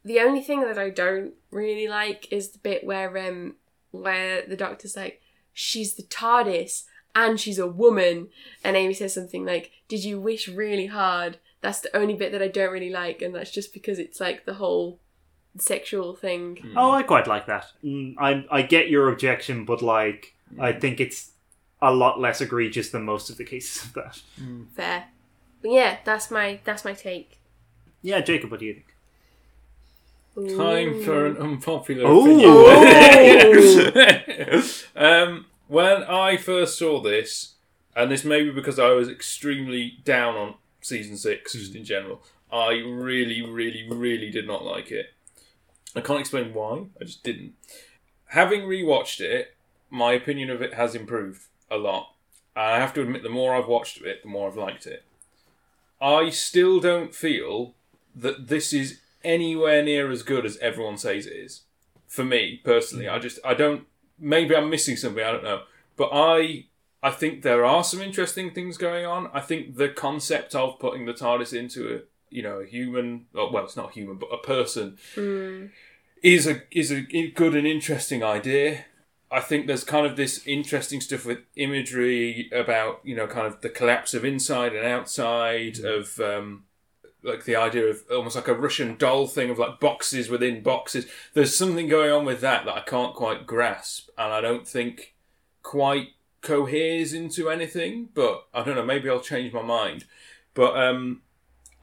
the 0.03 0.19
only 0.21 0.41
thing 0.41 0.61
that 0.61 0.77
I 0.77 0.89
don't 0.89 1.33
really 1.51 1.87
like 1.87 2.31
is 2.31 2.49
the 2.49 2.59
bit 2.59 2.83
where 2.83 3.15
um 3.17 3.55
where 3.91 4.43
the 4.47 4.55
doctor's 4.55 4.95
like, 4.95 5.21
she's 5.53 5.95
the 5.95 6.03
TARDIS 6.03 6.83
and 7.15 7.39
she's 7.39 7.59
a 7.59 7.67
woman, 7.67 8.29
and 8.63 8.77
Amy 8.77 8.93
says 8.93 9.13
something 9.13 9.45
like, 9.45 9.71
"Did 9.87 10.03
you 10.03 10.19
wish 10.19 10.47
really 10.47 10.87
hard?" 10.87 11.37
That's 11.61 11.81
the 11.81 11.95
only 11.95 12.13
bit 12.13 12.31
that 12.31 12.41
I 12.41 12.47
don't 12.47 12.71
really 12.71 12.91
like, 12.91 13.21
and 13.21 13.35
that's 13.35 13.51
just 13.51 13.73
because 13.73 13.99
it's 13.99 14.21
like 14.21 14.45
the 14.45 14.53
whole 14.53 14.99
sexual 15.57 16.15
thing. 16.15 16.73
Oh, 16.77 16.91
I 16.91 17.03
quite 17.03 17.27
like 17.27 17.47
that. 17.47 17.65
Mm, 17.83 18.15
I 18.17 18.45
I 18.49 18.61
get 18.61 18.89
your 18.89 19.09
objection, 19.11 19.65
but 19.65 19.81
like 19.81 20.35
I 20.57 20.71
think 20.71 20.99
it's 20.99 21.31
a 21.81 21.93
lot 21.93 22.19
less 22.19 22.41
egregious 22.41 22.89
than 22.89 23.03
most 23.03 23.29
of 23.29 23.37
the 23.37 23.43
cases 23.43 23.85
of 23.85 23.93
that. 23.93 24.21
Fair, 24.75 25.05
but 25.61 25.71
yeah, 25.71 25.97
that's 26.03 26.31
my 26.31 26.59
that's 26.63 26.85
my 26.85 26.93
take. 26.93 27.39
Yeah, 28.01 28.21
Jacob, 28.21 28.51
what 28.51 28.59
do 28.59 28.65
you 28.65 28.73
think? 28.75 28.85
Time 30.55 31.03
for 31.03 31.25
an 31.25 31.37
unpopular 31.37 32.09
Ooh. 32.09 32.65
opinion. 33.51 34.63
um, 34.95 35.45
when 35.67 36.03
I 36.03 36.37
first 36.37 36.77
saw 36.77 37.01
this, 37.01 37.55
and 37.95 38.09
this 38.09 38.23
may 38.23 38.43
be 38.43 38.51
because 38.51 38.79
I 38.79 38.91
was 38.91 39.09
extremely 39.09 39.97
down 40.05 40.35
on 40.35 40.55
season 40.81 41.17
six 41.17 41.53
just 41.53 41.75
in 41.75 41.83
general, 41.83 42.21
I 42.51 42.73
really, 42.73 43.41
really, 43.41 43.87
really 43.89 44.31
did 44.31 44.47
not 44.47 44.63
like 44.63 44.91
it. 44.91 45.13
I 45.95 46.01
can't 46.01 46.21
explain 46.21 46.53
why. 46.53 46.85
I 47.01 47.03
just 47.03 47.23
didn't. 47.23 47.53
Having 48.27 48.61
rewatched 48.61 49.19
it, 49.19 49.55
my 49.89 50.13
opinion 50.13 50.49
of 50.49 50.61
it 50.61 50.73
has 50.73 50.95
improved 50.95 51.41
a 51.69 51.77
lot. 51.77 52.13
And 52.55 52.65
I 52.65 52.79
have 52.79 52.93
to 52.95 53.01
admit, 53.01 53.23
the 53.23 53.29
more 53.29 53.55
I've 53.55 53.67
watched 53.67 54.01
it, 54.01 54.23
the 54.23 54.29
more 54.29 54.47
I've 54.49 54.57
liked 54.57 54.85
it. 54.85 55.03
I 56.01 56.29
still 56.29 56.79
don't 56.79 57.13
feel 57.13 57.73
that 58.15 58.47
this 58.47 58.73
is 58.73 58.99
anywhere 59.23 59.83
near 59.83 60.09
as 60.11 60.23
good 60.23 60.45
as 60.45 60.57
everyone 60.57 60.97
says 60.97 61.25
it 61.27 61.33
is. 61.33 61.61
For 62.07 62.23
me 62.23 62.61
personally, 62.63 63.07
I 63.07 63.19
just 63.19 63.39
I 63.45 63.53
don't. 63.53 63.85
Maybe 64.17 64.55
I'm 64.55 64.69
missing 64.69 64.95
something. 64.97 65.23
I 65.23 65.31
don't 65.31 65.43
know. 65.43 65.61
But 65.95 66.09
I 66.11 66.65
I 67.03 67.11
think 67.11 67.43
there 67.43 67.63
are 67.65 67.83
some 67.83 68.01
interesting 68.01 68.51
things 68.51 68.77
going 68.77 69.05
on. 69.05 69.29
I 69.33 69.41
think 69.41 69.75
the 69.75 69.89
concept 69.89 70.55
of 70.55 70.79
putting 70.79 71.05
the 71.05 71.13
TARDIS 71.13 71.53
into 71.53 71.95
a 71.95 71.99
you 72.29 72.41
know 72.41 72.59
a 72.61 72.65
human, 72.65 73.25
oh, 73.35 73.51
well, 73.51 73.63
it's 73.65 73.77
not 73.77 73.91
human, 73.91 74.17
but 74.17 74.27
a 74.33 74.37
person 74.37 74.97
Mm. 75.15 75.69
is 76.23 76.47
a 76.47 76.61
is 76.71 76.91
a 76.91 77.01
good 77.01 77.55
and 77.55 77.67
interesting 77.67 78.23
idea. 78.23 78.85
I 79.31 79.41
think 79.41 79.67
there's 79.67 79.83
kind 79.83 80.07
of 80.07 80.15
this 80.15 80.45
interesting 80.47 81.01
stuff 81.01 81.25
with 81.25 81.39
imagery 81.55 82.49
about 82.51 83.01
you 83.03 83.15
know 83.15 83.27
kind 83.27 83.45
of 83.45 83.61
the 83.61 83.69
collapse 83.69 84.13
of 84.13 84.25
inside 84.25 84.73
and 84.73 84.85
outside 84.85 85.79
of 85.79 86.19
um, 86.19 86.63
like 87.21 87.45
the 87.45 87.55
idea 87.55 87.85
of 87.85 88.03
almost 88.11 88.35
like 88.35 88.47
a 88.47 88.55
Russian 88.55 88.95
doll 88.97 89.27
thing 89.27 89.49
of 89.49 89.59
like 89.59 89.79
boxes 89.79 90.29
within 90.29 90.63
boxes. 90.63 91.05
There's 91.33 91.55
something 91.55 91.87
going 91.87 92.11
on 92.11 92.25
with 92.25 92.41
that 92.41 92.65
that 92.65 92.75
I 92.75 92.81
can't 92.81 93.15
quite 93.15 93.45
grasp, 93.45 94.09
and 94.17 94.33
I 94.33 94.41
don't 94.41 94.67
think 94.67 95.13
quite 95.61 96.09
coheres 96.41 97.13
into 97.13 97.49
anything. 97.49 98.09
But 98.13 98.47
I 98.53 98.63
don't 98.63 98.75
know. 98.75 98.85
Maybe 98.85 99.09
I'll 99.09 99.19
change 99.19 99.53
my 99.53 99.61
mind. 99.61 100.05
But 100.55 100.75
um, 100.75 101.21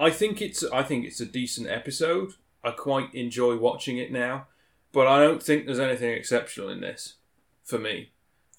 I 0.00 0.10
think 0.10 0.42
it's 0.42 0.64
I 0.64 0.82
think 0.82 1.04
it's 1.04 1.20
a 1.20 1.26
decent 1.26 1.68
episode. 1.68 2.32
I 2.64 2.72
quite 2.72 3.14
enjoy 3.14 3.56
watching 3.56 3.98
it 3.98 4.10
now, 4.10 4.48
but 4.90 5.06
I 5.06 5.20
don't 5.20 5.40
think 5.40 5.64
there's 5.64 5.78
anything 5.78 6.10
exceptional 6.10 6.68
in 6.68 6.80
this 6.80 7.14
for 7.66 7.78
me. 7.78 8.12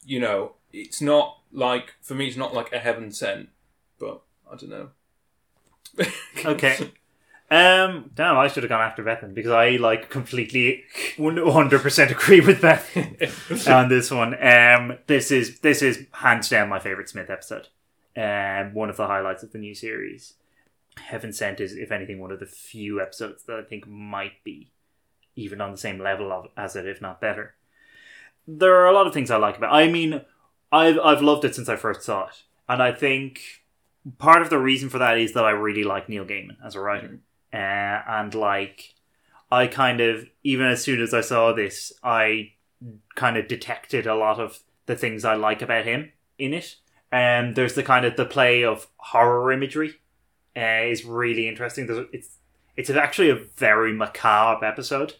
You 0.05 0.19
know, 0.19 0.53
it's 0.71 1.01
not 1.01 1.39
like 1.51 1.95
for 2.01 2.13
me. 2.13 2.27
It's 2.27 2.37
not 2.37 2.53
like 2.53 2.71
a 2.71 2.79
heaven 2.79 3.11
sent, 3.11 3.49
but 3.99 4.21
I 4.51 4.55
don't 4.55 4.69
know. 4.69 4.89
Okay. 6.45 6.91
Um, 7.49 8.11
damn, 8.13 8.37
I 8.37 8.49
should 8.49 8.63
have 8.63 8.69
gone 8.69 8.81
after 8.81 9.03
Bethan 9.03 9.33
because 9.33 9.51
I 9.51 9.77
like 9.77 10.09
completely 10.09 10.83
one 11.15 11.37
hundred 11.37 11.81
percent 11.81 12.11
agree 12.11 12.41
with 12.41 12.61
Bethan 12.61 13.67
on 13.73 13.89
this 13.89 14.11
one. 14.11 14.35
Um, 14.43 14.97
this 15.07 15.31
is 15.31 15.61
this 15.61 15.81
is 15.81 16.05
hands 16.11 16.49
down 16.49 16.69
my 16.69 16.79
favorite 16.79 17.09
Smith 17.09 17.29
episode. 17.29 17.69
Um, 18.17 18.73
one 18.73 18.89
of 18.89 18.97
the 18.97 19.07
highlights 19.07 19.43
of 19.43 19.53
the 19.53 19.59
new 19.59 19.73
series. 19.73 20.33
Heaven 20.97 21.31
Sent 21.31 21.59
is, 21.59 21.73
if 21.73 21.91
anything, 21.91 22.19
one 22.19 22.31
of 22.31 22.39
the 22.39 22.45
few 22.45 22.99
episodes 22.99 23.43
that 23.43 23.57
I 23.57 23.63
think 23.63 23.87
might 23.87 24.43
be 24.43 24.71
even 25.35 25.61
on 25.61 25.71
the 25.71 25.77
same 25.77 25.99
level 25.99 26.31
of 26.31 26.47
as 26.57 26.75
it, 26.75 26.85
if 26.85 27.01
not 27.01 27.21
better. 27.21 27.55
There 28.47 28.75
are 28.75 28.87
a 28.87 28.93
lot 28.93 29.07
of 29.07 29.13
things 29.13 29.29
I 29.29 29.37
like 29.37 29.57
about. 29.57 29.73
It. 29.73 29.75
I 29.75 29.91
mean, 29.91 30.21
I've 30.71 30.99
I've 30.99 31.21
loved 31.21 31.45
it 31.45 31.55
since 31.55 31.69
I 31.69 31.75
first 31.75 32.03
saw 32.03 32.27
it, 32.27 32.43
and 32.69 32.81
I 32.81 32.91
think 32.91 33.41
part 34.17 34.41
of 34.41 34.49
the 34.49 34.57
reason 34.59 34.89
for 34.89 34.99
that 34.99 35.17
is 35.17 35.33
that 35.33 35.45
I 35.45 35.51
really 35.51 35.83
like 35.83 36.09
Neil 36.09 36.25
Gaiman 36.25 36.57
as 36.63 36.75
a 36.75 36.79
writer, 36.79 37.19
uh, 37.53 37.57
and 37.57 38.33
like 38.33 38.93
I 39.51 39.67
kind 39.67 40.01
of 40.01 40.27
even 40.43 40.67
as 40.67 40.83
soon 40.83 41.01
as 41.01 41.13
I 41.13 41.21
saw 41.21 41.53
this, 41.53 41.91
I 42.03 42.53
kind 43.15 43.37
of 43.37 43.47
detected 43.47 44.07
a 44.07 44.15
lot 44.15 44.39
of 44.39 44.59
the 44.85 44.95
things 44.95 45.25
I 45.25 45.35
like 45.35 45.61
about 45.61 45.85
him 45.85 46.11
in 46.37 46.53
it. 46.53 46.75
And 47.11 47.55
there's 47.55 47.75
the 47.75 47.83
kind 47.83 48.05
of 48.05 48.17
the 48.17 48.25
play 48.25 48.63
of 48.63 48.87
horror 48.97 49.51
imagery 49.51 49.95
uh, 50.55 50.83
is 50.85 51.05
really 51.05 51.47
interesting. 51.47 51.87
There's, 51.87 52.07
it's 52.11 52.37
it's 52.75 52.89
actually 52.89 53.29
a 53.29 53.35
very 53.55 53.93
macabre 53.93 54.65
episode 54.65 55.15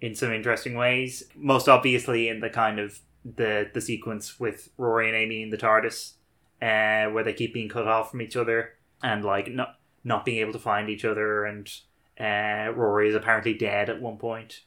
in 0.00 0.14
some 0.14 0.32
interesting 0.32 0.74
ways. 0.76 1.24
Most 1.34 1.68
obviously 1.68 2.28
in 2.28 2.40
the 2.40 2.50
kind 2.50 2.78
of 2.78 3.00
the 3.24 3.70
the 3.72 3.80
sequence 3.80 4.38
with 4.38 4.70
Rory 4.76 5.08
and 5.08 5.16
Amy 5.16 5.42
in 5.42 5.50
the 5.50 5.56
TARDIS, 5.56 6.14
uh, 6.62 7.10
where 7.12 7.24
they 7.24 7.32
keep 7.32 7.54
being 7.54 7.68
cut 7.68 7.86
off 7.88 8.10
from 8.10 8.22
each 8.22 8.36
other 8.36 8.74
and 9.02 9.24
like 9.24 9.50
not 9.50 9.78
not 10.04 10.24
being 10.24 10.38
able 10.38 10.52
to 10.52 10.58
find 10.58 10.88
each 10.88 11.04
other, 11.04 11.44
and 11.44 11.70
uh, 12.18 12.72
Rory 12.74 13.08
is 13.08 13.14
apparently 13.14 13.54
dead 13.54 13.90
at 13.90 14.00
one 14.00 14.16
point. 14.16 14.60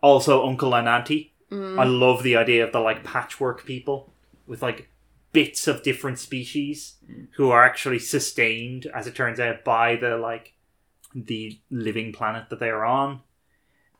Also, 0.00 0.46
Uncle 0.46 0.74
and 0.74 0.88
Auntie. 0.88 1.34
I 1.78 1.84
love 1.84 2.22
the 2.22 2.36
idea 2.36 2.64
of 2.64 2.72
the 2.72 2.80
like 2.80 3.04
patchwork 3.04 3.66
people 3.66 4.10
with 4.46 4.62
like 4.62 4.88
bits 5.32 5.66
of 5.66 5.82
different 5.82 6.18
species 6.18 6.96
who 7.36 7.50
are 7.50 7.62
actually 7.62 7.98
sustained, 7.98 8.86
as 8.94 9.06
it 9.06 9.14
turns 9.14 9.38
out, 9.38 9.62
by 9.62 9.96
the 9.96 10.16
like 10.16 10.54
the 11.14 11.60
living 11.70 12.12
planet 12.12 12.48
that 12.48 12.58
they 12.58 12.70
are 12.70 12.86
on. 12.86 13.20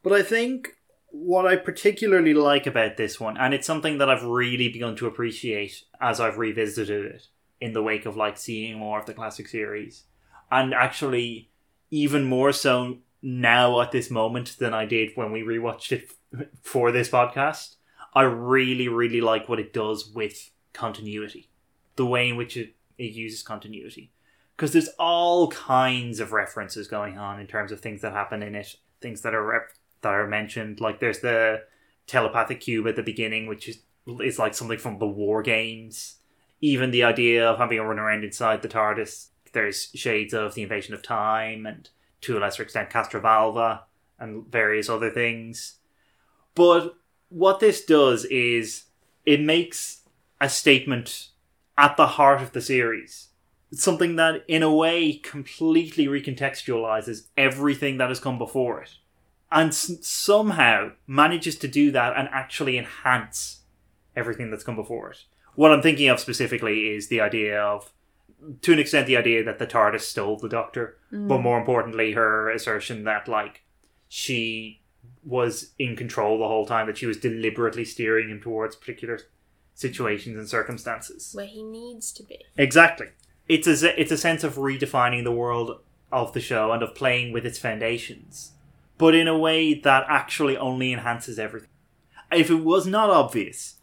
But 0.03 0.13
I 0.13 0.23
think 0.23 0.77
what 1.11 1.47
I 1.47 1.57
particularly 1.57 2.35
like 2.35 2.67
about 2.67 2.97
this 2.97 3.21
one, 3.21 3.37
and 3.37 3.55
it's 3.55 3.67
something 3.67 3.99
that 3.99 4.11
I've 4.11 4.25
really 4.25 4.69
begun 4.69 4.97
to 4.97 5.07
appreciate 5.07 5.85
as 6.01 6.21
I've 6.21 6.39
revisited 6.39 7.05
it 7.05 7.27
in 7.61 7.73
the 7.73 7.83
wake 7.83 8.07
of 8.07 8.17
like 8.17 8.39
seeing 8.39 8.79
more 8.79 8.99
of 8.99 9.07
the 9.07 9.15
classic 9.15 9.47
series, 9.47 10.05
and 10.51 10.75
actually 10.75 11.51
even 11.91 12.25
more 12.25 12.53
so 12.53 12.99
now 13.21 13.81
at 13.81 13.93
this 13.93 14.11
moment 14.11 14.57
than 14.59 14.75
I 14.75 14.87
did 14.87 15.11
when 15.15 15.31
we 15.31 15.43
rewatched 15.43 15.93
it 15.93 16.13
for 16.63 16.91
this 16.91 17.09
podcast. 17.09 17.77
I 18.15 18.23
really, 18.23 18.89
really 18.89 19.21
like 19.21 19.49
what 19.49 19.61
it 19.61 19.73
does 19.73 20.11
with 20.13 20.51
continuity, 20.73 21.49
the 21.97 22.07
way 22.07 22.29
in 22.29 22.37
which 22.37 22.57
it, 22.57 22.75
it 22.99 23.13
uses 23.13 23.43
continuity. 23.43 24.13
Because 24.57 24.73
there's 24.73 24.91
all 24.99 25.49
kinds 25.49 26.21
of 26.21 26.33
references 26.33 26.89
going 26.89 27.19
on 27.19 27.41
in 27.41 27.47
terms 27.47 27.73
of 27.73 27.81
things 27.81 28.03
that 28.03 28.13
happen 28.13 28.43
in 28.43 28.55
it, 28.55 28.77
things 29.01 29.23
that 29.23 29.35
are 29.35 29.45
rep- 29.45 29.73
that 30.03 30.13
are 30.13 30.27
mentioned. 30.27 30.81
Like 30.81 31.01
there's 31.01 31.21
the 31.21 31.63
telepathic 32.07 32.61
cube 32.61 32.87
at 32.87 32.97
the 32.97 33.03
beginning, 33.03 33.47
which 33.47 33.69
is 33.69 33.79
is 34.21 34.39
like 34.39 34.55
something 34.55 34.79
from 34.79 34.99
the 34.99 35.07
war 35.07 35.43
games. 35.43 36.17
Even 36.61 36.91
the 36.91 37.05
idea 37.05 37.49
of 37.49 37.59
having 37.59 37.79
a 37.79 37.85
run 37.85 37.99
around 37.99 38.25
inside 38.25 38.63
the 38.63 38.69
TARDIS. 38.69 39.29
There's 39.53 39.91
shades 39.95 40.33
of 40.33 40.55
the 40.55 40.63
invasion 40.63 40.95
of 40.95 41.03
time, 41.03 41.67
and 41.67 41.89
to 42.23 42.39
a 42.39 42.41
lesser 42.41 42.63
extent, 42.63 42.89
Castrovalva, 42.89 43.81
and 44.19 44.47
various 44.47 44.89
other 44.89 45.11
things. 45.11 45.79
But 46.55 46.95
what 47.29 47.61
this 47.61 47.85
does 47.85 48.25
is 48.27 48.85
it 49.27 49.41
makes 49.41 50.03
a 50.41 50.49
statement 50.49 51.29
at 51.77 51.97
the 51.97 52.07
heart 52.07 52.41
of 52.41 52.53
the 52.53 52.61
series. 52.61 53.29
It's 53.71 53.83
something 53.83 54.17
that, 54.17 54.45
in 54.49 54.63
a 54.63 54.75
way, 54.75 55.15
completely 55.15 56.07
recontextualizes 56.07 57.29
everything 57.37 57.99
that 57.99 58.11
has 58.11 58.21
come 58.21 58.39
before 58.39 58.83
it. 58.83 58.91
And 59.53 59.69
s- 59.69 59.99
somehow 60.01 60.93
manages 61.07 61.57
to 61.59 61.69
do 61.69 61.91
that 61.91 62.17
and 62.17 62.29
actually 62.33 62.79
enhance 62.79 63.61
everything 64.17 64.51
that's 64.51 64.65
come 64.65 64.77
before 64.77 65.11
it. 65.11 65.25
What 65.55 65.73
I'm 65.73 65.83
thinking 65.83 66.09
of 66.09 66.21
specifically 66.21 66.89
is 66.89 67.09
the 67.09 67.21
idea 67.21 67.61
of, 67.61 67.93
to 68.63 68.73
an 68.73 68.79
extent, 68.79 69.07
the 69.07 69.17
idea 69.17 69.45
that 69.45 69.59
the 69.59 69.67
TARDIS 69.67 70.01
stole 70.01 70.39
the 70.39 70.49
Doctor, 70.49 70.97
mm. 71.13 71.29
but 71.29 71.43
more 71.43 71.59
importantly, 71.59 72.13
her 72.13 72.51
assertion 72.51 73.05
that, 73.05 73.29
like, 73.29 73.63
she 74.09 74.81
was 75.25 75.73
in 75.79 75.97
control 75.97 76.39
the 76.39 76.49
whole 76.49 76.67
time, 76.67 76.87
that 76.87 76.99
she 76.99 77.07
was 77.07 77.19
deliberately 77.19 77.85
steering 77.85 78.31
him 78.31 78.41
towards 78.41 78.77
particular 78.77 79.21
situations 79.75 80.37
and 80.37 80.49
circumstances. 80.49 81.33
Where 81.35 81.47
he 81.47 81.63
needs 81.63 82.13
to 82.13 82.23
be. 82.23 82.45
Exactly. 82.57 83.09
It's 83.49 83.67
a 83.67 84.01
it's 84.01 84.13
a 84.13 84.19
sense 84.19 84.45
of 84.45 84.55
redefining 84.55 85.25
the 85.25 85.33
world 85.33 85.81
of 86.11 86.33
the 86.33 86.41
show 86.41 86.73
and 86.73 86.83
of 86.83 86.95
playing 86.95 87.33
with 87.33 87.45
its 87.47 87.59
foundations, 87.59 88.53
but 89.03 89.17
in 89.17 89.27
a 89.27 89.37
way 89.37 89.75
that 89.75 90.07
actually 90.09 90.57
only 90.57 90.93
enhances 90.93 91.37
everything. 91.37 91.69
If 92.31 92.51
it 92.51 92.63
was 92.63 92.87
not 92.87 93.11
obvious, 93.11 93.81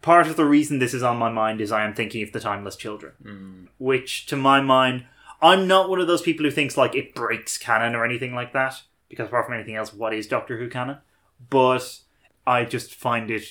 part 0.00 0.26
of 0.26 0.36
the 0.36 0.46
reason 0.46 0.78
this 0.78 0.94
is 0.94 1.02
on 1.02 1.18
my 1.18 1.30
mind 1.30 1.60
is 1.60 1.70
I 1.70 1.84
am 1.84 1.92
thinking 1.92 2.22
of 2.22 2.32
the 2.32 2.40
Timeless 2.40 2.76
Children, 2.76 3.12
hmm. 3.22 3.64
which 3.76 4.24
to 4.28 4.36
my 4.36 4.62
mind, 4.62 5.04
I'm 5.42 5.68
not 5.68 5.90
one 5.90 6.00
of 6.00 6.06
those 6.06 6.22
people 6.22 6.46
who 6.46 6.50
thinks 6.50 6.78
like 6.78 6.94
it 6.94 7.14
breaks 7.14 7.58
canon 7.58 7.94
or 7.94 8.02
anything 8.02 8.34
like 8.34 8.54
that. 8.54 8.80
Because 9.10 9.28
apart 9.28 9.44
from 9.44 9.56
anything 9.56 9.76
else, 9.76 9.92
what 9.92 10.14
is 10.14 10.26
Doctor 10.26 10.56
Who 10.56 10.70
canon? 10.70 11.00
But 11.50 11.98
I 12.46 12.64
just 12.64 12.94
find 12.94 13.30
it 13.30 13.44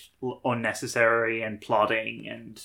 unnecessary 0.43 1.43
and 1.43 1.61
plodding 1.61 2.27
and 2.27 2.63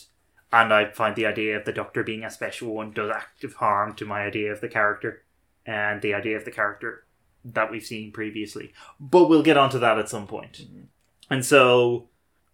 and 0.50 0.72
I 0.72 0.90
find 0.92 1.14
the 1.14 1.26
idea 1.26 1.58
of 1.58 1.66
the 1.66 1.72
Doctor 1.72 2.02
being 2.02 2.24
a 2.24 2.30
special 2.30 2.74
one 2.74 2.92
does 2.92 3.10
active 3.10 3.56
harm 3.56 3.94
to 3.96 4.06
my 4.06 4.22
idea 4.22 4.50
of 4.50 4.62
the 4.62 4.68
character 4.68 5.24
and 5.66 6.00
the 6.00 6.14
idea 6.14 6.38
of 6.38 6.46
the 6.46 6.50
character 6.50 7.05
that 7.54 7.70
we've 7.70 7.84
seen 7.84 8.12
previously. 8.12 8.72
But 8.98 9.28
we'll 9.28 9.42
get 9.42 9.56
onto 9.56 9.78
that 9.78 9.98
at 9.98 10.08
some 10.08 10.26
point. 10.26 10.62
Mm-hmm. 10.62 10.84
And 11.30 11.44
so 11.44 12.08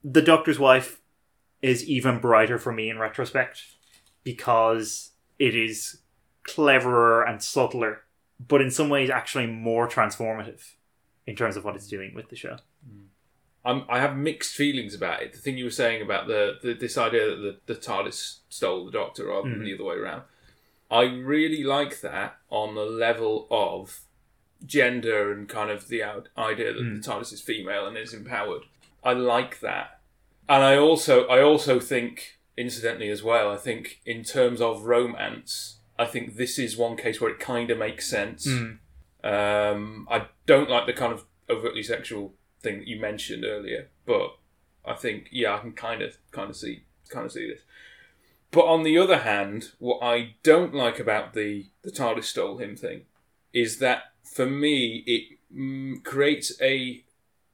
the 0.05 0.23
Doctor's 0.23 0.59
wife 0.59 1.01
is 1.61 1.85
even 1.89 2.19
brighter 2.19 2.59
for 2.59 2.73
me 2.73 2.91
in 2.91 2.99
retrospect 2.99 3.63
because 4.25 5.11
it 5.39 5.55
is 5.55 5.99
cleverer 6.45 7.23
and 7.23 7.43
subtler, 7.43 8.03
but 8.47 8.61
in 8.61 8.71
some 8.71 8.89
ways 8.89 9.11
actually 9.11 9.47
more 9.47 9.89
transformative 9.89 10.73
in 11.27 11.37
terms 11.37 11.57
of 11.57 11.65
what 11.65 11.77
it's 11.77 11.87
doing 11.87 12.15
with 12.15 12.29
the 12.29 12.37
show. 12.37 12.57
Mm. 12.89 13.07
I'm, 13.65 13.85
I 13.89 14.01
have 14.01 14.17
mixed 14.17 14.57
feelings 14.57 14.93
about 14.93 15.23
it. 15.23 15.33
The 15.33 15.39
thing 15.39 15.57
you 15.57 15.65
were 15.65 15.71
saying 15.71 16.03
about 16.03 16.27
the, 16.27 16.59
the 16.63 16.75
this 16.75 16.99
idea 16.99 17.29
that 17.31 17.61
the, 17.67 17.75
the 17.75 17.81
TARDIS 17.81 18.39
stole 18.49 18.87
the 18.87 18.91
Doctor 18.91 19.27
rather 19.27 19.43
than 19.43 19.59
mm-hmm. 19.59 19.65
the 19.65 19.75
other 19.75 19.85
way 19.85 19.95
around, 19.95 20.23
I 20.91 21.03
really 21.03 21.63
like 21.63 22.01
that 22.01 22.39
on 22.51 22.75
the 22.75 22.85
level 22.85 23.47
of 23.51 24.01
gender 24.67 25.33
and 25.33 25.49
kind 25.49 25.71
of 25.71 25.89
the 25.89 26.03
out- 26.03 26.29
idea 26.37 26.73
that 26.73 26.79
the 26.83 27.01
TARDIS 27.01 27.33
is 27.33 27.41
female 27.41 27.87
and 27.87 27.97
is 27.97 28.15
empowered. 28.15 28.63
I 29.05 29.13
like 29.13 29.61
that, 29.61 30.01
and 30.49 30.63
I 30.63 30.77
also 30.77 31.27
I 31.27 31.43
also 31.43 31.81
think, 31.81 32.39
incidentally 32.57 33.09
as 33.09 33.23
well, 33.23 33.51
I 33.51 33.57
think 33.57 34.01
in 34.07 34.23
terms 34.25 34.61
of 34.61 34.85
romance, 34.85 35.79
I 35.99 36.05
think 36.07 36.37
this 36.37 36.59
is 36.59 36.77
one 36.77 36.97
case 36.97 37.21
where 37.21 37.31
it 37.31 37.41
kind 37.41 37.71
of 37.71 37.79
makes 37.79 38.09
sense. 38.09 38.47
Um, 39.25 40.07
I 40.11 40.27
don't 40.47 40.69
like 40.71 40.87
the 40.87 40.93
kind 40.93 41.13
of 41.13 41.25
overtly 41.49 41.83
sexual 41.83 42.35
thing 42.61 42.79
that 42.79 42.89
you 42.89 43.01
mentioned 43.01 43.45
earlier, 43.45 43.89
but 44.07 44.37
I 44.85 44.95
think 44.95 45.29
yeah, 45.31 45.55
I 45.57 45.59
can 45.59 45.73
kind 45.73 46.03
of 46.03 46.17
kind 46.31 46.51
of 46.51 46.57
see 46.57 46.85
kind 47.09 47.27
of 47.27 47.33
see 47.33 47.49
this. 47.49 47.63
But 48.51 48.67
on 48.67 48.83
the 48.83 48.99
other 48.99 49.19
hand, 49.19 49.71
what 49.79 50.01
I 50.03 50.35
don't 50.43 50.75
like 50.75 50.99
about 50.99 51.35
the 51.35 51.67
the 51.83 51.91
TARDIS 51.91 52.25
stole 52.25 52.59
him 52.59 52.77
thing 52.77 53.03
is 53.53 53.79
that 53.79 54.12
for 54.33 54.47
me 54.47 55.05
it 55.07 55.39
mm, 55.55 56.03
creates 56.05 56.61
a 56.61 57.03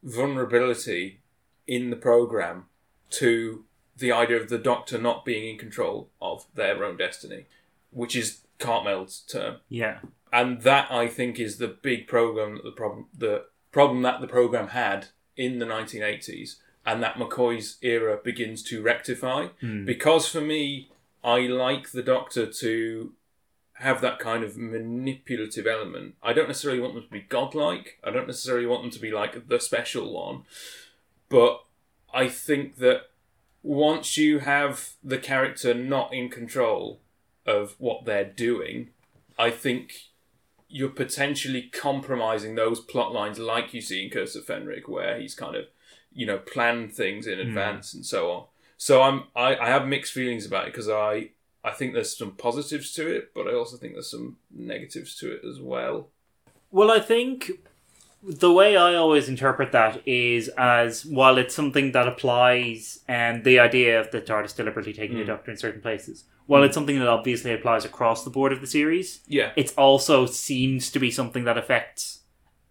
vulnerability 0.03 1.21
in 1.67 1.91
the 1.91 1.97
program 1.97 2.67
to 3.11 3.65
the 3.97 4.13
idea 4.13 4.41
of 4.41 4.49
the 4.49 4.59
Doctor 4.59 4.97
not 4.99 5.25
being 5.25 5.49
in 5.49 5.59
control 5.59 6.09
of 6.23 6.47
their 6.55 6.85
own 6.85 6.97
destiny, 6.97 7.47
which 7.91 8.15
is 8.15 8.41
Cartmel's 8.59 9.21
term. 9.29 9.57
Yeah. 9.69 9.99
and 10.33 10.63
that 10.63 10.91
I 10.91 11.09
think 11.09 11.39
is 11.39 11.59
the 11.59 11.69
big 11.69 12.07
program 12.07 12.55
that 12.57 12.65
the 12.65 12.71
problem 12.71 13.07
the 13.17 13.45
problem 13.73 14.03
that 14.03 14.21
the 14.21 14.27
program 14.27 14.69
had 14.69 15.09
in 15.37 15.59
the 15.59 15.67
1980s 15.67 16.57
and 16.87 17.03
that 17.03 17.15
McCoy's 17.17 17.77
era 17.83 18.19
begins 18.23 18.63
to 18.65 18.83
rectify. 18.83 19.49
Because 19.85 20.29
for 20.29 20.41
me 20.41 20.91
I 21.25 21.41
like 21.41 21.91
the 21.91 22.03
doctor 22.03 22.47
to 22.47 23.13
have 23.79 24.01
that 24.01 24.19
kind 24.19 24.43
of 24.43 24.57
manipulative 24.57 25.67
element. 25.67 26.17
I 26.23 26.33
don't 26.33 26.49
necessarily 26.49 26.81
want 26.81 26.95
them 26.95 27.05
to 27.05 27.11
be 27.11 27.21
godlike. 27.21 27.99
I 28.03 28.11
don't 28.11 28.27
necessarily 28.27 28.67
want 28.67 28.83
them 28.83 28.91
to 28.91 29.01
be 29.01 29.13
like 29.13 29.49
the 29.49 29.61
special 29.61 30.13
one. 30.13 30.43
But 31.29 31.65
I 32.13 32.29
think 32.29 32.77
that 32.77 33.03
once 33.63 34.17
you 34.17 34.41
have 34.41 34.95
the 35.03 35.19
character 35.19 35.75
not 35.75 36.13
in 36.13 36.29
control 36.29 37.01
of 37.47 37.77
what 37.79 38.05
they're 38.05 38.25
doing, 38.25 38.91
I 39.39 39.51
think 39.51 39.93
you're 40.69 40.89
potentially 40.89 41.63
compromising 41.63 42.57
those 42.57 42.81
plot 42.81 43.13
lines 43.13 43.39
like 43.39 43.73
you 43.73 43.81
see 43.81 44.05
in 44.05 44.11
Curse 44.11 44.35
of 44.35 44.45
Fenric, 44.45 44.89
where 44.89 45.21
he's 45.21 45.35
kind 45.35 45.55
of, 45.55 45.67
you 46.13 46.27
know, 46.27 46.39
planned 46.39 46.93
things 46.93 47.27
in 47.27 47.39
hmm. 47.39 47.47
advance 47.49 47.95
and 47.95 48.05
so 48.05 48.31
on. 48.33 48.45
So 48.77 49.03
I'm 49.03 49.25
I, 49.37 49.57
I 49.57 49.69
have 49.69 49.87
mixed 49.87 50.13
feelings 50.13 50.47
about 50.47 50.67
it 50.67 50.73
because 50.73 50.89
I 50.89 51.31
I 51.65 51.73
think 51.73 51.93
there's 51.93 52.17
some 52.17 52.33
positives 52.33 52.93
to 52.95 53.09
it, 53.09 53.33
but 53.35 53.47
I 53.49 53.55
also 53.55 53.77
think 53.77 53.95
there's 53.95 54.11
some 54.11 54.37
negatives 54.51 55.17
to 55.17 55.33
it 55.33 55.43
as 55.49 55.61
well. 55.61 56.09
Well, 56.71 56.91
I 56.91 57.01
think 57.01 57.51
the 58.23 58.53
way 58.53 58.77
I 58.77 58.95
always 58.95 59.29
interpret 59.29 59.73
that 59.73 60.07
is 60.07 60.49
as 60.57 61.07
while 61.07 61.39
it's 61.39 61.55
something 61.55 61.93
that 61.93 62.09
applies, 62.09 63.01
and 63.09 63.45
the 63.45 63.59
idea 63.59 64.01
of 64.01 64.11
the 64.11 64.21
TARDIS 64.21 64.57
deliberately 64.57 64.93
taking 64.93 65.17
the 65.17 65.23
hmm. 65.23 65.29
Doctor 65.29 65.51
in 65.51 65.57
certain 65.57 65.81
places, 65.81 66.25
while 66.47 66.63
hmm. 66.63 66.67
it's 66.67 66.75
something 66.75 66.99
that 66.99 67.09
obviously 67.09 67.53
applies 67.53 67.85
across 67.85 68.25
the 68.25 68.31
board 68.31 68.53
of 68.53 68.61
the 68.61 68.67
series, 68.67 69.21
Yeah. 69.27 69.53
it 69.57 69.73
also 69.77 70.27
seems 70.27 70.91
to 70.91 70.99
be 70.99 71.11
something 71.11 71.45
that 71.45 71.59
affects 71.59 72.21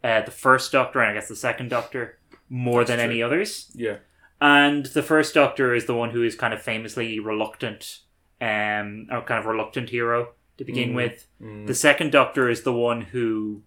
uh, 0.03 0.22
the 0.22 0.31
first 0.31 0.72
Doctor 0.72 0.99
and 1.01 1.11
I 1.11 1.14
guess 1.14 1.27
the 1.27 1.35
second 1.35 1.69
Doctor 1.69 2.19
more 2.49 2.81
That's 2.81 2.89
than 2.89 2.99
true. 2.99 3.14
any 3.14 3.22
others. 3.22 3.72
Yeah. 3.73 3.97
And 4.39 4.85
the 4.88 5.03
first 5.03 5.34
Doctor 5.34 5.73
is 5.73 5.85
the 5.85 5.95
one 5.95 6.11
who 6.11 6.23
is 6.23 6.35
kind 6.35 6.53
of 6.53 6.61
famously 6.61 7.19
reluctant, 7.19 7.99
um, 8.41 9.07
or 9.11 9.22
kind 9.22 9.39
of 9.39 9.45
reluctant 9.45 9.89
hero 9.89 10.30
to 10.57 10.64
begin 10.65 10.91
Mm. 10.91 10.95
with. 10.95 11.27
Mm. 11.41 11.68
The 11.68 11.76
second 11.76 12.11
Doctor 12.11 12.49
is 12.49 12.64
the 12.64 12.73
one 12.73 13.01
who 13.01 13.64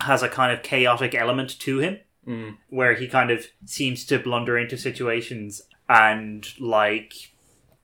has 0.00 0.22
a 0.22 0.28
kind 0.28 0.52
of 0.52 0.62
chaotic 0.62 1.14
element 1.14 1.58
to 1.60 1.78
him, 1.78 1.98
Mm. 2.26 2.56
where 2.68 2.94
he 2.94 3.08
kind 3.08 3.30
of 3.30 3.46
seems 3.64 4.04
to 4.06 4.18
blunder 4.18 4.56
into 4.58 4.76
situations 4.76 5.62
and 5.88 6.48
like. 6.60 7.12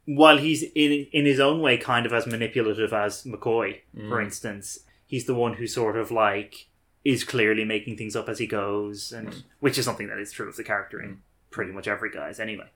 While 0.05 0.39
he's 0.39 0.63
in 0.75 1.07
in 1.13 1.27
his 1.27 1.39
own 1.39 1.61
way 1.61 1.77
kind 1.77 2.07
of 2.07 2.13
as 2.15 2.27
manipulative 2.27 2.93
as 2.95 3.25
McCoy, 3.25 3.81
for 4.09 4.19
Mm. 4.19 4.25
instance, 4.25 4.79
he's 5.07 5.27
the 5.27 5.35
one 5.35 5.55
who 5.55 5.67
sort 5.67 5.97
of 5.99 6.11
like 6.11 6.67
is 7.05 7.25
clearly 7.25 7.65
making 7.65 7.97
things 7.97 8.17
up 8.17 8.29
as 8.29 8.39
he 8.39 8.47
goes, 8.47 9.13
and 9.13 9.45
which 9.61 9.77
is 9.79 9.85
something 9.85 10.07
that 10.09 10.19
is 10.19 10.33
true 10.33 10.49
of 10.49 10.57
the 10.57 10.65
character 10.65 11.01
in 11.03 11.21
pretty 11.51 11.73
much 11.73 11.87
every 11.89 12.11
guise 12.11 12.41
anyway. 12.41 12.69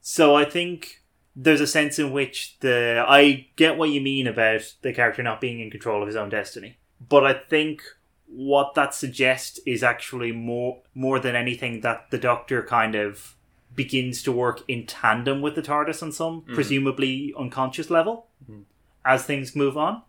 So 0.00 0.34
I 0.34 0.44
think 0.44 1.02
there's 1.36 1.60
a 1.60 1.66
sense 1.66 1.98
in 1.98 2.12
which 2.12 2.58
the 2.60 3.04
I 3.06 3.46
get 3.56 3.76
what 3.78 3.90
you 3.90 4.00
mean 4.00 4.26
about 4.26 4.62
the 4.82 4.92
character 4.92 5.22
not 5.22 5.40
being 5.40 5.60
in 5.60 5.70
control 5.70 6.02
of 6.02 6.06
his 6.06 6.16
own 6.16 6.28
destiny, 6.28 6.78
but 7.08 7.24
I 7.24 7.32
think 7.34 7.82
what 8.26 8.74
that 8.74 8.94
suggests 8.94 9.58
is 9.66 9.82
actually 9.82 10.32
more 10.32 10.82
more 10.94 11.18
than 11.18 11.34
anything 11.36 11.80
that 11.80 12.10
the 12.10 12.18
Doctor 12.18 12.62
kind 12.62 12.94
of 12.94 13.34
begins 13.74 14.22
to 14.24 14.32
work 14.32 14.62
in 14.68 14.84
tandem 14.86 15.40
with 15.42 15.54
the 15.54 15.62
TARDIS 15.62 16.02
on 16.02 16.12
some 16.12 16.42
Mhm. 16.42 16.54
presumably 16.54 17.32
unconscious 17.38 17.88
level 17.90 18.26
Mhm. 18.48 18.64
as 19.04 19.24
things 19.24 19.54
move 19.56 19.76
on, 19.78 20.02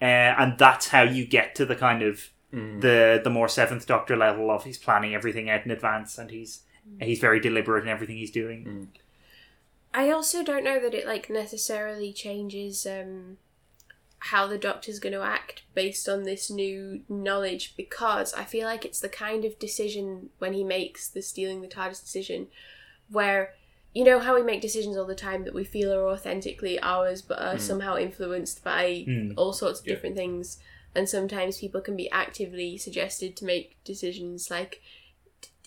uh, 0.00 0.04
and 0.38 0.56
that's 0.58 0.88
how 0.88 1.02
you 1.02 1.26
get 1.26 1.54
to 1.56 1.66
the 1.66 1.76
kind 1.76 2.02
of 2.02 2.30
Mm. 2.52 2.80
the 2.80 3.20
the 3.22 3.28
more 3.30 3.46
Seventh 3.48 3.86
Doctor 3.86 4.16
level 4.16 4.50
of 4.50 4.64
he's 4.64 4.78
planning 4.78 5.14
everything 5.14 5.50
out 5.50 5.64
in 5.66 5.70
advance 5.70 6.16
and 6.18 6.30
he's 6.30 6.62
he's 7.00 7.18
very 7.20 7.38
deliberate 7.40 7.82
in 7.82 7.88
everything 7.90 8.16
he's 8.16 8.30
doing. 8.30 8.88
I 9.94 10.10
also 10.10 10.44
don't 10.44 10.64
know 10.64 10.80
that 10.80 10.94
it 10.94 11.06
like 11.06 11.30
necessarily 11.30 12.12
changes 12.12 12.86
um, 12.86 13.38
how 14.20 14.46
the 14.46 14.58
doctor's 14.58 14.98
going 14.98 15.14
to 15.14 15.22
act 15.22 15.62
based 15.74 16.08
on 16.08 16.24
this 16.24 16.50
new 16.50 17.02
knowledge 17.08 17.74
because 17.76 18.34
I 18.34 18.44
feel 18.44 18.66
like 18.66 18.84
it's 18.84 19.00
the 19.00 19.08
kind 19.08 19.44
of 19.44 19.58
decision 19.58 20.30
when 20.38 20.52
he 20.52 20.64
makes 20.64 21.08
the 21.08 21.22
stealing 21.22 21.60
the 21.62 21.68
TARDIS 21.68 22.00
decision 22.02 22.48
where 23.10 23.54
you 23.94 24.04
know 24.04 24.18
how 24.18 24.34
we 24.34 24.42
make 24.42 24.60
decisions 24.60 24.96
all 24.96 25.06
the 25.06 25.14
time 25.14 25.44
that 25.44 25.54
we 25.54 25.64
feel 25.64 25.92
are 25.92 26.08
authentically 26.08 26.78
ours 26.80 27.22
but 27.22 27.38
are 27.40 27.54
Mm. 27.56 27.60
somehow 27.60 27.96
influenced 27.96 28.62
by 28.62 29.04
Mm. 29.08 29.32
all 29.36 29.52
sorts 29.52 29.80
of 29.80 29.86
Yeah. 29.86 29.94
different 29.94 30.16
things 30.16 30.58
and 30.94 31.08
sometimes 31.08 31.58
people 31.58 31.80
can 31.80 31.96
be 31.96 32.10
actively 32.10 32.76
suggested 32.76 33.36
to 33.36 33.44
make 33.44 33.82
decisions 33.84 34.50
like 34.50 34.82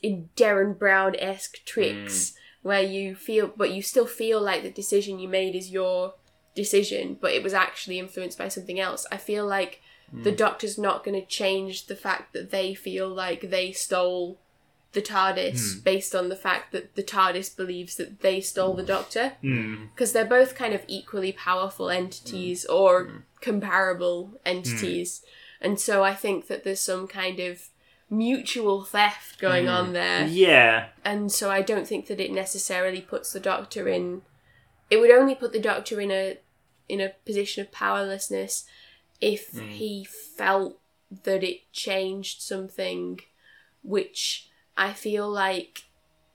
in 0.03 0.29
Derren 0.35 0.77
Brown 0.77 1.15
esque 1.17 1.63
tricks 1.65 2.33
where 2.61 2.81
you 2.81 3.15
feel, 3.15 3.51
but 3.55 3.71
you 3.71 3.81
still 3.81 4.05
feel 4.05 4.39
like 4.41 4.63
the 4.63 4.69
decision 4.71 5.19
you 5.19 5.27
made 5.27 5.55
is 5.55 5.71
your 5.71 6.13
decision, 6.55 7.17
but 7.19 7.31
it 7.31 7.43
was 7.43 7.53
actually 7.53 7.97
influenced 7.97 8.37
by 8.37 8.47
something 8.47 8.79
else. 8.79 9.05
I 9.11 9.17
feel 9.17 9.45
like 9.47 9.81
the 10.13 10.31
Mm. 10.31 10.37
Doctor's 10.37 10.77
not 10.77 11.03
going 11.05 11.19
to 11.19 11.25
change 11.25 11.87
the 11.87 11.95
fact 11.95 12.33
that 12.33 12.51
they 12.51 12.73
feel 12.73 13.07
like 13.07 13.49
they 13.49 13.71
stole 13.71 14.37
the 14.91 15.01
TARDIS 15.01 15.77
Mm. 15.77 15.83
based 15.85 16.13
on 16.13 16.27
the 16.27 16.35
fact 16.35 16.73
that 16.73 16.95
the 16.95 17.03
TARDIS 17.03 17.55
believes 17.55 17.95
that 17.95 18.19
they 18.19 18.41
stole 18.41 18.73
the 18.73 18.83
Doctor. 18.83 19.37
Mm. 19.41 19.89
Because 19.93 20.11
they're 20.11 20.25
both 20.25 20.53
kind 20.53 20.73
of 20.73 20.83
equally 20.87 21.31
powerful 21.31 21.89
entities 21.89 22.65
or 22.65 23.23
comparable 23.39 24.39
entities. 24.45 25.21
And 25.61 25.79
so 25.79 26.03
I 26.03 26.13
think 26.13 26.47
that 26.47 26.63
there's 26.65 26.81
some 26.81 27.07
kind 27.07 27.39
of 27.39 27.69
mutual 28.11 28.83
theft 28.83 29.39
going 29.39 29.65
Mm. 29.65 29.73
on 29.73 29.93
there. 29.93 30.27
Yeah. 30.27 30.89
And 31.03 31.31
so 31.31 31.49
I 31.49 31.61
don't 31.61 31.87
think 31.87 32.05
that 32.07 32.19
it 32.19 32.31
necessarily 32.31 33.01
puts 33.01 33.31
the 33.31 33.39
doctor 33.39 33.87
in 33.87 34.21
it 34.89 34.97
would 34.97 35.09
only 35.09 35.33
put 35.35 35.53
the 35.53 35.59
doctor 35.59 36.01
in 36.01 36.11
a 36.11 36.37
in 36.89 36.99
a 36.99 37.13
position 37.25 37.61
of 37.63 37.71
powerlessness 37.71 38.65
if 39.21 39.53
Mm. 39.53 39.69
he 39.69 40.03
felt 40.03 40.77
that 41.23 41.41
it 41.43 41.71
changed 41.71 42.41
something 42.41 43.21
which 43.83 44.49
I 44.75 44.91
feel 44.93 45.29
like 45.29 45.83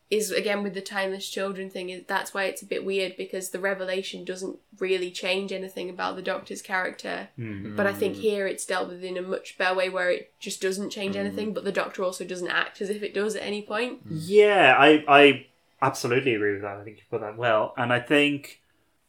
is 0.09 0.31
again 0.31 0.62
with 0.62 0.74
the 0.74 0.81
timeless 0.81 1.28
children 1.28 1.69
thing 1.69 1.91
is 1.91 2.03
that's 2.07 2.33
why 2.33 2.45
it's 2.45 2.62
a 2.62 2.66
bit 2.66 2.85
weird 2.85 3.16
because 3.16 3.51
the 3.51 3.59
revelation 3.59 4.24
doesn't 4.24 4.57
really 4.78 5.11
change 5.11 5.51
anything 5.51 5.91
about 5.91 6.15
the 6.15 6.23
doctor's 6.23 6.62
character. 6.62 7.28
Mm. 7.39 7.74
but 7.77 7.87
i 7.87 7.93
think 7.93 8.15
here 8.15 8.47
it's 8.47 8.65
dealt 8.65 8.89
with 8.89 9.03
in 9.03 9.16
a 9.16 9.23
much 9.23 9.59
better 9.59 9.74
way 9.74 9.89
where 9.89 10.11
it 10.11 10.33
just 10.39 10.62
doesn't 10.62 10.91
change 10.91 11.16
anything 11.16 11.53
but 11.53 11.65
the 11.65 11.73
doctor 11.73 12.05
also 12.05 12.24
doesn't 12.24 12.49
act 12.49 12.81
as 12.81 12.91
if 12.91 13.03
it 13.03 13.15
does 13.15 13.37
at 13.37 13.43
any 13.43 13.62
point. 13.62 14.01
Yeah, 14.09 14.77
I 14.78 15.05
I 15.09 15.47
absolutely 15.83 16.35
agree 16.35 16.53
with 16.53 16.62
that. 16.62 16.77
I 16.77 16.85
think 16.85 16.99
you 16.99 17.03
put 17.11 17.20
that 17.20 17.37
well, 17.37 17.74
and 17.77 17.93
I 17.93 18.01
think 18.01 18.61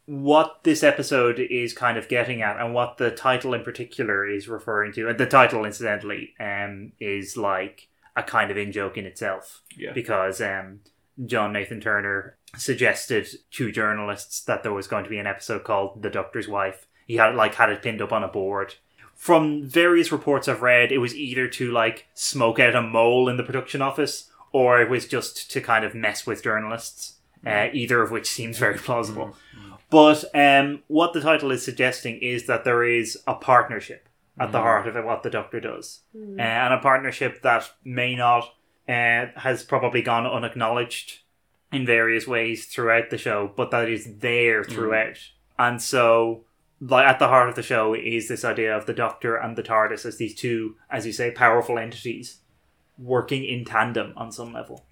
what 0.06 0.60
this 0.62 0.82
episode 0.82 1.38
is 1.38 1.72
kind 1.72 1.98
of 1.98 2.08
getting 2.08 2.42
at, 2.42 2.58
and 2.58 2.74
what 2.74 2.98
the 2.98 3.10
title 3.10 3.54
in 3.54 3.62
particular 3.62 4.26
is 4.26 4.48
referring 4.48 4.92
to, 4.94 5.08
and 5.08 5.18
the 5.18 5.26
title 5.26 5.64
incidentally, 5.64 6.34
um, 6.40 6.92
is 7.00 7.36
like 7.36 7.87
a 8.18 8.22
kind 8.22 8.50
of 8.50 8.56
in 8.56 8.72
joke 8.72 8.98
in 8.98 9.06
itself. 9.06 9.62
Yeah. 9.76 9.92
Because 9.92 10.40
um, 10.40 10.80
John 11.24 11.52
Nathan 11.52 11.80
Turner 11.80 12.36
suggested 12.56 13.28
to 13.52 13.72
journalists 13.72 14.42
that 14.42 14.62
there 14.62 14.72
was 14.72 14.88
going 14.88 15.04
to 15.04 15.10
be 15.10 15.18
an 15.18 15.26
episode 15.26 15.64
called 15.64 16.02
"The 16.02 16.10
Doctor's 16.10 16.48
Wife." 16.48 16.86
He 17.06 17.16
had 17.16 17.34
like 17.34 17.54
had 17.54 17.70
it 17.70 17.82
pinned 17.82 18.02
up 18.02 18.12
on 18.12 18.24
a 18.24 18.28
board. 18.28 18.74
From 19.14 19.64
various 19.64 20.12
reports 20.12 20.46
I've 20.46 20.62
read, 20.62 20.92
it 20.92 20.98
was 20.98 21.14
either 21.14 21.48
to 21.48 21.72
like 21.72 22.06
smoke 22.14 22.60
out 22.60 22.76
a 22.76 22.82
mole 22.82 23.28
in 23.28 23.36
the 23.36 23.42
production 23.42 23.80
office, 23.80 24.30
or 24.52 24.80
it 24.80 24.90
was 24.90 25.08
just 25.08 25.50
to 25.52 25.60
kind 25.60 25.84
of 25.84 25.94
mess 25.94 26.26
with 26.26 26.42
journalists. 26.42 27.14
Uh, 27.46 27.68
either 27.72 28.02
of 28.02 28.10
which 28.10 28.28
seems 28.28 28.58
very 28.58 28.76
plausible. 28.78 29.36
But 29.90 30.24
um, 30.34 30.82
what 30.88 31.12
the 31.12 31.20
title 31.20 31.52
is 31.52 31.64
suggesting 31.64 32.18
is 32.18 32.46
that 32.46 32.64
there 32.64 32.82
is 32.82 33.16
a 33.28 33.34
partnership 33.34 34.07
at 34.40 34.52
the 34.52 34.58
Mm. 34.58 34.62
heart 34.62 34.86
of 34.86 34.96
it, 34.96 35.04
what 35.04 35.22
the 35.22 35.30
Doctor 35.30 35.60
does, 35.60 36.02
Mm. 36.16 36.38
uh, 36.38 36.42
and 36.42 36.74
a 36.74 36.78
partnership 36.78 37.42
that 37.42 37.70
may 37.84 38.14
not 38.14 38.54
uh, 38.88 39.26
has 39.36 39.64
probably 39.64 40.00
gone 40.00 40.26
unacknowledged 40.26 41.18
in 41.70 41.84
various 41.84 42.26
ways 42.26 42.64
throughout 42.66 43.10
the 43.10 43.18
show, 43.18 43.52
but 43.54 43.70
that 43.70 43.86
is 43.86 44.18
there 44.20 44.64
throughout. 44.64 45.18
And 45.58 45.82
so, 45.82 46.44
like 46.80 47.06
at 47.06 47.18
the 47.18 47.28
heart 47.28 47.50
of 47.50 47.54
the 47.54 47.62
show 47.62 47.92
is 47.94 48.28
this 48.28 48.46
idea 48.46 48.74
of 48.74 48.86
the 48.86 48.94
Doctor 48.94 49.36
and 49.36 49.56
the 49.56 49.62
TARDIS 49.62 50.06
as 50.06 50.16
these 50.16 50.34
two, 50.34 50.76
as 50.90 51.04
you 51.04 51.12
say, 51.12 51.30
powerful 51.30 51.78
entities 51.78 52.38
working 52.96 53.44
in 53.44 53.66
tandem 53.66 54.14
on 54.16 54.32
some 54.32 54.54
level. 54.54 54.86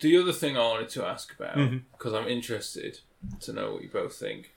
The 0.00 0.16
other 0.16 0.32
thing 0.32 0.56
I 0.56 0.60
wanted 0.66 0.88
to 0.88 1.04
ask 1.04 1.32
about, 1.38 1.56
because 1.92 2.12
I'm 2.12 2.26
interested 2.26 2.98
to 3.42 3.52
know 3.52 3.74
what 3.74 3.82
you 3.82 3.90
both 3.90 4.16
think. 4.16 4.54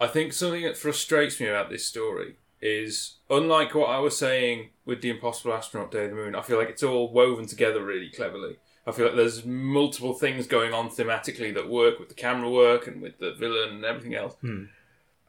I 0.00 0.08
think 0.08 0.32
something 0.32 0.62
that 0.64 0.76
frustrates 0.76 1.38
me 1.38 1.46
about 1.46 1.70
this 1.70 1.86
story 1.86 2.34
is, 2.62 3.16
unlike 3.28 3.74
what 3.74 3.90
I 3.90 3.98
was 3.98 4.16
saying 4.16 4.70
with 4.86 5.02
the 5.02 5.10
Impossible 5.10 5.52
Astronaut 5.52 5.90
Day 5.90 6.04
of 6.04 6.10
the 6.10 6.16
Moon, 6.16 6.34
I 6.34 6.42
feel 6.42 6.58
like 6.58 6.70
it's 6.70 6.82
all 6.82 7.12
woven 7.12 7.46
together 7.46 7.84
really 7.84 8.08
cleverly. 8.08 8.56
I 8.86 8.92
feel 8.92 9.06
like 9.06 9.16
there's 9.16 9.44
multiple 9.44 10.14
things 10.14 10.46
going 10.46 10.72
on 10.72 10.88
thematically 10.88 11.52
that 11.54 11.68
work 11.68 11.98
with 11.98 12.08
the 12.08 12.14
camera 12.14 12.50
work 12.50 12.86
and 12.86 13.02
with 13.02 13.18
the 13.18 13.32
villain 13.34 13.70
and 13.76 13.84
everything 13.84 14.14
else. 14.14 14.34
Hmm. 14.40 14.64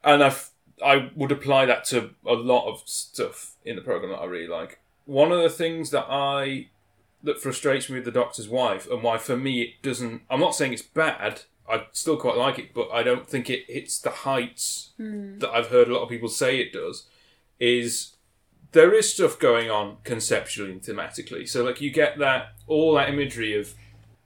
And 0.04 0.24
I, 0.24 0.28
f- 0.28 0.52
I 0.84 1.12
would 1.16 1.32
apply 1.32 1.66
that 1.66 1.84
to 1.86 2.12
a 2.26 2.34
lot 2.34 2.68
of 2.68 2.82
stuff 2.86 3.56
in 3.66 3.76
the 3.76 3.82
program 3.82 4.12
that 4.12 4.18
I 4.20 4.26
really 4.26 4.48
like. 4.48 4.80
One 5.06 5.32
of 5.32 5.42
the 5.42 5.50
things 5.50 5.90
that 5.92 6.06
I 6.10 6.70
that 7.24 7.42
frustrates 7.42 7.90
me 7.90 7.96
with 7.96 8.06
the 8.06 8.12
Doctor's 8.12 8.50
wife, 8.50 8.90
and 8.90 9.02
why 9.02 9.18
for 9.18 9.38
me 9.38 9.62
it 9.62 9.82
doesn't. 9.82 10.24
I'm 10.30 10.40
not 10.42 10.56
saying 10.56 10.74
it's 10.74 10.82
bad. 10.82 11.42
I 11.70 11.86
still 11.94 12.18
quite 12.18 12.36
like 12.38 12.60
it, 12.60 12.74
but 12.74 12.90
I 12.92 13.04
don't 13.04 13.28
think 13.30 13.50
it 13.50 13.64
hits 13.70 13.98
the 14.00 14.10
heights 14.10 14.92
Hmm. 14.98 15.40
that 15.40 15.50
I've 15.52 15.68
heard 15.70 15.88
a 15.88 15.94
lot 15.94 16.04
of 16.04 16.10
people 16.10 16.28
say 16.30 16.60
it 16.60 16.74
does. 16.74 17.06
Is 17.64 18.16
there 18.74 18.94
is 19.00 19.14
stuff 19.14 19.38
going 19.40 19.70
on 19.70 19.98
conceptually 20.04 20.72
and 20.72 20.82
thematically. 20.82 21.48
So 21.48 21.64
like 21.64 21.80
you 21.80 21.92
get 21.92 22.18
that 22.20 22.54
all 22.68 22.96
that 22.96 23.10
imagery 23.10 23.54
of 23.60 23.74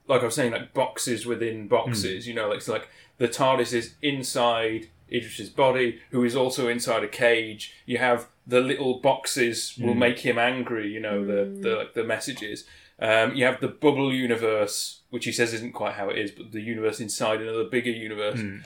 like 0.06 0.22
I 0.22 0.24
was 0.24 0.34
saying, 0.34 0.52
like 0.52 0.72
boxes 0.72 1.26
within 1.26 1.68
boxes. 1.68 2.26
You 2.26 2.34
know, 2.34 2.48
like 2.48 2.58
it's 2.58 2.68
like 2.76 2.88
the 3.18 3.28
TARDIS 3.28 3.72
is 3.74 3.94
inside 4.00 4.88
Idris's 5.10 5.50
body, 5.50 6.00
who 6.12 6.24
is 6.24 6.34
also 6.34 6.68
inside 6.68 7.04
a 7.04 7.08
cage. 7.08 7.74
You 7.86 7.98
have 7.98 8.28
the 8.46 8.60
little 8.60 9.00
boxes 9.00 9.74
will 9.78 9.94
Mm. 9.94 9.98
make 10.06 10.18
him 10.20 10.38
angry. 10.38 10.86
You 10.96 11.00
know, 11.00 11.18
the 11.24 11.40
the 11.64 11.76
like 11.76 11.92
the 11.94 12.04
messages. 12.04 12.64
Um, 13.00 13.36
you 13.36 13.44
have 13.44 13.60
the 13.60 13.68
bubble 13.68 14.12
universe, 14.12 15.02
which 15.10 15.24
he 15.26 15.32
says 15.32 15.52
isn't 15.54 15.72
quite 15.74 15.94
how 15.94 16.08
it 16.08 16.18
is, 16.18 16.30
but 16.32 16.50
the 16.52 16.62
universe 16.62 16.98
inside 17.00 17.40
another 17.40 17.64
bigger 17.64 17.90
universe. 18.08 18.40
Mm. 18.40 18.64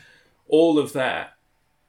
All 0.49 0.79
of 0.79 0.93
that, 0.93 1.35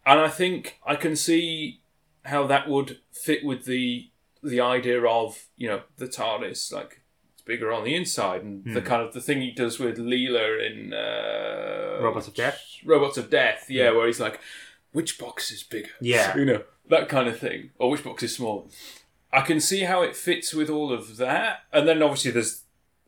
and 0.05 0.19
I 0.19 0.29
think 0.29 0.79
I 0.93 0.95
can 0.95 1.15
see 1.15 1.79
how 2.25 2.47
that 2.47 2.67
would 2.69 2.99
fit 3.11 3.43
with 3.45 3.65
the 3.65 4.09
the 4.41 4.59
idea 4.59 5.01
of 5.05 5.45
you 5.57 5.67
know 5.69 5.81
the 5.97 6.07
TARDIS, 6.07 6.71
like 6.73 7.01
it's 7.33 7.41
bigger 7.43 7.71
on 7.71 7.83
the 7.83 7.95
inside, 7.95 8.41
and 8.43 8.63
the 8.65 8.81
Hmm. 8.81 8.85
kind 8.87 9.01
of 9.01 9.13
the 9.13 9.21
thing 9.21 9.41
he 9.41 9.51
does 9.51 9.79
with 9.79 9.97
Leela 9.97 10.65
in 10.69 10.93
uh, 10.93 11.99
Robots 12.01 12.27
of 12.27 12.33
Death? 12.33 12.61
Robots 12.85 13.17
of 13.17 13.29
Death, 13.29 13.67
yeah, 13.69 13.91
where 13.91 14.07
he's 14.07 14.19
like, 14.19 14.39
which 14.91 15.17
box 15.17 15.51
is 15.51 15.63
bigger? 15.63 15.91
Yeah. 16.01 16.35
you 16.37 16.45
know 16.45 16.63
that 16.89 17.07
kind 17.09 17.27
of 17.29 17.39
thing, 17.39 17.71
or 17.79 17.89
which 17.91 18.03
box 18.03 18.23
is 18.23 18.35
smaller. 18.35 18.65
I 19.31 19.41
can 19.41 19.59
see 19.59 19.81
how 19.81 20.03
it 20.03 20.15
fits 20.15 20.53
with 20.53 20.69
all 20.69 20.91
of 20.93 21.17
that, 21.17 21.61
and 21.71 21.87
then 21.87 22.03
obviously 22.03 22.31
there's 22.31 22.63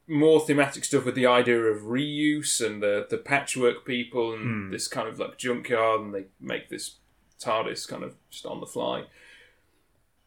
more 0.08 0.40
thematic 0.40 0.84
stuff 0.86 1.04
with 1.06 1.16
the 1.16 1.26
idea 1.26 1.60
of 1.60 1.82
reuse 1.84 2.66
and 2.66 2.82
the 2.82 3.06
the 3.10 3.18
patchwork 3.18 3.86
people 3.86 4.34
and 4.34 4.72
this 4.72 4.88
kind 4.88 5.08
of 5.10 5.20
like 5.20 5.38
junkyard, 5.38 6.02
and 6.02 6.14
they 6.16 6.26
make 6.40 6.70
this 6.70 6.96
TARDIS 7.41 7.88
kind 7.88 8.03
of 8.03 8.16
just 8.30 8.45
on 8.45 8.60
the 8.60 8.66
fly. 8.66 9.06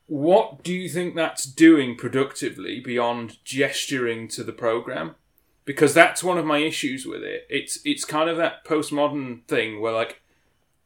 What 0.06 0.62
do 0.62 0.72
you 0.72 0.88
think 0.88 1.14
that's 1.14 1.44
doing 1.44 1.96
productively 1.96 2.80
beyond 2.80 3.44
gesturing 3.44 4.28
to 4.28 4.42
the 4.42 4.52
program? 4.52 5.16
Because 5.64 5.92
that's 5.92 6.24
one 6.24 6.38
of 6.38 6.46
my 6.46 6.58
issues 6.58 7.04
with 7.04 7.22
it. 7.22 7.46
It's 7.50 7.78
it's 7.84 8.06
kind 8.06 8.30
of 8.30 8.38
that 8.38 8.64
postmodern 8.64 9.44
thing 9.46 9.80
where 9.80 9.92
like 9.92 10.22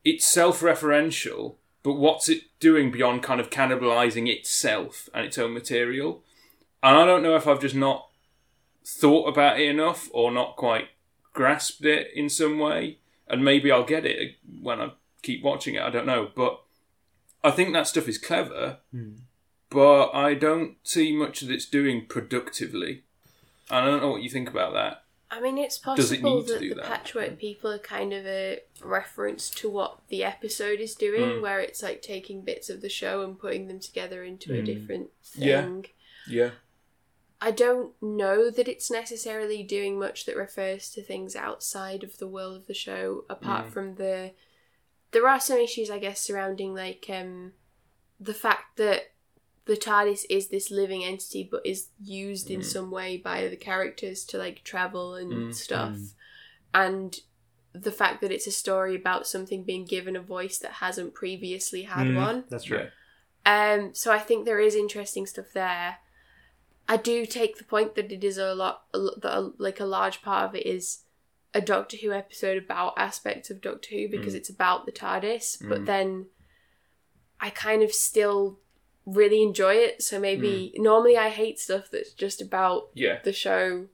it's 0.05 0.27
self-referential, 0.27 1.55
but 1.85 1.95
what's 1.95 2.29
it 2.29 2.43
doing 2.59 2.91
beyond 2.91 3.23
kind 3.23 3.41
of 3.41 3.51
cannibalizing 3.51 4.29
itself 4.29 5.09
and 5.15 5.25
its 5.25 5.39
own 5.39 5.55
material? 5.55 6.25
And 6.83 6.97
I 6.97 7.05
don't 7.05 7.23
know 7.23 7.37
if 7.37 7.47
I've 7.47 7.61
just 7.61 7.77
not 7.77 8.09
thought 8.85 9.29
about 9.29 9.61
it 9.61 9.69
enough 9.69 10.09
or 10.13 10.33
not 10.33 10.57
quite 10.57 10.89
grasped 11.33 11.85
it 11.85 12.09
in 12.15 12.29
some 12.29 12.59
way. 12.59 12.99
And 13.29 13.45
maybe 13.45 13.71
I'll 13.71 13.85
get 13.85 14.05
it 14.05 14.37
when 14.61 14.81
I 14.81 14.93
keep 15.23 15.43
watching 15.43 15.75
it. 15.77 15.83
I 15.83 15.91
don't 15.91 16.07
know, 16.07 16.31
but 16.35 16.61
I 17.45 17.51
think 17.51 17.73
that 17.73 17.87
stuff 17.87 18.09
is 18.09 18.19
clever, 18.19 18.79
but 19.71 20.11
I 20.15 20.35
don't 20.35 20.77
see 20.83 21.13
much 21.17 21.41
that 21.41 21.51
it's 21.51 21.67
doing 21.67 22.07
productively. 22.07 23.05
And 23.71 23.79
I 23.87 23.91
don't 23.91 24.01
know 24.03 24.11
what 24.11 24.23
you 24.23 24.29
think 24.31 24.51
about 24.51 24.73
that. 24.75 25.05
I 25.31 25.41
mean, 25.41 25.57
it's 25.57 25.79
Does 25.79 26.13
it 26.13 26.21
possible 26.21 26.37
need 26.41 26.47
to 26.49 26.53
that 26.55 26.61
do 26.61 26.69
the 26.71 26.75
that? 26.75 26.85
patchwork 26.85 27.39
people 27.39 27.71
are 27.73 27.79
kind 27.79 28.13
of 28.13 28.27
a 28.27 28.61
reference 28.83 29.49
to 29.51 29.71
what 29.71 30.01
the 30.09 30.23
episode 30.25 30.79
is 30.79 30.95
doing, 30.95 31.23
Mm. 31.23 31.41
where 31.41 31.59
it's 31.59 31.83
like 31.83 32.03
taking 32.03 32.43
bits 32.43 32.69
of 32.69 32.83
the 32.83 32.91
show 32.91 33.23
and 33.23 33.39
putting 33.39 33.67
them 33.67 33.81
together 33.81 34.23
into 34.25 34.53
a 34.53 34.59
Mm. 34.61 34.67
different 34.67 35.11
Yeah. 35.35 35.63
thing. 35.63 35.87
Yeah. 36.29 36.51
I 37.41 37.51
don't 37.51 37.95
know 38.03 38.51
that 38.51 38.69
it's 38.69 38.91
necessarily 38.91 39.63
doing 39.63 39.99
much 39.99 40.27
that 40.27 40.37
refers 40.37 40.91
to 40.91 41.03
things 41.03 41.35
outside 41.35 42.05
of 42.05 42.19
the 42.19 42.29
world 42.29 42.55
of 42.55 42.67
the 42.67 42.75
show, 42.75 43.25
apart 43.31 43.69
Mm. 43.69 43.73
from 43.73 43.95
the. 43.95 44.33
There 45.13 45.29
are 45.29 45.41
some 45.41 45.59
issues, 45.59 45.91
I 45.91 45.99
guess, 45.99 46.21
surrounding 46.21 46.75
like 46.75 47.07
um, 47.09 47.53
the 48.19 48.35
fact 48.35 48.77
that 48.77 49.13
the 49.65 49.77
TARDIS 49.77 50.25
is 50.29 50.49
this 50.49 50.71
living 50.71 51.05
entity, 51.05 51.47
but 51.49 51.65
is 51.65 51.89
used 52.03 52.51
in 52.51 52.61
Mm. 52.61 52.65
some 52.65 52.91
way 52.91 53.17
by 53.17 53.47
the 53.49 53.57
characters 53.57 54.25
to 54.27 54.39
like 54.39 54.65
travel 54.65 55.15
and 55.15 55.33
Mm. 55.33 55.55
stuff, 55.55 55.93
Mm. 55.93 56.09
and 56.75 57.21
the 57.73 57.93
fact 57.93 58.21
that 58.21 58.33
it's 58.33 58.47
a 58.47 58.51
story 58.53 58.95
about 58.97 59.27
something 59.27 59.63
being 59.65 59.85
given 59.85 60.17
a 60.17 60.21
voice 60.21 60.59
that 60.59 60.73
hasn't 60.73 61.15
previously 61.15 61.83
had 61.85 62.09
Mm, 62.09 62.17
one. 62.17 62.45
That's 62.51 62.65
true. 62.65 62.91
Um, 63.47 63.95
so 63.95 64.13
I 64.13 64.19
think 64.19 64.45
there 64.45 64.61
is 64.61 64.75
interesting 64.75 65.27
stuff 65.27 65.53
there. 65.53 65.99
I 66.89 66.97
do 66.97 67.25
take 67.25 67.57
the 67.57 67.65
point 67.65 67.95
that 67.95 68.13
it 68.13 68.25
is 68.25 68.37
a 68.37 68.55
lot, 68.55 68.85
a, 68.93 68.99
that 68.99 69.33
a, 69.39 69.53
like 69.59 69.81
a 69.81 69.87
large 69.87 70.21
part 70.23 70.49
of 70.49 70.55
it 70.55 70.67
is 70.67 71.05
a 71.55 71.61
Doctor 71.61 71.97
Who 71.99 72.13
episode 72.13 72.63
about 72.63 72.95
aspects 72.97 73.51
of 73.51 73.61
Doctor 73.61 73.91
Who 73.95 74.09
because 74.09 74.35
Mm. 74.35 74.37
it's 74.39 74.49
about 74.51 74.87
the 74.87 74.93
TARDIS. 74.93 75.59
But 75.69 75.83
Mm. 75.83 75.87
then 75.87 76.27
I 77.41 77.51
kind 77.51 77.83
of 77.83 77.93
still 77.93 78.59
really 79.05 79.43
enjoy 79.43 79.75
it. 79.75 80.03
So 80.03 80.19
maybe 80.21 80.73
Mm. 80.77 80.83
normally 80.83 81.17
I 81.17 81.29
hate 81.29 81.59
stuff 81.59 81.91
that's 81.91 82.13
just 82.13 82.41
about 82.41 82.91
Yeah. 82.95 83.21
the 83.23 83.33
show. 83.33 83.89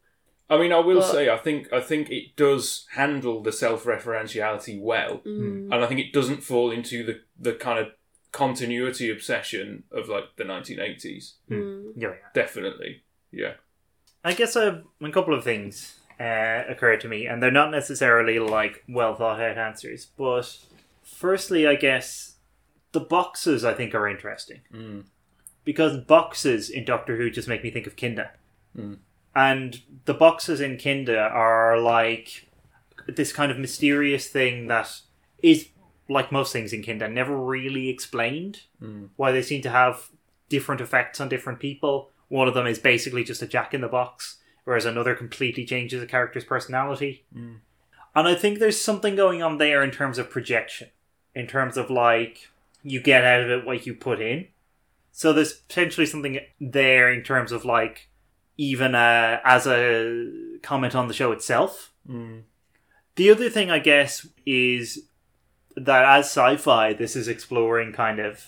I 0.50 0.56
mean, 0.58 0.72
I 0.72 0.78
will 0.80 1.00
But- 1.00 1.12
say, 1.12 1.28
I 1.28 1.36
think 1.38 1.72
I 1.72 1.80
think 1.80 2.10
it 2.10 2.36
does 2.36 2.86
handle 2.92 3.42
the 3.42 3.52
self-referentiality 3.52 4.80
well, 4.80 5.18
Mm. 5.18 5.72
and 5.72 5.74
I 5.74 5.86
think 5.86 6.00
it 6.00 6.12
doesn't 6.12 6.42
fall 6.42 6.70
into 6.70 7.02
the 7.04 7.20
the 7.38 7.54
kind 7.54 7.78
of 7.78 7.92
continuity 8.32 9.10
obsession 9.10 9.84
of 9.90 10.08
like 10.08 10.36
the 10.36 10.44
1980s. 10.44 11.34
Mm. 11.50 11.92
Yeah, 11.96 12.08
yeah. 12.10 12.28
Definitely, 12.34 13.02
yeah. 13.30 13.54
I 14.24 14.32
guess 14.34 14.56
a, 14.56 14.84
a 15.00 15.10
couple 15.10 15.34
of 15.34 15.44
things 15.44 16.00
uh, 16.20 16.64
occurred 16.68 17.00
to 17.02 17.08
me, 17.08 17.26
and 17.26 17.42
they're 17.42 17.50
not 17.50 17.70
necessarily 17.70 18.38
like 18.38 18.82
well 18.88 19.14
thought 19.14 19.40
out 19.40 19.58
answers. 19.58 20.06
But 20.16 20.58
firstly, 21.02 21.66
I 21.66 21.74
guess 21.76 22.36
the 22.92 23.00
boxes 23.00 23.64
I 23.64 23.74
think 23.74 23.94
are 23.94 24.08
interesting 24.08 24.60
Mm. 24.72 25.04
because 25.64 25.98
boxes 26.04 26.70
in 26.70 26.84
Doctor 26.84 27.16
Who 27.16 27.30
just 27.30 27.48
make 27.48 27.62
me 27.62 27.70
think 27.70 27.86
of 27.86 27.96
Kinda, 27.96 28.30
Mm. 28.76 28.98
and 29.36 29.80
the 30.06 30.14
boxes 30.14 30.60
in 30.60 30.76
Kinda 30.76 31.18
are 31.18 31.78
like 31.78 32.46
this 33.06 33.32
kind 33.32 33.50
of 33.52 33.58
mysterious 33.58 34.28
thing 34.28 34.66
that 34.66 35.00
is 35.42 35.68
like 36.08 36.32
most 36.32 36.52
things 36.52 36.72
in 36.72 36.82
Kinda 36.82 37.08
never 37.08 37.36
really 37.36 37.88
explained 37.90 38.62
Mm. 38.82 39.10
why 39.16 39.30
they 39.32 39.42
seem 39.42 39.60
to 39.62 39.70
have 39.70 40.08
different 40.48 40.80
effects 40.80 41.20
on 41.20 41.28
different 41.28 41.60
people. 41.60 42.10
One 42.28 42.48
of 42.48 42.54
them 42.54 42.66
is 42.66 42.78
basically 42.78 43.22
just 43.24 43.42
a 43.42 43.46
jack 43.46 43.74
in 43.74 43.82
the 43.82 43.88
box, 43.88 44.37
whereas 44.68 44.84
another 44.84 45.14
completely 45.14 45.64
changes 45.64 46.02
a 46.02 46.06
character's 46.06 46.44
personality. 46.44 47.24
Mm. 47.34 47.60
And 48.14 48.28
I 48.28 48.34
think 48.34 48.58
there's 48.58 48.78
something 48.78 49.16
going 49.16 49.42
on 49.42 49.56
there 49.56 49.82
in 49.82 49.90
terms 49.90 50.18
of 50.18 50.28
projection, 50.28 50.90
in 51.34 51.46
terms 51.46 51.78
of 51.78 51.88
like 51.88 52.50
you 52.82 53.00
get 53.00 53.24
out 53.24 53.40
of 53.40 53.48
it 53.48 53.64
what 53.64 53.86
you 53.86 53.94
put 53.94 54.20
in. 54.20 54.48
So 55.10 55.32
there's 55.32 55.54
potentially 55.54 56.04
something 56.04 56.40
there 56.60 57.10
in 57.10 57.22
terms 57.22 57.50
of 57.50 57.64
like 57.64 58.10
even 58.58 58.94
uh, 58.94 59.40
as 59.42 59.66
a 59.66 60.30
comment 60.60 60.94
on 60.94 61.08
the 61.08 61.14
show 61.14 61.32
itself. 61.32 61.90
Mm. 62.06 62.42
The 63.16 63.30
other 63.30 63.48
thing, 63.48 63.70
I 63.70 63.78
guess, 63.78 64.26
is 64.44 65.04
that 65.76 66.04
as 66.04 66.26
sci-fi, 66.26 66.92
this 66.92 67.16
is 67.16 67.26
exploring 67.26 67.94
kind 67.94 68.18
of 68.18 68.44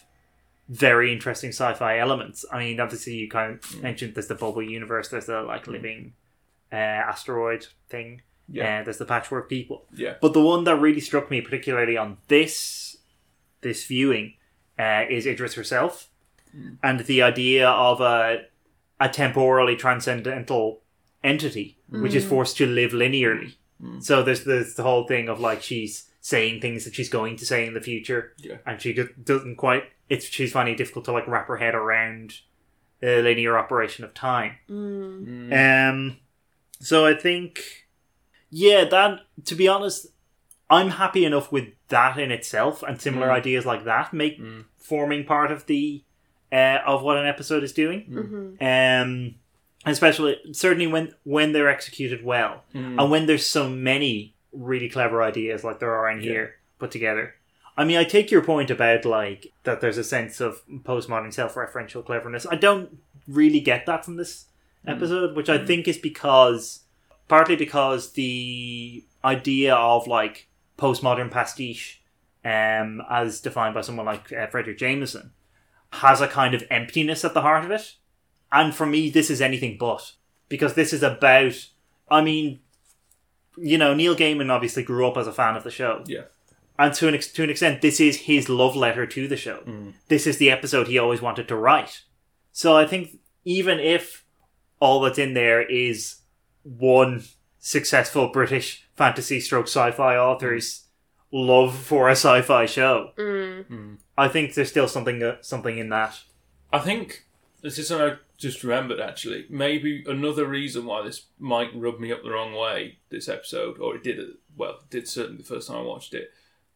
very 0.70 1.12
interesting 1.12 1.50
sci-fi 1.50 1.98
elements. 1.98 2.44
I 2.52 2.58
mean, 2.60 2.78
obviously, 2.80 3.14
you 3.14 3.28
kind 3.28 3.54
of 3.62 3.82
mentioned 3.82 4.14
there's 4.14 4.28
the 4.28 4.34
bubble 4.36 4.62
universe, 4.62 5.08
there's 5.08 5.26
the 5.26 5.42
like 5.42 5.66
living 5.66 6.12
uh, 6.72 6.76
asteroid 6.76 7.66
thing, 7.88 8.22
Yeah. 8.48 8.78
and 8.78 8.86
there's 8.86 8.98
the 8.98 9.04
patchwork 9.04 9.48
people. 9.48 9.86
Yeah. 9.92 10.14
But 10.22 10.32
the 10.32 10.40
one 10.42 10.64
that 10.64 10.76
really 10.76 11.00
struck 11.00 11.30
me, 11.30 11.40
particularly 11.40 11.96
on 11.96 12.18
this 12.28 12.96
this 13.62 13.84
viewing, 13.86 14.34
uh, 14.78 15.04
is 15.10 15.26
Idris 15.26 15.54
herself, 15.54 16.08
and 16.82 17.00
the 17.00 17.20
idea 17.22 17.68
of 17.68 18.00
a 18.00 18.46
a 19.00 19.08
temporally 19.08 19.76
transcendental 19.76 20.82
entity 21.24 21.78
which 21.88 22.14
is 22.14 22.24
Mm. 22.24 22.28
forced 22.28 22.56
to 22.58 22.66
live 22.66 22.92
linearly. 22.92 23.54
Mm. 23.82 24.02
So 24.02 24.22
there's 24.22 24.44
there's 24.44 24.74
the 24.74 24.82
whole 24.84 25.04
thing 25.06 25.28
of 25.28 25.40
like 25.40 25.60
she's 25.62 26.08
saying 26.20 26.60
things 26.60 26.84
that 26.84 26.94
she's 26.94 27.08
going 27.08 27.36
to 27.38 27.44
say 27.46 27.66
in 27.66 27.74
the 27.74 27.80
future, 27.80 28.34
Yeah. 28.38 28.58
and 28.66 28.80
she 28.80 28.92
just 28.94 29.24
doesn't 29.24 29.56
quite. 29.56 29.84
It's 30.10 30.26
she's 30.26 30.52
finding 30.52 30.74
it 30.74 30.78
difficult 30.78 31.06
to 31.06 31.12
like 31.12 31.26
wrap 31.26 31.46
her 31.48 31.56
head 31.56 31.74
around 31.74 32.40
the 33.00 33.22
linear 33.22 33.56
operation 33.56 34.04
of 34.04 34.12
time. 34.12 34.56
Mm. 34.68 35.48
Mm. 35.50 35.90
Um, 35.90 36.16
so 36.80 37.06
I 37.06 37.14
think, 37.14 37.86
yeah, 38.50 38.84
that 38.84 39.20
to 39.46 39.54
be 39.54 39.66
honest, 39.68 40.08
I'm 40.68 40.90
happy 40.90 41.24
enough 41.24 41.50
with 41.50 41.68
that 41.88 42.18
in 42.18 42.30
itself, 42.30 42.82
and 42.82 43.00
similar 43.00 43.28
Mm. 43.28 43.32
ideas 43.40 43.64
like 43.64 43.84
that 43.84 44.12
make 44.12 44.38
Mm. 44.38 44.64
forming 44.76 45.24
part 45.24 45.50
of 45.50 45.64
the 45.66 46.04
uh, 46.52 46.80
of 46.84 47.00
what 47.02 47.16
an 47.16 47.26
episode 47.26 47.62
is 47.62 47.72
doing. 47.72 48.06
Mhm. 48.10 48.60
Um, 49.02 49.34
especially 49.86 50.36
certainly 50.52 50.88
when 50.88 51.14
when 51.22 51.52
they're 51.52 51.68
executed 51.70 52.24
well, 52.24 52.64
Mm. 52.74 53.00
and 53.00 53.10
when 53.10 53.26
there's 53.26 53.46
so 53.46 53.68
many 53.70 54.34
really 54.52 54.88
clever 54.88 55.22
ideas 55.22 55.62
like 55.62 55.78
there 55.78 55.94
are 55.94 56.10
in 56.10 56.18
Yeah. 56.18 56.30
here 56.30 56.54
put 56.80 56.90
together. 56.90 57.36
I 57.80 57.84
mean, 57.84 57.96
I 57.96 58.04
take 58.04 58.30
your 58.30 58.42
point 58.42 58.70
about 58.70 59.04
like 59.04 59.52
that. 59.64 59.80
There's 59.80 59.98
a 59.98 60.04
sense 60.04 60.40
of 60.40 60.60
postmodern 60.68 61.32
self-referential 61.32 62.04
cleverness. 62.04 62.46
I 62.50 62.56
don't 62.56 62.98
really 63.26 63.60
get 63.60 63.86
that 63.86 64.04
from 64.04 64.16
this 64.16 64.46
Mm. 64.86 64.96
episode, 64.96 65.36
which 65.36 65.48
I 65.48 65.58
think 65.64 65.86
is 65.88 65.98
because 65.98 66.80
partly 67.28 67.56
because 67.56 68.12
the 68.12 69.04
idea 69.24 69.74
of 69.74 70.06
like 70.06 70.48
postmodern 70.78 71.30
pastiche, 71.30 72.02
um, 72.44 73.02
as 73.10 73.40
defined 73.40 73.74
by 73.74 73.82
someone 73.82 74.06
like 74.06 74.32
uh, 74.32 74.46
Fredric 74.46 74.78
Jameson, 74.78 75.32
has 75.92 76.20
a 76.20 76.28
kind 76.28 76.54
of 76.54 76.64
emptiness 76.70 77.24
at 77.24 77.34
the 77.34 77.42
heart 77.42 77.64
of 77.64 77.70
it. 77.70 77.94
And 78.52 78.74
for 78.74 78.86
me, 78.86 79.10
this 79.10 79.30
is 79.30 79.40
anything 79.40 79.76
but 79.78 80.12
because 80.48 80.74
this 80.74 80.92
is 80.92 81.02
about. 81.02 81.68
I 82.10 82.20
mean, 82.22 82.60
you 83.56 83.78
know, 83.78 83.94
Neil 83.94 84.16
Gaiman 84.16 84.50
obviously 84.50 84.82
grew 84.82 85.06
up 85.06 85.16
as 85.16 85.26
a 85.26 85.32
fan 85.32 85.56
of 85.56 85.62
the 85.64 85.70
show, 85.70 86.02
Yeah. 86.06 86.24
And 86.80 86.94
to 86.94 87.06
an 87.08 87.14
ex- 87.14 87.30
to 87.32 87.42
an 87.44 87.50
extent, 87.50 87.82
this 87.82 88.00
is 88.00 88.16
his 88.22 88.48
love 88.48 88.74
letter 88.74 89.06
to 89.06 89.28
the 89.28 89.36
show. 89.36 89.58
Mm. 89.66 89.92
This 90.08 90.26
is 90.26 90.38
the 90.38 90.50
episode 90.50 90.88
he 90.88 90.98
always 90.98 91.20
wanted 91.22 91.46
to 91.48 91.56
write. 91.56 92.02
So 92.52 92.76
I 92.76 92.86
think 92.86 93.18
even 93.44 93.78
if 93.78 94.24
all 94.80 95.00
that's 95.02 95.18
in 95.18 95.34
there 95.34 95.62
is 95.62 96.16
one 96.62 97.22
successful 97.58 98.28
British 98.28 98.88
fantasy 98.96 99.40
stroke 99.40 99.66
sci-fi 99.66 100.16
author's 100.16 100.86
love 101.32 101.76
for 101.76 102.08
a 102.08 102.12
sci-fi 102.12 102.66
show, 102.66 103.12
Mm. 103.16 103.66
Mm. 103.68 103.98
I 104.16 104.28
think 104.28 104.54
there's 104.54 104.70
still 104.70 104.88
something 104.88 105.22
uh, 105.22 105.36
something 105.42 105.78
in 105.78 105.90
that. 105.90 106.18
I 106.72 106.78
think 106.78 107.26
this 107.62 107.78
is 107.78 107.88
something 107.88 108.10
I 108.12 108.16
just 108.38 108.62
remembered 108.64 109.00
actually. 109.00 109.46
Maybe 109.50 110.02
another 110.06 110.46
reason 110.46 110.86
why 110.86 111.02
this 111.02 111.26
might 111.38 111.70
rub 111.74 112.00
me 112.00 112.10
up 112.12 112.22
the 112.22 112.30
wrong 112.30 112.54
way, 112.54 112.98
this 113.10 113.28
episode, 113.28 113.78
or 113.78 113.96
it 113.96 114.02
did, 114.02 114.18
well, 114.56 114.76
it 114.82 114.90
did 114.90 115.06
certainly 115.08 115.38
the 115.38 115.44
first 115.48 115.68
time 115.68 115.78
I 115.78 115.82
watched 115.82 116.14
it. 116.14 116.30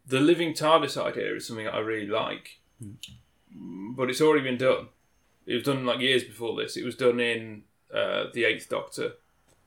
The 0.07 0.21
living 0.21 0.53
TARDIS 0.53 0.97
idea 1.03 1.35
is 1.35 1.47
something 1.47 1.67
I 1.69 1.79
really 1.79 2.07
like, 2.07 2.59
but 3.97 4.11
it's 4.11 4.21
already 4.21 4.45
been 4.45 4.59
done. 4.59 4.89
It 5.47 5.55
was 5.55 5.63
done 5.65 5.85
like 5.87 6.01
years 6.01 6.25
before 6.25 6.57
this. 6.61 6.77
It 6.77 6.85
was 6.85 6.95
done 6.97 7.21
in 7.21 7.63
uh, 7.93 8.25
the 8.33 8.45
Eighth 8.45 8.69
Doctor 8.69 9.13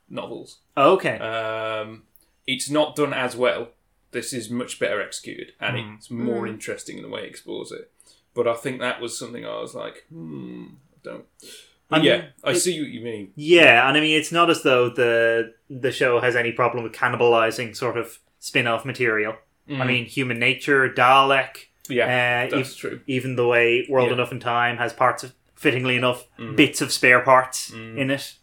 novels. 0.10 0.58
Okay. 0.76 1.18
Um, 1.20 2.04
it's 2.46 2.70
not 2.70 2.96
done 2.96 3.14
as 3.14 3.36
well. 3.36 3.70
This 4.12 4.32
is 4.34 4.50
much 4.50 4.80
better 4.80 5.02
executed, 5.02 5.54
and 5.60 5.76
Mm. 5.78 5.98
it's 5.98 6.10
more 6.12 6.46
Mm. 6.46 6.50
interesting 6.52 6.98
in 6.98 7.04
the 7.04 7.10
way 7.10 7.24
it 7.24 7.30
explores 7.30 7.72
it. 7.72 7.92
But 8.34 8.48
I 8.48 8.54
think 8.54 8.80
that 8.80 9.02
was 9.02 9.18
something 9.18 9.46
I 9.46 9.60
was 9.60 9.74
like, 9.76 10.06
hmm, 10.10 10.66
I 10.94 10.98
don't. 11.04 11.26
But 11.90 11.96
I 11.96 12.00
mean, 12.00 12.06
yeah, 12.08 12.26
I 12.44 12.52
it- 12.52 12.56
see 12.60 12.80
what 12.82 12.90
you 12.90 13.02
mean. 13.02 13.34
Yeah, 13.36 13.88
and 13.88 13.98
I 13.98 14.02
mean 14.02 14.18
it's 14.20 14.32
not 14.32 14.50
as 14.50 14.62
though 14.64 14.90
the 14.90 15.54
the 15.70 15.92
show 15.92 16.20
has 16.20 16.36
any 16.36 16.52
problem 16.52 16.84
with 16.84 16.94
cannibalizing 16.94 17.76
sort 17.76 17.98
of 17.98 18.20
spin-off 18.40 18.86
material. 18.86 19.36
I 19.70 19.72
Mm. 19.74 19.88
mean, 19.88 20.06
Human 20.06 20.40
Nature, 20.40 20.90
Dalek, 20.90 21.66
Yeah, 21.90 22.06
uh, 22.06 22.56
that's 22.56 22.72
ev- 22.74 22.78
true. 22.78 23.00
even 23.08 23.36
the 23.36 23.48
way 23.48 23.86
World 23.90 24.08
Yeah. 24.08 24.14
Enough 24.16 24.32
and 24.32 24.42
Time 24.42 24.78
has 24.78 24.94
parts 24.94 25.24
of, 25.24 25.34
fittingly 25.56 25.96
enough, 25.96 26.26
Mm. 26.40 26.56
bits 26.56 26.82
of 26.82 26.92
spare 26.92 27.20
parts 27.22 27.72
Mm. 27.72 27.98
in 27.98 28.12
it. 28.12 28.34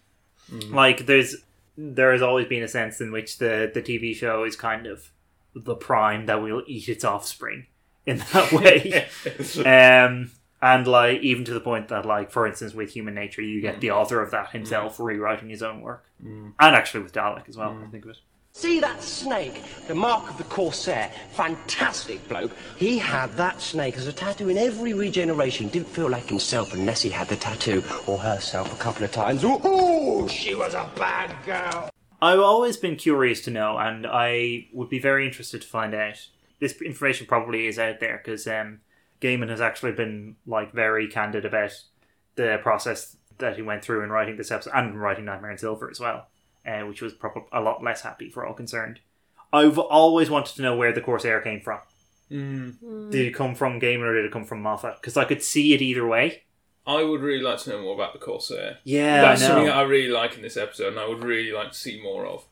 Mm. 0.52 0.72
Like 0.72 1.06
there's 1.06 1.36
there 1.76 2.12
has 2.12 2.22
always 2.22 2.46
been 2.46 2.62
a 2.62 2.68
sense 2.68 3.00
in 3.00 3.10
which 3.10 3.38
the 3.38 3.68
the 3.72 3.82
TV 3.82 4.14
show 4.14 4.44
is 4.44 4.54
kind 4.54 4.86
of 4.86 5.10
the 5.56 5.74
prime 5.74 6.26
that 6.26 6.40
will 6.42 6.62
eat 6.68 6.88
its 6.88 7.04
offspring 7.04 7.66
in 8.06 8.18
that 8.32 8.52
way. 8.52 9.06
um, 9.64 10.30
and 10.62 10.86
like 10.86 11.20
even 11.22 11.44
to 11.44 11.52
the 11.54 11.60
point 11.60 11.88
that 11.88 12.04
like 12.06 12.30
for 12.30 12.46
instance 12.46 12.74
with 12.74 12.90
Human 12.92 13.14
Nature, 13.14 13.42
you 13.42 13.60
get 13.60 13.80
the 13.80 13.90
author 13.90 14.20
of 14.20 14.30
that 14.30 14.50
himself 14.50 15.00
rewriting 15.00 15.48
his 15.48 15.62
own 15.62 15.80
work, 15.80 16.04
Mm. 16.24 16.52
and 16.60 16.76
actually 16.76 17.02
with 17.02 17.12
Dalek 17.12 17.48
as 17.48 17.56
well. 17.56 17.76
I 17.86 17.90
think 17.90 18.04
of 18.04 18.10
it. 18.10 18.18
See 18.56 18.78
that 18.80 19.02
snake? 19.02 19.62
The 19.88 19.96
mark 19.96 20.30
of 20.30 20.38
the 20.38 20.44
Corsair. 20.44 21.10
Fantastic 21.32 22.26
bloke. 22.28 22.52
He 22.76 22.98
had 22.98 23.32
that 23.36 23.60
snake 23.60 23.96
as 23.96 24.06
a 24.06 24.12
tattoo 24.12 24.48
in 24.48 24.56
every 24.56 24.94
regeneration. 24.94 25.68
Didn't 25.68 25.88
feel 25.88 26.08
like 26.08 26.28
himself 26.28 26.72
unless 26.72 27.02
he 27.02 27.10
had 27.10 27.28
the 27.28 27.34
tattoo. 27.34 27.82
Or 28.06 28.16
herself 28.16 28.72
a 28.72 28.82
couple 28.82 29.04
of 29.04 29.10
times. 29.10 29.42
Ooh, 29.44 30.28
she 30.30 30.54
was 30.54 30.72
a 30.72 30.88
bad 30.96 31.34
girl. 31.44 31.90
I've 32.22 32.38
always 32.38 32.76
been 32.76 32.94
curious 32.94 33.40
to 33.42 33.50
know, 33.50 33.76
and 33.76 34.06
I 34.06 34.68
would 34.72 34.88
be 34.88 35.00
very 35.00 35.26
interested 35.26 35.60
to 35.62 35.68
find 35.68 35.92
out. 35.92 36.28
This 36.60 36.80
information 36.80 37.26
probably 37.26 37.66
is 37.66 37.78
out 37.78 37.98
there 37.98 38.22
because 38.24 38.46
um, 38.46 38.80
Gaiman 39.20 39.50
has 39.50 39.60
actually 39.60 39.92
been 39.92 40.36
like 40.46 40.72
very 40.72 41.08
candid 41.08 41.44
about 41.44 41.72
the 42.36 42.58
process 42.62 43.16
that 43.38 43.56
he 43.56 43.62
went 43.62 43.82
through 43.82 44.04
in 44.04 44.10
writing 44.10 44.36
this 44.36 44.52
episode 44.52 44.72
and 44.74 44.98
writing 44.98 45.24
Nightmare 45.24 45.50
in 45.50 45.58
Silver 45.58 45.90
as 45.90 45.98
well, 45.98 46.28
uh, 46.66 46.80
which 46.82 47.02
was 47.02 47.12
probably 47.14 47.42
a 47.52 47.60
lot 47.60 47.82
less 47.82 48.02
happy 48.02 48.28
for 48.28 48.44
all 48.46 48.54
concerned. 48.54 49.00
I've 49.52 49.78
always 49.78 50.30
wanted 50.30 50.56
to 50.56 50.62
know 50.62 50.76
where 50.76 50.92
the 50.92 51.00
Corsair 51.00 51.40
came 51.40 51.60
from. 51.60 51.78
Mm. 52.30 53.10
Did 53.10 53.26
it 53.26 53.34
come 53.34 53.54
from 53.54 53.80
Gaiman 53.80 54.02
or 54.02 54.14
did 54.14 54.24
it 54.24 54.32
come 54.32 54.44
from 54.44 54.62
Moffat? 54.62 54.96
Because 55.00 55.16
I 55.16 55.24
could 55.24 55.42
see 55.42 55.74
it 55.74 55.82
either 55.82 56.06
way. 56.06 56.42
I 56.86 57.02
would 57.02 57.20
really 57.22 57.42
like 57.42 57.58
to 57.60 57.70
know 57.70 57.80
more 57.82 57.94
about 57.94 58.12
the 58.12 58.18
Corsair. 58.18 58.78
Yeah, 58.84 59.22
that's 59.22 59.42
I 59.42 59.44
know. 59.44 59.48
something 59.48 59.66
that 59.66 59.76
I 59.76 59.82
really 59.82 60.10
like 60.12 60.36
in 60.36 60.42
this 60.42 60.56
episode, 60.56 60.88
and 60.88 60.98
I 60.98 61.08
would 61.08 61.22
really 61.22 61.52
like 61.52 61.72
to 61.72 61.78
see 61.78 62.02
more 62.02 62.26
of. 62.26 62.44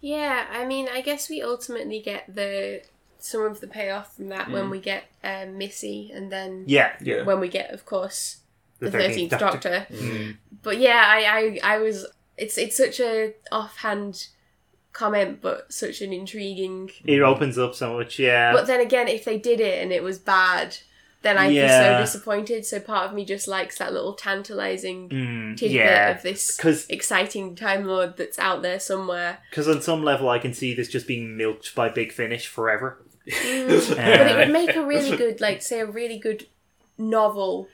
Yeah, 0.00 0.46
I 0.50 0.64
mean, 0.64 0.88
I 0.88 1.00
guess 1.00 1.28
we 1.28 1.42
ultimately 1.42 2.00
get 2.00 2.34
the 2.34 2.82
some 3.20 3.42
of 3.42 3.60
the 3.60 3.66
payoff 3.66 4.14
from 4.16 4.28
that 4.28 4.48
when 4.50 4.66
Mm. 4.66 4.70
we 4.70 4.80
get 4.80 5.04
um, 5.24 5.58
Missy, 5.58 6.10
and 6.14 6.30
then 6.32 6.64
Yeah, 6.66 6.92
yeah. 7.00 7.22
when 7.24 7.40
we 7.40 7.48
get, 7.48 7.72
of 7.72 7.84
course, 7.84 8.38
The 8.78 8.90
the 8.90 8.98
13th 8.98 9.02
thirteenth 9.08 9.30
Doctor. 9.32 9.46
Doctor. 9.70 9.86
Mm. 9.94 10.36
But 10.62 10.78
yeah, 10.78 11.02
I, 11.06 11.58
I 11.64 11.74
I 11.74 11.78
was 11.78 12.06
it's 12.38 12.56
it's 12.58 12.76
such 12.76 13.00
a 13.00 13.34
offhand 13.52 14.28
comment, 14.92 15.40
but 15.40 15.72
such 15.72 16.00
an 16.00 16.12
intriguing. 16.12 16.90
It 17.04 17.20
opens 17.20 17.58
up 17.58 17.74
so 17.74 17.94
much, 17.94 18.18
yeah. 18.18 18.52
But 18.52 18.66
then 18.66 18.80
again, 18.80 19.06
if 19.08 19.24
they 19.24 19.38
did 19.38 19.60
it 19.60 19.82
and 19.82 19.92
it 19.92 20.02
was 20.02 20.18
bad, 20.18 20.76
then 21.22 21.36
I'd 21.38 21.52
Yeah. 21.52 22.00
be 22.00 22.06
so 22.06 22.18
disappointed. 22.18 22.64
So 22.66 22.80
part 22.80 23.06
of 23.08 23.14
me 23.14 23.24
just 23.24 23.46
likes 23.46 23.78
that 23.78 23.92
little 23.92 24.14
tantalizing 24.14 25.08
Mm, 25.08 25.56
tidbit 25.56 25.70
yeah, 25.76 26.10
of 26.10 26.22
this 26.22 26.56
'cause- 26.56 26.86
exciting 26.88 27.54
Time 27.54 27.84
Lord 27.84 28.16
that's 28.16 28.38
out 28.38 28.62
there 28.62 28.80
somewhere. 28.80 29.38
Because 29.50 29.68
on 29.68 29.82
some 29.82 30.02
level, 30.02 30.28
I 30.28 30.38
can 30.38 30.52
see 30.54 30.74
this 30.74 30.88
just 30.88 31.06
being 31.06 31.36
milked 31.36 31.74
by 31.74 31.88
Big 31.88 32.12
Finish 32.12 32.46
forever. 32.48 32.98
Mm. 33.28 33.88
but 33.96 34.26
it 34.30 34.36
would 34.36 34.52
make 34.52 34.74
a 34.74 34.84
really 34.84 35.16
good, 35.22 35.40
like, 35.40 35.60
say, 35.62 35.80
a 35.80 35.86
really 35.86 36.18
good 36.18 36.46
novel. 36.96 37.68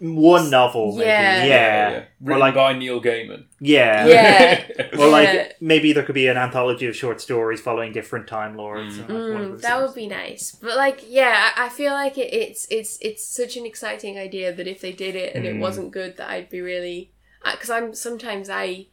One 0.00 0.50
novel, 0.50 0.92
maybe. 0.96 1.06
Yeah. 1.08 1.44
Yeah. 1.44 1.90
Or 1.92 2.06
Written 2.20 2.40
like, 2.40 2.54
by 2.54 2.72
Neil 2.78 3.00
Gaiman. 3.00 3.44
yeah. 3.60 4.06
Yeah. 4.06 4.86
or 4.98 5.08
like, 5.08 5.28
Yeah. 5.32 5.52
maybe 5.60 5.92
there 5.92 6.02
could 6.04 6.14
be 6.14 6.26
an 6.28 6.36
anthology 6.36 6.86
of 6.86 6.96
short 6.96 7.20
stories 7.20 7.60
following 7.60 7.92
different 7.92 8.26
Time 8.28 8.56
Lords. 8.56 8.98
and, 8.98 9.08
like, 9.08 9.18
Mm, 9.18 9.60
that 9.62 9.70
things. 9.78 9.82
would 9.88 9.94
be 9.94 10.06
nice, 10.06 10.52
but 10.60 10.76
like, 10.76 11.00
yeah, 11.08 11.50
I 11.56 11.66
I 11.66 11.68
feel 11.68 11.92
like 11.92 12.16
it, 12.18 12.32
it's 12.32 12.66
it's 12.70 12.98
it's 13.00 13.24
such 13.24 13.56
an 13.56 13.66
exciting 13.66 14.18
idea 14.18 14.52
that 14.52 14.66
if 14.66 14.80
they 14.80 14.92
did 14.92 15.14
it 15.16 15.34
and 15.34 15.44
it 15.46 15.54
Mm. 15.56 15.60
wasn't 15.60 15.90
good, 15.90 16.16
that 16.18 16.28
I'd 16.30 16.48
be 16.50 16.60
really 16.60 17.10
because 17.44 17.70
I'm 17.70 17.94
sometimes 17.94 18.48
I 18.50 18.86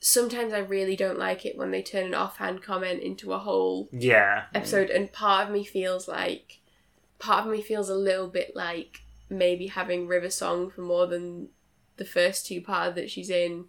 sometimes 0.00 0.52
I 0.52 0.58
really 0.58 0.94
don't 0.96 1.18
like 1.18 1.44
it 1.44 1.56
when 1.58 1.70
they 1.72 1.82
turn 1.82 2.06
an 2.06 2.14
offhand 2.14 2.62
comment 2.62 3.02
into 3.02 3.32
a 3.32 3.38
whole 3.38 3.88
Yeah. 3.92 4.44
episode, 4.54 4.90
and 4.90 5.12
part 5.12 5.46
of 5.46 5.52
me 5.52 5.64
feels 5.64 6.06
like 6.08 6.58
part 7.18 7.44
of 7.46 7.50
me 7.50 7.60
feels 7.62 7.88
a 7.88 7.94
little 7.96 8.28
bit 8.28 8.54
like 8.54 9.00
maybe 9.30 9.66
having 9.68 10.06
River 10.06 10.30
Song 10.30 10.70
for 10.70 10.80
more 10.82 11.06
than 11.06 11.48
the 11.96 12.04
first 12.04 12.46
two 12.46 12.60
parts 12.60 12.94
that 12.94 13.10
she's 13.10 13.30
in 13.30 13.66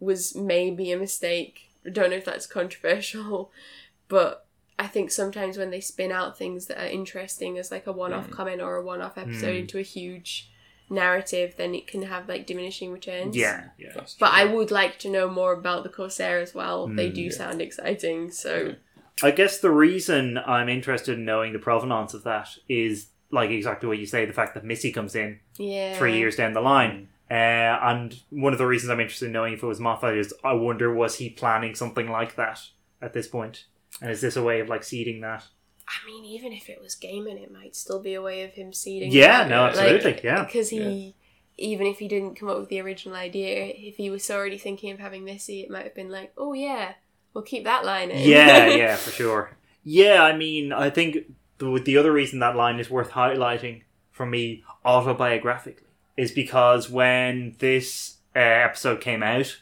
was 0.00 0.34
maybe 0.34 0.90
a 0.92 0.98
mistake. 0.98 1.70
I 1.86 1.90
don't 1.90 2.10
know 2.10 2.16
if 2.16 2.24
that's 2.24 2.46
controversial, 2.46 3.52
but 4.08 4.46
I 4.78 4.86
think 4.86 5.10
sometimes 5.10 5.58
when 5.58 5.70
they 5.70 5.80
spin 5.80 6.12
out 6.12 6.38
things 6.38 6.66
that 6.66 6.80
are 6.82 6.86
interesting 6.88 7.58
as 7.58 7.70
like 7.70 7.86
a 7.86 7.92
one-off 7.92 8.28
Mm. 8.28 8.32
comment 8.32 8.60
or 8.62 8.76
a 8.76 8.84
one-off 8.84 9.18
episode 9.18 9.54
Mm. 9.56 9.60
into 9.60 9.78
a 9.78 9.82
huge 9.82 10.50
narrative, 10.90 11.54
then 11.56 11.74
it 11.74 11.86
can 11.86 12.02
have 12.02 12.28
like 12.28 12.46
diminishing 12.46 12.92
returns. 12.92 13.36
Yeah. 13.36 13.68
yeah. 13.78 13.92
But 14.18 14.32
I 14.32 14.44
would 14.44 14.70
like 14.70 14.98
to 15.00 15.10
know 15.10 15.28
more 15.28 15.52
about 15.52 15.82
the 15.82 15.88
Corsair 15.90 16.38
as 16.38 16.54
well. 16.54 16.86
they 16.86 17.10
Mm, 17.10 17.14
do 17.14 17.20
yeah. 17.22 17.30
sound 17.32 17.60
exciting, 17.60 18.30
so 18.30 18.76
I 19.22 19.32
guess 19.32 19.58
the 19.58 19.70
reason 19.70 20.38
I'm 20.38 20.68
interested 20.68 21.18
in 21.18 21.24
knowing 21.24 21.52
the 21.52 21.58
provenance 21.58 22.14
of 22.14 22.22
that 22.24 22.50
is 22.68 23.08
like 23.30 23.50
exactly 23.50 23.88
what 23.88 23.98
you 23.98 24.06
say 24.06 24.24
the 24.24 24.32
fact 24.32 24.54
that 24.54 24.64
Missy 24.64 24.92
comes 24.92 25.14
in 25.14 25.40
yeah. 25.56 25.96
three 25.96 26.16
years 26.16 26.36
down 26.36 26.52
the 26.52 26.60
line. 26.60 27.08
Uh, 27.30 27.34
and 27.82 28.18
one 28.30 28.54
of 28.54 28.58
the 28.58 28.66
reasons 28.66 28.90
I'm 28.90 29.00
interested 29.00 29.26
in 29.26 29.32
knowing 29.32 29.52
if 29.52 29.62
it 29.62 29.66
was 29.66 29.80
Moffat 29.80 30.16
is 30.16 30.32
I 30.42 30.54
wonder 30.54 30.92
was 30.92 31.16
he 31.16 31.28
planning 31.28 31.74
something 31.74 32.10
like 32.10 32.36
that 32.36 32.60
at 33.02 33.12
this 33.12 33.28
point? 33.28 33.64
And 34.00 34.10
is 34.10 34.20
this 34.20 34.36
a 34.36 34.42
way 34.42 34.60
of 34.60 34.68
like 34.68 34.82
seeding 34.82 35.20
that? 35.20 35.46
I 35.88 36.06
mean, 36.06 36.24
even 36.24 36.52
if 36.52 36.68
it 36.68 36.80
was 36.80 36.94
Gaiman, 36.94 37.42
it 37.42 37.52
might 37.52 37.74
still 37.74 38.00
be 38.00 38.14
a 38.14 38.22
way 38.22 38.42
of 38.44 38.52
him 38.52 38.72
seeding. 38.72 39.10
Yeah, 39.10 39.44
that. 39.44 39.48
no, 39.48 39.64
absolutely, 39.64 40.20
yeah. 40.22 40.44
Because 40.44 40.68
he, 40.68 41.14
even 41.56 41.86
if 41.86 41.98
he 41.98 42.08
didn't 42.08 42.34
come 42.34 42.48
up 42.48 42.58
with 42.58 42.68
the 42.68 42.80
original 42.80 43.16
idea, 43.16 43.72
if 43.74 43.96
he 43.96 44.10
was 44.10 44.30
already 44.30 44.58
thinking 44.58 44.90
of 44.90 44.98
having 44.98 45.24
Missy, 45.24 45.62
it 45.62 45.70
might 45.70 45.84
have 45.84 45.94
been 45.94 46.10
like, 46.10 46.32
oh 46.36 46.52
yeah, 46.52 46.92
we'll 47.32 47.44
keep 47.44 47.64
that 47.64 47.84
line 47.84 48.10
in. 48.10 48.28
Yeah, 48.28 48.68
yeah, 48.74 48.96
for 48.96 49.10
sure. 49.10 49.56
Yeah, 49.82 50.22
I 50.22 50.36
mean, 50.36 50.72
I 50.72 50.90
think 50.90 51.18
the, 51.58 51.80
the 51.84 51.96
other 51.96 52.12
reason 52.12 52.38
that 52.38 52.56
line 52.56 52.78
is 52.78 52.90
worth 52.90 53.10
highlighting 53.10 53.82
for 54.10 54.26
me 54.26 54.64
autobiographically 54.84 55.82
is 56.16 56.32
because 56.32 56.90
when 56.90 57.54
this 57.58 58.16
uh, 58.34 58.38
episode 58.38 59.00
came 59.00 59.22
out, 59.22 59.58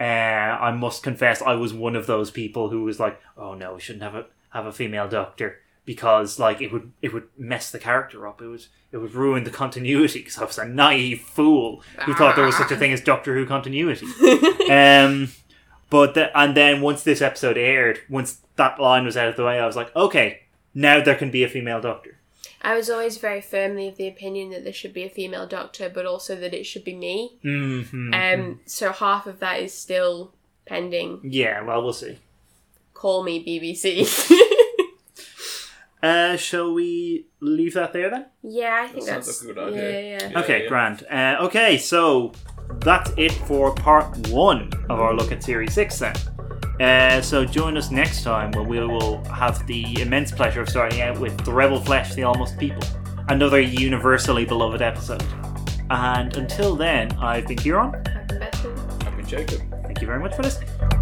uh, 0.00 0.02
I 0.02 0.72
must 0.72 1.02
confess 1.02 1.40
I 1.40 1.54
was 1.54 1.72
one 1.72 1.94
of 1.94 2.06
those 2.06 2.30
people 2.30 2.70
who 2.70 2.82
was 2.82 2.98
like, 2.98 3.20
"Oh 3.36 3.54
no, 3.54 3.74
we 3.74 3.80
shouldn't 3.80 4.02
have 4.02 4.14
a 4.14 4.26
have 4.50 4.66
a 4.66 4.72
female 4.72 5.08
doctor 5.08 5.60
because 5.84 6.38
like 6.38 6.60
it 6.60 6.72
would 6.72 6.92
it 7.00 7.12
would 7.12 7.28
mess 7.38 7.70
the 7.70 7.78
character 7.78 8.26
up. 8.26 8.42
It 8.42 8.48
would 8.48 8.66
it 8.90 8.96
would 8.96 9.14
ruin 9.14 9.44
the 9.44 9.50
continuity 9.50 10.18
because 10.18 10.38
I 10.38 10.44
was 10.44 10.58
a 10.58 10.64
naive 10.64 11.20
fool 11.20 11.82
who 12.04 12.14
thought 12.14 12.34
there 12.34 12.44
was 12.44 12.56
such 12.56 12.72
a 12.72 12.76
thing 12.76 12.92
as 12.92 13.00
Doctor 13.00 13.34
Who 13.34 13.46
continuity." 13.46 14.06
um, 14.70 15.28
but 15.90 16.14
the, 16.14 16.36
and 16.36 16.56
then 16.56 16.80
once 16.80 17.04
this 17.04 17.22
episode 17.22 17.56
aired, 17.56 18.00
once 18.08 18.40
that 18.56 18.80
line 18.80 19.04
was 19.04 19.16
out 19.16 19.28
of 19.28 19.36
the 19.36 19.44
way, 19.44 19.60
I 19.60 19.66
was 19.66 19.76
like, 19.76 19.94
okay, 19.94 20.40
now 20.74 21.02
there 21.02 21.14
can 21.14 21.30
be 21.30 21.44
a 21.44 21.48
female 21.48 21.80
Doctor. 21.80 22.18
I 22.62 22.74
was 22.74 22.88
always 22.88 23.18
very 23.18 23.42
firmly 23.42 23.88
of 23.88 23.96
the 23.96 24.08
opinion 24.08 24.50
that 24.50 24.64
there 24.64 24.72
should 24.72 24.94
be 24.94 25.02
a 25.04 25.10
female 25.10 25.46
doctor, 25.46 25.90
but 25.90 26.06
also 26.06 26.34
that 26.36 26.54
it 26.54 26.64
should 26.64 26.82
be 26.82 26.96
me. 26.96 27.36
Mm-hmm. 27.44 28.14
Um, 28.14 28.60
so 28.64 28.90
half 28.90 29.26
of 29.26 29.38
that 29.40 29.60
is 29.60 29.74
still 29.74 30.32
pending. 30.64 31.20
yeah, 31.24 31.60
well, 31.60 31.82
we'll 31.82 31.92
see. 31.92 32.18
Call 32.94 33.22
me 33.22 33.44
BBC. 33.44 34.08
Uh, 36.02 36.36
shall 36.36 36.74
we 36.74 37.24
leave 37.40 37.72
that 37.72 37.94
there 37.94 38.10
then? 38.10 38.26
yeah, 38.42 38.82
I 38.84 38.88
think 38.92 39.06
That 39.06 39.24
that's 39.24 39.42
a 39.42 39.46
good 39.46 39.58
idea. 39.58 39.90
Yeah, 39.90 40.18
yeah. 40.18 40.28
Yeah, 40.32 40.40
okay, 40.40 40.62
yeah. 40.64 40.68
grand. 40.68 41.02
Uh, 41.10 41.36
okay, 41.46 41.78
so 41.78 42.32
that's 42.80 43.10
it 43.16 43.32
for 43.32 43.74
part 43.74 44.28
one 44.28 44.70
of 44.90 45.00
our 45.00 45.14
look 45.14 45.32
at 45.32 45.42
Series 45.42 45.72
6 45.72 45.98
then. 46.00 46.14
Uh, 46.80 47.20
so 47.20 47.44
join 47.44 47.76
us 47.76 47.90
next 47.90 48.22
time 48.22 48.50
when 48.52 48.66
we 48.66 48.80
will 48.80 49.22
have 49.26 49.64
the 49.66 50.00
immense 50.00 50.32
pleasure 50.32 50.60
of 50.62 50.68
starting 50.68 51.00
out 51.02 51.18
with 51.18 51.36
The 51.44 51.52
Rebel 51.52 51.80
Flesh, 51.80 52.14
The 52.14 52.24
Almost 52.24 52.58
People, 52.58 52.82
another 53.28 53.60
universally 53.60 54.44
beloved 54.44 54.82
episode. 54.82 55.24
And 55.90 56.36
until 56.36 56.74
then, 56.74 57.12
I've 57.12 57.46
been 57.46 57.58
Kieran. 57.58 57.94
I've 57.94 58.26
been 58.26 58.38
Bethany. 58.40 58.74
I've 59.06 59.16
been 59.16 59.26
Jacob. 59.26 59.62
Thank 59.84 60.00
you 60.00 60.06
very 60.06 60.18
much 60.18 60.34
for 60.34 60.42
listening. 60.42 60.93